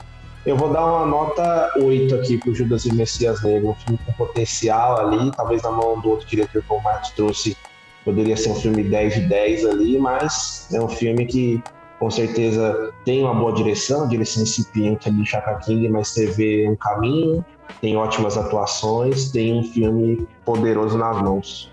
Eu 0.49 0.57
vou 0.57 0.73
dar 0.73 0.83
uma 0.83 1.05
nota 1.05 1.73
8 1.79 2.15
aqui 2.15 2.35
pro 2.35 2.55
Judas 2.55 2.83
e 2.83 2.91
Messias 2.91 3.43
Negro, 3.43 3.69
um 3.69 3.75
filme 3.75 3.99
com 4.03 4.11
potencial 4.13 4.99
ali, 4.99 5.29
talvez 5.29 5.61
na 5.61 5.69
mão 5.69 6.01
do 6.01 6.09
outro 6.09 6.25
diretor 6.25 6.63
que 6.63 6.73
o 6.73 6.79
Marcos 6.79 7.11
trouxe, 7.11 7.55
poderia 8.03 8.35
ser 8.35 8.49
um 8.49 8.55
filme 8.55 8.83
10 8.83 9.13
de 9.13 9.21
10 9.27 9.65
ali, 9.67 9.99
mas 9.99 10.67
é 10.73 10.81
um 10.81 10.89
filme 10.89 11.27
que 11.27 11.61
com 11.99 12.09
certeza 12.09 12.91
tem 13.05 13.21
uma 13.21 13.35
boa 13.35 13.53
direção, 13.53 14.07
direção 14.07 14.41
incipiente 14.41 15.07
ali 15.07 15.23
Chaka 15.23 15.53
King, 15.57 15.87
mas 15.87 16.07
você 16.07 16.25
vê 16.25 16.67
um 16.67 16.75
caminho, 16.75 17.45
tem 17.79 17.95
ótimas 17.95 18.35
atuações, 18.35 19.29
tem 19.29 19.53
um 19.53 19.63
filme 19.63 20.27
poderoso 20.43 20.97
nas 20.97 21.21
mãos. 21.21 21.71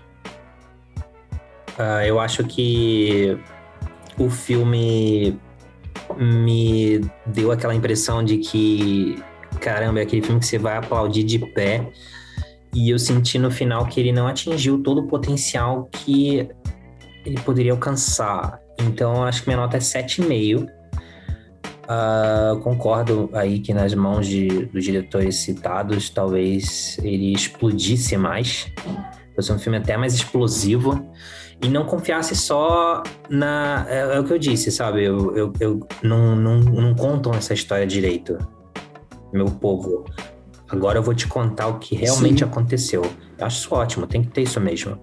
Uh, 1.79 2.05
eu 2.05 2.19
acho 2.19 2.43
que 2.43 3.39
o 4.19 4.29
filme 4.29 5.39
me 6.17 7.01
deu 7.25 7.51
aquela 7.51 7.75
impressão 7.75 8.23
de 8.23 8.37
que, 8.37 9.21
caramba, 9.59 9.99
é 9.99 10.03
aquele 10.03 10.21
filme 10.21 10.39
que 10.39 10.45
você 10.45 10.57
vai 10.57 10.77
aplaudir 10.77 11.23
de 11.23 11.39
pé. 11.39 11.87
E 12.73 12.89
eu 12.89 12.99
senti 12.99 13.39
no 13.39 13.49
final 13.49 13.85
que 13.87 13.99
ele 13.99 14.11
não 14.11 14.27
atingiu 14.27 14.81
todo 14.83 15.01
o 15.01 15.07
potencial 15.07 15.89
que 15.91 16.47
ele 17.25 17.39
poderia 17.41 17.71
alcançar. 17.71 18.59
Então, 18.79 19.23
acho 19.23 19.41
que 19.41 19.49
minha 19.49 19.57
nota 19.57 19.77
é 19.77 19.79
7,5. 19.79 20.63
Uh, 20.63 20.69
ah, 21.89 22.59
concordo 22.61 23.29
aí 23.33 23.59
que 23.59 23.73
nas 23.73 23.93
mãos 23.93 24.27
de, 24.27 24.65
dos 24.65 24.83
diretores 24.83 25.37
citados, 25.37 26.09
talvez 26.09 26.97
ele 27.01 27.33
explodisse 27.33 28.17
mais. 28.17 28.71
Fosse 29.35 29.51
um 29.53 29.59
filme 29.59 29.77
até 29.77 29.95
mais 29.95 30.13
explosivo 30.13 31.05
e 31.61 31.69
não 31.69 31.85
confiasse 31.85 32.35
só 32.35 33.01
na. 33.29 33.85
É, 33.89 34.15
é 34.15 34.19
o 34.19 34.23
que 34.23 34.33
eu 34.33 34.39
disse, 34.39 34.71
sabe? 34.71 35.03
Eu, 35.03 35.35
eu, 35.35 35.53
eu 35.59 35.87
não, 36.03 36.35
não, 36.35 36.59
não 36.59 36.95
contam 36.95 37.33
essa 37.33 37.53
história 37.53 37.85
direito, 37.85 38.37
meu 39.33 39.45
povo. 39.45 40.05
Agora 40.69 40.99
eu 40.99 41.03
vou 41.03 41.15
te 41.15 41.27
contar 41.27 41.67
o 41.67 41.79
que 41.79 41.95
realmente 41.95 42.39
Sim. 42.39 42.45
aconteceu. 42.45 43.01
Eu 43.37 43.45
acho 43.45 43.59
isso 43.59 43.73
ótimo, 43.73 44.05
tem 44.05 44.21
que 44.21 44.29
ter 44.29 44.41
isso 44.41 44.59
mesmo. 44.59 44.99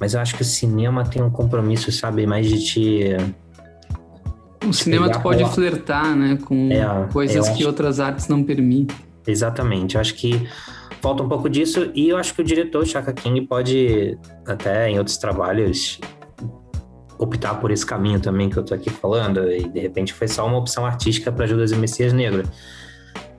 Mas 0.00 0.14
eu 0.14 0.20
acho 0.20 0.34
que 0.34 0.42
o 0.42 0.44
cinema 0.44 1.04
tem 1.04 1.22
um 1.22 1.30
compromisso, 1.30 1.92
sabe, 1.92 2.26
mais 2.26 2.48
de 2.48 2.64
te. 2.64 3.16
O 4.66 4.72
cinema 4.72 5.10
tu 5.10 5.20
pode 5.20 5.44
flertar, 5.50 6.16
né, 6.16 6.38
com 6.44 6.70
é, 6.70 7.08
coisas 7.12 7.48
que 7.50 7.64
outras 7.64 8.00
artes 8.00 8.26
não 8.28 8.42
permitem. 8.42 8.96
Exatamente. 9.26 9.94
Eu 9.94 10.00
acho 10.00 10.14
que 10.14 10.48
falta 11.02 11.22
um 11.22 11.28
pouco 11.28 11.50
disso 11.50 11.90
e 11.94 12.08
eu 12.08 12.16
acho 12.16 12.32
que 12.32 12.40
o 12.40 12.44
diretor 12.44 12.86
Chaka 12.86 13.12
King 13.12 13.42
pode 13.42 14.16
até 14.46 14.88
em 14.88 14.98
outros 14.98 15.18
trabalhos 15.18 16.00
optar 17.18 17.56
por 17.56 17.70
esse 17.70 17.84
caminho 17.84 18.20
também 18.20 18.48
que 18.48 18.56
eu 18.56 18.62
tô 18.62 18.72
aqui 18.72 18.88
falando 18.88 19.50
e 19.50 19.68
de 19.68 19.80
repente 19.80 20.14
foi 20.14 20.28
só 20.28 20.46
uma 20.46 20.56
opção 20.56 20.86
artística 20.86 21.30
para 21.30 21.46
Judas 21.46 21.72
e 21.72 21.76
Messias 21.76 22.12
Negro. 22.12 22.44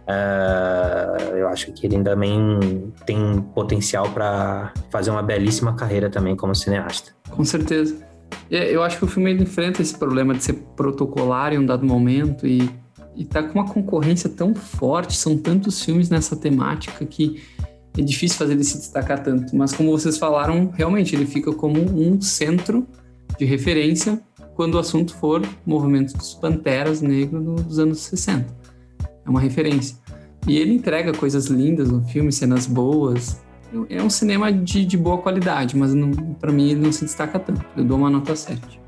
Uh, 0.03 1.37
eu 1.37 1.47
acho 1.47 1.71
que 1.71 1.87
ele 1.87 2.03
também 2.03 2.91
tem 3.05 3.41
potencial 3.55 4.09
para 4.09 4.73
fazer 4.89 5.11
uma 5.11 5.23
belíssima 5.23 5.73
carreira 5.73 6.09
também 6.09 6.35
como 6.35 6.53
cineasta. 6.53 7.13
Com 7.29 7.45
certeza. 7.45 8.05
Eu 8.51 8.83
acho 8.83 8.97
que 8.97 9.05
o 9.05 9.07
filme 9.07 9.33
enfrenta 9.33 9.81
esse 9.81 9.97
problema 9.97 10.33
de 10.33 10.43
ser 10.43 10.53
protocolar 10.75 11.53
em 11.53 11.59
um 11.59 11.65
dado 11.65 11.85
momento 11.85 12.45
e 12.45 12.69
e 13.15 13.23
tá 13.25 13.43
com 13.43 13.59
uma 13.59 13.67
concorrência 13.67 14.29
tão 14.29 14.55
forte, 14.55 15.15
são 15.15 15.37
tantos 15.37 15.83
filmes 15.83 16.09
nessa 16.09 16.35
temática 16.35 17.05
que 17.05 17.43
é 17.97 18.01
difícil 18.01 18.37
fazer 18.37 18.53
ele 18.53 18.63
se 18.63 18.77
destacar 18.77 19.21
tanto. 19.21 19.55
Mas 19.55 19.73
como 19.73 19.91
vocês 19.91 20.17
falaram, 20.17 20.71
realmente 20.73 21.15
ele 21.15 21.25
fica 21.25 21.51
como 21.53 21.79
um 21.79 22.19
centro 22.21 22.87
de 23.37 23.45
referência 23.45 24.21
quando 24.55 24.75
o 24.75 24.79
assunto 24.79 25.15
for 25.15 25.41
movimento 25.65 26.15
dos 26.17 26.33
Panteras 26.33 27.01
Negros 27.01 27.43
dos 27.63 27.79
anos 27.79 27.99
60. 27.99 28.45
É 29.25 29.29
uma 29.29 29.39
referência. 29.39 29.97
E 30.47 30.57
ele 30.57 30.73
entrega 30.73 31.13
coisas 31.13 31.45
lindas 31.45 31.89
no 31.89 32.03
filme, 32.03 32.31
cenas 32.31 32.65
boas. 32.65 33.41
É 33.89 34.03
um 34.03 34.09
cinema 34.09 34.51
de, 34.51 34.85
de 34.85 34.97
boa 34.97 35.17
qualidade, 35.17 35.75
mas 35.75 35.91
para 36.39 36.51
mim 36.51 36.71
ele 36.71 36.81
não 36.81 36.91
se 36.91 37.05
destaca 37.05 37.39
tanto. 37.39 37.65
Eu 37.75 37.83
dou 37.83 37.97
uma 37.97 38.09
nota 38.09 38.35
7. 38.35 38.81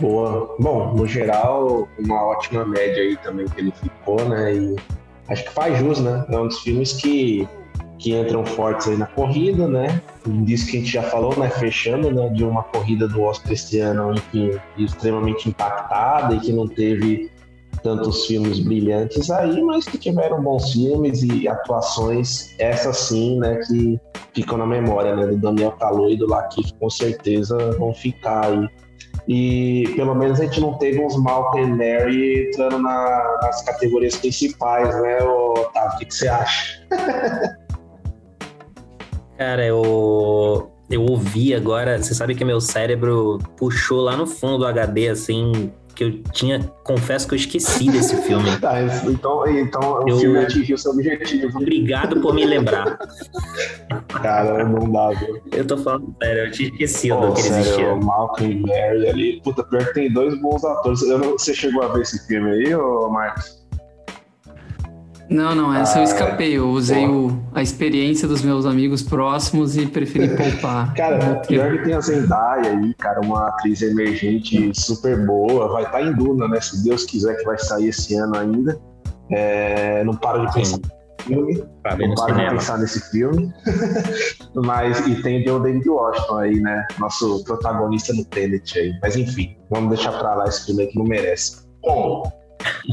Boa. 0.00 0.56
Bom, 0.58 0.94
no 0.94 1.06
geral, 1.06 1.88
uma 1.98 2.22
ótima 2.24 2.64
média 2.64 3.02
aí 3.02 3.16
também 3.18 3.46
que 3.46 3.60
ele 3.60 3.72
ficou, 3.72 4.28
né? 4.28 4.54
E 4.54 4.76
acho 5.28 5.44
que 5.44 5.52
faz 5.52 5.78
jus, 5.78 6.00
né? 6.00 6.24
É 6.28 6.38
um 6.38 6.48
dos 6.48 6.58
filmes 6.60 6.94
que, 6.94 7.46
que 7.98 8.14
entram 8.14 8.44
fortes 8.44 8.88
aí 8.88 8.96
na 8.96 9.06
corrida, 9.06 9.66
né? 9.68 10.00
Disso 10.26 10.66
que 10.66 10.76
a 10.76 10.80
gente 10.80 10.92
já 10.92 11.02
falou, 11.02 11.36
né? 11.38 11.48
Fechando, 11.50 12.10
né? 12.10 12.28
De 12.30 12.44
uma 12.44 12.62
corrida 12.62 13.08
do 13.08 13.22
Oscar 13.22 13.52
este 13.52 13.80
ano, 13.80 14.14
enfim, 14.14 14.50
extremamente 14.76 15.48
impactada 15.48 16.34
e 16.34 16.40
que 16.40 16.52
não 16.52 16.66
teve 16.66 17.30
tantos 17.82 18.26
filmes 18.26 18.60
brilhantes 18.60 19.30
aí, 19.30 19.62
mas 19.62 19.84
que 19.84 19.98
tiveram 19.98 20.42
bons 20.42 20.72
filmes 20.72 21.22
e 21.22 21.46
atuações, 21.46 22.54
essas 22.58 22.96
sim, 22.96 23.38
né, 23.38 23.60
que 23.66 24.00
ficam 24.32 24.56
na 24.56 24.66
memória, 24.66 25.14
né, 25.14 25.26
do 25.26 25.36
Daniel 25.36 25.72
Kaluuya 25.72 26.14
e 26.14 26.16
do 26.16 26.26
Lakeith, 26.26 26.72
com 26.80 26.88
certeza 26.88 27.72
vão 27.72 27.92
ficar 27.92 28.46
aí. 28.46 28.68
E 29.28 29.92
pelo 29.96 30.14
menos 30.14 30.40
a 30.40 30.44
gente 30.44 30.60
não 30.60 30.74
teve 30.78 31.02
uns 31.02 31.16
Malcolm 31.16 31.76
Mary 31.76 32.48
entrando 32.48 32.78
na, 32.78 33.38
nas 33.42 33.62
categorias 33.62 34.16
principais, 34.16 34.88
né, 35.00 35.22
Otávio? 35.22 35.94
O 35.94 35.98
que, 35.98 36.04
que 36.06 36.14
você 36.14 36.28
acha? 36.28 36.86
Cara, 39.36 39.64
eu, 39.66 40.70
eu 40.90 41.02
ouvi 41.02 41.54
agora, 41.54 42.00
você 42.00 42.14
sabe 42.14 42.34
que 42.34 42.44
meu 42.44 42.60
cérebro 42.60 43.38
puxou 43.56 44.00
lá 44.00 44.16
no 44.16 44.26
fundo 44.26 44.58
do 44.58 44.66
HD, 44.66 45.08
assim, 45.08 45.72
que 45.94 46.04
eu 46.04 46.22
tinha, 46.32 46.60
confesso 46.82 47.26
que 47.26 47.34
eu 47.34 47.38
esqueci 47.38 47.90
desse 47.90 48.16
filme. 48.22 48.44
tá, 48.58 48.82
então, 48.82 49.46
então 49.46 50.02
o 50.02 50.08
eu, 50.08 50.18
filme 50.18 50.38
atingiu 50.38 50.76
seu 50.76 50.92
objetivo. 50.92 51.58
Obrigado 51.58 52.20
por 52.20 52.34
me 52.34 52.44
lembrar. 52.44 52.98
Cara, 54.08 54.64
não 54.64 54.90
dá, 54.90 55.10
viu? 55.10 55.40
Eu 55.52 55.66
tô 55.66 55.76
falando 55.76 56.14
sério, 56.22 56.44
eu 56.44 56.50
tinha 56.50 56.68
esquecido 56.68 57.16
Pô, 57.16 57.32
que 57.32 57.40
ele 57.40 57.48
existia. 57.48 57.94
O 57.94 58.04
Malcolm 58.04 58.50
e 58.52 58.60
Mary 58.60 59.08
ali. 59.08 59.40
Puta, 59.42 59.62
pior 59.64 59.86
que 59.86 59.94
tem 59.94 60.12
dois 60.12 60.40
bons 60.40 60.64
atores. 60.64 61.06
Não, 61.06 61.32
você 61.32 61.54
chegou 61.54 61.82
a 61.82 61.88
ver 61.88 62.02
esse 62.02 62.26
filme 62.26 62.50
aí, 62.50 62.74
ô 62.74 63.08
Marcos? 63.08 63.63
Não, 65.28 65.54
não, 65.54 65.74
essa 65.74 65.98
ah, 65.98 66.00
eu 66.00 66.04
escapei. 66.04 66.56
Eu 66.56 66.68
usei 66.68 67.06
o, 67.06 67.38
a 67.54 67.62
experiência 67.62 68.28
dos 68.28 68.42
meus 68.42 68.66
amigos 68.66 69.02
próximos 69.02 69.76
e 69.76 69.86
preferi 69.86 70.28
poupar. 70.36 70.92
cara, 70.94 71.36
pior 71.46 71.72
que 71.72 71.84
tem 71.84 71.94
a 71.94 72.00
Zendaya 72.00 72.70
aí, 72.70 72.94
cara, 72.94 73.20
uma 73.20 73.48
atriz 73.48 73.80
emergente 73.82 74.70
super 74.74 75.24
boa. 75.26 75.68
Vai 75.68 75.84
estar 75.84 75.98
tá 75.98 76.02
em 76.02 76.12
Duna, 76.12 76.48
né? 76.48 76.60
Se 76.60 76.84
Deus 76.84 77.04
quiser 77.04 77.36
que 77.36 77.44
vai 77.44 77.58
sair 77.58 77.88
esse 77.88 78.14
ano 78.16 78.36
ainda. 78.36 78.78
É, 79.30 80.04
não 80.04 80.14
paro 80.14 80.46
de 80.46 80.52
pensar 80.52 80.76
nesse 80.78 81.24
filme. 81.24 81.64
Não 81.98 82.14
paro 82.14 82.34
de 82.34 82.50
pensar 82.50 82.78
nesse 82.78 83.10
filme. 83.10 83.52
Mas, 84.54 84.98
e 85.06 85.22
tem 85.22 85.48
o 85.48 85.58
David 85.58 85.88
Washington 85.88 86.38
aí, 86.38 86.60
né? 86.60 86.86
Nosso 86.98 87.42
protagonista 87.44 88.12
no 88.12 88.24
Tenet 88.26 88.78
aí. 88.78 88.92
Mas 89.00 89.16
enfim, 89.16 89.56
vamos 89.70 89.88
deixar 89.94 90.12
pra 90.12 90.34
lá 90.34 90.44
esse 90.46 90.66
filme 90.66 90.82
aí 90.82 90.88
que 90.88 90.98
não 90.98 91.06
merece. 91.06 91.64
Bom, 91.82 92.30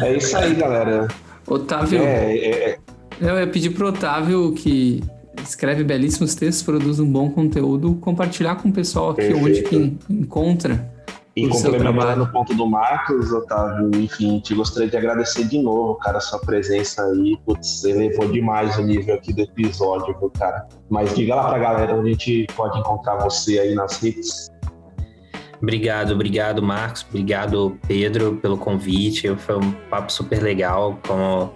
é 0.02 0.14
isso 0.14 0.36
aí, 0.38 0.56
galera. 0.56 1.08
Otávio. 1.48 2.02
É, 2.02 2.36
é, 2.36 2.70
é. 2.72 2.78
Eu 3.20 3.40
ia 3.40 3.48
pedir 3.48 3.72
pro 3.72 3.88
Otávio 3.88 4.54
que 4.54 5.04
escreve 5.44 5.84
belíssimos 5.84 6.36
textos, 6.36 6.64
produz 6.64 7.00
um 7.00 7.12
bom 7.12 7.30
conteúdo, 7.30 7.96
compartilhar 7.96 8.56
com 8.56 8.70
o 8.70 8.72
pessoal 8.72 9.12
aqui 9.12 9.22
Perfeito. 9.22 9.46
onde 9.46 9.62
que 9.64 9.98
encontra. 10.10 10.92
E 11.34 11.48
complementando 11.48 12.24
o 12.24 12.28
ponto 12.28 12.54
do 12.54 12.68
Marcos, 12.68 13.32
Otávio, 13.32 13.90
enfim, 13.96 14.42
te 14.42 14.54
gostaria 14.54 14.90
de 14.90 14.98
agradecer 14.98 15.46
de 15.46 15.62
novo, 15.62 15.96
cara, 15.96 16.18
a 16.18 16.22
sua 16.22 16.40
presença 16.40 17.06
aí. 17.06 17.38
Putz, 17.46 17.86
elevou 17.86 18.28
demais 18.28 18.78
o 18.78 18.82
nível 18.82 19.16
aqui 19.16 19.32
do 19.32 19.42
episódio, 19.42 20.14
cara. 20.38 20.68
Mas 20.90 21.16
diga 21.16 21.36
lá 21.36 21.48
pra 21.48 21.58
galera 21.58 21.96
onde 21.96 22.10
a 22.10 22.12
gente 22.12 22.48
pode 22.54 22.78
encontrar 22.78 23.16
você 23.16 23.60
aí 23.60 23.74
nas 23.74 23.98
redes. 24.02 24.51
Obrigado, 25.62 26.14
obrigado, 26.14 26.64
Marcos. 26.64 27.06
Obrigado, 27.08 27.78
Pedro, 27.88 28.38
pelo 28.42 28.58
convite. 28.58 29.34
Foi 29.36 29.58
um 29.58 29.72
papo 29.72 30.12
super 30.12 30.42
legal. 30.42 31.00
Como 31.06 31.54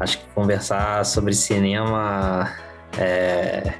acho 0.00 0.18
que 0.18 0.24
conversar 0.34 1.04
sobre 1.04 1.32
cinema 1.32 2.52
é, 2.98 3.74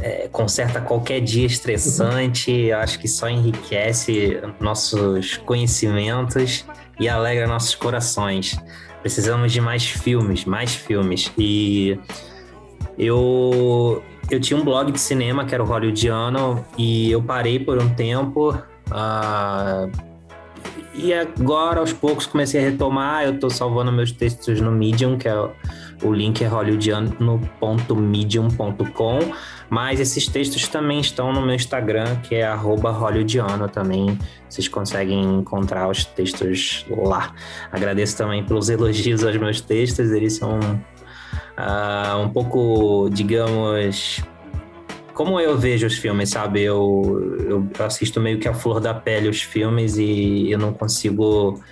é, 0.00 0.28
conserta 0.30 0.80
qualquer 0.80 1.20
dia 1.20 1.46
estressante. 1.46 2.70
Acho 2.72 2.98
que 2.98 3.08
só 3.08 3.30
enriquece 3.30 4.40
nossos 4.60 5.38
conhecimentos 5.38 6.66
e 7.00 7.08
alegra 7.08 7.46
nossos 7.46 7.74
corações. 7.74 8.58
Precisamos 9.00 9.52
de 9.52 9.60
mais 9.60 9.86
filmes, 9.86 10.44
mais 10.44 10.74
filmes. 10.74 11.32
E 11.38 11.98
eu 12.98 14.02
eu 14.30 14.40
tinha 14.40 14.58
um 14.58 14.64
blog 14.64 14.90
de 14.90 15.00
cinema 15.00 15.44
que 15.44 15.54
era 15.54 15.62
o 15.62 15.66
Hollywoodiano 15.66 16.64
e 16.78 17.10
eu 17.10 17.22
parei 17.22 17.58
por 17.58 17.78
um 17.78 17.88
tempo. 17.94 18.50
Uh, 18.88 20.12
e 20.94 21.12
agora, 21.12 21.80
aos 21.80 21.92
poucos, 21.92 22.26
comecei 22.26 22.60
a 22.60 22.64
retomar. 22.64 23.24
Eu 23.24 23.34
estou 23.34 23.50
salvando 23.50 23.90
meus 23.90 24.12
textos 24.12 24.60
no 24.60 24.70
Medium, 24.70 25.16
que 25.16 25.26
é 25.26 25.34
o 26.02 26.12
link 26.12 26.44
é 26.44 26.48
hollywoodiano.medium.com. 26.48 29.18
Mas 29.70 30.00
esses 30.00 30.28
textos 30.28 30.68
também 30.68 31.00
estão 31.00 31.32
no 31.32 31.40
meu 31.40 31.54
Instagram, 31.54 32.16
que 32.16 32.34
é 32.34 32.52
hollywoodiano 32.52 33.66
também. 33.68 34.18
Vocês 34.48 34.66
conseguem 34.68 35.38
encontrar 35.38 35.88
os 35.88 36.04
textos 36.04 36.84
lá. 36.90 37.32
Agradeço 37.70 38.18
também 38.18 38.44
pelos 38.44 38.68
elogios 38.68 39.24
aos 39.24 39.38
meus 39.38 39.62
textos, 39.62 40.10
eles 40.10 40.36
são 40.36 40.60
uh, 41.58 42.18
um 42.18 42.28
pouco, 42.28 43.08
digamos, 43.10 44.22
como 45.14 45.38
eu 45.38 45.56
vejo 45.58 45.86
os 45.86 45.96
filmes, 45.96 46.30
sabe? 46.30 46.62
Eu, 46.62 47.38
eu, 47.48 47.84
assisto 47.84 48.20
meio 48.20 48.38
que 48.38 48.48
a 48.48 48.54
flor 48.54 48.80
da 48.80 48.94
pele 48.94 49.28
os 49.28 49.42
filmes 49.42 49.96
e 49.96 50.50
eu 50.50 50.58
não 50.58 50.72
consigo 50.72 51.62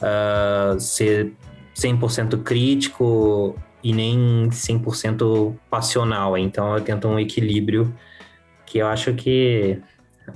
uh, 0.00 0.80
ser 0.80 1.32
100% 1.76 2.42
crítico 2.42 3.56
e 3.82 3.92
nem 3.92 4.48
100% 4.48 5.54
passional. 5.70 6.36
Então 6.36 6.76
eu 6.76 6.80
tento 6.82 7.08
um 7.08 7.18
equilíbrio 7.18 7.94
que 8.66 8.78
eu 8.78 8.86
acho 8.86 9.14
que 9.14 9.78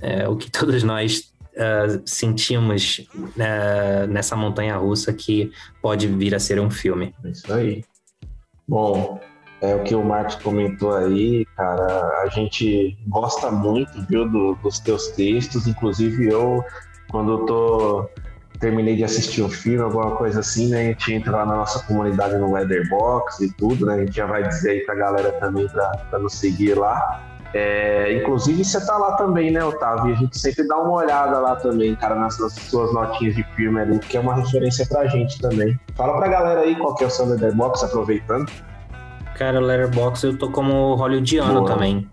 é 0.00 0.28
o 0.28 0.36
que 0.36 0.50
todos 0.52 0.82
nós 0.82 1.32
uh, 1.54 2.00
sentimos 2.04 3.06
uh, 3.16 4.06
nessa 4.08 4.36
montanha 4.36 4.76
russa 4.76 5.12
que 5.12 5.50
pode 5.82 6.06
vir 6.06 6.34
a 6.34 6.38
ser 6.38 6.60
um 6.60 6.70
filme. 6.70 7.14
É 7.24 7.30
isso 7.30 7.52
aí. 7.52 7.84
Bom, 8.68 9.18
é 9.62 9.74
o 9.74 9.82
que 9.82 9.94
o 9.94 10.04
Marcos 10.04 10.36
comentou 10.36 10.94
aí, 10.94 11.46
cara. 11.56 12.22
A 12.22 12.28
gente 12.28 12.96
gosta 13.08 13.50
muito, 13.50 13.90
viu, 14.06 14.28
do, 14.28 14.54
dos 14.56 14.78
teus 14.78 15.08
textos. 15.08 15.66
Inclusive, 15.66 16.30
eu, 16.30 16.62
quando 17.10 17.32
eu 17.32 17.46
tô 17.46 18.10
terminei 18.60 18.96
de 18.96 19.04
assistir 19.04 19.42
um 19.42 19.48
filme, 19.48 19.80
alguma 19.80 20.16
coisa 20.16 20.40
assim, 20.40 20.68
né? 20.68 20.80
A 20.80 20.84
gente 20.84 21.14
entra 21.14 21.32
lá 21.32 21.46
na 21.46 21.56
nossa 21.56 21.82
comunidade 21.86 22.36
no 22.36 22.52
Leatherbox 22.52 23.40
e 23.40 23.52
tudo, 23.54 23.86
né? 23.86 23.94
A 23.94 23.98
gente 24.00 24.16
já 24.16 24.26
vai 24.26 24.46
dizer 24.46 24.70
aí 24.70 24.80
pra 24.80 24.94
galera 24.94 25.32
também 25.32 25.66
pra, 25.68 25.88
pra 26.10 26.18
nos 26.18 26.34
seguir 26.34 26.74
lá. 26.74 27.37
É, 27.54 28.12
inclusive, 28.12 28.62
você 28.62 28.84
tá 28.84 28.96
lá 28.98 29.12
também, 29.12 29.50
né, 29.50 29.64
Otávio? 29.64 30.10
E 30.10 30.12
a 30.12 30.16
gente 30.16 30.38
sempre 30.38 30.66
dá 30.68 30.76
uma 30.76 30.92
olhada 30.92 31.38
lá 31.38 31.56
também, 31.56 31.94
cara, 31.94 32.14
nas, 32.14 32.38
nas 32.38 32.52
suas 32.52 32.92
notinhas 32.92 33.34
de 33.34 33.42
filme 33.54 33.80
ali, 33.80 33.98
que 33.98 34.16
é 34.16 34.20
uma 34.20 34.34
referência 34.34 34.86
pra 34.86 35.06
gente 35.06 35.40
também. 35.40 35.78
Fala 35.94 36.18
pra 36.18 36.28
galera 36.28 36.60
aí 36.60 36.76
qual 36.76 36.94
que 36.94 37.04
é 37.04 37.06
o 37.06 37.10
seu 37.10 37.26
Letterboxd, 37.26 37.86
aproveitando. 37.86 38.50
Cara, 39.34 39.60
Letterboxd 39.60 40.26
eu 40.26 40.38
tô 40.38 40.50
como 40.50 40.94
hollywoodiano 40.94 41.60
Boa. 41.60 41.72
também. 41.72 42.08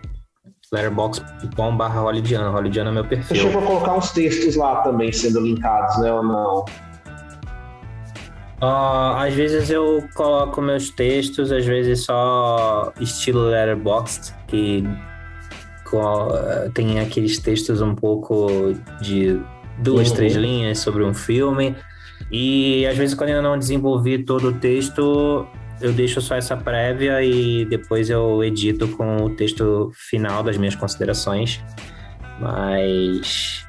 Letterboxd.com 0.71 1.77
barra 1.77 2.01
hollywoodiano. 2.01 2.51
Hollywoodiano 2.51 2.89
é 2.89 2.93
meu 2.93 3.05
perfil. 3.05 3.35
Deixa 3.35 3.57
eu 3.57 3.61
colocar 3.61 3.93
uns 3.93 4.11
textos 4.11 4.55
lá 4.55 4.81
também 4.81 5.11
sendo 5.11 5.41
linkados, 5.41 5.99
né, 5.99 6.13
ou 6.13 6.23
não? 6.23 6.65
Uh, 8.61 9.17
às 9.17 9.33
vezes 9.33 9.69
eu 9.69 10.01
coloco 10.15 10.61
meus 10.61 10.89
textos, 10.89 11.51
às 11.51 11.65
vezes 11.65 12.05
só 12.05 12.93
estilo 13.01 13.49
Letterboxd, 13.49 14.33
que 14.47 14.83
tem 16.73 16.99
aqueles 16.99 17.37
textos 17.39 17.81
um 17.81 17.95
pouco 17.95 18.73
de 19.01 19.39
duas, 19.77 20.09
uhum. 20.09 20.15
três 20.15 20.35
linhas 20.35 20.79
sobre 20.79 21.03
um 21.03 21.13
filme. 21.13 21.75
E 22.31 22.85
às 22.87 22.97
vezes, 22.97 23.15
quando 23.15 23.29
eu 23.29 23.41
não 23.41 23.57
desenvolvi 23.57 24.23
todo 24.23 24.49
o 24.49 24.53
texto, 24.53 25.47
eu 25.81 25.93
deixo 25.93 26.21
só 26.21 26.35
essa 26.35 26.55
prévia 26.55 27.21
e 27.21 27.65
depois 27.65 28.09
eu 28.09 28.43
edito 28.43 28.87
com 28.89 29.17
o 29.17 29.29
texto 29.29 29.91
final 29.93 30.41
das 30.43 30.57
minhas 30.57 30.75
considerações. 30.75 31.63
Mas. 32.39 33.65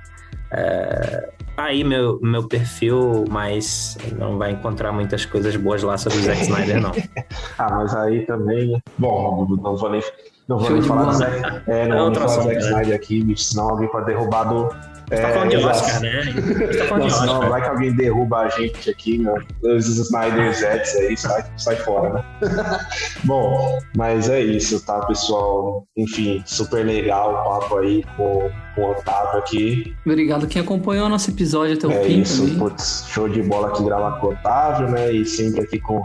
É, 0.52 1.28
aí 1.56 1.82
meu, 1.82 2.20
meu 2.22 2.47
perfil, 2.47 3.24
mas 3.28 3.98
não 4.16 4.38
vai 4.38 4.52
encontrar 4.52 4.93
muitas 4.93 5.24
coisas 5.26 5.56
boas 5.56 5.82
lá 5.82 5.98
sobre 5.98 6.18
o 6.18 6.22
Zack 6.22 6.43
Snyder, 6.43 6.80
não. 6.80 6.93
ah, 7.59 7.74
mas 7.74 7.94
aí 7.94 8.24
também. 8.26 8.80
Bom, 8.97 9.47
não 9.60 9.76
vou 9.76 9.90
nem 9.90 10.01
não 10.48 10.59
vou 10.59 10.70
nem 10.70 10.82
falar 10.82 11.05
do 11.06 11.12
Zack, 11.12 11.62
é, 11.66 11.89
não, 11.89 11.97
é 11.97 11.98
vou 11.98 12.10
nem 12.10 12.20
falar 12.20 12.36
do 12.36 12.43
Zack 12.44 12.59
Snyder 12.59 12.94
aqui, 12.94 13.35
senão 13.36 13.70
alguém 13.70 13.89
pode 13.89 14.06
derrubar 14.06 14.44
do. 14.44 14.68
Você 15.09 15.23
tá 15.23 15.28
falando 15.28 15.51
de 15.51 15.56
Oscar, 15.56 16.01
né? 16.01 16.23
Você 16.23 16.78
tá 16.78 16.85
falando 16.86 17.02
não, 17.02 17.09
de 17.09 17.14
Oscar. 17.14 17.27
Não, 17.27 17.48
vai 17.48 17.62
que 17.62 17.68
alguém 17.68 17.94
derruba 17.94 18.39
a 18.39 18.48
gente 18.48 18.90
aqui, 18.90 19.18
né? 19.18 19.35
Os 19.62 19.86
Snyder 19.86 20.52
Zets 20.52 20.97
aí, 20.97 21.16
sai, 21.16 21.44
sai 21.56 21.77
fora, 21.77 22.12
né? 22.14 22.24
Bom, 23.24 23.78
mas 23.97 24.28
é 24.28 24.40
isso, 24.40 24.85
tá, 24.85 25.05
pessoal? 25.06 25.85
Enfim, 25.97 26.43
super 26.44 26.85
legal 26.85 27.35
o 27.35 27.60
papo 27.60 27.78
aí 27.78 28.05
com, 28.16 28.51
com 28.74 28.82
o 28.82 28.90
Otávio 28.90 29.39
aqui. 29.39 29.94
Obrigado 30.05 30.47
quem 30.48 30.62
acompanhou 30.62 31.06
o 31.06 31.09
nosso 31.09 31.31
episódio 31.31 31.77
até 31.77 31.86
o 31.86 31.93
é 31.93 32.02
fim. 32.02 32.18
É 32.18 32.23
isso, 32.23 32.59
putz, 32.59 33.05
show 33.09 33.28
de 33.28 33.43
bola 33.43 33.68
aqui 33.68 33.85
gravar 33.85 34.20
com 34.20 34.28
o 34.28 34.31
Otávio, 34.31 34.90
né? 34.90 35.12
E 35.12 35.24
sempre 35.24 35.62
aqui 35.62 35.81
com 35.81 36.02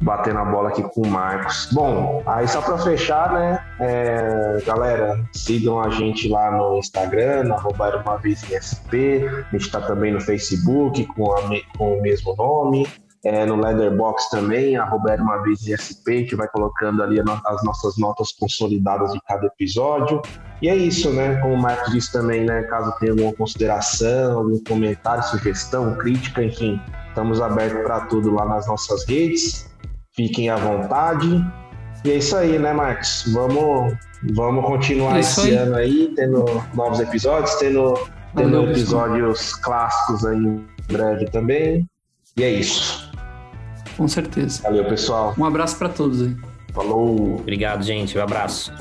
batendo 0.00 0.38
a 0.38 0.44
bola 0.44 0.68
aqui 0.68 0.82
com 0.82 1.02
o 1.02 1.06
Marcos. 1.06 1.68
Bom, 1.72 2.22
aí 2.26 2.46
só 2.46 2.60
para 2.60 2.78
fechar, 2.78 3.32
né, 3.32 3.64
é, 3.80 4.62
galera, 4.66 5.24
sigam 5.32 5.80
a 5.80 5.90
gente 5.90 6.28
lá 6.28 6.50
no 6.50 6.78
Instagram, 6.78 7.52
arroba 7.52 7.88
era 7.88 8.02
uma 8.02 8.16
vez 8.16 8.42
em 8.50 8.56
SP, 8.60 9.26
a 9.26 9.52
gente 9.52 9.66
está 9.66 9.80
também 9.80 10.12
no 10.12 10.20
Facebook 10.20 11.04
com, 11.06 11.32
a, 11.32 11.40
com 11.76 11.98
o 11.98 12.02
mesmo 12.02 12.34
nome, 12.36 12.86
é, 13.26 13.44
no 13.44 13.56
Leatherbox 13.56 14.30
também, 14.30 14.76
arroba 14.76 15.16
uma 15.16 15.42
vez 15.42 15.66
em 15.66 15.74
SP, 15.74 16.06
a 16.10 16.18
gente 16.18 16.36
vai 16.36 16.46
colocando 16.46 17.02
ali 17.02 17.18
as 17.20 17.64
nossas 17.64 17.98
notas 17.98 18.30
consolidadas 18.30 19.12
de 19.12 19.20
cada 19.22 19.46
episódio. 19.46 20.22
E 20.62 20.68
é 20.68 20.76
isso, 20.76 21.10
né? 21.10 21.40
Como 21.40 21.54
o 21.54 21.60
Marcos 21.60 21.92
disse 21.92 22.12
também, 22.12 22.44
né? 22.44 22.62
Caso 22.62 22.94
tenha 23.00 23.10
alguma 23.10 23.32
consideração, 23.32 24.38
algum 24.38 24.62
comentário, 24.62 25.24
sugestão, 25.24 25.96
crítica, 25.96 26.42
enfim, 26.42 26.80
estamos 27.08 27.40
abertos 27.40 27.82
para 27.82 28.00
tudo 28.02 28.32
lá 28.32 28.44
nas 28.44 28.68
nossas 28.68 29.04
redes. 29.04 29.66
Fiquem 30.16 30.48
à 30.48 30.56
vontade. 30.56 31.44
E 32.04 32.10
é 32.10 32.16
isso 32.16 32.36
aí, 32.36 32.58
né, 32.58 32.72
Marcos? 32.72 33.24
Vamos, 33.32 33.94
vamos 34.32 34.64
continuar 34.64 35.16
é 35.16 35.20
esse 35.20 35.40
aí. 35.42 35.54
ano 35.56 35.76
aí, 35.76 36.12
tendo 36.16 36.44
novos 36.74 37.00
episódios, 37.00 37.54
tendo, 37.56 37.94
tendo 38.34 38.52
Valeu, 38.52 38.70
episódios 38.70 39.54
clássicos 39.56 40.24
aí 40.24 40.38
em 40.38 40.66
breve 40.88 41.26
também. 41.26 41.86
E 42.36 42.42
é 42.42 42.50
isso. 42.50 43.10
Com 43.96 44.08
certeza. 44.08 44.62
Valeu, 44.62 44.84
pessoal. 44.86 45.34
Um 45.36 45.44
abraço 45.44 45.76
para 45.78 45.88
todos 45.88 46.22
aí. 46.22 46.36
Falou. 46.72 47.36
Obrigado, 47.36 47.82
gente. 47.82 48.18
Um 48.18 48.22
abraço. 48.22 48.72